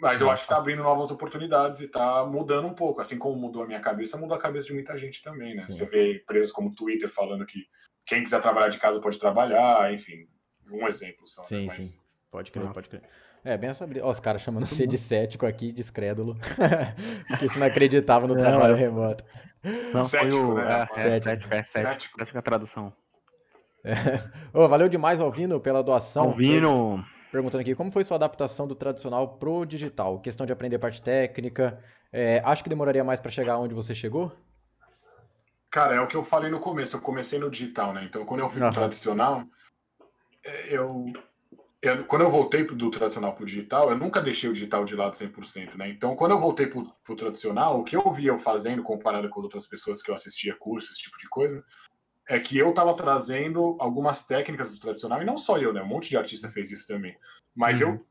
mas 0.00 0.20
eu 0.20 0.30
acho 0.30 0.44
que 0.44 0.48
tá 0.48 0.56
abrindo 0.56 0.82
novas 0.82 1.10
oportunidades 1.10 1.80
e 1.80 1.88
tá 1.88 2.24
mudando 2.24 2.66
um 2.66 2.74
pouco. 2.74 3.00
Assim 3.00 3.18
como 3.18 3.36
mudou 3.38 3.62
a 3.62 3.66
minha 3.66 3.80
cabeça, 3.80 4.16
mudou 4.16 4.36
a 4.36 4.40
cabeça 4.40 4.66
de 4.68 4.72
muita 4.74 4.96
gente 4.96 5.22
também, 5.22 5.54
né? 5.54 5.62
Sim. 5.66 5.72
Você 5.72 5.86
vê 5.86 6.16
empresas 6.16 6.50
como 6.50 6.68
o 6.70 6.74
Twitter 6.74 7.08
falando 7.08 7.44
que 7.46 7.66
quem 8.06 8.22
quiser 8.22 8.40
trabalhar 8.40 8.68
de 8.68 8.78
casa 8.78 9.00
pode 9.00 9.18
trabalhar, 9.18 9.92
enfim. 9.92 10.26
Um 10.70 10.86
exemplo 10.86 11.26
só. 11.26 11.44
Sim, 11.44 11.66
né? 11.66 11.74
Mas- 11.76 11.86
sim. 11.92 11.98
Pode 12.30 12.50
crer, 12.52 12.62
Nossa. 12.64 12.74
pode 12.74 12.88
crer. 12.88 13.02
É, 13.44 13.56
bem 13.56 13.70
essa 13.70 13.86
brisa. 13.86 14.04
Ó, 14.06 14.10
os 14.10 14.20
caras 14.20 14.40
chamando 14.42 14.66
você 14.66 14.86
de 14.86 14.96
cético 14.98 15.46
aqui, 15.46 15.72
de 15.72 15.80
escrédulo. 15.80 16.36
Porque 17.26 17.48
você 17.48 17.58
não 17.58 17.66
acreditava 17.66 18.26
no 18.28 18.34
Não, 18.34 18.40
trabalho 18.40 18.74
é- 18.74 18.78
remoto. 18.78 19.24
Não, 19.92 20.04
Cético, 20.04 20.32
foi 20.32 20.40
o. 20.42 20.54
né, 20.54 20.62
É, 20.62 20.74
rapaz? 20.78 20.98
é, 20.98 21.02
Cético. 21.20 21.24
cético, 21.30 21.54
é 21.54 21.62
cético. 21.64 21.88
Cético. 21.90 22.18
Cético 22.18 22.36
é 22.36 22.38
a 22.38 22.42
tradução. 22.42 22.92
Ô, 24.52 24.68
valeu 24.68 24.88
demais, 24.88 25.20
Alvino, 25.20 25.60
pela 25.60 25.82
doação. 25.82 26.24
Alvino, 26.24 27.04
perguntando 27.30 27.62
aqui, 27.62 27.74
como 27.74 27.90
foi 27.90 28.04
sua 28.04 28.16
adaptação 28.16 28.66
do 28.66 28.74
tradicional 28.74 29.36
pro 29.38 29.64
digital? 29.64 30.20
Questão 30.20 30.46
de 30.46 30.52
aprender 30.52 30.78
parte 30.78 31.00
técnica. 31.00 31.82
É, 32.12 32.42
acho 32.44 32.62
que 32.62 32.68
demoraria 32.70 33.04
mais 33.04 33.20
para 33.20 33.30
chegar 33.30 33.58
onde 33.58 33.74
você 33.74 33.94
chegou? 33.94 34.32
Cara, 35.70 35.94
é 35.94 36.00
o 36.00 36.06
que 36.06 36.16
eu 36.16 36.24
falei 36.24 36.50
no 36.50 36.58
começo. 36.58 36.96
Eu 36.96 37.00
comecei 37.00 37.38
no 37.38 37.50
digital, 37.50 37.92
né? 37.92 38.04
Então, 38.04 38.24
quando 38.24 38.40
eu 38.40 38.50
fui 38.50 38.60
no 38.60 38.72
tradicional, 38.72 39.44
é, 40.44 40.74
eu, 40.76 41.06
eu- 41.80 42.04
quando 42.04 42.22
eu 42.22 42.30
voltei 42.30 42.64
do 42.64 42.90
tradicional 42.90 43.34
pro 43.34 43.46
digital, 43.46 43.90
eu 43.90 43.96
nunca 43.96 44.20
deixei 44.20 44.50
o 44.50 44.52
digital 44.52 44.84
de 44.84 44.96
lado 44.96 45.16
100%, 45.16 45.76
né? 45.78 45.88
Então, 45.88 46.16
quando 46.16 46.32
eu 46.32 46.40
voltei 46.40 46.66
pro, 46.66 46.92
pro 47.04 47.14
tradicional, 47.14 47.78
o 47.78 47.84
que 47.84 47.94
eu 47.94 48.12
via 48.12 48.30
eu 48.30 48.38
fazendo 48.38 48.82
comparado 48.82 49.28
com 49.28 49.38
as 49.38 49.44
outras 49.44 49.66
pessoas 49.66 50.02
que 50.02 50.10
eu 50.10 50.14
assistia 50.16 50.56
cursos, 50.58 50.90
esse 50.90 51.02
tipo 51.02 51.16
de 51.18 51.28
coisa, 51.28 51.62
é 52.30 52.38
que 52.38 52.56
eu 52.56 52.72
tava 52.72 52.94
trazendo 52.94 53.76
algumas 53.80 54.24
técnicas 54.24 54.70
do 54.70 54.78
tradicional, 54.78 55.20
e 55.20 55.24
não 55.24 55.36
só 55.36 55.58
eu, 55.58 55.72
né? 55.72 55.82
Um 55.82 55.86
monte 55.86 56.08
de 56.08 56.16
artista 56.16 56.48
fez 56.48 56.70
isso 56.70 56.86
também. 56.86 57.16
Mas 57.54 57.80
eu 57.80 58.06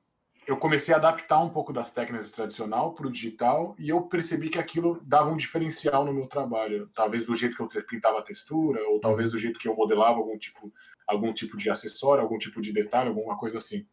eu 0.46 0.58
comecei 0.58 0.96
a 0.96 0.98
adaptar 0.98 1.40
um 1.40 1.50
pouco 1.50 1.72
das 1.72 1.92
técnicas 1.92 2.28
do 2.28 2.36
tradicional 2.36 2.94
para 2.94 3.06
o 3.06 3.12
digital 3.12 3.76
e 3.78 3.88
eu 3.90 4.02
percebi 4.02 4.50
que 4.50 4.58
aquilo 4.58 5.00
dava 5.04 5.30
um 5.30 5.38
diferencial 5.38 6.04
no 6.04 6.12
meu 6.12 6.26
trabalho. 6.26 6.90
Talvez 6.96 7.28
do 7.28 7.36
jeito 7.36 7.56
que 7.56 7.78
eu 7.78 7.86
pintava 7.86 8.18
a 8.18 8.24
textura, 8.24 8.82
ou 8.90 9.00
talvez 9.00 9.32
do 9.32 9.38
jeito 9.38 9.60
que 9.60 9.68
eu 9.68 9.76
modelava 9.76 10.18
algum 10.18 10.36
tipo, 10.40 10.74
algum 11.08 11.32
tipo 11.32 11.56
de 11.56 11.70
acessório, 11.70 12.24
algum 12.24 12.40
tipo 12.40 12.60
de 12.62 12.74
detalhe, 12.74 13.10
alguma 13.10 13.38
coisa 13.38 13.60
assim. 13.60 13.86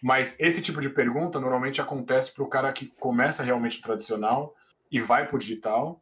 Mas 0.00 0.38
esse 0.38 0.62
tipo 0.62 0.80
de 0.80 0.88
pergunta 0.88 1.40
normalmente 1.40 1.80
acontece 1.80 2.32
para 2.32 2.44
o 2.44 2.48
cara 2.48 2.72
que 2.72 2.86
começa 2.86 3.42
realmente 3.42 3.82
tradicional 3.82 4.54
e 4.92 5.00
vai 5.00 5.26
para 5.26 5.34
o 5.34 5.40
digital 5.40 6.00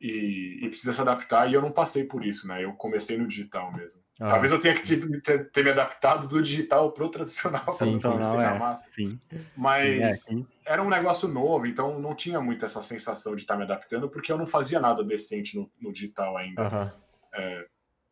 e, 0.00 0.58
e 0.62 0.68
precisa 0.68 0.92
se 0.92 1.00
adaptar. 1.00 1.50
E 1.50 1.54
eu 1.54 1.62
não 1.62 1.72
passei 1.72 2.04
por 2.04 2.24
isso, 2.24 2.46
né? 2.46 2.64
Eu 2.64 2.72
comecei 2.74 3.16
no 3.18 3.26
digital 3.26 3.72
mesmo. 3.72 4.00
Ah, 4.20 4.30
Talvez 4.30 4.50
eu 4.52 4.58
tenha 4.60 4.74
que 4.74 4.82
ter, 4.82 5.20
ter- 5.20 5.50
ter 5.50 5.64
me 5.64 5.70
adaptado 5.70 6.26
do 6.26 6.42
digital 6.42 6.92
pro 6.92 7.10
tradicional 7.10 7.64
quando 7.64 7.94
eu 7.94 8.00
Sim, 8.00 8.00
comecei 8.08 8.36
não, 8.38 8.42
na 8.44 8.54
é. 8.54 8.58
massa. 8.58 8.88
Sim. 8.94 9.20
Mas 9.54 10.20
Sim, 10.22 10.46
é, 10.64 10.72
era 10.72 10.82
um 10.82 10.88
negócio 10.88 11.28
novo, 11.28 11.66
então 11.66 11.98
não 12.00 12.14
tinha 12.14 12.40
muito 12.40 12.64
essa 12.64 12.82
sensação 12.82 13.34
de 13.34 13.42
estar 13.42 13.56
me 13.56 13.62
adaptando, 13.64 14.08
porque 14.08 14.32
eu 14.32 14.38
não 14.38 14.46
fazia 14.46 14.80
nada 14.80 15.04
decente 15.04 15.56
no, 15.56 15.70
no 15.80 15.92
digital 15.92 16.36
ainda. 16.36 16.62
aham. 16.62 16.92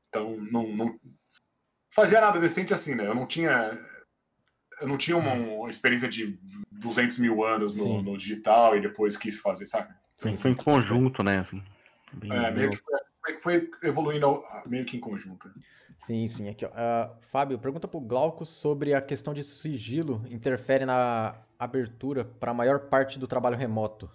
Então 0.09 0.37
não, 0.51 0.69
não 0.69 1.01
fazia 1.91 2.21
nada 2.21 2.39
decente 2.39 2.73
assim, 2.75 2.95
né? 2.95 3.07
Eu 3.07 3.15
não 3.15 3.27
tinha 3.27 3.71
eu 4.81 4.89
não 4.89 4.99
tinha 4.99 5.17
uma, 5.17 5.33
uma 5.35 5.71
experiência 5.71 6.09
de 6.09 6.39
200 6.71 7.19
mil 7.19 7.45
anos 7.45 7.77
no, 7.77 8.03
no 8.03 8.17
digital 8.19 8.77
e 8.77 8.81
depois 8.81 9.17
quis 9.17 9.39
fazer, 9.39 9.67
sabe? 9.67 9.95
Sim, 10.17 10.37
foi 10.37 10.51
em 10.51 10.55
conjunto, 10.55 11.23
né? 11.23 11.39
Assim, 11.39 11.63
É, 12.23 12.51
meio 12.51 12.71
que 12.71 12.79
foi, 12.79 13.39
foi- 13.41 13.71
evoluindo 13.83 14.43
meio 14.67 14.85
que 14.85 14.97
em 14.97 15.01
conjunto. 15.01 15.51
Sim, 15.99 16.27
sim. 16.27 16.49
Aqui, 16.49 16.65
ó. 16.67 16.71
Ah, 16.75 17.17
Fábio, 17.21 17.59
pergunta 17.59 17.89
pro 17.89 18.01
Glauco 18.01 18.45
sobre 18.45 18.93
a 18.95 19.01
questão 19.01 19.33
de 19.33 19.43
sigilo 19.45 20.23
interfere 20.29 20.85
na 20.85 21.37
abertura 21.59 22.25
para 22.25 22.51
a 22.51 22.55
maior 22.55 22.89
parte 22.89 23.19
do 23.19 23.27
trabalho 23.27 23.57
remoto. 23.57 24.11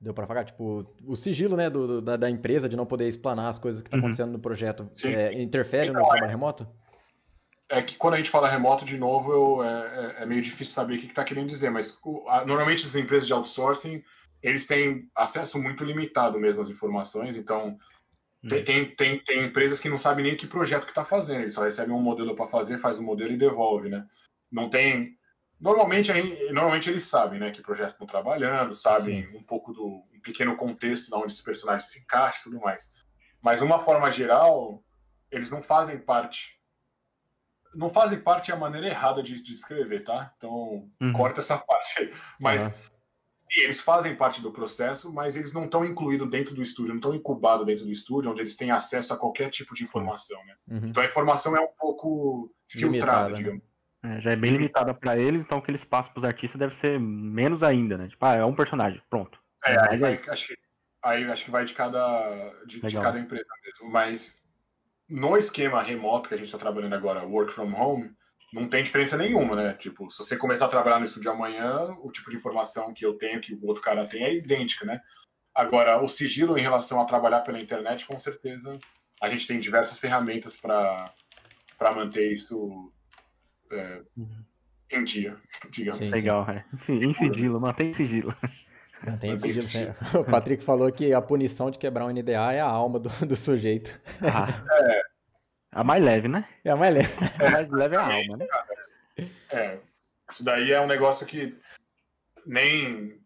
Deu 0.00 0.12
para 0.12 0.26
pagar? 0.26 0.44
Tipo, 0.44 0.86
o 1.04 1.16
sigilo, 1.16 1.56
né, 1.56 1.70
do, 1.70 1.86
do- 1.86 2.02
da, 2.02 2.16
da 2.16 2.28
empresa 2.30 2.68
de 2.68 2.76
não 2.76 2.84
poder 2.84 3.08
explanar 3.08 3.48
as 3.48 3.58
coisas 3.58 3.80
que 3.80 3.86
estão 3.88 3.98
Uhum. 3.98 4.06
acontecendo 4.06 4.32
no 4.32 4.38
projeto, 4.38 4.90
Sim, 4.92 5.14
é, 5.14 5.40
interfere 5.40 5.86
no 5.90 5.98
Então, 5.98 6.08
trabalho 6.08 6.30
remoto? 6.30 6.66
É 7.68 7.82
que 7.82 7.96
quando 7.96 8.14
a 8.14 8.16
gente 8.18 8.30
fala 8.30 8.48
remoto, 8.48 8.84
de 8.84 8.96
novo, 8.98 9.32
eu- 9.32 9.62
é, 9.64 10.16
é- 10.18 10.22
é 10.22 10.26
meio 10.26 10.42
difícil 10.42 10.72
saber 10.72 10.96
o 10.96 11.00
que 11.00 11.06
está 11.06 11.24
querendo 11.24 11.48
dizer, 11.48 11.70
mas 11.70 11.98
o- 12.04 12.28
a- 12.28 12.44
normalmente 12.44 12.84
as 12.84 12.94
empresas 12.94 13.26
de 13.26 13.32
outsourcing, 13.32 14.02
eles 14.46 14.64
têm 14.64 15.10
acesso 15.12 15.60
muito 15.60 15.82
limitado 15.82 16.38
mesmo 16.38 16.62
às 16.62 16.70
informações, 16.70 17.36
então 17.36 17.76
tem, 18.48 18.62
tem, 18.62 18.94
tem, 18.94 19.18
tem 19.18 19.44
empresas 19.44 19.80
que 19.80 19.88
não 19.88 19.98
sabem 19.98 20.24
nem 20.24 20.36
que 20.36 20.46
projeto 20.46 20.84
que 20.84 20.92
está 20.92 21.04
fazendo, 21.04 21.40
eles 21.40 21.54
só 21.54 21.64
recebem 21.64 21.92
um 21.92 22.00
modelo 22.00 22.36
para 22.36 22.46
fazer, 22.46 22.78
faz 22.78 22.96
o 22.96 23.02
modelo 23.02 23.32
e 23.32 23.36
devolve, 23.36 23.88
né? 23.88 24.06
Não 24.50 24.70
tem... 24.70 25.18
Normalmente, 25.60 26.12
normalmente 26.52 26.88
eles 26.88 27.06
sabem, 27.06 27.40
né, 27.40 27.50
que 27.50 27.60
projeto 27.60 27.92
estão 27.92 28.06
trabalhando, 28.06 28.72
sabem 28.72 29.26
um 29.34 29.42
pouco 29.42 29.72
do 29.72 30.04
um 30.14 30.20
pequeno 30.22 30.54
contexto 30.56 31.06
de 31.08 31.14
onde 31.14 31.32
esse 31.32 31.42
personagem 31.42 31.86
se 31.86 31.98
encaixa 31.98 32.38
e 32.40 32.42
tudo 32.44 32.60
mais. 32.60 32.92
Mas, 33.42 33.58
de 33.58 33.64
uma 33.64 33.80
forma 33.80 34.10
geral, 34.10 34.84
eles 35.30 35.50
não 35.50 35.60
fazem 35.62 35.98
parte 35.98 36.54
não 37.74 37.90
fazem 37.90 38.18
parte 38.18 38.50
é 38.50 38.54
a 38.54 38.56
maneira 38.56 38.86
errada 38.86 39.22
de, 39.22 39.42
de 39.42 39.52
escrever, 39.52 40.02
tá? 40.02 40.32
Então, 40.36 40.90
Uhum. 41.00 41.12
corta 41.12 41.40
essa 41.40 41.58
parte 41.66 41.98
aí. 42.00 42.12
Mas 42.40 42.66
Aham. 42.66 42.95
Sim, 43.48 43.60
eles 43.60 43.80
fazem 43.80 44.14
parte 44.16 44.40
do 44.42 44.52
processo, 44.52 45.12
mas 45.12 45.36
eles 45.36 45.52
não 45.52 45.64
estão 45.64 45.84
incluídos 45.84 46.28
dentro 46.30 46.54
do 46.54 46.62
estúdio, 46.62 46.90
não 46.90 46.96
estão 46.96 47.14
incubados 47.14 47.66
dentro 47.66 47.84
do 47.84 47.90
estúdio, 47.90 48.30
onde 48.30 48.40
eles 48.40 48.56
têm 48.56 48.70
acesso 48.70 49.12
a 49.12 49.16
qualquer 49.16 49.50
tipo 49.50 49.74
de 49.74 49.84
informação, 49.84 50.42
né? 50.44 50.54
Uhum. 50.68 50.88
Então 50.88 51.02
a 51.02 51.06
informação 51.06 51.56
é 51.56 51.60
um 51.60 51.68
pouco 51.78 52.52
filtrada, 52.68 53.28
Limitada, 53.28 53.28
né? 53.30 53.36
digamos. 53.36 53.62
É, 54.02 54.20
já 54.20 54.30
é 54.32 54.36
bem 54.36 54.52
limitada 54.52 54.94
pra 54.94 55.16
eles, 55.16 55.44
então 55.44 55.58
o 55.58 55.62
que 55.62 55.70
eles 55.70 55.84
passam 55.84 56.12
pros 56.12 56.24
artistas 56.24 56.58
deve 56.58 56.76
ser 56.76 57.00
menos 57.00 57.62
ainda, 57.62 57.98
né? 57.98 58.08
Tipo, 58.08 58.24
ah, 58.24 58.34
é 58.34 58.44
um 58.44 58.54
personagem, 58.54 59.02
pronto. 59.10 59.38
É, 59.64 59.76
aí, 59.90 59.98
vai, 59.98 60.12
aí- 60.12 60.20
acho 60.28 60.46
que, 60.48 60.58
aí 61.02 61.24
acho 61.24 61.44
que 61.44 61.50
vai 61.50 61.64
de 61.64 61.74
cada, 61.74 62.52
de, 62.66 62.80
de 62.80 63.00
cada 63.00 63.18
empresa 63.18 63.46
mesmo. 63.64 63.90
Mas 63.92 64.46
no 65.08 65.36
esquema 65.36 65.82
remoto 65.82 66.28
que 66.28 66.34
a 66.34 66.38
gente 66.38 66.46
está 66.46 66.58
trabalhando 66.58 66.94
agora, 66.94 67.26
work 67.26 67.52
from 67.52 67.72
home, 67.74 68.10
não 68.52 68.68
tem 68.68 68.82
diferença 68.82 69.16
nenhuma, 69.16 69.56
né? 69.56 69.74
Tipo, 69.74 70.10
se 70.10 70.18
você 70.18 70.36
começar 70.36 70.66
a 70.66 70.68
trabalhar 70.68 70.98
no 70.98 71.04
estúdio 71.04 71.30
amanhã, 71.30 71.96
o 72.02 72.10
tipo 72.10 72.30
de 72.30 72.36
informação 72.36 72.92
que 72.94 73.04
eu 73.04 73.14
tenho, 73.14 73.40
que 73.40 73.54
o 73.54 73.66
outro 73.66 73.82
cara 73.82 74.06
tem, 74.06 74.22
é 74.22 74.34
idêntica, 74.34 74.84
né? 74.86 75.00
Agora, 75.54 76.02
o 76.02 76.08
sigilo 76.08 76.56
em 76.58 76.62
relação 76.62 77.00
a 77.00 77.04
trabalhar 77.06 77.40
pela 77.40 77.58
internet, 77.58 78.06
com 78.06 78.18
certeza, 78.18 78.78
a 79.20 79.28
gente 79.28 79.46
tem 79.46 79.58
diversas 79.58 79.98
ferramentas 79.98 80.56
para 80.56 81.10
manter 81.94 82.32
isso 82.32 82.92
é, 83.72 84.02
Uhum. 84.16 84.44
em 84.92 85.02
dia, 85.04 85.36
digamos. 85.70 86.06
Sim. 86.08 86.14
Legal, 86.14 86.48
é. 86.50 86.64
Sim, 86.78 86.98
em 86.98 87.12
sigilo, 87.14 87.60
mantém 87.60 87.92
sigilo. 87.92 88.34
Não 89.06 89.18
tem 89.18 89.30
Mas 89.32 89.42
tem 89.42 89.52
sigilo, 89.52 89.68
sigilo. 89.68 89.96
né? 90.14 90.20
O 90.20 90.24
Patrick 90.24 90.62
falou 90.62 90.90
que 90.92 91.12
a 91.12 91.20
punição 91.20 91.70
de 91.70 91.78
quebrar 91.78 92.06
um 92.06 92.10
NDA 92.10 92.52
é 92.52 92.60
a 92.60 92.66
alma 92.66 92.98
do, 93.00 93.08
do 93.26 93.34
sujeito. 93.36 93.98
Ah. 94.22 94.48
A 95.72 95.84
mais 95.84 96.02
leve, 96.02 96.28
né? 96.28 96.48
É 96.64 96.70
a 96.70 96.76
mais 96.76 96.94
leve. 96.94 97.08
A 97.38 97.50
mais 97.50 97.70
leve 97.70 97.96
é 97.96 97.98
a 97.98 98.04
alma, 98.06 98.36
né? 98.36 98.46
É, 99.50 99.78
isso 100.30 100.44
daí 100.44 100.72
é 100.72 100.80
um 100.80 100.86
negócio 100.86 101.26
que 101.26 101.54
nem 102.46 103.20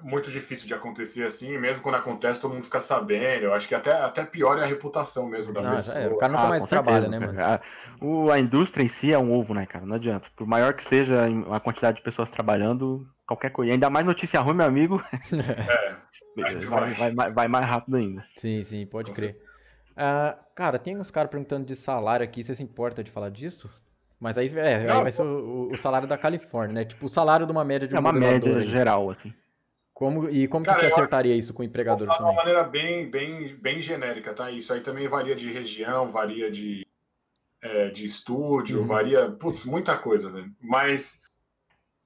muito 0.00 0.30
difícil 0.30 0.66
de 0.66 0.74
acontecer 0.74 1.24
assim, 1.26 1.56
mesmo 1.56 1.82
quando 1.82 1.94
acontece, 1.96 2.40
todo 2.40 2.52
mundo 2.54 2.64
fica 2.64 2.80
sabendo. 2.80 3.44
Eu 3.44 3.54
acho 3.54 3.66
que 3.68 3.74
até, 3.74 3.92
até 3.92 4.24
pior 4.24 4.58
é 4.58 4.62
a 4.62 4.66
reputação 4.66 5.28
mesmo 5.28 5.52
da 5.52 5.62
Não, 5.62 5.76
pessoa. 5.76 5.96
é, 5.96 6.08
o 6.08 6.16
cara 6.16 6.32
nunca 6.32 6.44
Ah, 6.44 6.48
mais 6.48 6.66
trabalha, 6.66 7.08
certeza, 7.08 7.20
né, 7.20 7.26
mano? 7.26 7.40
A, 7.42 7.60
o- 8.04 8.30
a 8.30 8.38
indústria 8.38 8.82
em 8.82 8.88
si 8.88 9.12
é 9.12 9.18
um 9.18 9.32
ovo, 9.32 9.54
né, 9.54 9.66
cara? 9.66 9.86
Não 9.86 9.96
adianta. 9.96 10.28
Por 10.36 10.46
maior 10.46 10.74
que 10.74 10.84
seja 10.84 11.26
a 11.50 11.60
quantidade 11.60 11.98
de 11.98 12.02
pessoas 12.02 12.30
trabalhando, 12.30 13.06
qualquer 13.26 13.50
coisa. 13.50 13.72
Ainda 13.72 13.88
mais 13.88 14.04
notícia 14.04 14.40
ruim, 14.40 14.56
meu 14.56 14.66
amigo, 14.66 15.02
É, 15.68 15.96
vai, 16.66 16.94
vai. 16.94 17.14
vai- 17.14 17.32
vai 17.32 17.48
mais 17.48 17.66
rápido 17.66 17.96
ainda. 17.96 18.24
Sim, 18.36 18.62
sim, 18.62 18.86
pode 18.86 19.10
Com 19.10 19.16
crer. 19.16 19.36
Ah, 19.96 20.36
cara, 20.54 20.78
tem 20.78 20.96
uns 20.98 21.10
caras 21.10 21.30
perguntando 21.30 21.66
de 21.66 21.76
salário 21.76 22.24
aqui, 22.24 22.42
você 22.42 22.54
se 22.54 22.62
importa 22.62 23.02
de 23.04 23.10
falar 23.10 23.30
disso? 23.30 23.70
Mas 24.18 24.38
aí, 24.38 24.48
é, 24.58 24.76
aí 24.76 24.86
Não, 24.86 25.02
vai 25.02 25.12
ser 25.12 25.22
o, 25.22 25.70
o- 25.72 25.76
salário 25.76 26.08
da 26.08 26.16
Califórnia, 26.16 26.74
né? 26.74 26.84
Tipo, 26.84 27.06
o 27.06 27.08
salário 27.08 27.46
de 27.46 27.52
uma 27.52 27.64
média 27.64 27.86
de 27.86 27.94
um 27.94 27.98
É 27.98 28.00
uma 28.00 28.12
média 28.12 28.56
aí. 28.58 28.66
geral, 28.66 29.10
assim. 29.10 29.32
Como, 29.92 30.28
e 30.28 30.48
como 30.48 30.64
Cara, 30.64 30.76
que 30.76 30.80
você 30.80 30.92
acertaria 30.92 31.36
isso 31.36 31.54
com 31.54 31.62
o 31.62 31.64
empregador 31.64 32.06
falar 32.08 32.16
de 32.18 32.22
uma 32.22 32.32
também? 32.32 32.36
maneira 32.36 32.64
bem, 32.64 33.10
bem, 33.10 33.56
bem 33.56 33.80
genérica, 33.80 34.34
tá? 34.34 34.50
Isso 34.50 34.72
aí 34.72 34.80
também 34.80 35.06
varia 35.06 35.36
de 35.36 35.52
região, 35.52 36.10
varia 36.10 36.50
de, 36.50 36.84
é, 37.62 37.90
de 37.90 38.04
estúdio, 38.04 38.80
Uhum. 38.80 38.86
varia, 38.88 39.30
putz, 39.30 39.64
muita 39.64 39.96
coisa, 39.96 40.30
né? 40.30 40.50
Mas 40.60 41.22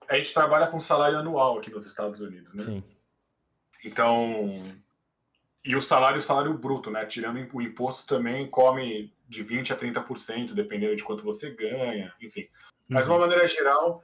a 0.09 0.16
gente 0.16 0.34
trabalha 0.34 0.66
com 0.66 0.78
salário 0.80 1.18
anual 1.18 1.59
aqui 1.59 1.70
nos 1.70 1.86
Estados 1.86 2.20
Unidos, 2.20 2.53
né? 2.53 2.62
Sim. 2.64 2.82
Então, 3.84 4.53
e 5.64 5.74
o 5.76 5.80
salário, 5.80 6.18
o 6.18 6.22
salário 6.22 6.54
bruto, 6.54 6.90
né? 6.90 7.04
Tirando 7.04 7.46
o 7.52 7.62
imposto 7.62 8.06
também 8.06 8.48
come 8.48 9.12
de 9.28 9.42
20 9.42 9.72
a 9.72 9.76
30%, 9.76 10.54
dependendo 10.54 10.96
de 10.96 11.04
quanto 11.04 11.24
você 11.24 11.50
ganha, 11.50 12.14
enfim. 12.20 12.48
Mas 12.88 13.04
de 13.04 13.11
Uhum. 13.11 13.16
uma 13.16 13.26
maneira 13.26 13.46
geral, 13.46 14.02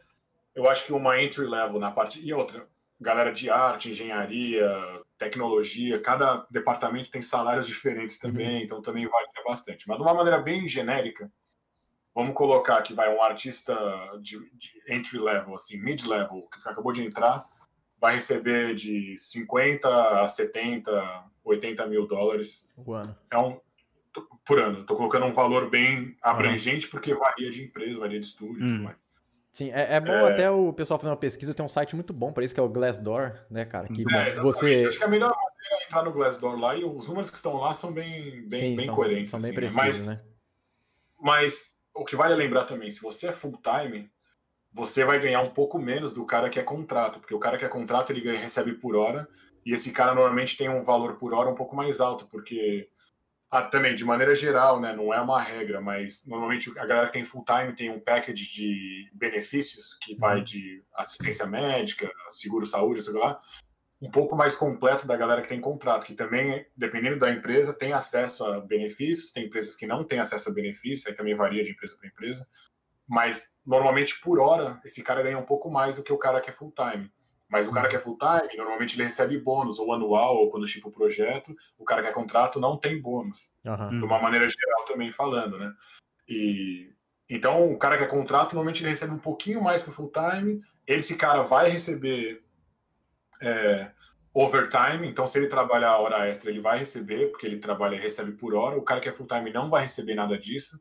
eu 0.55 0.69
acho 0.69 0.85
que 0.85 0.93
uma 0.93 1.21
entry 1.21 1.47
level 1.47 1.81
na 1.81 1.91
parte 1.91 2.21
e 2.21 2.33
outra, 2.33 2.69
galera 3.01 3.33
de 3.33 3.49
arte, 3.51 3.91
engenharia, 3.91 4.69
tecnologia, 5.19 6.01
cada 6.01 6.47
departamento 6.51 7.11
tem 7.11 7.23
salários 7.23 7.67
diferentes 7.67 8.19
também, 8.19 8.63
então 8.63 8.83
também 8.83 9.07
varia 9.07 9.45
bastante. 9.47 9.89
Mas 9.89 9.97
de 9.97 10.03
uma 10.03 10.15
maneira 10.15 10.39
bem 10.39 10.69
genérica, 10.69 11.31
vamos 12.15 12.35
colocar 12.35 12.83
que 12.83 12.95
vai 12.95 13.15
um 13.15 13.23
artista 13.23 13.75
de, 14.21 14.39
de 14.55 14.83
entry 14.89 15.19
level, 15.19 15.55
assim, 15.55 15.79
mid 15.79 16.05
level, 16.07 16.47
que 16.53 16.69
acabou 16.69 16.93
de 16.93 17.05
entrar, 17.05 17.43
vai 18.05 18.17
receber 18.17 18.75
de 18.75 19.17
50 19.17 20.23
a 20.23 20.29
70, 20.29 21.25
80 21.43 21.87
mil 21.87 22.07
dólares 22.07 22.69
O 22.77 22.93
ano. 22.93 23.17
é 23.31 23.39
um 23.39 23.59
por 24.45 24.61
ano. 24.61 24.83
Estou 24.83 24.95
colocando 24.95 25.25
um 25.25 25.33
valor 25.33 25.71
bem 25.71 26.15
abrangente 26.21 26.87
porque 26.87 27.15
varia 27.15 27.51
de 27.51 27.65
empresa, 27.65 27.99
varia 27.99 28.21
de 28.21 28.27
estúdio, 28.27 28.57
e 28.57 28.67
tudo 28.69 28.79
Hum. 28.81 28.83
mais. 28.83 28.97
Sim, 29.55 29.71
é, 29.71 29.95
é 29.95 30.01
bom 30.01 30.13
É. 30.13 30.33
até 30.33 30.51
o 30.51 30.71
pessoal 30.75 30.99
fazer 30.99 31.09
uma 31.11 31.17
pesquisa, 31.17 31.55
tem 31.55 31.65
um 31.65 31.69
site 31.69 31.95
muito 31.95 32.13
bom 32.13 32.31
pra 32.31 32.45
isso, 32.45 32.53
que 32.53 32.61
é 32.61 32.63
o 32.63 32.69
Glassdoor, 32.69 33.41
né, 33.51 33.65
cara? 33.65 33.89
Que 33.89 34.03
É, 34.15 34.33
você. 34.33 34.85
Acho 34.87 34.99
que 34.99 35.05
a 35.05 35.09
melhor 35.09 35.31
maneira 35.35 35.83
é 35.83 35.85
entrar 35.87 36.03
no 36.03 36.13
Glassdoor 36.13 36.59
lá 36.59 36.75
e 36.77 36.85
os 36.85 37.09
números 37.09 37.31
que 37.31 37.37
estão 37.37 37.55
lá 37.55 37.73
são 37.73 37.91
bem, 37.91 38.47
bem, 38.49 38.61
Sim, 38.61 38.77
bem 38.77 38.85
são, 38.87 38.95
coerentes. 38.95 39.31
são 39.31 39.41
bem 39.41 39.51
assim, 39.51 39.61
né? 39.61 39.67
precisos, 39.71 40.07
mas, 40.07 40.19
né? 40.19 40.25
mas 41.19 41.81
o 41.95 42.05
que 42.05 42.17
vale 42.17 42.35
lembrar 42.35 42.65
também, 42.67 42.91
se 42.91 43.01
você 43.01 43.29
é 43.29 43.33
full 43.33 43.59
time, 43.63 44.11
você 44.75 45.05
vai 45.05 45.21
ganhar 45.21 45.41
um 45.41 45.51
pouco 45.51 45.79
menos 45.79 46.13
do 46.13 46.27
cara 46.27 46.51
que 46.51 46.59
é 46.59 46.63
contrato, 46.63 47.21
porque 47.21 47.35
o 47.35 47.39
cara 47.39 47.57
que 47.57 47.65
é 47.65 47.69
contrato 47.69 48.11
ele 48.11 48.21
ganha, 48.21 48.41
recebe 48.41 48.73
por 48.75 48.97
hora, 48.97 49.29
e 49.65 49.73
esse 49.73 49.93
cara 49.93 50.15
normalmente 50.15 50.57
tem 50.57 50.69
um 50.69 50.83
valor 50.83 51.15
por 51.15 51.33
hora 51.33 51.49
um 51.49 51.55
pouco 51.55 51.77
mais 51.77 52.01
alto, 52.01 52.27
porque 52.27 52.91
ah, 53.49 53.63
também, 53.63 53.95
de 53.95 54.05
maneira 54.05 54.35
geral, 54.35 54.81
né, 54.81 54.93
não 54.93 55.15
é 55.15 55.21
uma 55.21 55.41
regra, 55.41 55.81
mas 55.81 56.27
normalmente 56.27 56.77
a 56.77 56.85
galera 56.85 57.07
que 57.07 57.13
tem 57.13 57.23
full 57.23 57.45
time 57.45 57.73
tem 57.73 57.89
um 57.89 58.01
package 58.01 58.53
de 58.53 59.09
benefícios 59.15 59.97
que 60.03 60.17
vai 60.17 60.39
Uhum. 60.39 60.45
de 60.45 60.85
assistência 60.93 61.47
médica, 61.47 62.11
seguro 62.31 62.67
saúde, 62.67 63.01
sei 63.01 63.13
lá, 63.13 63.41
um 64.03 64.11
pouco 64.11 64.35
mais 64.35 64.57
completo 64.57 65.07
da 65.07 65.17
galera 65.17 65.41
que 65.41 65.49
tem 65.49 65.61
contrato, 65.61 66.05
que 66.05 66.15
também, 66.15 66.67
dependendo 66.77 67.17
da 67.17 67.31
empresa, 67.31 67.73
tem 67.73 67.93
acesso 67.93 68.45
a 68.45 68.61
benefícios, 68.61 69.31
tem 69.31 69.47
empresas 69.47 69.77
que 69.77 69.87
não 69.87 70.03
têm 70.03 70.19
acesso 70.19 70.51
a 70.51 70.53
benefícios, 70.53 71.07
aí 71.07 71.15
também 71.15 71.37
varia 71.37 71.63
de 71.63 71.71
empresa 71.71 71.97
para 71.97 72.09
empresa, 72.09 72.45
mas 73.07 73.54
normalmente 73.67 74.21
por 74.21 74.39
hora 74.39 74.81
esse 74.85 75.03
cara 75.03 75.23
ganha 75.23 75.39
um 75.39 75.45
pouco 75.45 75.71
mais 75.71 75.97
do 75.97 76.03
que 76.03 76.13
o 76.13 76.19
cara 76.19 76.41
que 76.41 76.51
é 76.51 76.53
full 76.53 76.73
time. 76.73 77.11
Mas 77.49 77.69
o 77.69 77.73
cara 77.73 77.89
que 77.89 77.95
é 77.95 78.01
full 78.01 78.19
time, 78.19 78.57
normalmente 78.57 78.97
ele 78.97 79.05
recebe 79.05 79.39
bônus, 79.39 79.79
ou 79.79 79.93
anual, 79.93 80.37
ou 80.39 80.51
quando 80.51 80.67
chipa 80.67 80.89
o 80.89 80.93
projeto. 80.93 81.55
O 81.79 81.85
cara 81.85 82.03
que 82.03 82.09
é 82.09 82.13
contrato 82.13 82.59
não 82.59 82.77
tem 82.77 83.01
bônus, 83.01 83.53
Aham. 83.65 83.91
Hum. 83.91 83.99
de 83.99 84.05
uma 84.05 84.19
maneira 84.19 84.49
geral 84.49 84.85
também 84.85 85.13
falando, 85.13 85.59
né? 85.59 85.73
E 86.29 86.91
então 87.29 87.71
o 87.73 87.79
cara 87.79 87.97
que 87.97 88.05
é 88.05 88.09
contrato, 88.09 88.55
normalmente 88.55 88.83
ele 88.83 88.91
recebe 88.91 89.13
um 89.13 89.19
pouquinho 89.19 89.63
mais 89.63 89.83
que 89.83 89.91
o 89.91 89.93
full 89.93 90.11
time. 90.11 90.61
Esse 90.87 91.17
cara 91.17 91.43
vai 91.43 91.69
receber 91.69 92.43
é, 93.41 93.91
overtime, 94.33 95.07
então 95.07 95.27
se 95.27 95.39
ele 95.39 95.47
trabalhar 95.47 95.91
a 95.91 95.99
hora 95.99 96.27
extra, 96.27 96.51
ele 96.51 96.61
vai 96.61 96.79
receber, 96.79 97.31
porque 97.31 97.47
ele 97.47 97.59
trabalha 97.59 97.95
e 97.95 98.01
recebe 98.01 98.33
por 98.33 98.55
hora. 98.55 98.77
O 98.77 98.83
cara 98.83 99.01
que 99.01 99.09
é 99.09 99.13
full 99.13 99.27
time 99.27 99.53
não 99.53 99.71
vai 99.71 99.83
receber 99.83 100.15
nada 100.15 100.37
disso 100.37 100.81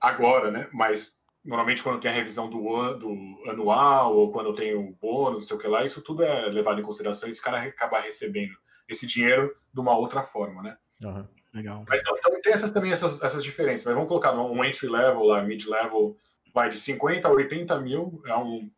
agora, 0.00 0.50
né? 0.50 0.68
Mas 0.72 1.15
normalmente 1.46 1.82
quando 1.82 2.00
tem 2.00 2.10
a 2.10 2.14
revisão 2.14 2.50
do, 2.50 2.76
an- 2.76 2.98
do 2.98 3.10
anual 3.50 4.14
ou 4.16 4.30
quando 4.32 4.54
tem 4.54 4.74
o 4.74 4.92
bônus, 5.00 5.40
não 5.40 5.46
sei 5.48 5.56
o 5.56 5.60
que 5.60 5.66
lá, 5.68 5.84
isso 5.84 6.02
tudo 6.02 6.22
é 6.22 6.46
levado 6.46 6.80
em 6.80 6.84
consideração 6.84 7.28
e 7.28 7.32
esse 7.32 7.40
cara 7.42 7.62
acabar 7.62 8.00
recebendo 8.00 8.54
esse 8.88 9.06
dinheiro 9.06 9.56
de 9.72 9.80
uma 9.80 9.96
outra 9.96 10.22
forma, 10.22 10.62
né? 10.62 10.76
Aham. 11.04 11.28
Legal. 11.54 11.84
Mas, 11.88 12.00
então, 12.00 12.16
então 12.18 12.40
tem 12.42 12.52
essas 12.52 12.70
também 12.70 12.92
essas, 12.92 13.22
essas 13.22 13.42
diferenças. 13.42 13.84
Mas 13.86 13.94
vamos 13.94 14.08
colocar 14.08 14.32
um 14.32 14.62
entry 14.62 14.88
level 14.88 15.22
lá, 15.22 15.42
mid 15.42 15.64
level, 15.66 16.14
vai 16.52 16.68
de 16.68 16.78
50 16.78 17.26
a 17.26 17.30
80 17.30 17.80
mil. 17.80 18.20
É 18.26 18.36
um, 18.36 18.70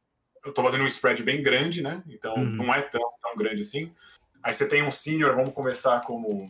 eu 0.45 0.51
estou 0.51 0.65
fazendo 0.65 0.85
um 0.85 0.87
spread 0.87 1.23
bem 1.25 1.43
grande, 1.43 1.83
né? 1.83 2.03
Então 2.09 2.37
Uhum. 2.37 2.57
não 2.57 2.73
é 2.73 2.81
tão, 2.83 3.01
tão 3.21 3.37
grande 3.37 3.63
assim. 3.63 3.93
Aí 4.43 4.55
você 4.55 4.65
tem 4.67 4.85
um 4.85 4.93
senior, 4.93 5.35
vamos 5.35 5.53
começar 5.53 6.01
como, 6.03 6.47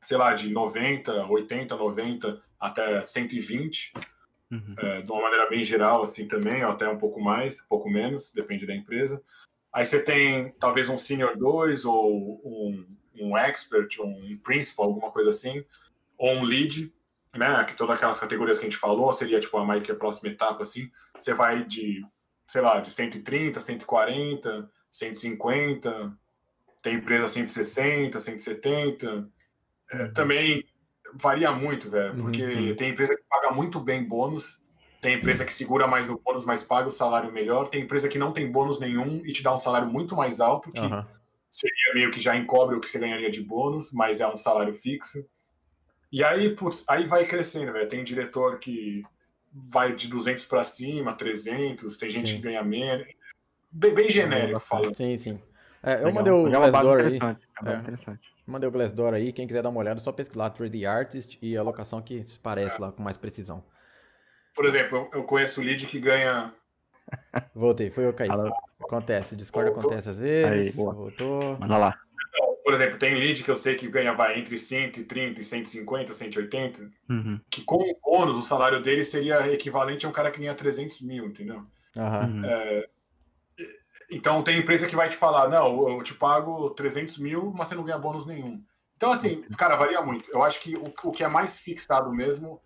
sei 0.00 0.16
lá, 0.16 0.34
de 0.34 0.50
90, 0.50 1.26
80, 1.26 1.76
90 1.76 2.42
até 2.58 3.04
120 3.04 3.92
Uhum. 4.52 4.74
é, 4.76 5.00
de 5.00 5.10
uma 5.10 5.22
maneira 5.22 5.48
bem 5.48 5.64
geral, 5.64 6.02
assim 6.02 6.28
também, 6.28 6.62
até 6.62 6.86
um 6.86 6.98
pouco 6.98 7.18
mais, 7.18 7.62
um 7.62 7.68
pouco 7.68 7.88
menos, 7.88 8.34
depende 8.34 8.66
da 8.66 8.74
empresa. 8.74 9.22
Aí 9.72 9.86
você 9.86 10.02
tem 10.02 10.52
talvez 10.58 10.90
um 10.90 10.98
Senior 10.98 11.38
2 11.38 11.86
ou 11.86 12.42
um, 12.44 12.86
um 13.18 13.38
Expert, 13.38 13.98
um 14.00 14.38
Principal, 14.44 14.86
alguma 14.86 15.10
coisa 15.10 15.30
assim, 15.30 15.64
ou 16.18 16.32
um 16.32 16.42
Lead, 16.42 16.92
né? 17.34 17.64
Que 17.64 17.74
todas 17.74 17.96
aquelas 17.96 18.20
categorias 18.20 18.58
que 18.58 18.66
a 18.66 18.68
gente 18.68 18.78
falou, 18.78 19.14
seria 19.14 19.40
tipo 19.40 19.56
a 19.56 19.64
mais 19.64 19.82
que 19.82 19.90
a 19.90 19.96
próxima 19.96 20.30
etapa, 20.30 20.62
assim. 20.62 20.90
Você 21.18 21.32
vai 21.32 21.64
de, 21.64 22.04
sei 22.46 22.60
lá, 22.60 22.78
de 22.80 22.90
130, 22.90 23.58
140, 23.58 24.70
150, 24.90 26.18
tem 26.82 26.96
empresa 26.96 27.26
160, 27.26 28.20
170. 28.20 29.30
É, 29.90 30.08
também 30.08 30.66
varia 31.14 31.50
muito, 31.52 31.90
velho, 31.90 32.14
Uhum, 32.14 32.22
porque 32.22 32.44
uhum. 32.44 32.76
tem 32.76 32.90
empresa 32.90 33.14
que 33.14 33.22
paga 33.28 33.50
muito 33.50 33.80
bem 33.80 34.02
bônus, 34.04 34.62
tem 35.00 35.14
empresa 35.16 35.44
que 35.44 35.52
segura 35.52 35.86
mais 35.86 36.06
no 36.06 36.18
bônus, 36.18 36.44
mas 36.44 36.62
paga 36.62 36.88
o 36.88 36.92
salário 36.92 37.32
melhor, 37.32 37.68
tem 37.68 37.82
empresa 37.82 38.08
que 38.08 38.18
não 38.18 38.32
tem 38.32 38.50
bônus 38.50 38.78
nenhum 38.78 39.22
e 39.24 39.32
te 39.32 39.42
dá 39.42 39.52
um 39.52 39.58
salário 39.58 39.88
muito 39.88 40.14
mais 40.14 40.40
alto, 40.40 40.70
que 40.70 40.80
Aham. 40.80 41.06
seria 41.50 41.94
meio 41.94 42.10
que 42.10 42.20
já 42.20 42.36
encobre 42.36 42.76
o 42.76 42.80
que 42.80 42.88
você 42.88 42.98
ganharia 42.98 43.30
de 43.30 43.42
bônus, 43.42 43.92
mas 43.92 44.20
é 44.20 44.28
um 44.28 44.36
salário 44.36 44.72
fixo. 44.74 45.26
E 46.10 46.22
aí, 46.22 46.54
putz, 46.54 46.84
aí 46.88 47.06
vai 47.06 47.24
crescendo, 47.24 47.72
velho. 47.72 47.88
Tem 47.88 48.04
diretor 48.04 48.58
que 48.58 49.02
vai 49.52 49.94
de 49.94 50.08
200 50.08 50.44
para 50.44 50.62
cima, 50.62 51.14
300, 51.14 51.96
tem 51.96 52.08
gente 52.08 52.30
Sim. 52.30 52.36
que 52.36 52.42
ganha 52.42 52.62
menos. 52.62 53.06
Bem, 53.70 53.94
bem 53.94 54.10
genérico 54.10 54.60
falando. 54.60 54.94
Sim, 54.94 55.16
sim. 55.16 55.40
É, 55.82 55.94
eu 55.94 56.06
Legal. 56.06 56.12
mandei 56.12 56.32
o 56.32 56.46
É 56.46 56.50
Glassdoor 56.50 57.00
aí. 57.00 57.06
interessante. 57.06 57.48
É 57.64 57.70
É. 57.72 57.76
interessante. 57.76 58.31
Mandei 58.46 58.68
o 58.68 58.72
Glassdoor 58.72 59.14
aí. 59.14 59.32
Quem 59.32 59.46
quiser 59.46 59.62
dar 59.62 59.68
uma 59.68 59.80
olhada, 59.80 60.00
é 60.00 60.02
só 60.02 60.12
pesquisar 60.12 60.50
3D 60.50 60.84
Artist 60.84 61.38
e 61.40 61.56
a 61.56 61.62
locação 61.62 62.02
que 62.02 62.24
se 62.24 62.38
parece 62.38 62.80
lá 62.80 62.90
com 62.90 63.02
mais 63.02 63.16
precisão. 63.16 63.64
Por 64.54 64.66
exemplo, 64.66 65.08
eu, 65.12 65.24
conheço 65.24 65.60
o 65.60 65.64
lead 65.64 65.86
que 65.86 65.98
ganha. 65.98 66.52
Voltei, 67.54 67.90
foi 67.90 68.04
eu 68.04 68.12
caí. 68.12 68.28
Acontece, 68.80 69.36
Discord 69.36 69.70
Voltou? 69.70 69.90
acontece 69.90 70.10
às 70.10 70.18
vezes. 70.18 70.68
Aí, 70.68 70.72
boa. 70.72 70.92
Voltou. 70.92 71.58
Manda 71.58 71.78
lá. 71.78 71.98
Por 72.64 72.74
exemplo, 72.74 72.98
tem 72.98 73.14
lead 73.14 73.42
que 73.42 73.50
eu 73.50 73.56
sei 73.56 73.74
que 73.74 73.88
ganha 73.88 74.12
vai 74.12 74.38
entre 74.38 74.56
130 74.56 75.40
e 75.40 75.44
150, 75.44 76.12
180, 76.12 76.90
Uhum. 77.08 77.40
que 77.50 77.62
com 77.64 77.76
o 77.76 77.98
bônus 78.02 78.38
o 78.38 78.42
salário 78.42 78.80
dele 78.80 79.04
seria 79.04 79.52
equivalente 79.52 80.06
a 80.06 80.08
um 80.08 80.12
cara 80.12 80.30
que 80.30 80.38
ganha 80.38 80.54
300 80.54 81.00
mil, 81.02 81.26
entendeu? 81.26 81.66
Aham. 81.96 82.26
Uhum. 82.26 82.82
Então 84.12 84.42
tem 84.42 84.58
empresa 84.58 84.86
que 84.86 84.94
vai 84.94 85.08
te 85.08 85.16
falar, 85.16 85.48
não, 85.48 85.88
eu 85.88 86.02
te 86.02 86.14
pago 86.14 86.70
300 86.70 87.18
mil, 87.18 87.52
mas 87.56 87.68
você 87.68 87.74
não 87.74 87.84
ganha 87.84 87.98
bônus 87.98 88.26
nenhum. 88.26 88.62
Então, 88.96 89.10
assim, 89.10 89.42
cara, 89.56 89.74
varia 89.74 90.00
muito. 90.02 90.30
Eu 90.30 90.42
acho 90.42 90.60
que 90.60 90.76
o, 90.76 90.92
o 91.02 91.10
que 91.10 91.24
é 91.24 91.28
mais 91.28 91.58
fixado 91.58 92.12
mesmo 92.12 92.60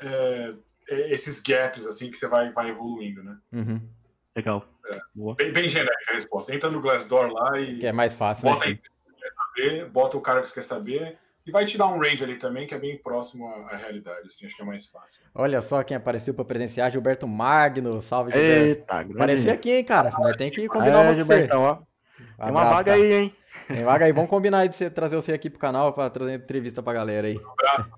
é, 0.00 0.54
é 0.88 1.12
esses 1.12 1.40
gaps, 1.40 1.86
assim, 1.86 2.10
que 2.10 2.16
você 2.16 2.26
vai, 2.26 2.50
vai 2.50 2.70
evoluindo, 2.70 3.22
né? 3.22 3.38
Uhum. 3.52 3.88
Legal. 4.34 4.66
Boa. 5.14 5.34
Bem, 5.36 5.52
bem 5.52 5.68
genérica 5.68 6.10
a 6.10 6.14
resposta. 6.14 6.54
Entra 6.54 6.70
no 6.70 6.80
Glassdoor 6.80 7.32
lá 7.32 7.60
e 7.60 7.78
Que 7.78 7.86
é 7.86 7.92
mais 7.92 8.14
fácil, 8.14 8.46
né? 8.46 8.52
bota 8.52 8.64
a 8.64 8.70
empresa 8.70 8.90
que 9.06 9.20
quer 9.20 9.34
saber, 9.34 9.88
bota 9.90 10.16
o 10.16 10.20
cara 10.20 10.40
que 10.40 10.48
você 10.48 10.54
quer 10.54 10.62
saber, 10.62 11.18
e 11.46 11.50
vai 11.50 11.64
te 11.64 11.78
dar 11.78 11.86
um 11.88 11.98
range 11.98 12.22
ali 12.22 12.36
também, 12.36 12.66
que 12.66 12.74
é 12.74 12.78
bem 12.78 12.98
próximo 12.98 13.46
à, 13.46 13.76
realidade, 13.76 14.26
assim, 14.26 14.46
acho 14.46 14.56
que 14.56 14.62
é 14.62 14.64
mais 14.64 14.86
fácil. 14.86 15.22
Olha 15.34 15.60
só 15.60 15.82
quem 15.82 15.96
apareceu 15.96 16.34
pra 16.34 16.44
presenciar, 16.44 16.90
Gilberto 16.90 17.26
Magno. 17.26 18.00
Salve, 18.00 18.32
Gilberto. 18.32 18.64
Eita. 18.64 19.00
Aparecia 19.00 19.52
aqui, 19.52 19.70
hein, 19.72 19.84
cara. 19.84 20.10
Nós 20.10 20.36
tem 20.36 20.50
que 20.50 20.66
combinar 20.68 21.04
É, 21.04 21.10
uma 21.10 21.12
com 21.12 21.18
você. 21.20 21.32
Gilbertão, 21.38 21.62
ó. 21.62 21.74
Tem 21.74 22.26
uma 22.38 22.60
Abraço, 22.60 22.74
vaga 22.76 22.92
cara. 22.92 23.02
aí, 23.02 23.12
hein? 23.14 23.34
Tem 23.66 23.84
vaga 23.84 24.04
aí. 24.04 24.12
Vamos 24.12 24.30
combinar 24.30 24.58
aí 24.58 24.68
de 24.68 24.76
você 24.76 24.90
trazer 24.90 25.16
você 25.16 25.32
aqui 25.32 25.48
pro 25.48 25.58
canal 25.58 25.92
pra 25.92 26.10
trazer 26.10 26.34
entrevista 26.34 26.82
pra 26.82 26.92
galera 26.92 27.26
aí. 27.26 27.40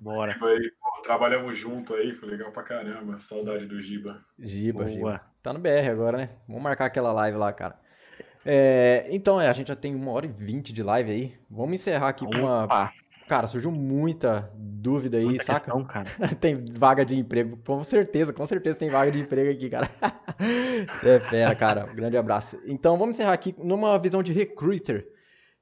Bora. 0.01 0.33
Aí, 0.33 0.71
pô, 0.81 1.03
trabalhamos 1.03 1.57
junto 1.59 1.95
aí, 1.95 2.13
foi 2.15 2.29
legal 2.29 2.53
pra 2.53 2.63
caramba. 2.63 3.19
Saudade 3.19 3.67
do 3.67 3.81
Giba. 3.81 4.25
Giba, 4.39 4.85
Boa. 4.85 4.91
Giba. 4.91 5.21
Tá 5.43 5.53
no 5.53 5.59
BR 5.59 5.89
agora, 5.91 6.19
né? 6.19 6.31
Vamos 6.47 6.63
marcar 6.63 6.85
aquela 6.87 7.13
live 7.13 7.37
lá, 7.37 7.53
cara. 7.53 7.81
É, 8.45 9.07
então, 9.11 9.41
é, 9.41 9.49
a 9.49 9.53
gente 9.53 9.69
já 9.69 9.77
tem 9.77 9.95
uma 9.95 10.11
hora 10.13 10.27
e 10.27 10.29
vinte 10.29 10.73
de 10.73 10.83
live 10.83 11.11
aí. 11.11 11.35
Vamos 11.51 11.75
encerrar 11.75 12.09
aqui 12.09 12.25
com 12.25 12.39
uma. 12.39 12.93
Cara, 13.33 13.47
surgiu 13.47 13.71
muita 13.71 14.53
dúvida 14.55 15.17
aí, 15.17 15.25
muita 15.25 15.45
saca? 15.45 15.61
questão, 15.61 15.83
cara. 15.87 16.07
Tem 16.39 16.63
vaga 16.71 17.03
de 17.03 17.19
emprego. 17.19 17.57
Com 17.65 17.83
certeza, 17.83 18.31
com 18.31 18.47
certeza 18.47 18.77
tem 18.77 18.91
vaga 18.91 19.11
de 19.11 19.21
emprego 19.21 19.51
aqui, 19.51 19.71
cara. 19.71 19.89
É 21.03 21.19
fera, 21.19 21.55
cara. 21.55 21.89
Um 21.91 21.95
grande 21.95 22.19
abraço. 22.19 22.59
Então, 22.67 22.99
vamos 22.99 23.17
encerrar 23.17 23.33
aqui 23.33 23.55
numa 23.57 23.99
visão 23.99 24.23
de 24.23 24.35
recruiter. 24.35 25.09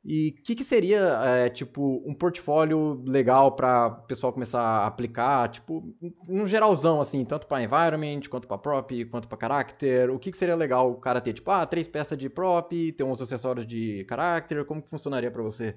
E 0.05 0.35
o 0.37 0.43
que, 0.43 0.57
que 0.57 0.65
seria, 0.65 0.99
é, 1.25 1.49
tipo, 1.49 2.03
um 2.05 2.13
portfólio 2.13 3.05
legal 3.07 3.53
para 3.55 3.87
o 3.87 4.07
pessoal 4.09 4.33
começar 4.33 4.61
a 4.61 4.87
aplicar, 4.89 5.49
tipo, 5.49 5.95
no 6.27 6.49
geralzão, 6.49 7.01
assim, 7.01 7.25
tanto 7.25 7.47
para 7.47 7.63
environment, 7.63 8.23
quanto 8.29 8.49
para 8.49 8.59
prop, 8.59 9.05
quanto 9.05 9.29
para 9.29 9.39
character. 9.41 10.11
O 10.11 10.19
que, 10.19 10.33
que 10.33 10.37
seria 10.37 10.57
legal 10.57 10.91
o 10.91 10.97
cara 10.97 11.21
ter, 11.21 11.35
tipo, 11.35 11.49
ah, 11.53 11.65
três 11.65 11.87
peças 11.87 12.19
de 12.19 12.29
prop, 12.29 12.73
ter 12.73 13.05
uns 13.05 13.23
acessórios 13.23 13.65
de 13.65 14.05
character, 14.09 14.65
como 14.65 14.83
que 14.83 14.91
funcionaria 14.91 15.31
para 15.31 15.43
você? 15.43 15.77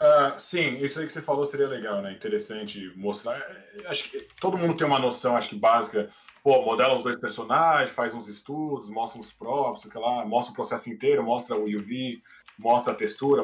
Ah, 0.00 0.36
sim, 0.38 0.78
isso 0.78 0.98
aí 0.98 1.06
que 1.06 1.12
você 1.12 1.22
falou 1.22 1.46
seria 1.46 1.68
legal, 1.68 2.02
né? 2.02 2.12
Interessante 2.12 2.92
mostrar. 2.96 3.38
É, 3.38 3.86
Acho 3.86 4.10
que 4.10 4.20
todo 4.40 4.58
mundo 4.58 4.76
tem 4.76 4.86
uma 4.86 4.98
noção, 4.98 5.36
acho 5.36 5.50
que 5.50 5.56
básica. 5.56 6.10
Pô, 6.42 6.62
modela 6.62 6.94
os 6.94 7.02
dois 7.02 7.16
personagens, 7.16 7.94
faz 7.94 8.12
uns 8.12 8.28
estudos, 8.28 8.90
mostra 8.90 9.20
os 9.20 9.32
props, 9.32 9.82
sei 9.82 10.00
lá, 10.00 10.24
mostra 10.26 10.52
o 10.52 10.54
processo 10.54 10.90
inteiro, 10.90 11.22
mostra 11.22 11.56
o 11.56 11.64
UV, 11.64 12.22
mostra 12.58 12.92
a 12.92 12.96
textura. 12.96 13.42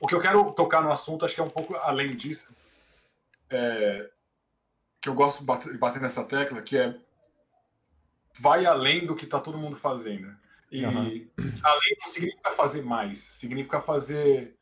O 0.00 0.06
que 0.06 0.14
eu 0.14 0.20
quero 0.20 0.52
tocar 0.52 0.80
no 0.80 0.92
assunto, 0.92 1.24
acho 1.24 1.34
que 1.34 1.40
é 1.40 1.44
um 1.44 1.50
pouco 1.50 1.74
além 1.76 2.14
disso, 2.16 2.48
é, 3.50 4.08
que 5.00 5.08
eu 5.08 5.14
gosto 5.14 5.40
de 5.40 5.78
bater, 5.78 6.00
nessa 6.00 6.24
tecla, 6.24 6.62
que 6.62 6.78
é 6.78 6.98
vai 8.40 8.64
além 8.64 9.04
do 9.04 9.16
que 9.16 9.24
está 9.24 9.40
todo 9.40 9.58
mundo 9.58 9.76
fazendo. 9.76 10.34
E 10.70 10.84
Aham. 10.84 11.10
além 11.62 11.96
não 12.00 12.06
significa 12.06 12.50
fazer 12.52 12.82
mais, 12.82 13.18
significa 13.18 13.80
fazer 13.80 14.57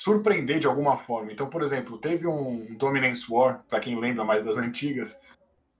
surpreender 0.00 0.58
de 0.58 0.66
alguma 0.66 0.96
forma. 0.96 1.30
Então, 1.30 1.48
por 1.48 1.62
exemplo, 1.62 1.98
teve 1.98 2.26
um 2.26 2.74
Dominance 2.76 3.26
War, 3.28 3.62
para 3.68 3.80
quem 3.80 4.00
lembra 4.00 4.24
mais 4.24 4.42
das 4.42 4.56
antigas, 4.56 5.20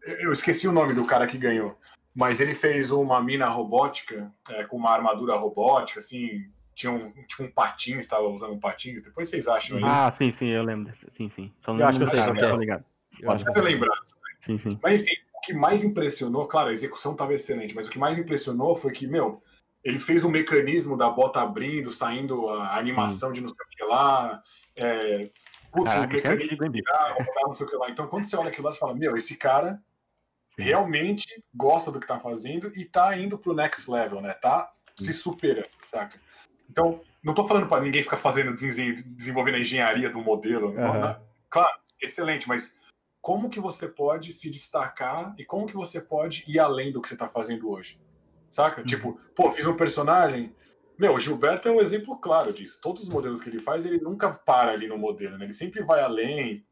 eu 0.03 0.17
eu 0.21 0.33
esqueci 0.33 0.69
o 0.69 0.73
nome 0.73 0.93
do 0.93 1.07
cara 1.07 1.27
que 1.27 1.39
ganhou, 1.39 1.79
mas 2.15 2.39
ele 2.41 2.55
fez 2.55 2.91
uma 2.91 3.23
mina 3.23 3.49
robótica 3.49 4.31
é, 4.51 4.65
com 4.65 4.77
uma 4.77 4.91
armadura 4.91 5.35
robótica, 5.37 6.01
assim, 6.01 6.45
tinha 6.75 6.93
um, 6.93 7.13
tinha 7.27 7.49
um 7.49 7.51
patins, 7.51 8.01
estava 8.01 8.27
usando 8.29 8.53
um 8.53 8.61
patins. 8.61 9.03
Depois 9.03 9.29
vocês 9.29 9.49
acham 9.49 9.79
aí. 9.79 9.85
Ah, 9.87 10.11
sim, 10.11 10.31
sim, 10.31 10.49
eu 10.49 10.63
lembro. 10.63 10.93
Sim, 11.13 11.31
sim. 11.31 11.51
Só 11.65 11.75
Eu 11.75 11.87
acho 11.87 11.99
que 11.99 12.05
eu 12.05 12.09
sei 12.09 12.23
que 12.23 12.45
é. 12.45 12.51
tô 12.51 12.57
ligado. 12.57 12.85
Eu 13.21 13.31
acho 13.31 13.45
Deve 13.45 13.61
lembrar. 13.61 13.97
Sim, 14.41 14.59
sim. 14.59 14.79
Mas 14.83 15.01
enfim, 15.01 15.15
o 15.35 15.41
que 15.41 15.53
mais 15.55 15.83
impressionou, 15.83 16.47
claro, 16.47 16.71
a 16.71 16.73
execução 16.73 17.13
estava 17.13 17.33
excelente, 17.35 17.75
mas 17.75 17.87
o 17.87 17.91
que 17.91 17.99
mais 17.99 18.19
impressionou 18.19 18.77
foi 18.77 18.93
que, 18.93 19.07
meu, 19.07 19.43
ele 19.83 19.99
fez 19.99 20.25
um 20.25 20.31
mecanismo 20.31 20.97
da 20.97 21.09
bota 21.09 21.41
abrindo, 21.41 21.91
saindo 21.91 22.49
a 22.49 22.77
animação 22.77 23.31
hum. 23.31 23.33
de 23.33 23.41
não 23.41 23.49
sei 23.49 23.57
o 23.65 23.69
que 23.69 23.85
lá. 23.85 24.43
É, 24.77 25.31
putz, 25.73 25.93
Caraca, 25.93 26.01
um 26.01 26.19
é 26.19 26.23
mecanismo 26.23 26.71
de 26.71 26.83
não 27.45 27.55
sei 27.55 27.67
o 27.67 27.71
que 27.71 27.77
lá. 27.77 27.91
Então, 27.91 28.07
quando 28.07 28.25
você 28.25 28.37
olha 28.37 28.49
aquilo 28.49 28.67
lá, 28.67 28.73
você 28.73 28.79
fala, 28.79 28.95
meu, 28.95 29.17
esse 29.17 29.37
cara 29.37 29.83
realmente 30.57 31.43
gosta 31.55 31.91
do 31.91 31.99
que 31.99 32.07
tá 32.07 32.19
fazendo 32.19 32.71
e 32.77 32.85
tá 32.85 33.17
indo 33.17 33.39
pro 33.39 33.55
next 33.55 33.91
level, 33.91 34.21
né? 34.21 34.35
Tá 34.35 34.73
se 34.95 35.13
superando, 35.13 35.69
saca? 35.83 36.21
Então, 36.69 37.01
não 37.23 37.35
tô 37.35 37.47
falando 37.49 37.67
para 37.67 37.83
ninguém 37.83 38.03
ficar 38.03 38.19
fazendo, 38.19 38.53
desenvolvendo 38.55 39.55
a 39.55 39.61
engenharia 39.61 40.11
do 40.11 40.21
modelo. 40.21 40.69
Uhum. 40.69 41.01
Né? 41.01 41.17
Claro, 41.49 41.79
excelente, 42.01 42.47
mas 42.47 42.77
como 43.21 43.51
que 43.51 43.61
você 43.61 43.89
pode 43.89 44.33
se 44.33 44.51
destacar 44.51 45.35
e 45.39 45.45
como 45.45 45.67
que 45.67 45.75
você 45.75 46.01
pode 46.01 46.45
ir 46.47 46.59
além 46.59 46.93
do 46.93 47.01
que 47.01 47.09
você 47.09 47.17
tá 47.17 47.29
fazendo 47.29 47.71
hoje? 47.71 48.01
Saca? 48.51 48.81
Uhum. 48.81 48.87
Tipo, 48.87 49.21
pô, 49.35 49.51
fiz 49.53 49.65
um 49.65 49.77
personagem. 49.77 50.55
Meu, 50.99 51.15
o 51.15 51.19
Gilberto 51.21 51.69
é 51.69 51.73
um 51.73 51.81
exemplo 51.81 52.19
claro 52.19 52.53
disso. 52.53 52.81
Todos 52.83 53.05
os 53.05 53.09
modelos 53.09 53.41
que 53.41 53.49
ele 53.49 53.61
faz, 53.61 53.87
ele 53.87 54.01
nunca 54.01 54.31
para 54.31 54.73
ali 54.73 54.87
no 54.87 54.99
modelo, 54.99 55.39
né? 55.39 55.47
Ele 55.47 55.55
sempre 55.55 55.83
vai 55.83 56.01
além. 56.01 56.67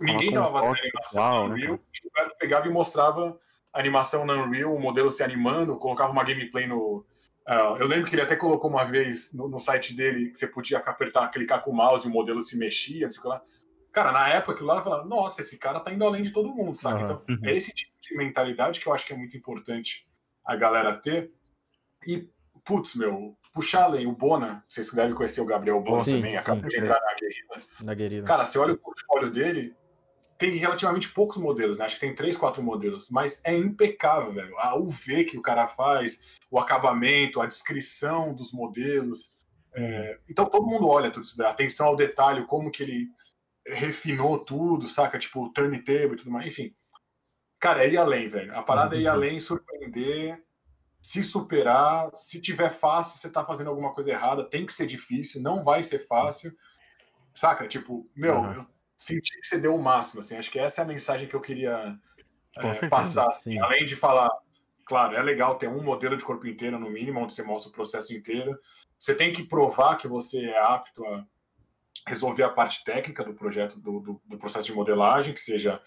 Ninguém 0.00 0.32
tava 0.32 0.52
fazendo 0.52 0.78
animação 0.78 1.48
no 1.48 1.48
né, 1.48 1.54
Unreal. 1.54 1.74
O 1.74 1.80
Gilberto 1.92 2.36
pegava 2.38 2.66
e 2.66 2.70
mostrava 2.70 3.38
animação 3.72 4.24
na 4.24 4.34
Unreal, 4.34 4.74
o 4.74 4.80
modelo 4.80 5.10
se 5.10 5.22
animando, 5.22 5.76
colocava 5.76 6.10
uma 6.10 6.24
gameplay 6.24 6.66
no. 6.66 7.06
Uh, 7.48 7.76
eu 7.78 7.86
lembro 7.86 8.08
que 8.08 8.14
ele 8.14 8.22
até 8.22 8.36
colocou 8.36 8.70
uma 8.70 8.84
vez 8.84 9.32
no, 9.32 9.48
no, 9.48 9.58
site 9.58 9.94
dele 9.94 10.30
que 10.30 10.38
você 10.38 10.46
podia 10.46 10.78
apertar, 10.78 11.28
clicar 11.28 11.62
com 11.62 11.70
o 11.70 11.74
mouse 11.74 12.06
e 12.06 12.10
o 12.10 12.12
modelo 12.12 12.40
se 12.40 12.56
mexia, 12.56 13.06
não 13.06 13.10
sei 13.10 13.18
o 13.18 13.22
que 13.22 13.28
lá. 13.28 13.42
Cara, 13.92 14.12
na 14.12 14.28
época 14.28 14.52
aquilo 14.52 14.68
lá 14.68 14.76
eu 14.76 14.84
falava, 14.84 15.04
nossa, 15.04 15.40
esse 15.40 15.58
cara 15.58 15.80
tá 15.80 15.92
indo 15.92 16.04
além 16.04 16.22
de 16.22 16.30
todo 16.30 16.54
mundo, 16.54 16.76
sabe? 16.76 17.02
Uhum. 17.02 17.20
Então, 17.28 17.48
é 17.48 17.54
esse 17.54 17.72
tipo 17.72 17.92
de 18.00 18.16
mentalidade 18.16 18.78
que 18.78 18.86
eu 18.86 18.92
acho 18.92 19.04
que 19.04 19.12
é 19.12 19.16
muito 19.16 19.36
importante 19.36 20.06
a 20.50 20.56
galera 20.56 20.92
ter. 20.92 21.32
E, 22.06 22.28
putz, 22.64 22.96
meu, 22.96 23.36
puxar 23.52 23.84
além, 23.84 24.06
o 24.06 24.12
Bona, 24.12 24.64
vocês 24.68 24.90
devem 24.90 25.14
conhecer 25.14 25.40
o 25.40 25.46
Gabriel 25.46 25.80
Bona 25.80 26.02
sim, 26.02 26.16
também, 26.16 26.36
acabou 26.36 26.68
de 26.68 26.76
entrar 26.76 27.00
na 27.00 27.14
guerrilha. 27.14 27.66
na 27.82 27.94
guerrilha. 27.94 28.24
Cara, 28.24 28.44
você 28.44 28.58
olha 28.58 28.74
o 28.74 28.78
portfólio 28.78 29.30
dele, 29.30 29.76
tem 30.36 30.50
relativamente 30.56 31.08
poucos 31.10 31.36
modelos, 31.36 31.78
né? 31.78 31.84
Acho 31.84 31.94
que 31.94 32.00
tem 32.00 32.14
três, 32.14 32.36
quatro 32.36 32.62
modelos, 32.62 33.08
mas 33.10 33.40
é 33.44 33.56
impecável, 33.56 34.32
velho. 34.32 34.58
A 34.58 34.76
UV 34.76 35.24
que 35.24 35.38
o 35.38 35.42
cara 35.42 35.68
faz, 35.68 36.20
o 36.50 36.58
acabamento, 36.58 37.40
a 37.40 37.46
descrição 37.46 38.34
dos 38.34 38.52
modelos. 38.52 39.38
É... 39.72 40.18
então 40.28 40.46
todo 40.46 40.66
mundo 40.66 40.88
olha 40.88 41.12
tudo 41.12 41.22
isso, 41.22 41.38
daí. 41.38 41.46
atenção 41.46 41.86
ao 41.86 41.94
detalhe, 41.94 42.44
como 42.44 42.72
que 42.72 42.82
ele 42.82 43.06
refinou 43.64 44.36
tudo, 44.36 44.88
saca? 44.88 45.16
Tipo, 45.16 45.48
turntable 45.50 46.14
e 46.14 46.16
tudo 46.16 46.32
mais, 46.32 46.48
enfim. 46.48 46.74
Cara, 47.60 47.84
é 47.84 47.90
ir 47.90 47.98
além, 47.98 48.26
velho. 48.26 48.56
A 48.56 48.62
parada 48.62 48.96
é 48.96 49.00
ir 49.00 49.06
uhum. 49.06 49.12
além, 49.12 49.38
surpreender, 49.38 50.42
se 51.02 51.22
superar. 51.22 52.10
Se 52.14 52.40
tiver 52.40 52.70
fácil, 52.70 53.18
você 53.18 53.28
tá 53.28 53.44
fazendo 53.44 53.68
alguma 53.68 53.92
coisa 53.92 54.10
errada, 54.10 54.48
tem 54.48 54.64
que 54.64 54.72
ser 54.72 54.86
difícil, 54.86 55.42
não 55.42 55.62
vai 55.62 55.82
ser 55.82 56.06
fácil. 56.06 56.56
Saca? 57.34 57.68
Tipo, 57.68 58.10
meu, 58.16 58.36
uhum. 58.36 58.52
eu 58.54 58.66
senti 58.96 59.38
que 59.38 59.46
você 59.46 59.58
deu 59.58 59.74
o 59.74 59.82
máximo, 59.82 60.20
assim. 60.20 60.38
Acho 60.38 60.50
que 60.50 60.58
essa 60.58 60.80
é 60.80 60.84
a 60.84 60.88
mensagem 60.88 61.28
que 61.28 61.36
eu 61.36 61.40
queria 61.40 61.98
é, 62.56 62.88
passar. 62.88 63.28
Assim. 63.28 63.60
Além 63.60 63.84
de 63.84 63.94
falar, 63.94 64.30
claro, 64.86 65.14
é 65.14 65.22
legal 65.22 65.56
ter 65.56 65.68
um 65.68 65.82
modelo 65.82 66.16
de 66.16 66.24
corpo 66.24 66.46
inteiro, 66.46 66.78
no 66.78 66.88
mínimo, 66.88 67.20
onde 67.20 67.34
você 67.34 67.42
mostra 67.42 67.70
o 67.70 67.74
processo 67.74 68.14
inteiro. 68.14 68.58
Você 68.98 69.14
tem 69.14 69.32
que 69.32 69.44
provar 69.44 69.96
que 69.96 70.08
você 70.08 70.46
é 70.46 70.58
apto 70.58 71.04
a 71.04 71.26
resolver 72.08 72.42
a 72.42 72.48
parte 72.48 72.82
técnica 72.84 73.22
do 73.22 73.34
projeto, 73.34 73.78
do, 73.78 74.00
do, 74.00 74.22
do 74.24 74.38
processo 74.38 74.66
de 74.66 74.72
modelagem, 74.72 75.34
que 75.34 75.40
seja 75.40 75.80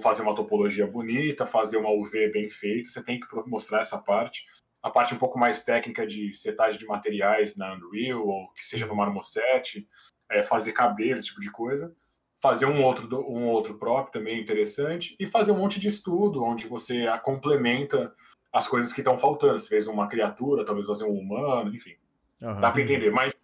fazer 0.00 0.22
uma 0.22 0.34
topologia 0.34 0.86
bonita, 0.86 1.46
fazer 1.46 1.76
uma 1.76 1.90
UV 1.90 2.30
bem 2.30 2.48
feita, 2.48 2.90
você 2.90 3.02
tem 3.02 3.18
que 3.18 3.26
mostrar 3.46 3.80
essa 3.80 3.98
parte. 3.98 4.46
A 4.82 4.90
parte 4.90 5.14
um 5.14 5.18
pouco 5.18 5.38
mais 5.38 5.62
técnica 5.62 6.06
de 6.06 6.32
setagem 6.32 6.78
de 6.78 6.86
materiais 6.86 7.56
na 7.56 7.74
Unreal, 7.74 8.26
ou 8.26 8.52
que 8.52 8.64
seja 8.64 8.86
no 8.86 8.94
Marmoset, 8.94 9.86
é, 10.30 10.42
fazer 10.42 10.72
cabelo, 10.72 11.18
esse 11.18 11.28
tipo 11.28 11.40
de 11.40 11.50
coisa. 11.50 11.94
Fazer 12.40 12.66
um 12.66 12.82
outro, 12.84 13.08
um 13.28 13.48
outro 13.48 13.74
prop 13.74 14.12
também 14.12 14.40
interessante. 14.40 15.16
E 15.18 15.26
fazer 15.26 15.50
um 15.50 15.58
monte 15.58 15.80
de 15.80 15.88
estudo, 15.88 16.44
onde 16.44 16.68
você 16.68 17.06
complementa 17.22 18.14
as 18.52 18.68
coisas 18.68 18.92
que 18.92 19.00
estão 19.00 19.18
faltando. 19.18 19.58
Você 19.58 19.68
fez 19.68 19.88
uma 19.88 20.06
criatura, 20.06 20.64
talvez 20.64 20.86
fazer 20.86 21.04
um 21.04 21.18
humano, 21.18 21.74
enfim. 21.74 21.96
Uhum. 22.40 22.60
Dá 22.60 22.70
para 22.70 22.80
entender. 22.80 23.10
Mas 23.10 23.34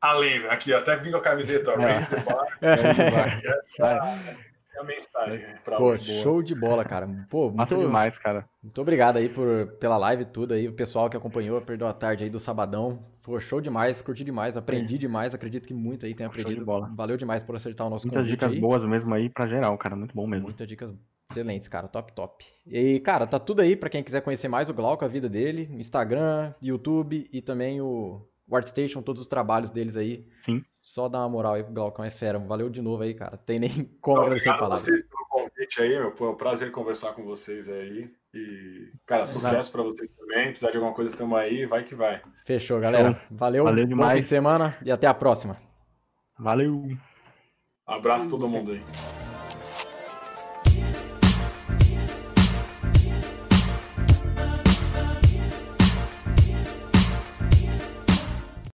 além, 0.00 0.44
aqui 0.48 0.72
até 0.72 0.96
vindo 0.96 1.16
a 1.16 1.20
camiseta, 1.20 1.72
é. 1.72 1.76
Raise 1.76 2.10
the 2.10 2.20
Bar. 2.20 2.58
É 3.80 4.53
a 4.78 4.84
mensagem 4.84 5.44
pra 5.64 5.76
Pô, 5.76 5.96
show 5.98 6.42
de 6.42 6.54
bola, 6.54 6.84
cara. 6.84 7.08
Pô, 7.30 7.50
muito 7.50 7.76
demais, 7.76 8.18
cara. 8.18 8.48
Muito 8.62 8.80
obrigado 8.80 9.16
aí 9.16 9.28
por, 9.28 9.66
pela 9.78 9.96
live 9.96 10.24
tudo 10.24 10.54
aí, 10.54 10.68
o 10.68 10.72
pessoal 10.72 11.08
que 11.08 11.16
acompanhou, 11.16 11.60
perdeu 11.60 11.86
a 11.86 11.92
tarde 11.92 12.24
aí 12.24 12.30
do 12.30 12.38
sabadão. 12.38 13.04
Pô, 13.22 13.38
show 13.40 13.60
demais, 13.60 14.02
curti 14.02 14.24
demais, 14.24 14.56
aprendi 14.56 14.96
é. 14.96 14.98
demais, 14.98 15.34
acredito 15.34 15.66
que 15.66 15.74
muito 15.74 16.04
aí 16.04 16.14
tem 16.14 16.26
aprendido. 16.26 16.58
De 16.58 16.64
bola. 16.64 16.90
Valeu 16.94 17.16
demais 17.16 17.42
por 17.42 17.56
acertar 17.56 17.86
o 17.86 17.90
nosso 17.90 18.06
Muitas 18.06 18.22
convite 18.22 18.40
dicas 18.40 18.52
aí. 18.52 18.60
boas 18.60 18.84
mesmo 18.84 19.14
aí 19.14 19.28
pra 19.28 19.46
geral, 19.46 19.76
cara, 19.78 19.96
muito 19.96 20.14
bom 20.14 20.26
mesmo. 20.26 20.46
Muitas 20.46 20.66
dicas 20.66 20.94
excelentes, 21.30 21.68
cara, 21.68 21.88
top, 21.88 22.12
top. 22.12 22.44
E, 22.66 23.00
cara, 23.00 23.26
tá 23.26 23.38
tudo 23.38 23.60
aí 23.60 23.74
para 23.74 23.88
quem 23.88 24.02
quiser 24.02 24.20
conhecer 24.20 24.48
mais 24.48 24.68
o 24.68 24.74
Glauco, 24.74 25.04
a 25.04 25.08
vida 25.08 25.28
dele, 25.28 25.68
Instagram, 25.72 26.52
YouTube 26.60 27.28
e 27.32 27.40
também 27.40 27.80
o 27.80 28.28
o 28.46 28.56
ArtStation, 28.56 29.02
todos 29.02 29.22
os 29.22 29.26
trabalhos 29.26 29.70
deles 29.70 29.96
aí. 29.96 30.26
Sim. 30.44 30.62
Só 30.84 31.08
dá 31.08 31.20
uma 31.20 31.30
moral 31.30 31.54
aí 31.54 31.64
pro 31.64 31.72
Galcão, 31.72 32.04
é 32.04 32.10
fera. 32.10 32.38
Valeu 32.38 32.68
de 32.68 32.82
novo 32.82 33.02
aí, 33.02 33.14
cara. 33.14 33.38
Tem 33.38 33.58
nem 33.58 33.70
como 34.02 34.20
agradecer 34.20 34.50
a 34.50 34.58
palavra. 34.58 34.76
vocês 34.76 35.02
pelo 35.02 35.26
convite 35.30 35.80
aí, 35.80 35.98
meu. 35.98 36.14
Foi 36.14 36.28
um 36.28 36.34
prazer 36.34 36.70
conversar 36.70 37.14
com 37.14 37.24
vocês 37.24 37.70
aí. 37.70 38.12
E, 38.34 38.92
cara, 39.06 39.24
sucesso 39.24 39.72
para 39.72 39.82
vocês 39.82 40.10
também. 40.10 40.48
Precisar 40.48 40.70
de 40.70 40.76
alguma 40.76 40.94
coisa, 40.94 41.10
estamos 41.10 41.38
aí. 41.38 41.64
Vai 41.64 41.84
que 41.84 41.94
vai. 41.94 42.20
Fechou, 42.44 42.78
galera. 42.78 43.18
Valeu. 43.30 43.64
Valeu 43.64 43.86
demais. 43.86 44.10
Bom 44.10 44.14
fim 44.16 44.20
de 44.20 44.28
semana 44.28 44.76
e 44.84 44.92
até 44.92 45.06
a 45.06 45.14
próxima. 45.14 45.56
Valeu. 46.38 46.86
Abraço 47.86 48.28
todo 48.28 48.46
mundo 48.46 48.72
aí. 48.72 48.82